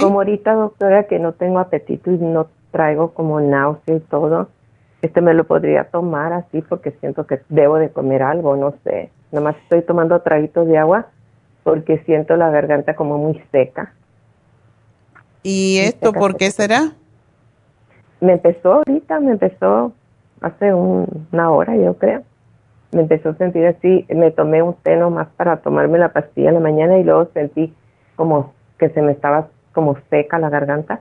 Como 0.00 0.18
ahorita, 0.18 0.54
doctora, 0.54 1.04
que 1.04 1.20
no 1.20 1.32
tengo 1.32 1.60
apetito 1.60 2.10
y 2.10 2.18
no 2.18 2.48
traigo 2.72 3.12
como 3.12 3.40
náusea 3.40 3.96
y 3.96 4.00
todo, 4.00 4.48
este 5.02 5.20
me 5.20 5.34
lo 5.34 5.44
podría 5.44 5.84
tomar 5.84 6.32
así 6.32 6.60
porque 6.62 6.90
siento 7.00 7.26
que 7.26 7.40
debo 7.48 7.76
de 7.76 7.90
comer 7.90 8.22
algo, 8.22 8.56
no 8.56 8.74
sé. 8.82 9.10
Nomás 9.32 9.56
estoy 9.62 9.82
tomando 9.82 10.20
traguitos 10.20 10.66
de 10.66 10.78
agua 10.78 11.06
porque 11.62 11.98
siento 12.04 12.36
la 12.36 12.50
garganta 12.50 12.94
como 12.94 13.18
muy 13.18 13.42
seca. 13.52 13.92
¿Y 15.42 15.78
esto 15.78 16.12
por 16.12 16.36
qué 16.36 16.50
será? 16.50 16.92
Me 18.20 18.32
empezó 18.32 18.74
ahorita, 18.74 19.20
me 19.20 19.32
empezó 19.32 19.92
hace 20.40 20.74
una 20.74 21.50
hora, 21.50 21.76
yo 21.76 21.94
creo. 21.94 22.22
Me 22.92 23.02
empezó 23.02 23.30
a 23.30 23.34
sentir 23.36 23.66
así, 23.66 24.04
me 24.08 24.32
tomé 24.32 24.62
un 24.62 24.74
té 24.74 24.96
nomás 24.96 25.28
para 25.36 25.58
tomarme 25.58 25.98
la 25.98 26.12
pastilla 26.12 26.48
en 26.48 26.54
la 26.54 26.60
mañana 26.60 26.98
y 26.98 27.04
luego 27.04 27.28
sentí 27.32 27.72
como 28.16 28.52
que 28.78 28.90
se 28.90 29.00
me 29.00 29.12
estaba 29.12 29.48
como 29.72 29.96
seca 30.10 30.38
la 30.38 30.50
garganta 30.50 31.00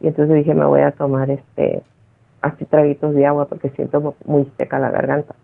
y 0.00 0.08
entonces 0.08 0.34
dije 0.34 0.54
me 0.54 0.64
voy 0.64 0.80
a 0.80 0.90
tomar 0.90 1.30
este 1.30 1.82
así 2.42 2.64
traguitos 2.64 3.14
de 3.14 3.26
agua 3.26 3.46
porque 3.46 3.70
siento 3.70 4.14
muy 4.24 4.50
seca 4.58 4.78
la 4.78 4.90
garganta. 4.90 5.34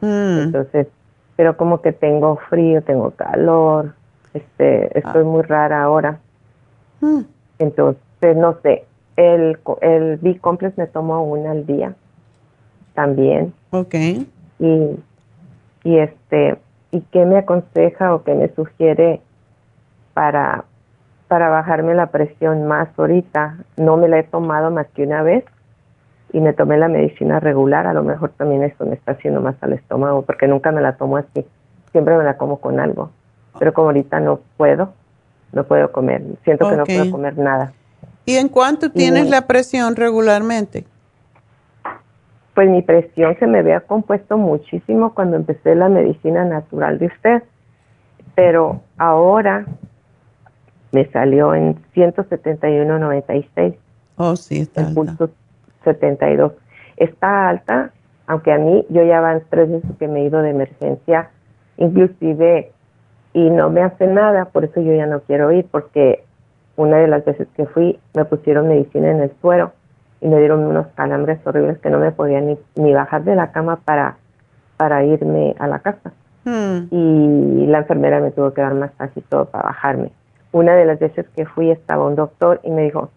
Mm. 0.00 0.38
Entonces, 0.44 0.86
pero 1.40 1.56
como 1.56 1.80
que 1.80 1.92
tengo 1.92 2.36
frío, 2.50 2.82
tengo 2.82 3.12
calor, 3.12 3.94
este, 4.34 4.98
estoy 4.98 5.24
muy 5.24 5.40
rara 5.40 5.82
ahora. 5.82 6.18
Mm. 7.00 7.20
Entonces, 7.58 8.36
no 8.36 8.58
sé, 8.62 8.84
el, 9.16 9.58
el 9.80 10.18
B-Complex 10.18 10.76
me 10.76 10.86
tomo 10.86 11.24
una 11.24 11.52
al 11.52 11.64
día 11.64 11.94
también. 12.92 13.54
Ok. 13.70 13.94
Y, 14.58 14.98
y 15.82 15.98
este, 15.98 16.58
¿y 16.90 17.00
qué 17.10 17.24
me 17.24 17.38
aconseja 17.38 18.14
o 18.14 18.22
qué 18.22 18.34
me 18.34 18.50
sugiere 18.50 19.22
para 20.12 20.66
para 21.26 21.48
bajarme 21.48 21.94
la 21.94 22.08
presión 22.08 22.66
más 22.66 22.90
ahorita. 22.98 23.56
No 23.78 23.96
me 23.96 24.08
la 24.08 24.18
he 24.18 24.24
tomado 24.24 24.70
más 24.70 24.88
que 24.88 25.04
una 25.04 25.22
vez 25.22 25.46
y 26.32 26.40
me 26.40 26.52
tomé 26.52 26.78
la 26.78 26.88
medicina 26.88 27.40
regular. 27.40 27.86
A 27.86 27.92
lo 27.92 28.02
mejor 28.02 28.30
también 28.30 28.62
esto 28.62 28.86
me 28.86 28.94
está 28.94 29.12
haciendo 29.12 29.40
más 29.40 29.56
al 29.62 29.72
estómago 29.72 30.22
porque 30.22 30.46
nunca 30.46 30.72
me 30.72 30.80
la 30.80 30.96
tomo 30.96 31.16
así. 31.16 31.44
Siempre 31.92 32.16
me 32.16 32.24
la 32.24 32.36
como 32.36 32.60
con 32.60 32.80
algo. 32.80 33.10
Pero 33.58 33.72
como 33.72 33.88
ahorita 33.88 34.20
no 34.20 34.40
puedo, 34.56 34.92
no 35.52 35.64
puedo 35.64 35.90
comer. 35.92 36.22
Siento 36.44 36.68
que 36.68 36.76
no 36.76 36.84
puedo 36.84 37.10
comer 37.10 37.36
nada. 37.36 37.72
¿Y 38.24 38.36
en 38.36 38.48
cuánto 38.48 38.90
tienes 38.90 39.28
la 39.28 39.46
presión 39.46 39.96
regularmente? 39.96 40.84
Pues 42.54 42.68
mi 42.68 42.82
presión 42.82 43.36
se 43.38 43.46
me 43.46 43.58
había 43.58 43.80
compuesto 43.80 44.36
muchísimo 44.36 45.14
cuando 45.14 45.36
empecé 45.36 45.74
la 45.74 45.88
medicina 45.88 46.44
natural 46.44 46.98
de 46.98 47.06
usted. 47.06 47.42
Pero 48.34 48.82
ahora 48.98 49.66
me 50.92 51.10
salió 51.10 51.54
en 51.54 51.76
171.96. 51.94 53.76
Oh, 54.16 54.36
sí, 54.36 54.60
está 54.60 54.82
el 54.82 54.94
pulso 54.94 55.30
72. 55.84 56.52
Está 56.96 57.48
alta, 57.48 57.92
aunque 58.26 58.52
a 58.52 58.58
mí 58.58 58.86
yo 58.88 59.02
ya 59.02 59.20
van 59.20 59.42
tres 59.50 59.70
veces 59.70 59.90
que 59.98 60.08
me 60.08 60.20
he 60.20 60.24
ido 60.24 60.42
de 60.42 60.50
emergencia, 60.50 61.30
inclusive, 61.76 62.72
y 63.32 63.50
no 63.50 63.70
me 63.70 63.82
hace 63.82 64.06
nada, 64.06 64.46
por 64.46 64.64
eso 64.64 64.80
yo 64.80 64.92
ya 64.92 65.06
no 65.06 65.20
quiero 65.20 65.52
ir, 65.52 65.66
porque 65.70 66.24
una 66.76 66.98
de 66.98 67.08
las 67.08 67.24
veces 67.24 67.48
que 67.56 67.66
fui 67.66 67.98
me 68.14 68.24
pusieron 68.24 68.68
medicina 68.68 69.10
en 69.10 69.20
el 69.20 69.32
suero 69.40 69.72
y 70.20 70.28
me 70.28 70.38
dieron 70.38 70.60
unos 70.60 70.86
calambres 70.94 71.38
horribles 71.46 71.78
que 71.78 71.90
no 71.90 71.98
me 71.98 72.12
podía 72.12 72.40
ni, 72.40 72.58
ni 72.76 72.92
bajar 72.92 73.24
de 73.24 73.34
la 73.34 73.52
cama 73.52 73.76
para, 73.84 74.16
para 74.76 75.04
irme 75.04 75.54
a 75.58 75.66
la 75.66 75.78
casa. 75.80 76.12
Hmm. 76.44 76.86
Y 76.90 77.66
la 77.66 77.78
enfermera 77.78 78.20
me 78.20 78.30
tuvo 78.30 78.52
que 78.52 78.62
dar 78.62 78.74
masaje 78.74 79.20
y 79.20 79.22
todo 79.22 79.46
para 79.46 79.64
bajarme. 79.64 80.10
Una 80.52 80.74
de 80.74 80.84
las 80.84 80.98
veces 80.98 81.26
que 81.36 81.46
fui 81.46 81.70
estaba 81.70 82.06
un 82.06 82.16
doctor 82.16 82.60
y 82.62 82.70
me 82.70 82.82
dijo, 82.82 83.10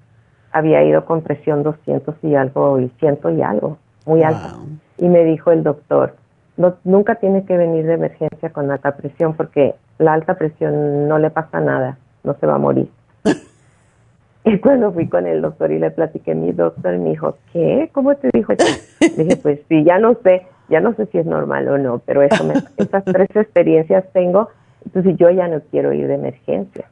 había 0.54 0.84
ido 0.84 1.04
con 1.04 1.22
presión 1.22 1.64
200 1.64 2.16
y 2.22 2.36
algo 2.36 2.80
y 2.80 2.90
ciento 3.00 3.30
y 3.32 3.42
algo, 3.42 3.78
muy 4.06 4.24
alta. 4.24 4.56
Y 4.98 5.10
me 5.10 5.26
dijo 5.26 5.52
el 5.52 5.64
doctor, 5.64 6.16
no, 6.58 6.76
nunca 6.84 7.16
tiene 7.16 7.44
que 7.44 7.58
venir 7.58 7.86
de 7.86 7.94
emergencia 7.94 8.52
con 8.52 8.70
alta 8.72 8.96
presión 8.96 9.34
porque 9.34 9.74
la 9.98 10.14
alta 10.14 10.36
presión 10.36 11.08
no 11.08 11.18
le 11.18 11.32
pasa 11.32 11.60
nada, 11.60 11.98
no 12.24 12.36
se 12.40 12.46
va 12.46 12.56
a 12.56 12.60
morir. 12.60 12.88
y 14.46 14.60
cuando 14.60 14.92
fui 14.94 15.10
con 15.10 15.26
el 15.26 15.42
doctor 15.42 15.72
y 15.72 15.80
le 15.80 15.90
platiqué, 15.90 16.36
mi 16.36 16.52
doctor 16.52 16.98
me 17.00 17.10
dijo, 17.10 17.36
¿qué? 17.52 17.90
¿Cómo 17.92 18.16
te 18.16 18.30
dijo? 18.32 18.54
dije, 19.00 19.38
pues 19.38 19.60
sí, 19.68 19.84
ya 19.84 19.98
no 19.98 20.14
sé, 20.24 20.44
ya 20.70 20.80
no 20.80 20.94
sé 20.94 21.08
si 21.08 21.18
es 21.18 21.26
normal 21.26 21.68
o 21.68 21.80
no, 21.80 22.00
pero 22.06 22.22
eso 22.22 22.44
me, 22.44 22.54
esas 22.78 23.04
tres 23.06 23.30
experiencias 23.36 24.06
tengo, 24.14 24.50
entonces 24.86 25.18
yo 25.18 25.32
ya 25.32 25.48
no 25.48 25.62
quiero 25.72 25.94
ir 25.94 26.08
de 26.08 26.14
emergencia 26.14 26.86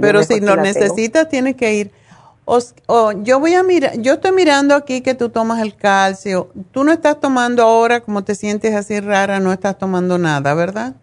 pero 0.00 0.22
si 0.22 0.40
lo 0.40 0.56
necesitas, 0.56 1.28
tienes 1.28 1.56
que 1.56 1.74
ir. 1.74 1.90
yo 3.22 3.40
voy 3.40 3.54
a 3.54 3.62
mirar, 3.62 3.98
yo 3.98 4.14
estoy 4.14 4.32
mirando 4.32 4.74
aquí 4.74 5.00
que 5.00 5.14
tú 5.14 5.30
tomas 5.30 5.60
el 5.60 5.74
calcio. 5.74 6.50
Tú 6.70 6.84
no 6.84 6.92
estás 6.92 7.18
tomando 7.20 7.62
ahora, 7.62 8.00
como 8.00 8.24
te 8.24 8.34
sientes 8.34 8.74
así 8.74 9.00
rara, 9.00 9.40
no 9.40 9.52
estás 9.52 9.78
tomando 9.78 10.18
nada, 10.18 10.54
¿verdad? 10.54 10.94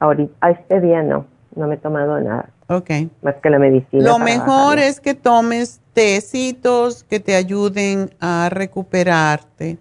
Ahorita, 0.00 0.32
a 0.40 0.50
este 0.50 0.80
día 0.80 1.02
no, 1.02 1.26
no 1.56 1.66
me 1.66 1.74
he 1.74 1.78
tomado 1.78 2.18
nada. 2.20 2.48
Ok. 2.68 2.90
Más 3.22 3.34
que 3.42 3.50
la 3.50 3.58
medicina. 3.58 4.04
Lo 4.04 4.18
mejor 4.18 4.78
es 4.78 5.00
que 5.00 5.14
tomes 5.14 5.80
tecitos 5.94 7.02
que 7.04 7.18
te 7.18 7.34
ayuden 7.34 8.10
a 8.20 8.48
recuperarte. 8.50 9.78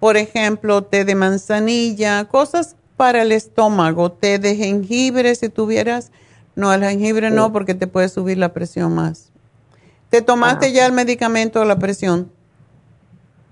Por 0.00 0.16
ejemplo, 0.16 0.82
té 0.82 1.04
de 1.04 1.14
manzanilla, 1.14 2.24
cosas 2.24 2.76
para 2.96 3.22
el 3.22 3.32
estómago, 3.32 4.12
té 4.12 4.38
de 4.38 4.56
jengibre 4.56 5.34
si 5.34 5.48
tuvieras 5.48 6.10
no, 6.56 6.72
el 6.72 6.82
jengibre 6.82 7.30
no, 7.30 7.52
porque 7.52 7.74
te 7.74 7.86
puede 7.86 8.08
subir 8.08 8.38
la 8.38 8.52
presión 8.52 8.94
más. 8.94 9.32
¿Te 10.10 10.22
tomaste 10.22 10.66
ah, 10.66 10.70
ya 10.70 10.86
el 10.86 10.92
medicamento 10.92 11.60
de 11.60 11.66
la 11.66 11.76
presión? 11.76 12.30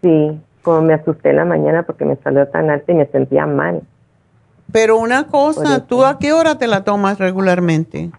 Sí, 0.03 0.41
como 0.63 0.83
me 0.83 0.95
asusté 0.95 1.31
en 1.31 1.37
la 1.37 1.45
mañana 1.45 1.83
porque 1.83 2.05
me 2.05 2.17
salió 2.17 2.47
tan 2.49 2.71
alta 2.71 2.93
y 2.93 2.95
me 2.95 3.07
sentía 3.07 3.47
mal. 3.47 3.83
Pero 4.71 4.97
una 4.97 5.27
cosa, 5.27 5.87
¿tú 5.87 6.05
a 6.05 6.19
qué 6.19 6.33
hora 6.33 6.59
te 6.59 6.67
la 6.67 6.85
tomas 6.85 7.19
regularmente? 7.19 8.11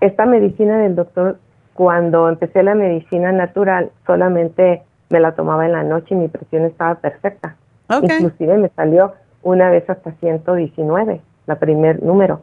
Esta 0.00 0.26
medicina 0.26 0.78
del 0.78 0.96
doctor, 0.96 1.38
cuando 1.74 2.28
empecé 2.28 2.62
la 2.62 2.74
medicina 2.74 3.32
natural, 3.32 3.90
solamente 4.06 4.82
me 5.08 5.20
la 5.20 5.34
tomaba 5.34 5.64
en 5.64 5.72
la 5.72 5.84
noche 5.84 6.08
y 6.10 6.16
mi 6.16 6.28
presión 6.28 6.64
estaba 6.64 6.96
perfecta. 6.96 7.56
Inclusive 7.88 8.58
me 8.58 8.68
salió 8.70 9.12
una 9.42 9.70
vez 9.70 9.88
hasta 9.88 10.12
119, 10.12 11.20
la 11.46 11.58
primer 11.58 12.02
número. 12.02 12.42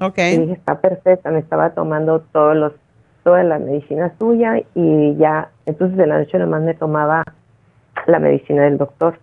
Okay. 0.00 0.34
Y 0.34 0.38
dije, 0.38 0.52
está 0.54 0.80
perfecta, 0.80 1.30
me 1.30 1.40
estaba 1.40 1.70
tomando 1.70 2.20
todos 2.32 2.56
los, 2.56 2.72
toda 3.22 3.42
la 3.44 3.58
medicina 3.58 4.12
suya 4.18 4.62
y 4.74 5.14
ya, 5.16 5.50
entonces 5.66 5.96
de 5.98 6.06
la 6.06 6.18
noche 6.18 6.38
nomás 6.38 6.62
me 6.62 6.74
tomaba 6.74 7.22
la 8.06 8.18
medicina 8.18 8.62
del 8.62 8.78
doctor. 8.78 9.18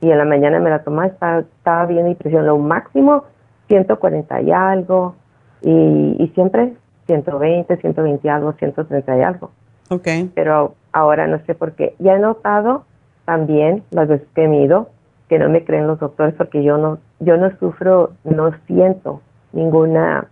Y 0.00 0.10
en 0.10 0.18
la 0.18 0.26
mañana 0.26 0.60
me 0.60 0.68
la 0.68 0.82
tomaba, 0.82 1.06
estaba, 1.06 1.38
estaba 1.38 1.86
bien 1.86 2.06
y 2.08 2.14
presión, 2.14 2.46
lo 2.46 2.58
máximo 2.58 3.24
140 3.68 4.42
y 4.42 4.52
algo, 4.52 5.14
y, 5.62 6.16
y 6.18 6.28
siempre 6.34 6.74
120, 7.06 7.76
120 7.78 8.26
y 8.26 8.30
algo, 8.30 8.52
130 8.52 9.16
y 9.16 9.22
algo. 9.22 9.50
Ok. 9.90 10.08
Pero 10.34 10.74
ahora 10.92 11.26
no 11.26 11.38
sé 11.46 11.54
por 11.54 11.72
qué. 11.72 11.94
Ya 11.98 12.14
he 12.14 12.18
notado 12.18 12.84
también 13.24 13.84
las 13.90 14.08
veces 14.08 14.26
que 14.34 14.44
he 14.44 14.64
ido 14.64 14.90
que 15.28 15.38
no 15.38 15.48
me 15.48 15.64
creen 15.64 15.86
los 15.86 15.98
doctores 15.98 16.34
porque 16.34 16.62
yo 16.62 16.78
no, 16.78 16.98
yo 17.18 17.36
no 17.36 17.50
sufro, 17.58 18.12
no 18.24 18.52
siento 18.66 19.22
ninguna, 19.56 20.28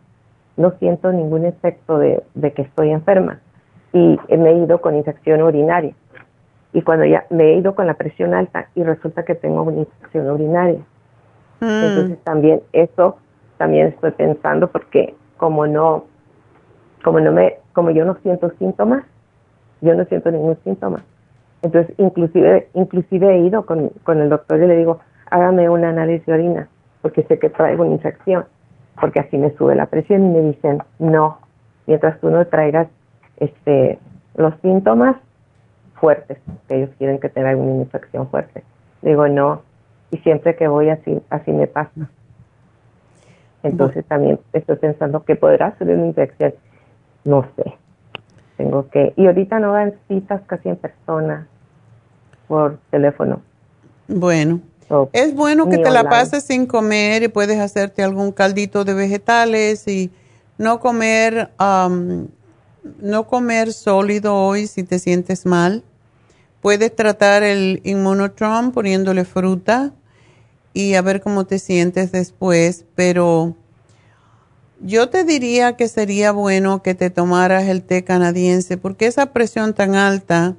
no 0.57 0.73
siento 0.79 1.11
ningún 1.11 1.47
efecto 1.47 1.99
de, 1.99 2.23
que 2.55 2.63
estoy 2.63 2.91
enferma. 2.91 3.41
Y 3.93 4.19
me 4.29 4.51
he 4.51 4.59
ido 4.59 4.81
con 4.81 4.95
infección 4.95 5.43
urinaria. 5.43 5.95
Y 6.73 6.83
cuando 6.83 7.07
ya 7.07 7.25
me 7.31 7.45
he 7.45 7.57
ido 7.57 7.75
con 7.75 7.87
la 7.87 7.95
presión 7.95 8.35
alta 8.35 8.69
y 8.75 8.83
resulta 8.83 9.25
que 9.25 9.35
tengo 9.35 9.63
una 9.63 9.79
infección 9.79 10.29
urinaria. 10.31 10.81
Mm. 11.61 11.85
Entonces 11.85 12.19
también 12.25 12.61
eso, 12.73 13.17
también 13.57 13.89
estoy 13.89 14.11
pensando 14.11 14.69
porque 14.69 15.15
como 15.37 15.67
no, 15.67 16.05
como 17.03 17.21
no 17.21 17.33
me, 17.33 17.59
como 17.73 17.91
yo 17.91 18.05
no 18.05 18.17
siento 18.23 18.51
síntomas, 18.59 19.05
yo 19.81 19.95
no 19.95 20.05
siento 20.07 20.31
ningún 20.31 20.59
síntoma. 20.65 21.03
Entonces, 21.63 21.95
inclusive, 21.99 22.69
inclusive 22.75 23.37
he 23.37 23.39
ido 23.39 23.65
con, 23.65 23.91
con 24.03 24.21
el 24.21 24.29
doctor 24.29 24.61
y 24.61 24.67
le 24.67 24.77
digo, 24.77 24.99
hágame 25.31 25.71
un 25.71 25.85
análisis 25.85 26.27
de 26.27 26.33
orina, 26.35 26.69
porque 27.01 27.23
sé 27.23 27.39
que 27.39 27.49
traigo 27.49 27.85
una 27.85 27.93
infección 27.93 28.45
porque 29.01 29.21
así 29.21 29.37
me 29.39 29.51
sube 29.57 29.75
la 29.75 29.87
presión 29.87 30.25
y 30.25 30.29
me 30.29 30.41
dicen, 30.41 30.83
no, 30.99 31.39
mientras 31.87 32.21
tú 32.21 32.31
no 32.31 32.47
traigas 32.47 32.89
este 33.39 33.99
los 34.37 34.55
síntomas 34.62 35.16
fuertes, 35.95 36.39
que 36.69 36.77
ellos 36.77 36.91
quieren 36.99 37.19
que 37.19 37.29
tenga 37.29 37.57
una 37.57 37.83
infección 37.83 38.29
fuerte. 38.29 38.65
Digo, 39.03 39.29
no, 39.29 39.62
y 40.11 40.19
siempre 40.19 40.57
que 40.57 40.69
voy 40.69 40.91
así, 40.91 41.21
así 41.31 41.53
me 41.53 41.66
pasa. 41.66 42.09
Entonces 43.62 44.05
también 44.05 44.39
estoy 44.53 44.77
pensando 44.77 45.25
que 45.25 45.37
podrá 45.37 45.77
ser 45.79 45.89
una 45.89 46.07
infección. 46.07 46.55
No 47.25 47.47
sé. 47.57 47.75
Tengo 48.57 48.89
que, 48.91 49.15
y 49.16 49.27
ahorita 49.27 49.59
no 49.59 49.73
dan 49.73 49.95
citas 50.07 50.43
casi 50.47 50.69
en 50.69 50.77
persona 50.77 51.49
por 52.47 52.79
teléfono. 52.91 53.41
Bueno, 54.07 54.61
es 55.12 55.35
bueno 55.35 55.69
que 55.69 55.78
te 55.78 55.90
la 55.90 56.09
pases 56.09 56.44
sin 56.44 56.66
comer 56.66 57.23
y 57.23 57.28
puedes 57.28 57.59
hacerte 57.59 58.02
algún 58.02 58.32
caldito 58.32 58.85
de 58.85 58.94
vegetales 58.94 59.86
y 59.89 60.11
no 60.59 60.81
comer, 60.81 61.51
no 61.59 63.27
comer 63.27 63.73
sólido 63.73 64.35
hoy 64.35 64.66
si 64.66 64.82
te 64.82 64.98
sientes 64.98 65.47
mal. 65.47 65.82
Puedes 66.61 66.94
tratar 66.94 67.43
el 67.43 67.81
inmunotron 67.85 68.73
poniéndole 68.73 69.24
fruta 69.24 69.93
y 70.73 70.94
a 70.94 71.02
ver 71.02 71.20
cómo 71.20 71.44
te 71.44 71.59
sientes 71.59 72.11
después, 72.11 72.85
pero 72.94 73.55
yo 74.81 75.09
te 75.09 75.24
diría 75.24 75.77
que 75.77 75.89
sería 75.89 76.32
bueno 76.32 76.82
que 76.82 76.94
te 76.94 77.11
tomaras 77.11 77.65
el 77.65 77.82
té 77.82 78.05
canadiense 78.05 78.77
porque 78.77 79.06
esa 79.06 79.32
presión 79.32 79.74
tan 79.74 79.94
alta, 79.94 80.56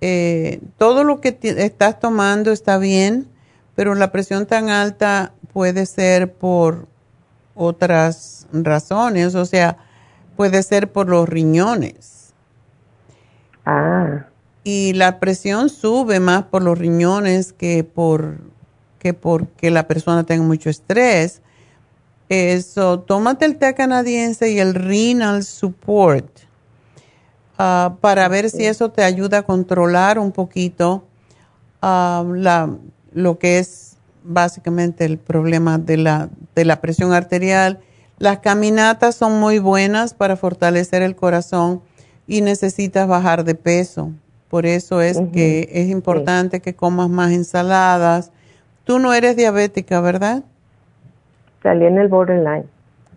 eh, 0.00 0.60
todo 0.78 1.04
lo 1.04 1.20
que 1.20 1.38
estás 1.42 2.00
tomando 2.00 2.52
está 2.52 2.78
bien, 2.78 3.28
pero 3.74 3.94
la 3.94 4.12
presión 4.12 4.46
tan 4.46 4.68
alta 4.68 5.32
puede 5.52 5.86
ser 5.86 6.32
por 6.32 6.86
otras 7.54 8.46
razones, 8.52 9.34
o 9.34 9.44
sea, 9.44 9.76
puede 10.36 10.62
ser 10.62 10.90
por 10.90 11.08
los 11.08 11.28
riñones. 11.28 12.32
Ah 13.64 14.26
y 14.64 14.92
la 14.92 15.18
presión 15.20 15.68
sube 15.68 16.20
más 16.20 16.44
por 16.44 16.62
los 16.62 16.78
riñones 16.78 17.52
que 17.52 17.84
por 17.84 18.38
que 18.98 19.14
porque 19.14 19.70
la 19.70 19.88
persona 19.88 20.24
tenga 20.24 20.44
mucho 20.44 20.68
estrés. 20.68 21.40
Eso, 22.28 23.00
tómate 23.00 23.46
el 23.46 23.56
té 23.56 23.74
canadiense 23.74 24.50
y 24.50 24.60
el 24.60 24.74
renal 24.74 25.42
support 25.42 26.28
ah, 27.60 27.96
para 28.00 28.28
ver 28.28 28.50
si 28.50 28.64
eso 28.64 28.90
te 28.90 29.04
ayuda 29.04 29.38
a 29.38 29.42
controlar 29.42 30.18
un 30.18 30.32
poquito 30.32 31.04
ah, 31.82 32.24
la, 32.26 32.70
lo 33.12 33.38
que 33.38 33.58
es 33.58 33.96
básicamente 34.22 35.04
el 35.04 35.18
problema 35.18 35.78
de 35.78 35.96
la, 35.96 36.28
de 36.54 36.64
la 36.64 36.80
presión 36.80 37.12
arterial. 37.12 37.80
Las 38.18 38.38
caminatas 38.38 39.14
son 39.14 39.40
muy 39.40 39.58
buenas 39.58 40.14
para 40.14 40.36
fortalecer 40.36 41.02
el 41.02 41.16
corazón 41.16 41.82
y 42.26 42.42
necesitas 42.42 43.08
bajar 43.08 43.44
de 43.44 43.54
peso. 43.54 44.12
Por 44.48 44.66
eso 44.66 45.00
es 45.00 45.18
que 45.32 45.68
es 45.72 45.88
importante 45.88 46.60
que 46.60 46.74
comas 46.74 47.08
más 47.08 47.30
ensaladas. 47.30 48.32
Tú 48.84 48.98
no 48.98 49.14
eres 49.14 49.36
diabética, 49.36 50.00
¿verdad? 50.00 50.42
Salí 51.62 51.86
en 51.86 51.98
el 51.98 52.08
borderline. 52.08 52.64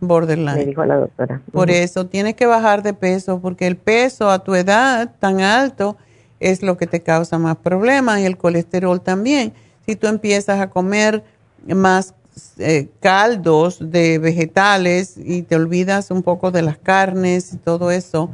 Borderline. 0.08 0.56
Me 0.56 0.66
dijo 0.66 0.86
la 0.86 0.98
doctora. 0.98 1.42
Por 1.52 1.72
eso 1.72 2.06
tienes 2.06 2.36
que 2.36 2.46
bajar 2.46 2.84
de 2.84 2.94
peso, 2.94 3.40
porque 3.40 3.68
el 3.68 3.78
peso 3.78 4.30
a 4.30 4.44
tu 4.44 4.56
edad 4.56 5.12
tan 5.20 5.42
alto 5.42 5.98
es 6.40 6.62
lo 6.62 6.78
que 6.78 6.88
te 6.88 7.02
causa 7.02 7.38
más 7.38 7.58
problemas 7.58 8.20
y 8.20 8.26
el 8.26 8.38
colesterol 8.38 9.02
también. 9.02 9.54
Si 9.86 9.96
tú 9.96 10.08
empiezas 10.08 10.60
a 10.60 10.70
comer 10.70 11.24
más 11.68 12.14
eh, 12.58 12.90
caldos 13.00 13.78
de 13.80 14.18
vegetales 14.20 15.16
y 15.18 15.44
te 15.44 15.56
olvidas 15.56 16.12
un 16.12 16.24
poco 16.24 16.52
de 16.52 16.62
las 16.62 16.78
carnes 16.78 17.54
y 17.54 17.58
todo 17.58 17.92
eso, 17.92 18.30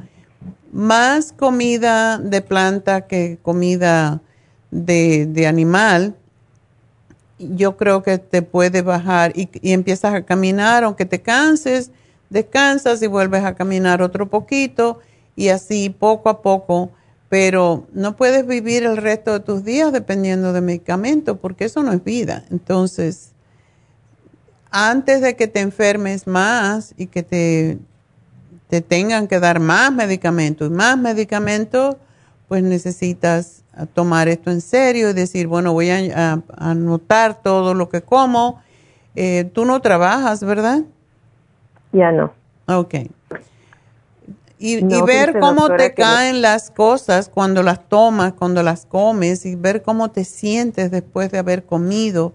más 0.72 1.34
comida 1.34 2.18
de 2.18 2.41
planta 2.41 3.08
que 3.08 3.38
comida 3.41 4.22
de, 4.72 5.46
animal, 5.48 6.16
yo 7.40 7.78
creo 7.78 8.03
que 8.03 8.18
te 8.18 8.41
puede 8.41 8.82
bajar 8.82 9.34
y, 9.36 9.49
empiezas 9.72 10.14
a 10.14 10.24
caminar, 10.24 10.84
aunque 10.84 11.06
te 11.06 11.22
canses, 11.22 11.91
descansas 12.30 13.02
y 13.02 13.07
vuelves 13.07 13.44
a 13.44 13.56
caminar 13.56 14.02
otro 14.02 14.30
poquito 14.30 14.99
y 15.36 15.49
así 15.49 15.90
poco 15.90 16.30
a 16.30 16.41
poco, 16.41 16.91
pero 17.30 17.88
no 17.94 18.16
puedes 18.16 18.45
vivir 18.45 18.84
el 18.84 18.98
resto 18.98 19.34
de 19.34 19.40
tus 19.40 19.64
días 19.64 19.91
dependiendo 19.91 20.53
de 20.53 20.61
medicamento 20.61 21.38
porque 21.38 21.66
eso 21.66 21.82
no 21.82 21.94
es 21.94 22.03
vida. 22.03 22.45
Entonces, 22.52 23.32
antes 24.70 25.22
de 25.22 25.36
que 25.36 25.48
te 25.48 25.61
enfermes 25.61 26.28
más 26.28 26.94
y 26.98 27.07
que 27.07 27.24
te 27.24 27.80
te 28.70 28.82
tengan 28.82 29.28
que 29.28 29.40
dar 29.40 29.60
más 29.60 29.91
medicamentos 29.91 30.70
y 30.70 30.74
más 30.74 30.98
medicamentos, 30.98 31.95
pues 32.48 32.64
necesitas 32.64 33.64
tomar 33.88 34.28
esto 34.28 34.52
en 34.52 34.62
serio 34.62 35.10
y 35.10 35.14
decir, 35.14 35.48
bueno, 35.48 35.74
voy 35.74 35.90
a, 35.90 36.42
anotar 36.58 37.42
todo 37.42 37.74
lo 37.74 37.90
que 37.90 38.02
como. 38.02 38.62
Eh, 39.16 39.50
tú 39.54 39.66
no 39.66 39.82
trabajas, 39.82 40.44
¿verdad? 40.44 40.82
Ya 41.92 42.12
no. 42.12 42.32
Ok. 42.68 42.96
Y, 44.62 44.84
ver 45.04 45.40
cómo 45.40 45.74
te 45.78 45.94
caen 45.94 46.42
las 46.42 46.70
cosas 46.70 47.30
cuando 47.30 47.64
las 47.64 47.88
tomas, 47.88 48.34
cuando 48.34 48.62
las 48.62 48.86
comes 48.86 49.46
y 49.46 49.56
ver 49.56 49.82
cómo 49.82 50.12
te 50.12 50.26
sientes 50.26 50.92
después 50.92 51.32
de 51.32 51.38
haber 51.40 51.64
comido, 51.64 52.34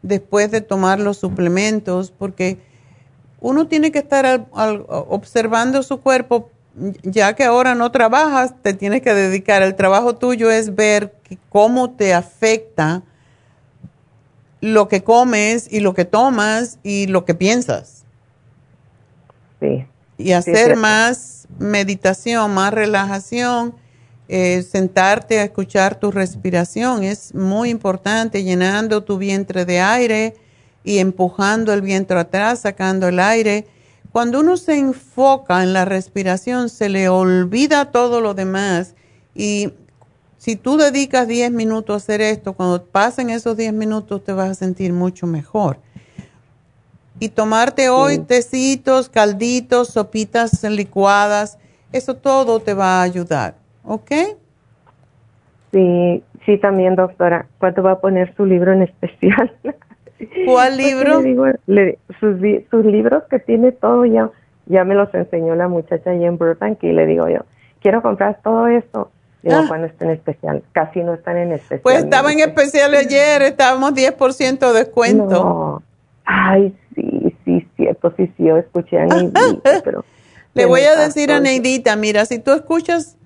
después 0.00 0.50
de 0.50 0.62
tomar 0.62 0.98
los 0.98 1.18
suplementos, 1.18 2.10
porque 2.10 2.58
uno 3.40 3.66
tiene 3.66 3.92
que 3.92 3.98
estar 3.98 4.46
observando 4.88 5.82
su 5.82 6.00
cuerpo, 6.00 6.48
ya 7.02 7.34
que 7.34 7.44
ahora 7.44 7.74
no 7.74 7.90
trabajas, 7.90 8.54
te 8.62 8.74
tienes 8.74 9.02
que 9.02 9.14
dedicar. 9.14 9.62
El 9.62 9.76
trabajo 9.76 10.16
tuyo 10.16 10.50
es 10.50 10.74
ver 10.74 11.14
cómo 11.48 11.90
te 11.90 12.14
afecta 12.14 13.02
lo 14.60 14.88
que 14.88 15.02
comes 15.02 15.68
y 15.70 15.80
lo 15.80 15.94
que 15.94 16.04
tomas 16.04 16.78
y 16.82 17.06
lo 17.06 17.24
que 17.24 17.34
piensas. 17.34 18.04
Sí. 19.60 19.86
Y 20.18 20.32
hacer 20.32 20.76
más 20.76 21.46
meditación, 21.58 22.52
más 22.52 22.72
relajación, 22.72 23.74
eh, 24.28 24.62
sentarte 24.68 25.38
a 25.38 25.44
escuchar 25.44 26.00
tu 26.00 26.10
respiración 26.10 27.04
es 27.04 27.34
muy 27.34 27.70
importante, 27.70 28.42
llenando 28.42 29.04
tu 29.04 29.18
vientre 29.18 29.64
de 29.64 29.80
aire 29.80 30.34
y 30.82 30.98
empujando 30.98 31.72
el 31.72 31.82
vientre 31.82 32.18
atrás, 32.18 32.60
sacando 32.60 33.08
el 33.08 33.20
aire. 33.20 33.66
Cuando 34.16 34.40
uno 34.40 34.56
se 34.56 34.78
enfoca 34.78 35.62
en 35.62 35.74
la 35.74 35.84
respiración, 35.84 36.70
se 36.70 36.88
le 36.88 37.10
olvida 37.10 37.90
todo 37.90 38.22
lo 38.22 38.32
demás. 38.32 38.96
Y 39.34 39.74
si 40.38 40.56
tú 40.56 40.78
dedicas 40.78 41.28
10 41.28 41.52
minutos 41.52 41.92
a 41.92 41.96
hacer 41.98 42.22
esto, 42.22 42.54
cuando 42.54 42.82
pasen 42.82 43.28
esos 43.28 43.58
10 43.58 43.74
minutos 43.74 44.24
te 44.24 44.32
vas 44.32 44.48
a 44.48 44.54
sentir 44.54 44.94
mucho 44.94 45.26
mejor. 45.26 45.76
Y 47.20 47.28
tomarte 47.28 47.90
hoy 47.90 48.20
tecitos, 48.20 49.10
calditos, 49.10 49.88
sopitas 49.88 50.62
licuadas, 50.62 51.58
eso 51.92 52.14
todo 52.14 52.60
te 52.60 52.72
va 52.72 53.00
a 53.00 53.02
ayudar. 53.02 53.56
¿Ok? 53.84 54.12
Sí, 55.72 56.24
sí, 56.46 56.56
también, 56.56 56.96
doctora. 56.96 57.48
¿Cuánto 57.58 57.82
va 57.82 57.90
a 57.90 58.00
poner 58.00 58.34
su 58.34 58.46
libro 58.46 58.72
en 58.72 58.80
especial? 58.80 59.54
¿Cuál 60.46 60.76
libro? 60.76 61.22
sus, 62.20 62.84
libros 62.84 63.24
que 63.30 63.38
tiene 63.38 63.72
todo 63.72 64.04
ya, 64.04 64.30
ya 64.66 64.84
me 64.84 64.94
los 64.94 65.12
enseñó 65.14 65.54
la 65.54 65.68
muchacha 65.68 66.10
ahí 66.10 66.24
en 66.24 66.38
Burbank 66.38 66.82
y 66.82 66.92
le 66.92 67.06
digo 67.06 67.28
yo, 67.28 67.40
quiero 67.80 68.02
comprar 68.02 68.40
todo 68.42 68.66
esto. 68.68 69.10
Digo, 69.42 69.58
ah. 69.58 69.64
cuando 69.68 69.86
está 69.86 70.06
en 70.06 70.12
especial, 70.12 70.62
casi 70.72 71.00
no 71.00 71.14
están 71.14 71.36
en 71.36 71.52
especial. 71.52 71.80
Pues 71.82 71.98
estaba 71.98 72.32
en 72.32 72.40
especial 72.40 72.94
ayer, 72.94 73.42
estábamos 73.42 73.92
10% 73.92 74.72
de 74.72 74.78
descuento. 74.78 75.24
No. 75.28 75.82
Ay, 76.24 76.74
sí, 76.94 77.36
sí, 77.44 77.68
cierto, 77.76 78.12
sí, 78.16 78.26
sí, 78.36 78.44
yo 78.44 78.56
escuché 78.56 78.98
a 78.98 79.04
Neidita, 79.06 79.82
pero... 79.84 80.04
Le 80.54 80.64
voy 80.64 80.80
a 80.80 80.96
decir 80.96 81.30
a 81.30 81.38
Neidita, 81.38 81.94
mira, 81.96 82.24
si 82.24 82.38
tú 82.38 82.52
escuchas 82.52 83.18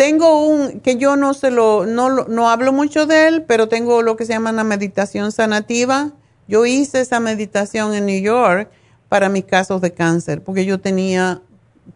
tengo 0.00 0.46
un 0.46 0.80
que 0.80 0.96
yo 0.96 1.16
no 1.16 1.34
se 1.34 1.50
lo 1.50 1.84
no, 1.84 2.08
no 2.08 2.48
hablo 2.48 2.72
mucho 2.72 3.04
de 3.04 3.28
él, 3.28 3.44
pero 3.46 3.68
tengo 3.68 4.00
lo 4.00 4.16
que 4.16 4.24
se 4.24 4.32
llama 4.32 4.48
una 4.48 4.64
meditación 4.64 5.30
sanativa. 5.30 6.12
Yo 6.48 6.64
hice 6.64 7.02
esa 7.02 7.20
meditación 7.20 7.92
en 7.92 8.06
New 8.06 8.22
York 8.22 8.70
para 9.10 9.28
mis 9.28 9.44
casos 9.44 9.82
de 9.82 9.92
cáncer, 9.92 10.42
porque 10.42 10.64
yo 10.64 10.80
tenía 10.80 11.42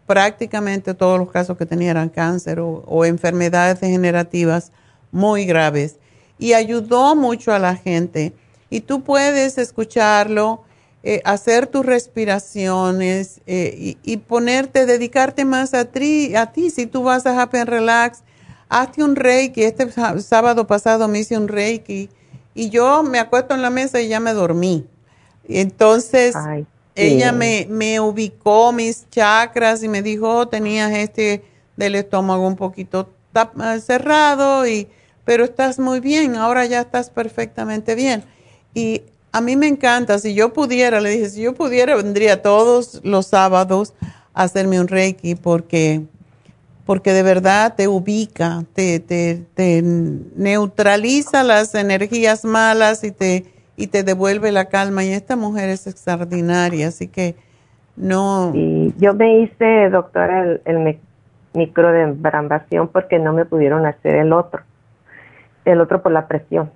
prácticamente 0.05 0.93
todos 0.93 1.17
los 1.17 1.31
casos 1.31 1.57
que 1.57 1.65
tenía 1.65 1.89
eran 1.89 2.09
cáncer 2.09 2.59
o, 2.59 2.83
o 2.85 3.05
enfermedades 3.05 3.81
degenerativas 3.81 4.71
muy 5.11 5.45
graves. 5.45 5.95
Y 6.37 6.53
ayudó 6.53 7.15
mucho 7.15 7.53
a 7.53 7.57
la 7.57 7.75
gente. 7.75 8.35
Y 8.69 8.81
tú 8.81 9.01
puedes 9.01 9.57
escucharlo 9.57 10.61
eh, 11.07 11.21
hacer 11.23 11.67
tus 11.67 11.85
respiraciones 11.85 13.39
eh, 13.45 13.95
y, 14.01 14.17
ponerte, 14.17 14.87
dedicarte 14.87 15.45
más 15.45 15.75
a 15.75 15.85
ti, 15.85 16.35
a 16.35 16.51
ti. 16.51 16.71
Si 16.71 16.87
tú 16.87 17.03
vas 17.03 17.27
a 17.27 17.39
Happy 17.39 17.57
and 17.57 17.69
Relax, 17.69 18.23
hazte 18.69 19.03
un 19.03 19.15
reiki. 19.15 19.61
Este 19.61 19.87
sábado 20.23 20.65
pasado 20.65 21.07
me 21.07 21.19
hice 21.19 21.37
un 21.37 21.47
reiki 21.47 22.09
y 22.55 22.71
yo 22.71 23.03
me 23.03 23.19
acuesto 23.19 23.53
en 23.53 23.61
la 23.61 23.69
mesa 23.69 24.01
y 24.01 24.07
ya 24.07 24.19
me 24.19 24.33
dormí. 24.33 24.87
Entonces, 25.47 26.35
ella 26.95 27.31
me, 27.31 27.67
me 27.69 27.99
ubicó 27.99 28.71
mis 28.71 29.07
chakras 29.11 29.83
y 29.83 29.87
me 29.87 30.01
dijo, 30.01 30.27
oh, 30.27 30.47
tenías 30.47 30.91
este 30.91 31.43
del 31.77 31.93
estómago 31.93 32.47
un 32.47 32.55
poquito 32.55 33.13
eh, 33.35 33.79
cerrado, 33.79 34.65
y, 34.65 34.87
pero 35.23 35.43
estás 35.43 35.77
muy 35.77 35.99
bien, 35.99 36.35
ahora 36.35 36.65
ya 36.65 36.81
estás 36.81 37.11
perfectamente 37.11 37.93
bien. 37.93 38.23
Y 38.73 39.03
a 39.35 39.41
mí 39.41 39.57
me 39.57 39.67
encanta, 39.67 40.17
si 40.17 40.33
yo 40.33 40.53
pudiera, 40.53 41.01
le 41.01 41.09
dije, 41.09 41.25
si 41.25 41.41
yo 41.41 41.53
pudiera, 41.53 41.97
vendría 41.97 42.41
todos 42.41 43.01
los 43.03 43.27
sábados 43.27 43.93
a 44.33 44.43
hacerme 44.43 44.79
un 44.79 44.87
reiki 44.87 45.35
porque, 45.35 46.03
porque 46.85 47.11
de 47.11 47.21
verdad 47.21 47.75
te 47.75 47.89
ubica, 47.89 48.63
te, 48.73 49.01
te, 49.01 49.41
te 49.53 49.81
neutraliza 49.83 51.43
las 51.43 51.75
energías 51.75 52.45
malas 52.45 53.03
y 53.03 53.11
te, 53.11 53.43
y 53.75 53.87
te 53.87 54.03
devuelve 54.03 54.53
la 54.53 54.69
calma. 54.69 55.03
Y 55.03 55.11
esta 55.11 55.35
mujer 55.35 55.67
es 55.67 55.85
extraordinaria, 55.85 56.87
así 56.87 57.09
que 57.09 57.35
no. 57.97 58.53
Y 58.55 58.93
yo 58.99 59.13
me 59.15 59.39
hice, 59.39 59.89
doctora, 59.89 60.43
el, 60.43 60.61
el 60.63 60.97
micro 61.53 61.91
de 61.91 62.15
porque 62.93 63.19
no 63.19 63.33
me 63.33 63.43
pudieron 63.43 63.85
hacer 63.85 64.15
el 64.15 64.31
otro. 64.31 64.61
El 65.65 65.81
otro 65.81 66.01
por 66.01 66.13
la 66.13 66.25
presión. 66.25 66.71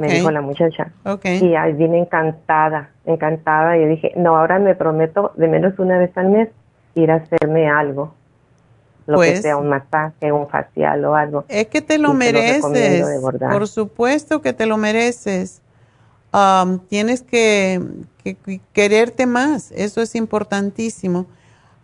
Me 0.00 0.08
dijo 0.08 0.30
la 0.30 0.40
muchacha. 0.40 0.92
Y 1.24 1.54
ahí 1.54 1.72
vine 1.72 1.98
encantada, 1.98 2.90
encantada. 3.04 3.76
Y 3.76 3.86
dije, 3.86 4.12
no, 4.16 4.36
ahora 4.36 4.58
me 4.58 4.74
prometo 4.74 5.32
de 5.36 5.48
menos 5.48 5.78
una 5.78 5.98
vez 5.98 6.16
al 6.16 6.28
mes 6.28 6.48
ir 6.94 7.10
a 7.10 7.16
hacerme 7.16 7.68
algo. 7.68 8.14
Lo 9.06 9.18
que 9.18 9.30
pues 9.30 9.42
sea 9.42 9.56
un 9.56 9.68
masaje, 9.68 10.30
un 10.30 10.48
facial 10.48 11.04
o 11.04 11.14
algo. 11.14 11.44
Es 11.48 11.66
que 11.66 11.82
te 11.82 11.98
lo 11.98 12.14
mereces. 12.14 13.04
por 13.40 13.66
supuesto 13.66 14.40
que 14.40 14.52
te 14.52 14.66
lo 14.66 14.76
mereces. 14.76 15.60
Um, 16.32 16.78
tienes 16.78 17.22
que, 17.22 17.80
quererte 18.72 19.26
más, 19.26 19.70
eso 19.72 20.00
es 20.00 20.14
importantísimo. 20.14 21.26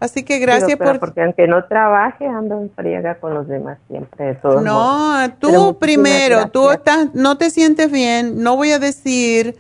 Así 0.01 0.23
que 0.23 0.39
gracias 0.39 0.79
por... 0.79 1.01
Porque 1.01 1.23
aunque 1.23 1.47
no 1.47 1.65
trabaje, 1.65 2.27
ando 2.27 2.61
en 2.61 2.71
friega 2.71 3.17
con 3.17 3.35
los 3.35 3.49
demás 3.49 3.79
siempre. 3.89 4.39
no, 4.63 5.35
tú 5.41 5.77
primero, 5.79 6.49
tú 6.51 6.71
estás, 6.71 7.15
no 7.15 7.37
te 7.37 7.51
sientes 7.51 7.91
bien, 7.91 8.43
no 8.43 8.57
voy 8.57 8.73
a 8.73 8.79
decir 8.79 9.57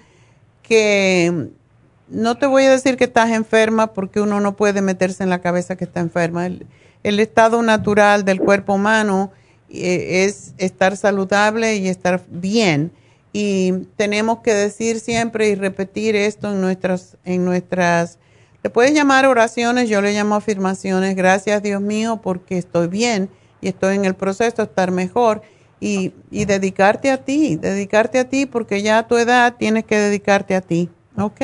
que... 0.62 1.48
No 2.10 2.36
te 2.38 2.46
voy 2.46 2.64
a 2.64 2.70
decir 2.70 2.96
que 2.96 3.04
estás 3.04 3.30
enferma 3.30 3.88
porque 3.88 4.22
uno 4.22 4.40
no 4.40 4.56
puede 4.56 4.80
meterse 4.80 5.22
en 5.22 5.28
la 5.28 5.40
cabeza 5.40 5.76
que 5.76 5.84
está 5.84 6.00
enferma. 6.00 6.46
El, 6.46 6.66
el 7.02 7.20
estado 7.20 7.60
natural 7.60 8.24
del 8.24 8.40
cuerpo 8.40 8.74
humano 8.74 9.30
eh, 9.68 10.24
es 10.24 10.54
estar 10.56 10.96
saludable 10.96 11.76
y 11.76 11.88
estar 11.88 12.22
bien 12.30 12.92
y 13.32 13.72
tenemos 13.96 14.38
que 14.40 14.54
decir 14.54 15.00
siempre 15.00 15.48
y 15.48 15.54
repetir 15.54 16.16
esto 16.16 16.50
en 16.50 16.60
nuestras, 16.60 17.16
en 17.24 17.44
nuestras, 17.44 18.18
le 18.62 18.70
puedes 18.70 18.92
llamar 18.92 19.26
oraciones, 19.26 19.88
yo 19.88 20.00
le 20.00 20.12
llamo 20.12 20.34
afirmaciones, 20.34 21.14
gracias 21.16 21.62
Dios 21.62 21.80
mío 21.80 22.20
porque 22.22 22.58
estoy 22.58 22.88
bien 22.88 23.28
y 23.60 23.68
estoy 23.68 23.96
en 23.96 24.04
el 24.04 24.14
proceso 24.14 24.56
de 24.56 24.64
estar 24.64 24.90
mejor 24.90 25.42
y, 25.80 26.12
y 26.30 26.44
dedicarte 26.44 27.10
a 27.10 27.18
ti, 27.18 27.56
dedicarte 27.56 28.18
a 28.18 28.28
ti 28.28 28.46
porque 28.46 28.82
ya 28.82 28.98
a 28.98 29.06
tu 29.06 29.16
edad 29.16 29.54
tienes 29.58 29.84
que 29.84 29.96
dedicarte 29.96 30.54
a 30.56 30.60
ti, 30.60 30.90
¿ok? 31.16 31.40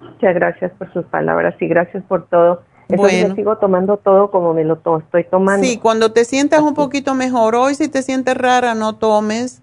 Muchas 0.00 0.34
gracias 0.34 0.72
por 0.78 0.92
sus 0.92 1.04
palabras 1.06 1.54
y 1.60 1.66
gracias 1.66 2.02
por 2.04 2.26
todo. 2.26 2.62
Entonces 2.88 3.20
bueno. 3.20 3.34
sigo 3.34 3.56
tomando 3.58 3.98
todo 3.98 4.30
como 4.30 4.54
me 4.54 4.64
lo 4.64 4.80
estoy 4.98 5.24
tomando. 5.24 5.66
Sí, 5.66 5.76
cuando 5.76 6.12
te 6.12 6.24
sientas 6.24 6.60
un 6.60 6.74
poquito 6.74 7.14
mejor, 7.14 7.54
hoy 7.54 7.74
si 7.74 7.88
te 7.88 8.02
sientes 8.02 8.34
rara, 8.34 8.74
no 8.74 8.96
tomes 8.96 9.62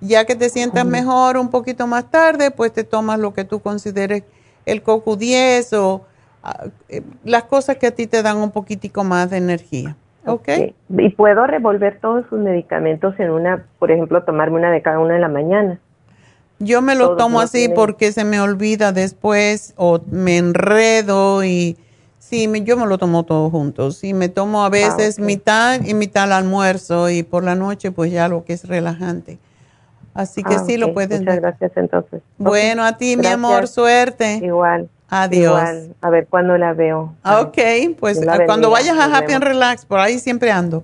ya 0.00 0.24
que 0.24 0.34
te 0.34 0.48
sientas 0.48 0.84
mejor 0.84 1.36
un 1.36 1.50
poquito 1.50 1.86
más 1.86 2.10
tarde, 2.10 2.50
pues 2.50 2.72
te 2.72 2.84
tomas 2.84 3.18
lo 3.18 3.32
que 3.32 3.44
tú 3.44 3.60
consideres 3.60 4.24
el 4.66 4.82
coco 4.82 5.16
10 5.16 5.72
o 5.74 6.04
ah, 6.42 6.66
eh, 6.88 7.02
las 7.24 7.44
cosas 7.44 7.76
que 7.76 7.86
a 7.86 7.90
ti 7.90 8.06
te 8.06 8.22
dan 8.22 8.38
un 8.38 8.50
poquitico 8.50 9.04
más 9.04 9.30
de 9.30 9.38
energía. 9.38 9.96
¿Ok? 10.26 10.48
Y 10.88 11.10
puedo 11.10 11.46
revolver 11.46 11.98
todos 12.00 12.24
sus 12.30 12.38
medicamentos 12.38 13.14
en 13.18 13.30
una, 13.30 13.66
por 13.78 13.90
ejemplo, 13.90 14.22
tomarme 14.22 14.56
una 14.56 14.70
de 14.70 14.80
cada 14.80 14.98
una 14.98 15.16
en 15.16 15.20
la 15.20 15.28
mañana. 15.28 15.78
Yo 16.58 16.80
me 16.80 16.94
lo 16.94 17.16
tomo 17.16 17.40
así 17.40 17.68
porque 17.68 18.12
se 18.12 18.24
me 18.24 18.40
olvida 18.40 18.92
después 18.92 19.74
o 19.76 20.00
me 20.10 20.38
enredo 20.38 21.44
y 21.44 21.76
sí, 22.18 22.48
yo 22.64 22.76
me 22.76 22.86
lo 22.86 22.96
tomo 22.96 23.24
todo 23.24 23.50
junto. 23.50 23.90
Sí, 23.90 24.14
me 24.14 24.28
tomo 24.28 24.64
a 24.64 24.70
veces 24.70 25.18
ah, 25.18 25.22
mitad 25.22 25.80
y 25.84 25.94
mitad 25.94 26.24
al 26.24 26.32
almuerzo 26.32 27.10
y 27.10 27.22
por 27.22 27.44
la 27.44 27.54
noche 27.54 27.90
pues 27.90 28.12
ya 28.12 28.28
lo 28.28 28.44
que 28.44 28.54
es 28.54 28.66
relajante. 28.66 29.38
Así 30.14 30.44
que 30.44 30.54
ah, 30.54 30.64
sí 30.64 30.76
lo 30.76 30.94
pueden. 30.94 31.20
Muchas 31.20 31.40
gracias 31.40 31.72
entonces. 31.74 32.22
Bueno, 32.38 32.84
a 32.84 32.96
ti, 32.96 33.16
mi 33.16 33.26
amor, 33.26 33.66
suerte. 33.66 34.36
Igual. 34.36 34.88
Adiós. 35.08 35.52
Igual. 35.52 35.94
A 36.00 36.10
ver 36.10 36.26
cuándo 36.28 36.56
la 36.56 36.72
veo. 36.72 37.14
Ok, 37.24 37.58
pues 37.98 38.20
cuando 38.46 38.70
vayas 38.70 38.96
a 38.96 39.16
Happy 39.16 39.32
and 39.32 39.44
Relax, 39.44 39.84
por 39.84 39.98
ahí 39.98 40.18
siempre 40.18 40.52
ando. 40.52 40.82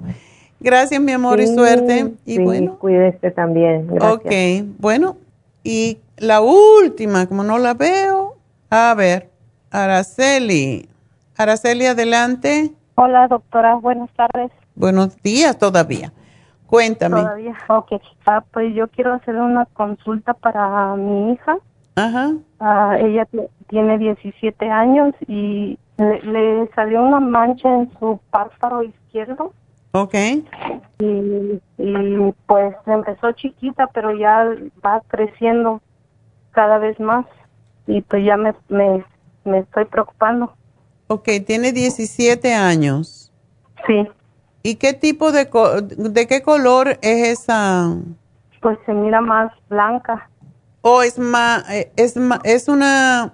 Gracias, 0.58 1.00
mi 1.00 1.12
amor, 1.12 1.40
y 1.40 1.46
suerte. 1.46 2.12
Y 2.26 2.36
sí, 2.36 2.42
bueno. 2.42 2.76
Cuídese 2.78 3.30
también. 3.30 3.86
Gracias. 3.86 4.12
Ok, 4.12 4.76
bueno. 4.78 5.16
Y 5.62 5.98
la 6.18 6.40
última, 6.40 7.26
como 7.26 7.44
no 7.44 7.58
la 7.58 7.74
veo. 7.74 8.36
A 8.68 8.94
ver, 8.94 9.30
Araceli. 9.70 10.88
Araceli, 11.36 11.86
adelante. 11.86 12.72
Hola, 12.96 13.28
doctora. 13.28 13.76
Buenas 13.76 14.10
tardes. 14.10 14.50
Buenos 14.74 15.16
días 15.22 15.58
todavía. 15.58 16.12
Cuéntame. 16.70 17.16
Todavía, 17.20 17.56
ok. 17.68 18.00
Ah, 18.26 18.44
pues 18.52 18.72
yo 18.76 18.86
quiero 18.86 19.14
hacer 19.14 19.34
una 19.34 19.66
consulta 19.66 20.34
para 20.34 20.94
mi 20.94 21.32
hija. 21.32 21.58
Ajá. 21.96 22.32
Ah, 22.60 22.96
ella 22.96 23.26
tiene 23.66 23.98
17 23.98 24.70
años 24.70 25.12
y 25.26 25.76
le, 25.98 26.70
salió 26.76 27.02
una 27.02 27.18
mancha 27.18 27.68
en 27.68 27.90
su 27.98 28.20
párpado 28.30 28.84
izquierdo. 28.84 29.52
Ok. 29.90 30.14
Y, 31.00 31.60
pues 32.46 32.76
empezó 32.86 33.32
chiquita, 33.32 33.88
pero 33.88 34.16
ya 34.16 34.46
va 34.86 35.02
creciendo 35.08 35.82
cada 36.52 36.78
vez 36.78 37.00
más. 37.00 37.26
Y 37.88 38.00
pues 38.02 38.24
ya 38.24 38.36
me, 38.36 38.54
me, 38.68 39.04
me 39.44 39.58
estoy 39.58 39.86
preocupando. 39.86 40.52
Ok, 41.08 41.28
tiene 41.44 41.72
17 41.72 42.54
años. 42.54 43.32
Sí. 43.88 44.06
¿Y 44.62 44.76
qué 44.76 44.92
tipo 44.92 45.32
de, 45.32 45.48
de 45.96 46.26
qué 46.26 46.42
color 46.42 46.98
es 47.02 47.40
esa? 47.40 47.94
Pues 48.60 48.78
se 48.84 48.92
mira 48.92 49.20
más 49.20 49.52
blanca. 49.68 50.28
¿O 50.82 51.02
es, 51.02 51.18
ma, 51.18 51.62
eh, 51.70 51.90
es, 51.96 52.14
es 52.44 52.68
una 52.68 53.32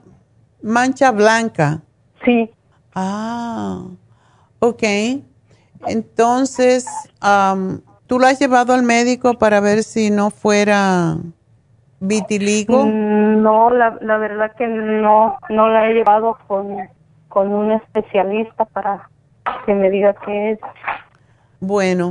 mancha 0.62 1.10
blanca? 1.10 1.80
Sí. 2.24 2.50
Ah, 2.94 3.82
ok. 4.60 4.82
Entonces, 5.86 6.86
¿tú 8.06 8.18
lo 8.18 8.26
has 8.26 8.38
llevado 8.38 8.72
al 8.72 8.82
médico 8.82 9.34
para 9.34 9.60
ver 9.60 9.82
si 9.82 10.10
no 10.10 10.30
fuera 10.30 11.16
vitiligo? 12.00 12.86
Mm, 12.86 13.42
no, 13.42 13.70
la, 13.70 13.98
la 14.00 14.16
verdad 14.18 14.52
que 14.56 14.66
no, 14.66 15.36
no 15.48 15.68
la 15.68 15.88
he 15.88 15.94
llevado 15.94 16.38
con, 16.46 16.76
con 17.28 17.52
un 17.52 17.72
especialista 17.72 18.64
para 18.64 19.08
que 19.64 19.74
me 19.74 19.90
diga 19.90 20.14
qué 20.24 20.52
es. 20.52 20.58
Bueno, 21.60 22.10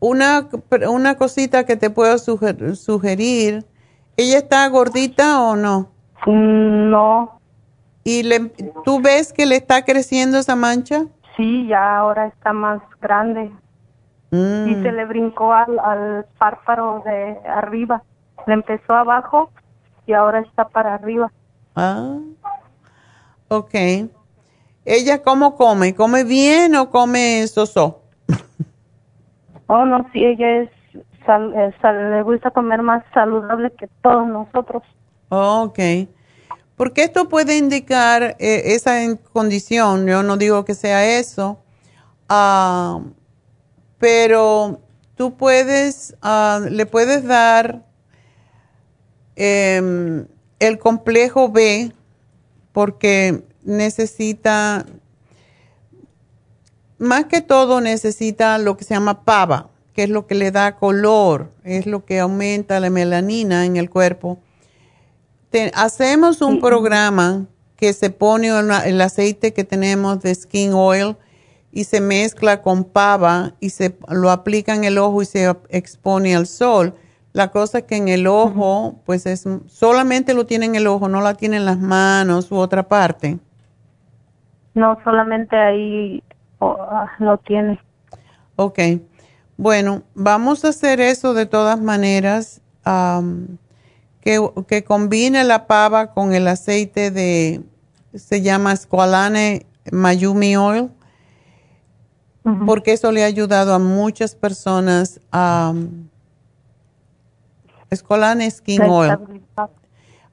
una, 0.00 0.48
una 0.88 1.16
cosita 1.16 1.64
que 1.64 1.76
te 1.76 1.90
puedo 1.90 2.16
sugerir, 2.18 3.64
¿ella 4.16 4.38
está 4.38 4.68
gordita 4.68 5.40
o 5.42 5.56
no? 5.56 5.90
Mm, 6.26 6.90
no. 6.90 7.38
¿Y 8.04 8.22
le, 8.24 8.40
tú 8.84 9.00
ves 9.00 9.32
que 9.32 9.46
le 9.46 9.56
está 9.56 9.84
creciendo 9.84 10.38
esa 10.38 10.56
mancha? 10.56 11.06
Sí, 11.36 11.68
ya 11.68 11.98
ahora 11.98 12.26
está 12.26 12.52
más 12.52 12.82
grande. 13.00 13.50
Mm. 14.30 14.68
Y 14.68 14.82
se 14.82 14.92
le 14.92 15.04
brincó 15.04 15.52
al, 15.52 15.78
al 15.78 16.26
párpado 16.38 17.02
de 17.04 17.38
arriba. 17.46 18.02
Le 18.46 18.54
empezó 18.54 18.94
abajo 18.94 19.50
y 20.06 20.14
ahora 20.14 20.40
está 20.40 20.68
para 20.68 20.94
arriba. 20.94 21.30
Ah, 21.76 22.18
ok. 23.48 23.74
¿Ella 24.84 25.22
cómo 25.22 25.54
come? 25.54 25.94
¿Come 25.94 26.24
bien 26.24 26.74
o 26.74 26.90
come 26.90 27.46
soso? 27.46 28.01
Oh, 29.74 29.86
no, 29.86 30.06
sí, 30.12 30.22
ella 30.22 30.60
es, 30.60 30.70
le 31.82 32.22
gusta 32.24 32.50
comer 32.50 32.82
más 32.82 33.02
saludable 33.14 33.72
que 33.78 33.88
todos 34.02 34.28
nosotros. 34.28 34.82
ok. 35.30 35.78
Porque 36.76 37.04
esto 37.04 37.30
puede 37.30 37.56
indicar 37.56 38.36
eh, 38.38 38.74
esa 38.74 38.92
condición, 39.32 40.06
yo 40.06 40.22
no 40.22 40.36
digo 40.36 40.66
que 40.66 40.74
sea 40.74 41.18
eso, 41.18 41.58
ah, 42.28 43.00
pero 43.96 44.80
tú 45.14 45.38
puedes, 45.38 46.18
ah, 46.20 46.60
le 46.68 46.84
puedes 46.84 47.24
dar 47.24 47.82
em, 49.36 50.26
el 50.58 50.78
complejo 50.78 51.48
B 51.48 51.92
porque 52.72 53.42
necesita 53.62 54.84
más 57.02 57.26
que 57.26 57.40
todo 57.40 57.80
necesita 57.80 58.58
lo 58.58 58.76
que 58.76 58.84
se 58.84 58.94
llama 58.94 59.24
pava, 59.24 59.68
que 59.92 60.04
es 60.04 60.10
lo 60.10 60.26
que 60.26 60.34
le 60.34 60.50
da 60.50 60.76
color, 60.76 61.52
es 61.64 61.86
lo 61.86 62.04
que 62.04 62.20
aumenta 62.20 62.80
la 62.80 62.90
melanina 62.90 63.66
en 63.66 63.76
el 63.76 63.90
cuerpo. 63.90 64.38
hacemos 65.74 66.40
un 66.40 66.60
programa 66.60 67.46
que 67.76 67.92
se 67.92 68.10
pone 68.10 68.48
el 68.48 69.00
aceite 69.00 69.52
que 69.52 69.64
tenemos 69.64 70.20
de 70.20 70.34
skin 70.34 70.72
oil, 70.72 71.16
y 71.72 71.84
se 71.84 72.00
mezcla 72.00 72.60
con 72.60 72.84
pava 72.84 73.54
y 73.58 73.70
se 73.70 73.96
lo 74.08 74.30
aplica 74.30 74.74
en 74.74 74.84
el 74.84 74.98
ojo 74.98 75.22
y 75.22 75.24
se 75.24 75.48
expone 75.70 76.36
al 76.36 76.46
sol. 76.46 76.94
La 77.32 77.48
cosa 77.48 77.78
es 77.78 77.84
que 77.84 77.96
en 77.96 78.08
el 78.08 78.26
ojo, 78.26 79.00
pues 79.06 79.24
es 79.24 79.48
solamente 79.66 80.34
lo 80.34 80.44
tiene 80.44 80.66
en 80.66 80.74
el 80.74 80.86
ojo, 80.86 81.08
no 81.08 81.22
la 81.22 81.34
tiene 81.34 81.56
en 81.56 81.64
las 81.64 81.78
manos 81.78 82.52
u 82.52 82.56
otra 82.56 82.82
parte. 82.82 83.38
No, 84.74 84.98
solamente 85.02 85.56
ahí 85.56 86.22
ah, 86.62 87.10
lo 87.18 87.38
tiene. 87.38 87.80
Ok. 88.56 88.78
Bueno, 89.56 90.02
vamos 90.14 90.64
a 90.64 90.68
hacer 90.68 91.00
eso 91.00 91.34
de 91.34 91.46
todas 91.46 91.80
maneras, 91.80 92.60
que, 94.20 94.50
que 94.66 94.84
combine 94.84 95.44
la 95.44 95.66
pava 95.66 96.12
con 96.12 96.32
el 96.32 96.48
aceite 96.48 97.10
de, 97.10 97.62
se 98.14 98.42
llama 98.42 98.74
Squalane 98.74 99.66
Mayumi 99.90 100.56
Oil 100.56 100.90
porque 102.66 102.92
eso 102.92 103.12
le 103.12 103.22
ha 103.22 103.26
ayudado 103.26 103.72
a 103.74 103.78
muchas 103.78 104.34
personas 104.34 105.20
a 105.30 105.72
Escolan 107.90 108.50
Skin 108.50 108.82
Oil 108.82 109.16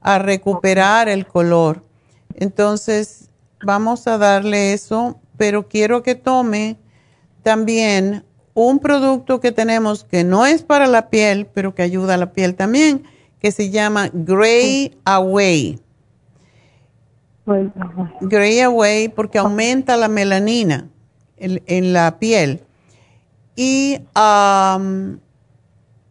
a 0.00 0.18
recuperar 0.18 1.08
el 1.08 1.26
color. 1.26 1.84
Entonces, 2.34 3.28
vamos 3.62 4.06
a 4.06 4.18
darle 4.18 4.72
eso, 4.72 5.19
pero 5.40 5.68
quiero 5.68 6.02
que 6.02 6.14
tome 6.14 6.76
también 7.42 8.26
un 8.52 8.78
producto 8.78 9.40
que 9.40 9.52
tenemos 9.52 10.04
que 10.04 10.22
no 10.22 10.44
es 10.44 10.62
para 10.62 10.86
la 10.86 11.08
piel, 11.08 11.46
pero 11.46 11.74
que 11.74 11.80
ayuda 11.80 12.12
a 12.12 12.18
la 12.18 12.34
piel 12.34 12.56
también, 12.56 13.04
que 13.38 13.50
se 13.50 13.70
llama 13.70 14.10
Gray 14.12 14.94
Away. 15.06 15.80
Gray 18.20 18.60
Away 18.60 19.08
porque 19.08 19.38
aumenta 19.38 19.96
la 19.96 20.08
melanina 20.08 20.90
en, 21.38 21.94
la 21.94 22.18
piel. 22.18 22.60
Y, 23.56 23.98
um, 24.14 25.20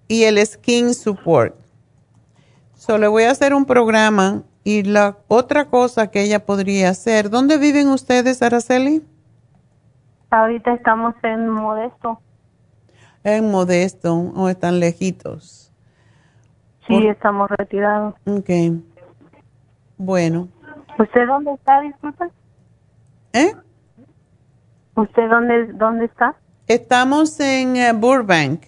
y 0.08 0.24
el 0.24 0.44
Skin 0.44 0.96
Support. 0.96 1.56
So, 2.76 2.98
le 2.98 3.08
voy 3.08 3.26
a 3.26 3.32
hacer 3.32 3.54
un 3.54 3.66
programa 3.66 4.42
y 4.64 4.82
la 4.82 5.20
otra 5.28 5.70
cosa 5.70 6.08
que 6.08 6.24
ella 6.24 6.48
podría 6.48 6.90
hacer. 6.90 7.30
¿Dónde 7.30 7.60
viven 7.60 7.90
ustedes, 7.90 8.42
Araceli? 8.42 9.04
Ahorita 10.32 10.74
estamos 10.74 11.16
en 11.24 11.50
Modesto. 11.50 12.20
En 13.24 13.50
Modesto, 13.50 14.14
o 14.14 14.48
están 14.50 14.80
lejitos. 14.80 15.72
Sí, 16.88 17.08
estamos 17.08 17.50
retirados. 17.50 18.16
Ok. 18.26 18.50
Bueno. 19.98 20.48
¿Usted 20.98 21.28
dónde 21.28 21.54
está, 21.54 21.82
disculpa? 21.82 22.30
¿Eh? 23.34 23.54
¿Usted 24.96 25.30
dónde, 25.30 25.74
dónde 25.74 26.06
está? 26.06 26.36
Estamos 26.68 27.40
en 27.40 27.76
eh, 27.76 27.94
Burbank. 27.94 28.64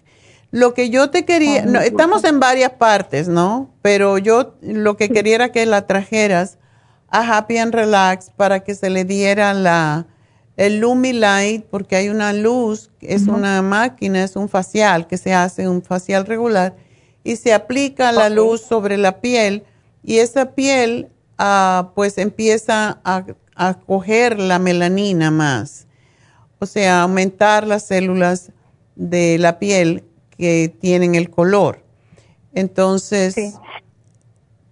Lo 0.51 0.73
que 0.73 0.89
yo 0.89 1.09
te 1.09 1.25
quería, 1.25 1.65
no, 1.65 1.79
estamos 1.79 2.23
en 2.25 2.39
varias 2.39 2.71
partes, 2.71 3.29
¿no? 3.29 3.69
Pero 3.81 4.17
yo 4.17 4.55
lo 4.61 4.97
que 4.97 5.09
quería 5.09 5.35
era 5.35 5.51
que 5.51 5.65
la 5.65 5.88
trajeras 5.88 6.59
a 7.09 7.38
Happy 7.38 7.57
and 7.57 7.73
Relax 7.73 8.31
para 8.31 8.61
que 8.61 8.75
se 8.75 8.89
le 8.89 9.05
diera 9.05 9.53
la, 9.53 10.07
el 10.57 10.80
Lumi 10.80 11.14
Light, 11.14 11.65
porque 11.69 11.95
hay 11.95 12.10
una 12.10 12.34
luz, 12.34 12.91
es 13.02 13.28
una 13.28 13.61
máquina, 13.61 14.23
es 14.23 14.36
un 14.36 14.49
facial 14.49 15.07
que 15.07 15.18
se 15.18 15.34
hace, 15.34 15.68
un 15.68 15.82
facial 15.82 16.26
regular, 16.26 16.76
y 17.23 17.36
se 17.36 17.53
aplica 17.53 18.11
la 18.11 18.30
luz 18.30 18.61
sobre 18.61 18.98
la 18.98 19.22
piel 19.22 19.64
y 20.03 20.18
esa 20.18 20.52
piel 20.52 21.10
ah, 21.38 21.91
pues 21.95 22.18
empieza 22.18 22.99
a, 23.03 23.26
a 23.56 23.73
coger 23.76 24.40
la 24.40 24.60
melanina 24.60 25.30
más 25.30 25.88
o 26.61 26.68
sea, 26.68 27.02
aumentar 27.02 27.65
las 27.65 27.88
células 27.88 28.52
de 28.95 29.40
la 29.40 29.57
piel 29.57 30.03
que 30.38 30.72
tienen 30.80 31.15
el 31.15 31.32
color. 31.32 31.84
Entonces, 32.53 33.36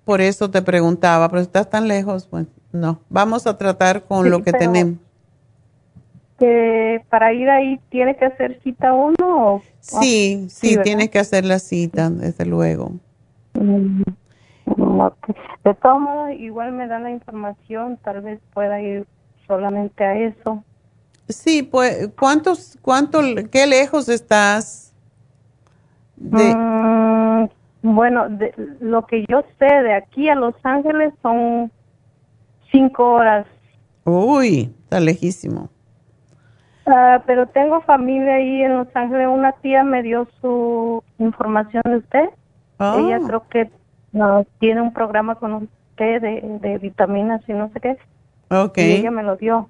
por 0.05 0.21
eso 0.21 0.51
te 0.51 0.61
preguntaba, 0.61 1.27
pero 1.29 1.41
estás 1.41 1.67
tan 1.67 1.87
lejos, 1.87 2.29
bueno, 2.29 2.47
no, 2.71 3.01
vamos 3.09 3.47
a 3.47 3.57
tratar 3.57 4.03
con 4.03 4.29
lo 4.29 4.43
que 4.43 4.53
tenemos. 4.53 4.99
Que 6.39 7.03
para 7.09 7.33
ir 7.33 7.49
ahí 7.49 7.79
tiene 7.89 8.15
que 8.15 8.25
hacer 8.25 8.59
cita 8.63 8.93
uno 8.93 9.15
o 9.19 9.61
sí, 9.79 10.47
sí, 10.49 10.77
tienes 10.83 11.09
que 11.09 11.19
hacer 11.19 11.43
la 11.43 11.59
cita, 11.59 12.09
desde 12.09 12.45
luego. 12.45 12.93
Mm, 13.53 14.03
de 15.63 15.73
todos 15.75 15.99
modos, 15.99 16.31
igual 16.39 16.71
me 16.71 16.87
dan 16.87 17.03
la 17.03 17.11
información, 17.11 17.97
tal 18.03 18.21
vez 18.21 18.39
pueda 18.53 18.81
ir 18.81 19.05
solamente 19.47 20.03
a 20.03 20.17
eso. 20.17 20.63
Sí, 21.27 21.63
pues, 21.63 22.09
¿cuántos, 22.17 22.77
cuánto, 22.81 23.19
qué 23.51 23.67
lejos 23.67 24.09
estás? 24.09 24.93
De... 26.15 26.55
Mm, 26.55 27.49
bueno, 27.81 28.29
de, 28.29 28.53
lo 28.79 29.05
que 29.05 29.25
yo 29.29 29.43
sé 29.57 29.65
de 29.65 29.93
aquí 29.93 30.29
a 30.29 30.35
Los 30.35 30.55
Ángeles 30.63 31.13
son 31.21 31.71
cinco 32.71 33.13
horas. 33.13 33.45
Uy, 34.05 34.73
está 34.83 34.99
lejísimo. 34.99 35.69
Ah, 36.91 37.21
pero 37.25 37.47
tengo 37.47 37.81
familia 37.81 38.35
ahí 38.35 38.63
en 38.63 38.77
Los 38.77 38.87
Ángeles. 38.95 39.27
Una 39.29 39.51
tía 39.53 39.83
me 39.83 40.01
dio 40.01 40.27
su 40.41 41.03
información 41.19 41.83
de 41.85 41.97
usted. 41.97 42.29
Ella 42.79 43.17
ah. 43.17 43.27
creo 43.27 43.47
que 43.49 43.71
no, 44.11 44.45
tiene 44.59 44.81
un 44.81 44.93
programa 44.93 45.35
con 45.35 45.53
usted 45.53 46.21
de, 46.21 46.41
de 46.61 46.77
vitaminas 46.77 47.41
y 47.47 47.53
no 47.53 47.69
sé 47.73 47.79
qué. 47.79 47.97
Ok. 48.49 48.77
Y 48.77 48.91
ella 48.93 49.11
me 49.11 49.23
lo 49.23 49.35
dio. 49.35 49.69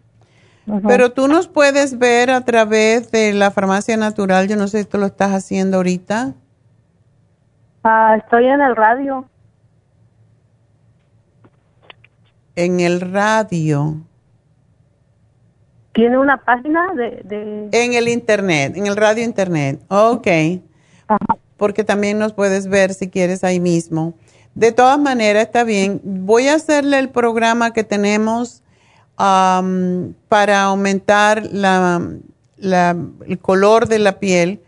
Pero 0.87 1.11
tú 1.11 1.27
nos 1.27 1.47
puedes 1.47 1.97
ver 1.97 2.29
a 2.29 2.41
través 2.41 3.11
de 3.11 3.33
la 3.33 3.51
farmacia 3.51 3.97
natural. 3.97 4.47
Yo 4.47 4.55
no 4.55 4.67
sé 4.67 4.83
si 4.83 4.85
tú 4.85 4.97
lo 4.99 5.07
estás 5.07 5.31
haciendo 5.31 5.77
ahorita. 5.77 6.35
Ah, 7.83 8.15
estoy 8.17 8.45
en 8.45 8.61
el 8.61 8.75
radio. 8.75 9.25
En 12.55 12.79
el 12.79 13.01
radio. 13.01 13.97
¿Tiene 15.99 16.17
una 16.17 16.37
página 16.37 16.93
de, 16.93 17.67
En 17.73 17.93
el 17.93 18.07
internet, 18.07 18.77
en 18.77 18.87
el 18.87 18.95
radio 18.95 19.21
internet. 19.21 19.81
Ok. 19.89 20.27
Porque 21.57 21.83
también 21.83 22.17
nos 22.17 22.31
puedes 22.31 22.69
ver 22.69 22.93
si 22.93 23.09
quieres 23.09 23.43
ahí 23.43 23.59
mismo. 23.59 24.13
De 24.55 24.71
todas 24.71 24.97
maneras, 24.97 25.43
está 25.43 25.65
bien. 25.65 25.99
Voy 26.05 26.47
a 26.47 26.53
hacerle 26.53 26.99
el 26.99 27.09
programa 27.09 27.73
que 27.73 27.83
tenemos 27.83 28.63
para 29.17 30.61
aumentar 30.61 31.45
la, 31.51 32.01
el 32.61 33.39
color 33.39 33.89
de 33.89 33.99
la 33.99 34.19
piel 34.19 34.61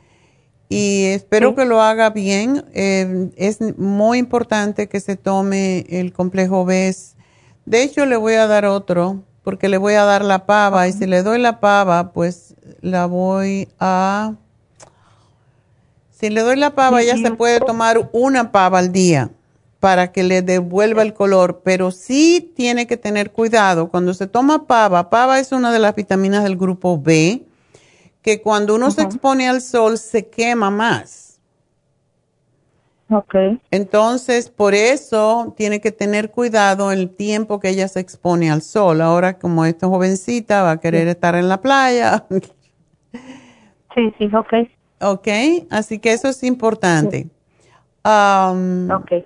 y 0.68 1.06
espero 1.06 1.56
que 1.56 1.64
lo 1.64 1.82
haga 1.82 2.10
bien. 2.10 2.66
Eh, 2.74 3.30
es 3.38 3.62
muy 3.78 4.18
importante 4.18 4.90
que 4.90 5.00
se 5.00 5.16
tome 5.16 5.86
el 5.88 6.12
complejo 6.12 6.66
B. 6.66 6.94
De 7.66 7.84
hecho, 7.84 8.06
le 8.06 8.18
voy 8.18 8.34
a 8.34 8.48
dar 8.48 8.66
otro 8.66 9.24
porque 9.44 9.70
le 9.70 9.78
voy 9.78 9.94
a 9.96 10.04
dar 10.04 10.24
la 10.24 10.46
pava 10.46 10.88
y 10.88 10.94
si 10.94 11.06
le 11.06 11.24
doy 11.24 11.40
la 11.40 11.60
pava, 11.60 12.12
pues 12.12 12.56
la 12.82 13.06
voy 13.06 13.68
a... 13.80 14.34
Si 16.12 16.30
le 16.30 16.42
doy 16.42 16.56
la 16.56 16.76
pava, 16.76 17.02
ya 17.02 17.18
se 17.18 17.32
puede 17.32 17.60
tomar 17.60 18.10
una 18.14 18.52
pava 18.52 18.78
al 18.78 18.92
día 18.92 19.32
para 19.80 20.12
que 20.12 20.22
le 20.22 20.44
devuelva 20.44 21.02
el 21.02 21.16
color, 21.16 21.62
pero 21.64 21.90
sí 21.90 22.54
tiene 22.56 22.86
que 22.86 22.98
tener 22.98 23.32
cuidado 23.32 23.90
cuando 23.90 24.14
se 24.14 24.28
toma 24.28 24.68
pava. 24.68 25.10
Pava 25.10 25.40
es 25.40 25.52
una 25.52 25.74
de 25.74 25.80
las 25.80 25.96
vitaminas 25.96 26.44
del 26.44 26.56
grupo 26.56 27.02
B, 27.02 27.44
que 28.22 28.42
cuando 28.44 28.76
uno 28.76 28.92
se 28.92 29.02
expone 29.02 29.50
al 29.50 29.62
sol 29.62 29.98
se 29.98 30.28
quema 30.28 30.70
más. 30.70 31.21
Ok. 33.12 33.36
Entonces, 33.72 34.50
por 34.50 34.74
eso 34.74 35.54
tiene 35.58 35.82
que 35.82 35.92
tener 35.92 36.32
cuidado 36.32 36.92
el 36.92 37.10
tiempo 37.10 37.60
que 37.60 37.70
ella 37.70 37.88
se 37.88 38.00
expone 38.00 38.50
al 38.50 38.62
sol. 38.62 39.02
Ahora, 39.02 39.38
como 39.38 39.66
esta 39.66 39.88
jovencita 39.88 40.64
va 40.64 40.72
a 40.72 40.80
querer 40.80 41.08
estar 41.10 41.36
en 41.36 41.50
la 41.50 41.62
playa. 41.62 42.26
Sí, 43.94 44.10
sí, 44.18 44.30
ok. 44.34 44.70
Ok, 45.02 45.28
así 45.70 46.00
que 46.00 46.14
eso 46.14 46.30
es 46.30 46.44
importante. 46.44 47.28
Um, 48.06 48.90
ok. 48.90 49.26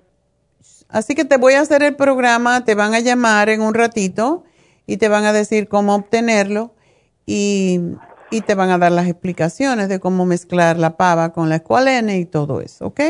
Así 0.90 1.14
que 1.14 1.26
te 1.26 1.38
voy 1.38 1.54
a 1.54 1.62
hacer 1.62 1.84
el 1.84 1.96
programa, 1.96 2.64
te 2.64 2.74
van 2.74 2.94
a 2.94 3.00
llamar 3.00 3.50
en 3.50 3.62
un 3.62 3.74
ratito 3.74 4.44
y 4.88 4.98
te 4.98 5.08
van 5.08 5.26
a 5.26 5.34
decir 5.34 5.68
cómo 5.68 5.94
obtenerlo 5.96 6.74
y, 7.26 7.80
te 8.46 8.56
van 8.56 8.70
a 8.70 8.78
dar 8.78 8.92
las 8.92 9.08
explicaciones 9.08 9.88
de 9.88 10.00
cómo 10.00 10.26
mezclar 10.26 10.78
la 10.78 10.98
pava 10.98 11.32
con 11.32 11.48
la 11.48 11.58
escualene 11.58 12.18
y 12.18 12.26
todo 12.26 12.60
eso, 12.60 12.88
¿ok? 12.88 13.02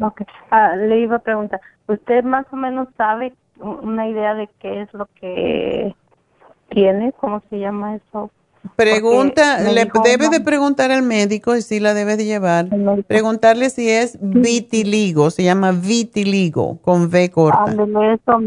Ok. 0.00 0.22
Ah, 0.50 0.76
le 0.76 1.00
iba 1.00 1.16
a 1.16 1.20
preguntar, 1.20 1.60
¿usted 1.86 2.24
más 2.24 2.46
o 2.52 2.56
menos 2.56 2.88
sabe 2.96 3.34
una 3.58 4.08
idea 4.08 4.34
de 4.34 4.48
qué 4.60 4.82
es 4.82 4.92
lo 4.92 5.06
que 5.20 5.94
tiene? 6.68 7.12
¿Cómo 7.12 7.42
se 7.48 7.58
llama 7.58 7.96
eso? 7.96 8.30
Pregunta, 8.74 9.60
le 9.60 9.88
debe 10.04 10.28
de 10.28 10.40
preguntar 10.40 10.90
al 10.90 11.02
médico 11.02 11.54
y 11.54 11.62
si 11.62 11.78
la 11.78 11.94
debe 11.94 12.16
de 12.16 12.24
llevar. 12.24 12.66
Preguntarle 13.06 13.70
si 13.70 13.88
es 13.88 14.18
vitiligo, 14.20 15.30
se 15.30 15.44
llama 15.44 15.72
vitiligo 15.72 16.78
con 16.82 17.04
V 17.04 17.30
corta. 17.30 17.72
eso, 17.72 18.42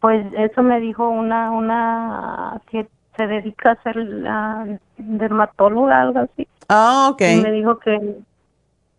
pues 0.00 0.26
eso 0.36 0.62
me 0.62 0.80
dijo 0.80 1.08
una 1.08 1.50
una 1.52 2.60
que 2.70 2.86
se 3.16 3.26
dedica 3.26 3.72
a 3.72 3.82
ser 3.82 3.96
la 3.96 4.78
dermatóloga, 4.98 6.02
algo 6.02 6.18
así. 6.20 6.46
Ah, 6.68 7.08
ok. 7.10 7.22
Y 7.22 7.40
me 7.40 7.52
dijo 7.52 7.78
que 7.78 8.18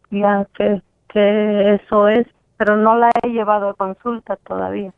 ya 0.09 0.47
que, 0.57 0.81
que 1.17 1.73
eso 1.83 2.07
es, 2.07 2.27
pero 2.57 2.77
no 2.77 2.95
la 2.95 3.09
he 3.23 3.29
llevado 3.29 3.69
a 3.69 3.73
consulta 3.73 4.35
todavía. 4.35 4.93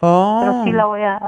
Oh. 0.00 0.40
Pero 0.40 0.64
sí 0.64 0.72
la 0.72 0.84
voy 0.86 1.02
a, 1.02 1.18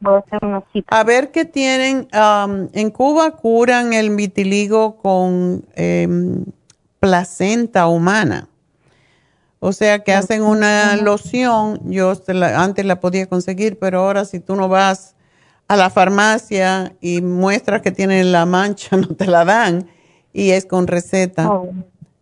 voy 0.00 0.14
a 0.14 0.18
hacer 0.18 0.44
una 0.44 0.62
cita. 0.72 0.98
A 0.98 1.04
ver 1.04 1.30
qué 1.30 1.44
tienen. 1.44 2.08
um, 2.14 2.68
en 2.72 2.90
Cuba 2.90 3.32
curan 3.32 3.92
el 3.92 4.14
vitiligo 4.16 4.96
con 4.96 5.64
em, 5.74 6.44
placenta 7.00 7.86
humana. 7.86 8.48
O 9.58 9.72
sea 9.72 9.98
que 9.98 10.14
hacen 10.14 10.42
una 10.42 10.96
loción. 10.96 11.80
Yo 11.84 12.14
la- 12.28 12.62
antes 12.62 12.86
la 12.86 12.98
podía 13.00 13.26
conseguir, 13.26 13.78
pero 13.78 14.00
ahora 14.00 14.24
si 14.24 14.40
tú 14.40 14.56
no 14.56 14.68
vas 14.68 15.16
a 15.68 15.76
la 15.76 15.90
farmacia 15.90 16.94
y 17.02 17.20
muestras 17.20 17.82
que 17.82 17.90
tiene 17.90 18.24
la 18.24 18.46
mancha, 18.46 18.96
no 18.96 19.08
te 19.08 19.26
la 19.26 19.44
dan. 19.44 19.86
Y 20.32 20.50
es 20.52 20.64
con 20.64 20.86
receta. 20.86 21.50
Oh. 21.50 21.68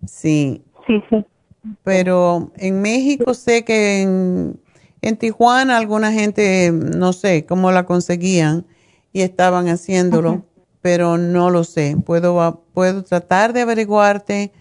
Sí. 0.06 0.64
Sí, 0.88 1.00
sí. 1.08 1.24
Pero 1.84 2.50
en 2.56 2.82
México 2.82 3.34
sé 3.34 3.64
que 3.64 4.02
en, 4.02 4.58
en 5.02 5.16
Tijuana 5.16 5.76
alguna 5.76 6.12
gente, 6.12 6.72
no 6.72 7.12
sé 7.12 7.44
cómo 7.46 7.70
la 7.70 7.84
conseguían 7.84 8.66
y 9.12 9.20
estaban 9.20 9.68
haciéndolo, 9.68 10.44
pero 10.80 11.18
no 11.18 11.50
lo 11.50 11.64
sé. 11.64 11.96
Puedo, 12.04 12.64
puedo 12.72 13.04
tratar 13.04 13.52
de 13.52 13.60
averiguarte 13.60 14.52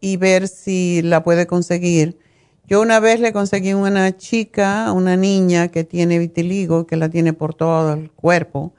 y 0.00 0.16
ver 0.16 0.48
si 0.48 1.02
la 1.02 1.22
puede 1.22 1.46
conseguir. 1.46 2.18
Yo 2.66 2.80
una 2.80 3.00
vez 3.00 3.20
le 3.20 3.32
conseguí 3.32 3.74
una 3.74 4.16
chica, 4.16 4.92
una 4.92 5.16
niña 5.16 5.68
que 5.68 5.84
tiene 5.84 6.18
vitiligo, 6.18 6.86
que 6.86 6.96
la 6.96 7.08
tiene 7.08 7.32
por 7.34 7.54
todo 7.54 7.94
el 7.94 8.10
cuerpo. 8.10 8.72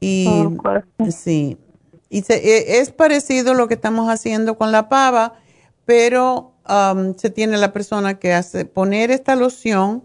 Y 0.00 0.26
sí, 1.10 1.56
y 2.14 2.22
se- 2.22 2.36
e- 2.36 2.78
es 2.78 2.92
parecido 2.92 3.50
a 3.50 3.54
lo 3.54 3.66
que 3.66 3.74
estamos 3.74 4.08
haciendo 4.08 4.56
con 4.56 4.70
la 4.70 4.88
pava, 4.88 5.34
pero 5.84 6.52
am, 6.64 7.16
se 7.16 7.28
tiene 7.28 7.56
la 7.58 7.72
persona 7.72 8.20
que 8.20 8.32
hace 8.32 8.64
poner 8.66 9.10
esta 9.10 9.34
loción 9.34 10.04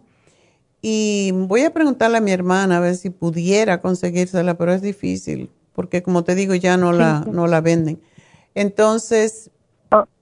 y 0.82 1.32
voy 1.36 1.62
a 1.66 1.72
preguntarle 1.72 2.18
a 2.18 2.22
mi 2.22 2.32
hermana 2.32 2.78
a 2.78 2.80
ver 2.80 2.96
si 2.96 3.12
pudiera 3.12 3.80
conseguírsela, 3.80 4.58
pero 4.58 4.74
es 4.74 4.82
difícil 4.82 5.52
porque 5.74 6.02
como 6.02 6.24
te 6.24 6.34
digo 6.34 6.56
ya 6.56 6.78
no 6.78 6.94
la 6.94 7.24
no 7.32 7.46
la 7.46 7.62
venden. 7.62 8.02
Entonces 8.56 9.52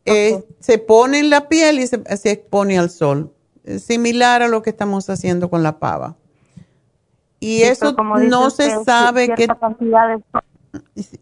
eh, 0.05 0.43
se 0.59 0.77
pone 0.79 1.19
en 1.19 1.29
la 1.29 1.47
piel 1.47 1.79
y 1.79 1.87
se, 1.87 2.01
se 2.17 2.31
expone 2.31 2.77
al 2.77 2.89
sol, 2.89 3.31
similar 3.79 4.41
a 4.41 4.49
lo 4.49 4.61
que 4.61 4.71
estamos 4.71 5.09
haciendo 5.09 5.49
con 5.49 5.63
la 5.63 5.79
pava. 5.79 6.17
Y 7.39 7.57
Sí, 7.59 7.63
eso 7.63 7.95
como 7.95 8.17
no 8.17 8.49
se 8.49 8.67
usted, 8.67 8.83
sabe 8.83 9.33
qué 9.35 9.47
cantidad 9.47 10.17
de- 10.17 10.23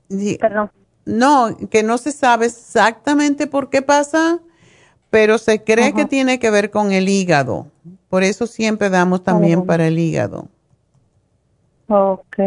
Sí. 0.09 0.37
No, 1.05 1.55
que 1.69 1.83
no 1.83 1.97
se 1.97 2.11
sabe 2.11 2.47
exactamente 2.47 3.45
por 3.47 3.69
qué 3.69 3.81
pasa, 3.81 4.39
pero 5.09 5.37
se 5.37 5.63
cree 5.63 5.93
que 5.93 6.05
tiene 6.05 6.39
que 6.39 6.49
ver 6.49 6.71
con 6.71 6.91
el 6.91 7.07
hígado. 7.09 7.67
Por 8.09 8.23
eso 8.23 8.47
siempre 8.47 8.89
damos 8.89 9.23
también 9.23 9.59
Oh. 9.59 9.65
para 9.65 9.87
el 9.87 9.99
hígado. 9.99 10.47
Ok. 11.87 12.37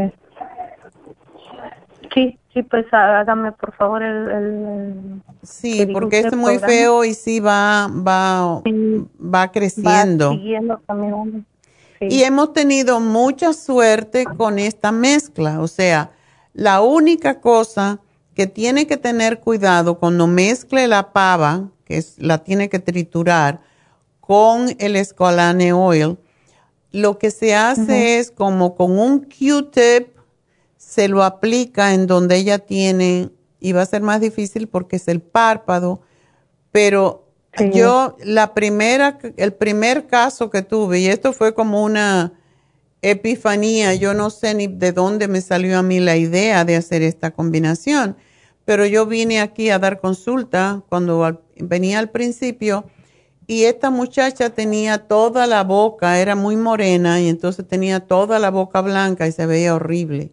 Sí, 2.14 2.38
sí, 2.52 2.62
pues 2.62 2.86
hágame 2.92 3.52
por 3.52 3.72
favor 3.74 4.02
el... 4.02 4.28
el 4.30 5.22
Sí, 5.42 5.86
porque 5.92 6.20
es 6.20 6.34
muy 6.34 6.58
programa. 6.58 6.66
feo 6.66 7.04
y 7.04 7.14
sí 7.14 7.38
va, 7.40 7.88
va, 7.88 8.60
va 9.22 9.52
creciendo. 9.52 10.30
Va 10.30 10.34
siguiendo 10.36 10.80
caminando. 10.86 11.38
Sí. 12.00 12.06
Y 12.10 12.22
hemos 12.22 12.52
tenido 12.52 13.00
mucha 13.00 13.52
suerte 13.52 14.24
con 14.24 14.58
esta 14.58 14.90
mezcla. 14.92 15.60
O 15.60 15.68
sea, 15.68 16.10
la 16.58 16.80
única 16.80 17.40
cosa 17.40 18.00
que 18.34 18.48
tiene 18.48 18.88
que 18.88 18.96
tener 18.96 19.38
cuidado 19.38 20.00
cuando 20.00 20.26
mezcle 20.26 20.88
la 20.88 21.12
pava, 21.12 21.70
que 21.84 21.98
es, 21.98 22.16
la 22.18 22.38
tiene 22.38 22.68
que 22.68 22.80
triturar, 22.80 23.60
con 24.18 24.74
el 24.80 24.96
escolane 24.96 25.72
oil, 25.72 26.18
lo 26.90 27.16
que 27.16 27.30
se 27.30 27.54
hace 27.54 28.18
es 28.18 28.32
como 28.32 28.74
con 28.74 28.98
un 28.98 29.20
Q-tip 29.20 30.08
se 30.76 31.06
lo 31.06 31.22
aplica 31.22 31.94
en 31.94 32.08
donde 32.08 32.34
ella 32.34 32.58
tiene, 32.58 33.30
y 33.60 33.70
va 33.70 33.82
a 33.82 33.86
ser 33.86 34.02
más 34.02 34.20
difícil 34.20 34.66
porque 34.66 34.96
es 34.96 35.06
el 35.06 35.20
párpado, 35.20 36.00
pero 36.72 37.28
yo 37.72 38.16
la 38.24 38.52
primera, 38.52 39.20
el 39.36 39.52
primer 39.52 40.08
caso 40.08 40.50
que 40.50 40.62
tuve, 40.62 40.98
y 40.98 41.06
esto 41.06 41.32
fue 41.32 41.54
como 41.54 41.84
una 41.84 42.32
epifanía, 43.02 43.94
yo 43.94 44.14
no 44.14 44.30
sé 44.30 44.54
ni 44.54 44.66
de 44.66 44.92
dónde 44.92 45.28
me 45.28 45.40
salió 45.40 45.78
a 45.78 45.82
mí 45.82 46.00
la 46.00 46.16
idea 46.16 46.64
de 46.64 46.76
hacer 46.76 47.02
esta 47.02 47.30
combinación, 47.30 48.16
pero 48.64 48.84
yo 48.86 49.06
vine 49.06 49.40
aquí 49.40 49.70
a 49.70 49.78
dar 49.78 50.00
consulta 50.00 50.82
cuando 50.88 51.24
al- 51.24 51.40
venía 51.56 51.98
al 51.98 52.10
principio 52.10 52.84
y 53.46 53.64
esta 53.64 53.90
muchacha 53.90 54.50
tenía 54.50 54.98
toda 54.98 55.46
la 55.46 55.64
boca, 55.64 56.18
era 56.20 56.34
muy 56.34 56.56
morena 56.56 57.20
y 57.20 57.28
entonces 57.28 57.66
tenía 57.66 58.00
toda 58.00 58.38
la 58.38 58.50
boca 58.50 58.80
blanca 58.82 59.26
y 59.26 59.32
se 59.32 59.46
veía 59.46 59.74
horrible 59.74 60.32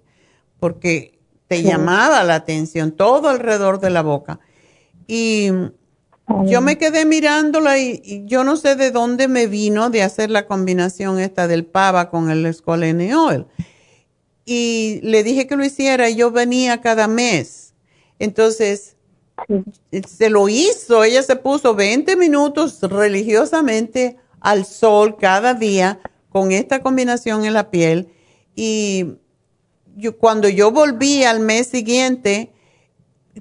porque 0.60 1.18
te 1.48 1.58
Sí. 1.58 1.64
llamaba 1.64 2.24
la 2.24 2.36
atención 2.36 2.92
todo 2.92 3.30
alrededor 3.30 3.80
de 3.80 3.90
la 3.92 4.02
boca. 4.02 4.40
Y 5.08 5.50
yo 6.46 6.62
me 6.62 6.78
quedé 6.78 7.06
mirándola 7.06 7.78
y, 7.78 8.02
y 8.04 8.26
yo 8.26 8.44
no 8.44 8.58
sé 8.58 8.76
de 8.76 8.92
dónde 8.92 9.28
me 9.28 9.48
vino 9.48 9.90
de 9.90 10.02
hacer 10.02 10.32
la 10.32 10.48
combinación 10.48 11.20
esta 11.20 11.48
del 11.48 11.66
pava 11.66 12.10
con 12.10 12.30
el 12.30 12.46
escolene 12.46 13.16
oil. 13.16 13.46
Y 14.46 15.00
le 15.02 15.24
dije 15.24 15.48
que 15.48 15.56
lo 15.56 15.66
hiciera 15.66 16.10
y 16.10 16.16
yo 16.16 16.32
venía 16.32 16.82
cada 16.82 17.08
mes. 17.08 17.74
Entonces, 18.20 18.96
se 20.08 20.30
lo 20.30 20.48
hizo. 20.50 21.04
Ella 21.04 21.24
se 21.24 21.36
puso 21.36 21.76
20 21.76 22.16
minutos 22.16 22.80
religiosamente 22.82 24.18
al 24.40 24.66
sol 24.66 25.18
cada 25.18 25.54
día 25.54 26.00
con 26.30 26.52
esta 26.52 26.82
combinación 26.82 27.46
en 27.46 27.54
la 27.54 27.72
piel. 27.72 28.10
Y 28.56 29.16
yo, 29.96 30.18
cuando 30.18 30.48
yo 30.48 30.72
volví 30.72 31.24
al 31.24 31.40
mes 31.40 31.68
siguiente, 31.68 32.52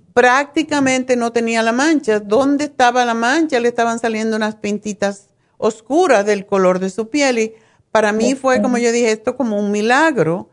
prácticamente 0.00 1.16
no 1.16 1.32
tenía 1.32 1.62
la 1.62 1.72
mancha. 1.72 2.20
¿Dónde 2.20 2.64
estaba 2.64 3.04
la 3.04 3.14
mancha? 3.14 3.60
Le 3.60 3.68
estaban 3.68 3.98
saliendo 3.98 4.36
unas 4.36 4.56
pintitas 4.56 5.28
oscuras 5.56 6.26
del 6.26 6.46
color 6.46 6.78
de 6.78 6.90
su 6.90 7.08
piel. 7.08 7.38
Y 7.38 7.54
para 7.90 8.12
mí 8.12 8.34
fue 8.34 8.60
como 8.60 8.78
yo 8.78 8.92
dije, 8.92 9.12
esto 9.12 9.36
como 9.36 9.58
un 9.58 9.70
milagro. 9.70 10.50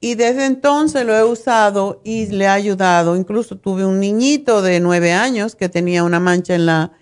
Y 0.00 0.14
desde 0.14 0.46
entonces 0.46 1.04
lo 1.04 1.16
he 1.16 1.24
usado 1.24 2.00
y 2.04 2.26
le 2.26 2.46
ha 2.46 2.54
ayudado. 2.54 3.16
Incluso 3.16 3.58
tuve 3.58 3.84
un 3.84 4.00
niñito 4.00 4.62
de 4.62 4.80
nueve 4.80 5.12
años 5.12 5.56
que 5.56 5.68
tenía 5.68 6.04
una 6.04 6.20
mancha 6.20 6.54
en 6.54 6.66
la, 6.66 6.92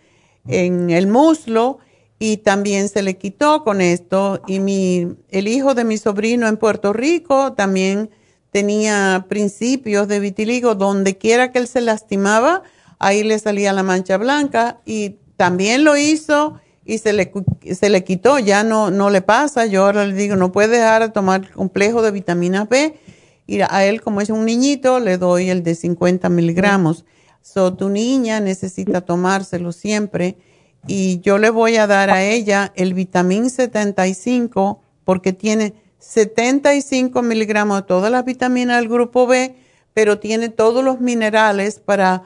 en 0.49 0.91
el 0.91 1.07
muslo 1.07 1.79
y 2.19 2.39
también 2.39 2.89
se 2.89 3.03
le 3.03 3.19
quitó 3.19 3.63
con 3.65 3.81
esto. 3.81 4.41
Y 4.47 4.61
mi, 4.61 5.15
el 5.29 5.49
hijo 5.49 5.75
de 5.75 5.85
mi 5.85 5.99
sobrino 5.99 6.49
en 6.49 6.57
Puerto 6.57 6.93
Rico 6.93 7.53
también 7.53 8.11
tenía 8.51 9.27
principios 9.29 10.09
de 10.09 10.21
vitiligo. 10.21 10.75
Donde 10.75 11.19
quiera 11.19 11.53
que 11.53 11.59
él 11.59 11.69
se 11.69 11.81
lastimaba, 11.81 12.63
ahí 12.99 13.23
le 13.23 13.39
salía 13.39 13.73
la 13.73 13.83
mancha 13.83 14.17
blanca 14.17 14.81
y 14.85 15.17
también 15.37 15.85
lo 15.85 15.97
hizo 15.97 16.61
y 16.85 16.99
se 16.99 17.13
le, 17.13 17.33
se 17.75 17.91
le 17.91 18.05
quitó, 18.05 18.39
ya 18.39 18.63
no, 18.63 18.91
no 18.91 19.11
le 19.11 19.21
pasa. 19.21 19.67
Yo 19.67 19.85
ahora 19.85 20.07
le 20.07 20.15
digo, 20.15 20.37
no 20.37 20.53
puede 20.53 20.79
dejar 20.79 21.03
de 21.03 21.09
tomar 21.09 21.51
complejo 21.51 22.01
de 22.01 22.13
vitamina 22.13 22.65
B. 22.65 22.99
Y 23.47 23.61
a 23.61 23.85
él, 23.85 24.01
como 24.01 24.21
es 24.21 24.31
un 24.31 24.45
niñito, 24.45 25.01
le 25.01 25.19
doy 25.19 25.51
el 25.51 25.63
de 25.63 25.75
50 25.75 26.29
miligramos. 26.29 27.05
So, 27.43 27.75
tu 27.75 27.89
niña 27.89 28.41
necesita 28.41 29.01
tomárselo 29.01 29.73
siempre. 29.73 30.37
Y 30.87 31.21
yo 31.21 31.39
le 31.39 31.51
voy 31.51 31.77
a 31.77 31.87
dar 31.87 32.11
a 32.11 32.25
ella 32.25 32.73
el 32.77 32.95
vitamín 32.95 33.51
75 33.51 34.81
porque 35.05 35.33
tiene 35.33 35.75
75 35.99 37.23
miligramos 37.23 37.79
de 37.79 37.87
todas 37.87 38.11
las 38.11 38.25
vitaminas 38.25 38.79
del 38.79 38.89
grupo 38.89 39.27
B, 39.27 39.57
pero 39.95 40.19
tiene 40.19 40.49
todos 40.49 40.85
los 40.85 41.01
minerales 41.01 41.81
para, 41.81 42.25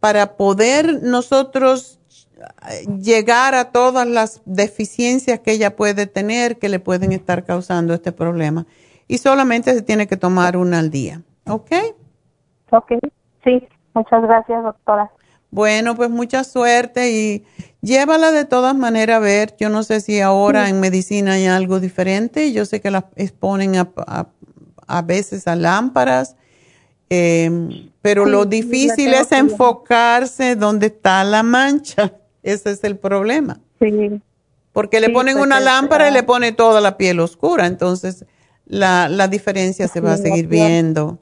para 0.00 0.36
poder 0.36 1.02
nosotros 1.02 2.00
eh, 2.38 2.86
llegar 3.00 3.54
a 3.54 3.72
todas 3.72 4.06
las 4.06 4.42
deficiencias 4.44 5.40
que 5.40 5.52
ella 5.52 5.76
puede 5.76 6.06
tener 6.06 6.58
que 6.58 6.68
le 6.68 6.80
pueden 6.80 7.12
estar 7.12 7.44
causando 7.44 7.94
este 7.94 8.12
problema. 8.12 8.66
Y 9.06 9.18
solamente 9.18 9.72
se 9.74 9.82
tiene 9.82 10.06
que 10.06 10.16
tomar 10.16 10.56
una 10.56 10.78
al 10.78 10.90
día. 10.90 11.22
¿Ok? 11.46 11.70
Ok, 12.70 12.92
sí, 13.42 13.66
muchas 13.94 14.22
gracias, 14.22 14.62
doctora. 14.62 15.10
Bueno, 15.50 15.94
pues 15.96 16.10
mucha 16.10 16.44
suerte 16.44 17.10
y 17.10 17.44
llévala 17.80 18.32
de 18.32 18.44
todas 18.44 18.74
maneras 18.76 19.16
a 19.16 19.20
ver. 19.20 19.54
Yo 19.58 19.70
no 19.70 19.82
sé 19.82 20.00
si 20.00 20.20
ahora 20.20 20.68
en 20.68 20.80
medicina 20.80 21.32
hay 21.32 21.46
algo 21.46 21.80
diferente. 21.80 22.52
Yo 22.52 22.64
sé 22.66 22.80
que 22.80 22.90
las 22.90 23.04
exponen 23.16 23.76
a, 23.76 23.88
a- 24.06 24.28
a 24.90 25.02
veces 25.02 25.46
a 25.46 25.54
lámparas, 25.56 26.36
eh, 27.10 27.50
pero 28.02 28.24
Sí, 28.24 28.30
lo 28.30 28.44
difícil 28.46 29.12
es 29.14 29.32
enfocarse 29.32 30.56
donde 30.56 30.86
está 30.88 31.24
la 31.24 31.42
mancha. 31.42 32.14
Ese 32.42 32.70
es 32.70 32.84
el 32.84 32.96
problema. 32.96 33.60
Sí. 33.80 34.20
Porque 34.72 35.00
le 35.00 35.08
Sí, 35.08 35.12
ponen 35.12 35.34
pues 35.34 35.46
una 35.46 35.60
lámpara 35.60 36.08
y 36.08 36.12
le 36.12 36.22
pone 36.22 36.52
toda 36.52 36.80
la 36.80 36.96
piel 36.96 37.20
oscura. 37.20 37.66
Entonces, 37.66 38.24
la, 38.66 39.08
la 39.08 39.28
diferencia 39.28 39.88
se 39.88 40.00
va 40.00 40.12
a 40.12 40.16
seguir 40.16 40.46
viendo. 40.46 41.18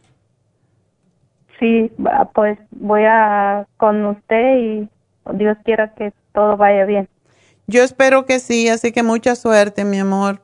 Sí, 1.58 1.90
pues 2.34 2.58
voy 2.70 3.02
a 3.04 3.66
con 3.76 4.04
usted 4.04 4.58
y 4.58 4.88
Dios 5.34 5.56
quiera 5.64 5.94
que 5.94 6.12
todo 6.32 6.56
vaya 6.56 6.84
bien. 6.84 7.08
Yo 7.66 7.82
espero 7.82 8.26
que 8.26 8.38
sí, 8.38 8.68
así 8.68 8.92
que 8.92 9.02
mucha 9.02 9.34
suerte, 9.34 9.84
mi 9.84 9.98
amor. 9.98 10.40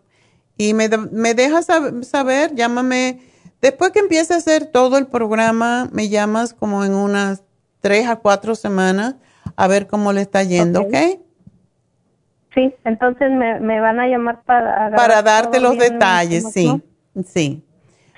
Y 0.57 0.75
me, 0.75 0.89
me 1.11 1.35
dejas 1.35 1.69
saber, 2.03 2.55
llámame. 2.55 3.21
Después 3.61 3.93
que 3.93 4.01
empiece 4.01 4.35
a 4.35 4.39
hacer 4.39 4.67
todo 4.67 4.99
el 4.99 5.07
programa, 5.07 5.89
me 5.93 6.09
llamas 6.09 6.55
como 6.55 6.85
en 6.85 6.95
unas 6.95 7.45
tres 7.81 8.09
a 8.09 8.17
cuatro 8.17 8.55
semanas 8.55 9.17
a 9.57 9.69
ver 9.69 9.87
cómo 9.87 10.13
le 10.13 10.23
está 10.23 10.43
yendo, 10.43 10.81
¿ok? 10.83 10.95
Sí, 12.55 12.75
entonces 12.85 13.31
me, 13.31 13.61
me 13.61 13.81
van 13.81 14.01
a 14.01 14.07
llamar 14.07 14.43
para... 14.43 14.91
Para 14.95 15.23
darte 15.23 15.61
los 15.61 15.77
detalles, 15.79 16.53
sí, 16.53 16.83
sí. 17.25 17.65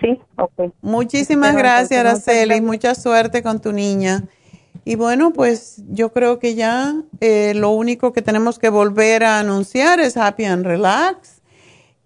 Sí, 0.05 0.20
ok. 0.36 0.74
Muchísimas 0.82 1.56
gracias, 1.56 1.98
Araceli. 1.98 2.60
Mucha 2.60 2.94
suerte 2.94 3.43
con 3.43 3.60
tu 3.60 3.72
niña. 3.72 4.24
Y 4.85 4.97
bueno, 4.97 5.32
pues 5.32 5.82
yo 5.89 6.12
creo 6.12 6.39
que 6.39 6.55
ya 6.55 6.94
eh, 7.20 7.55
lo 7.55 7.70
único 7.70 8.12
que 8.12 8.20
tenemos 8.20 8.59
que 8.59 8.68
volver 8.68 9.24
a 9.24 9.39
anunciar 9.39 10.01
es 10.01 10.18
Happy 10.18 10.44
and 10.44 10.66
Relax. 10.66 11.40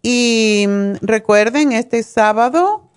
Y 0.00 0.64
mm, 0.68 0.92
recuerden, 1.02 1.72
este 1.72 2.04
sábado 2.04 2.88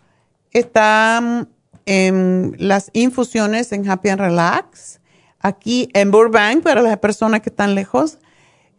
están 0.52 1.50
em, 1.88 2.52
las 2.60 2.92
infusiones 2.94 3.72
en 3.72 3.90
Happy 3.90 4.10
and 4.10 4.22
Relax, 4.22 5.00
aquí 5.40 5.90
en 5.94 6.12
Burbank, 6.12 6.62
para 6.62 6.84
las 6.84 7.00
personas 7.00 7.42
que 7.42 7.50
están 7.50 7.74
lejos. 7.74 8.20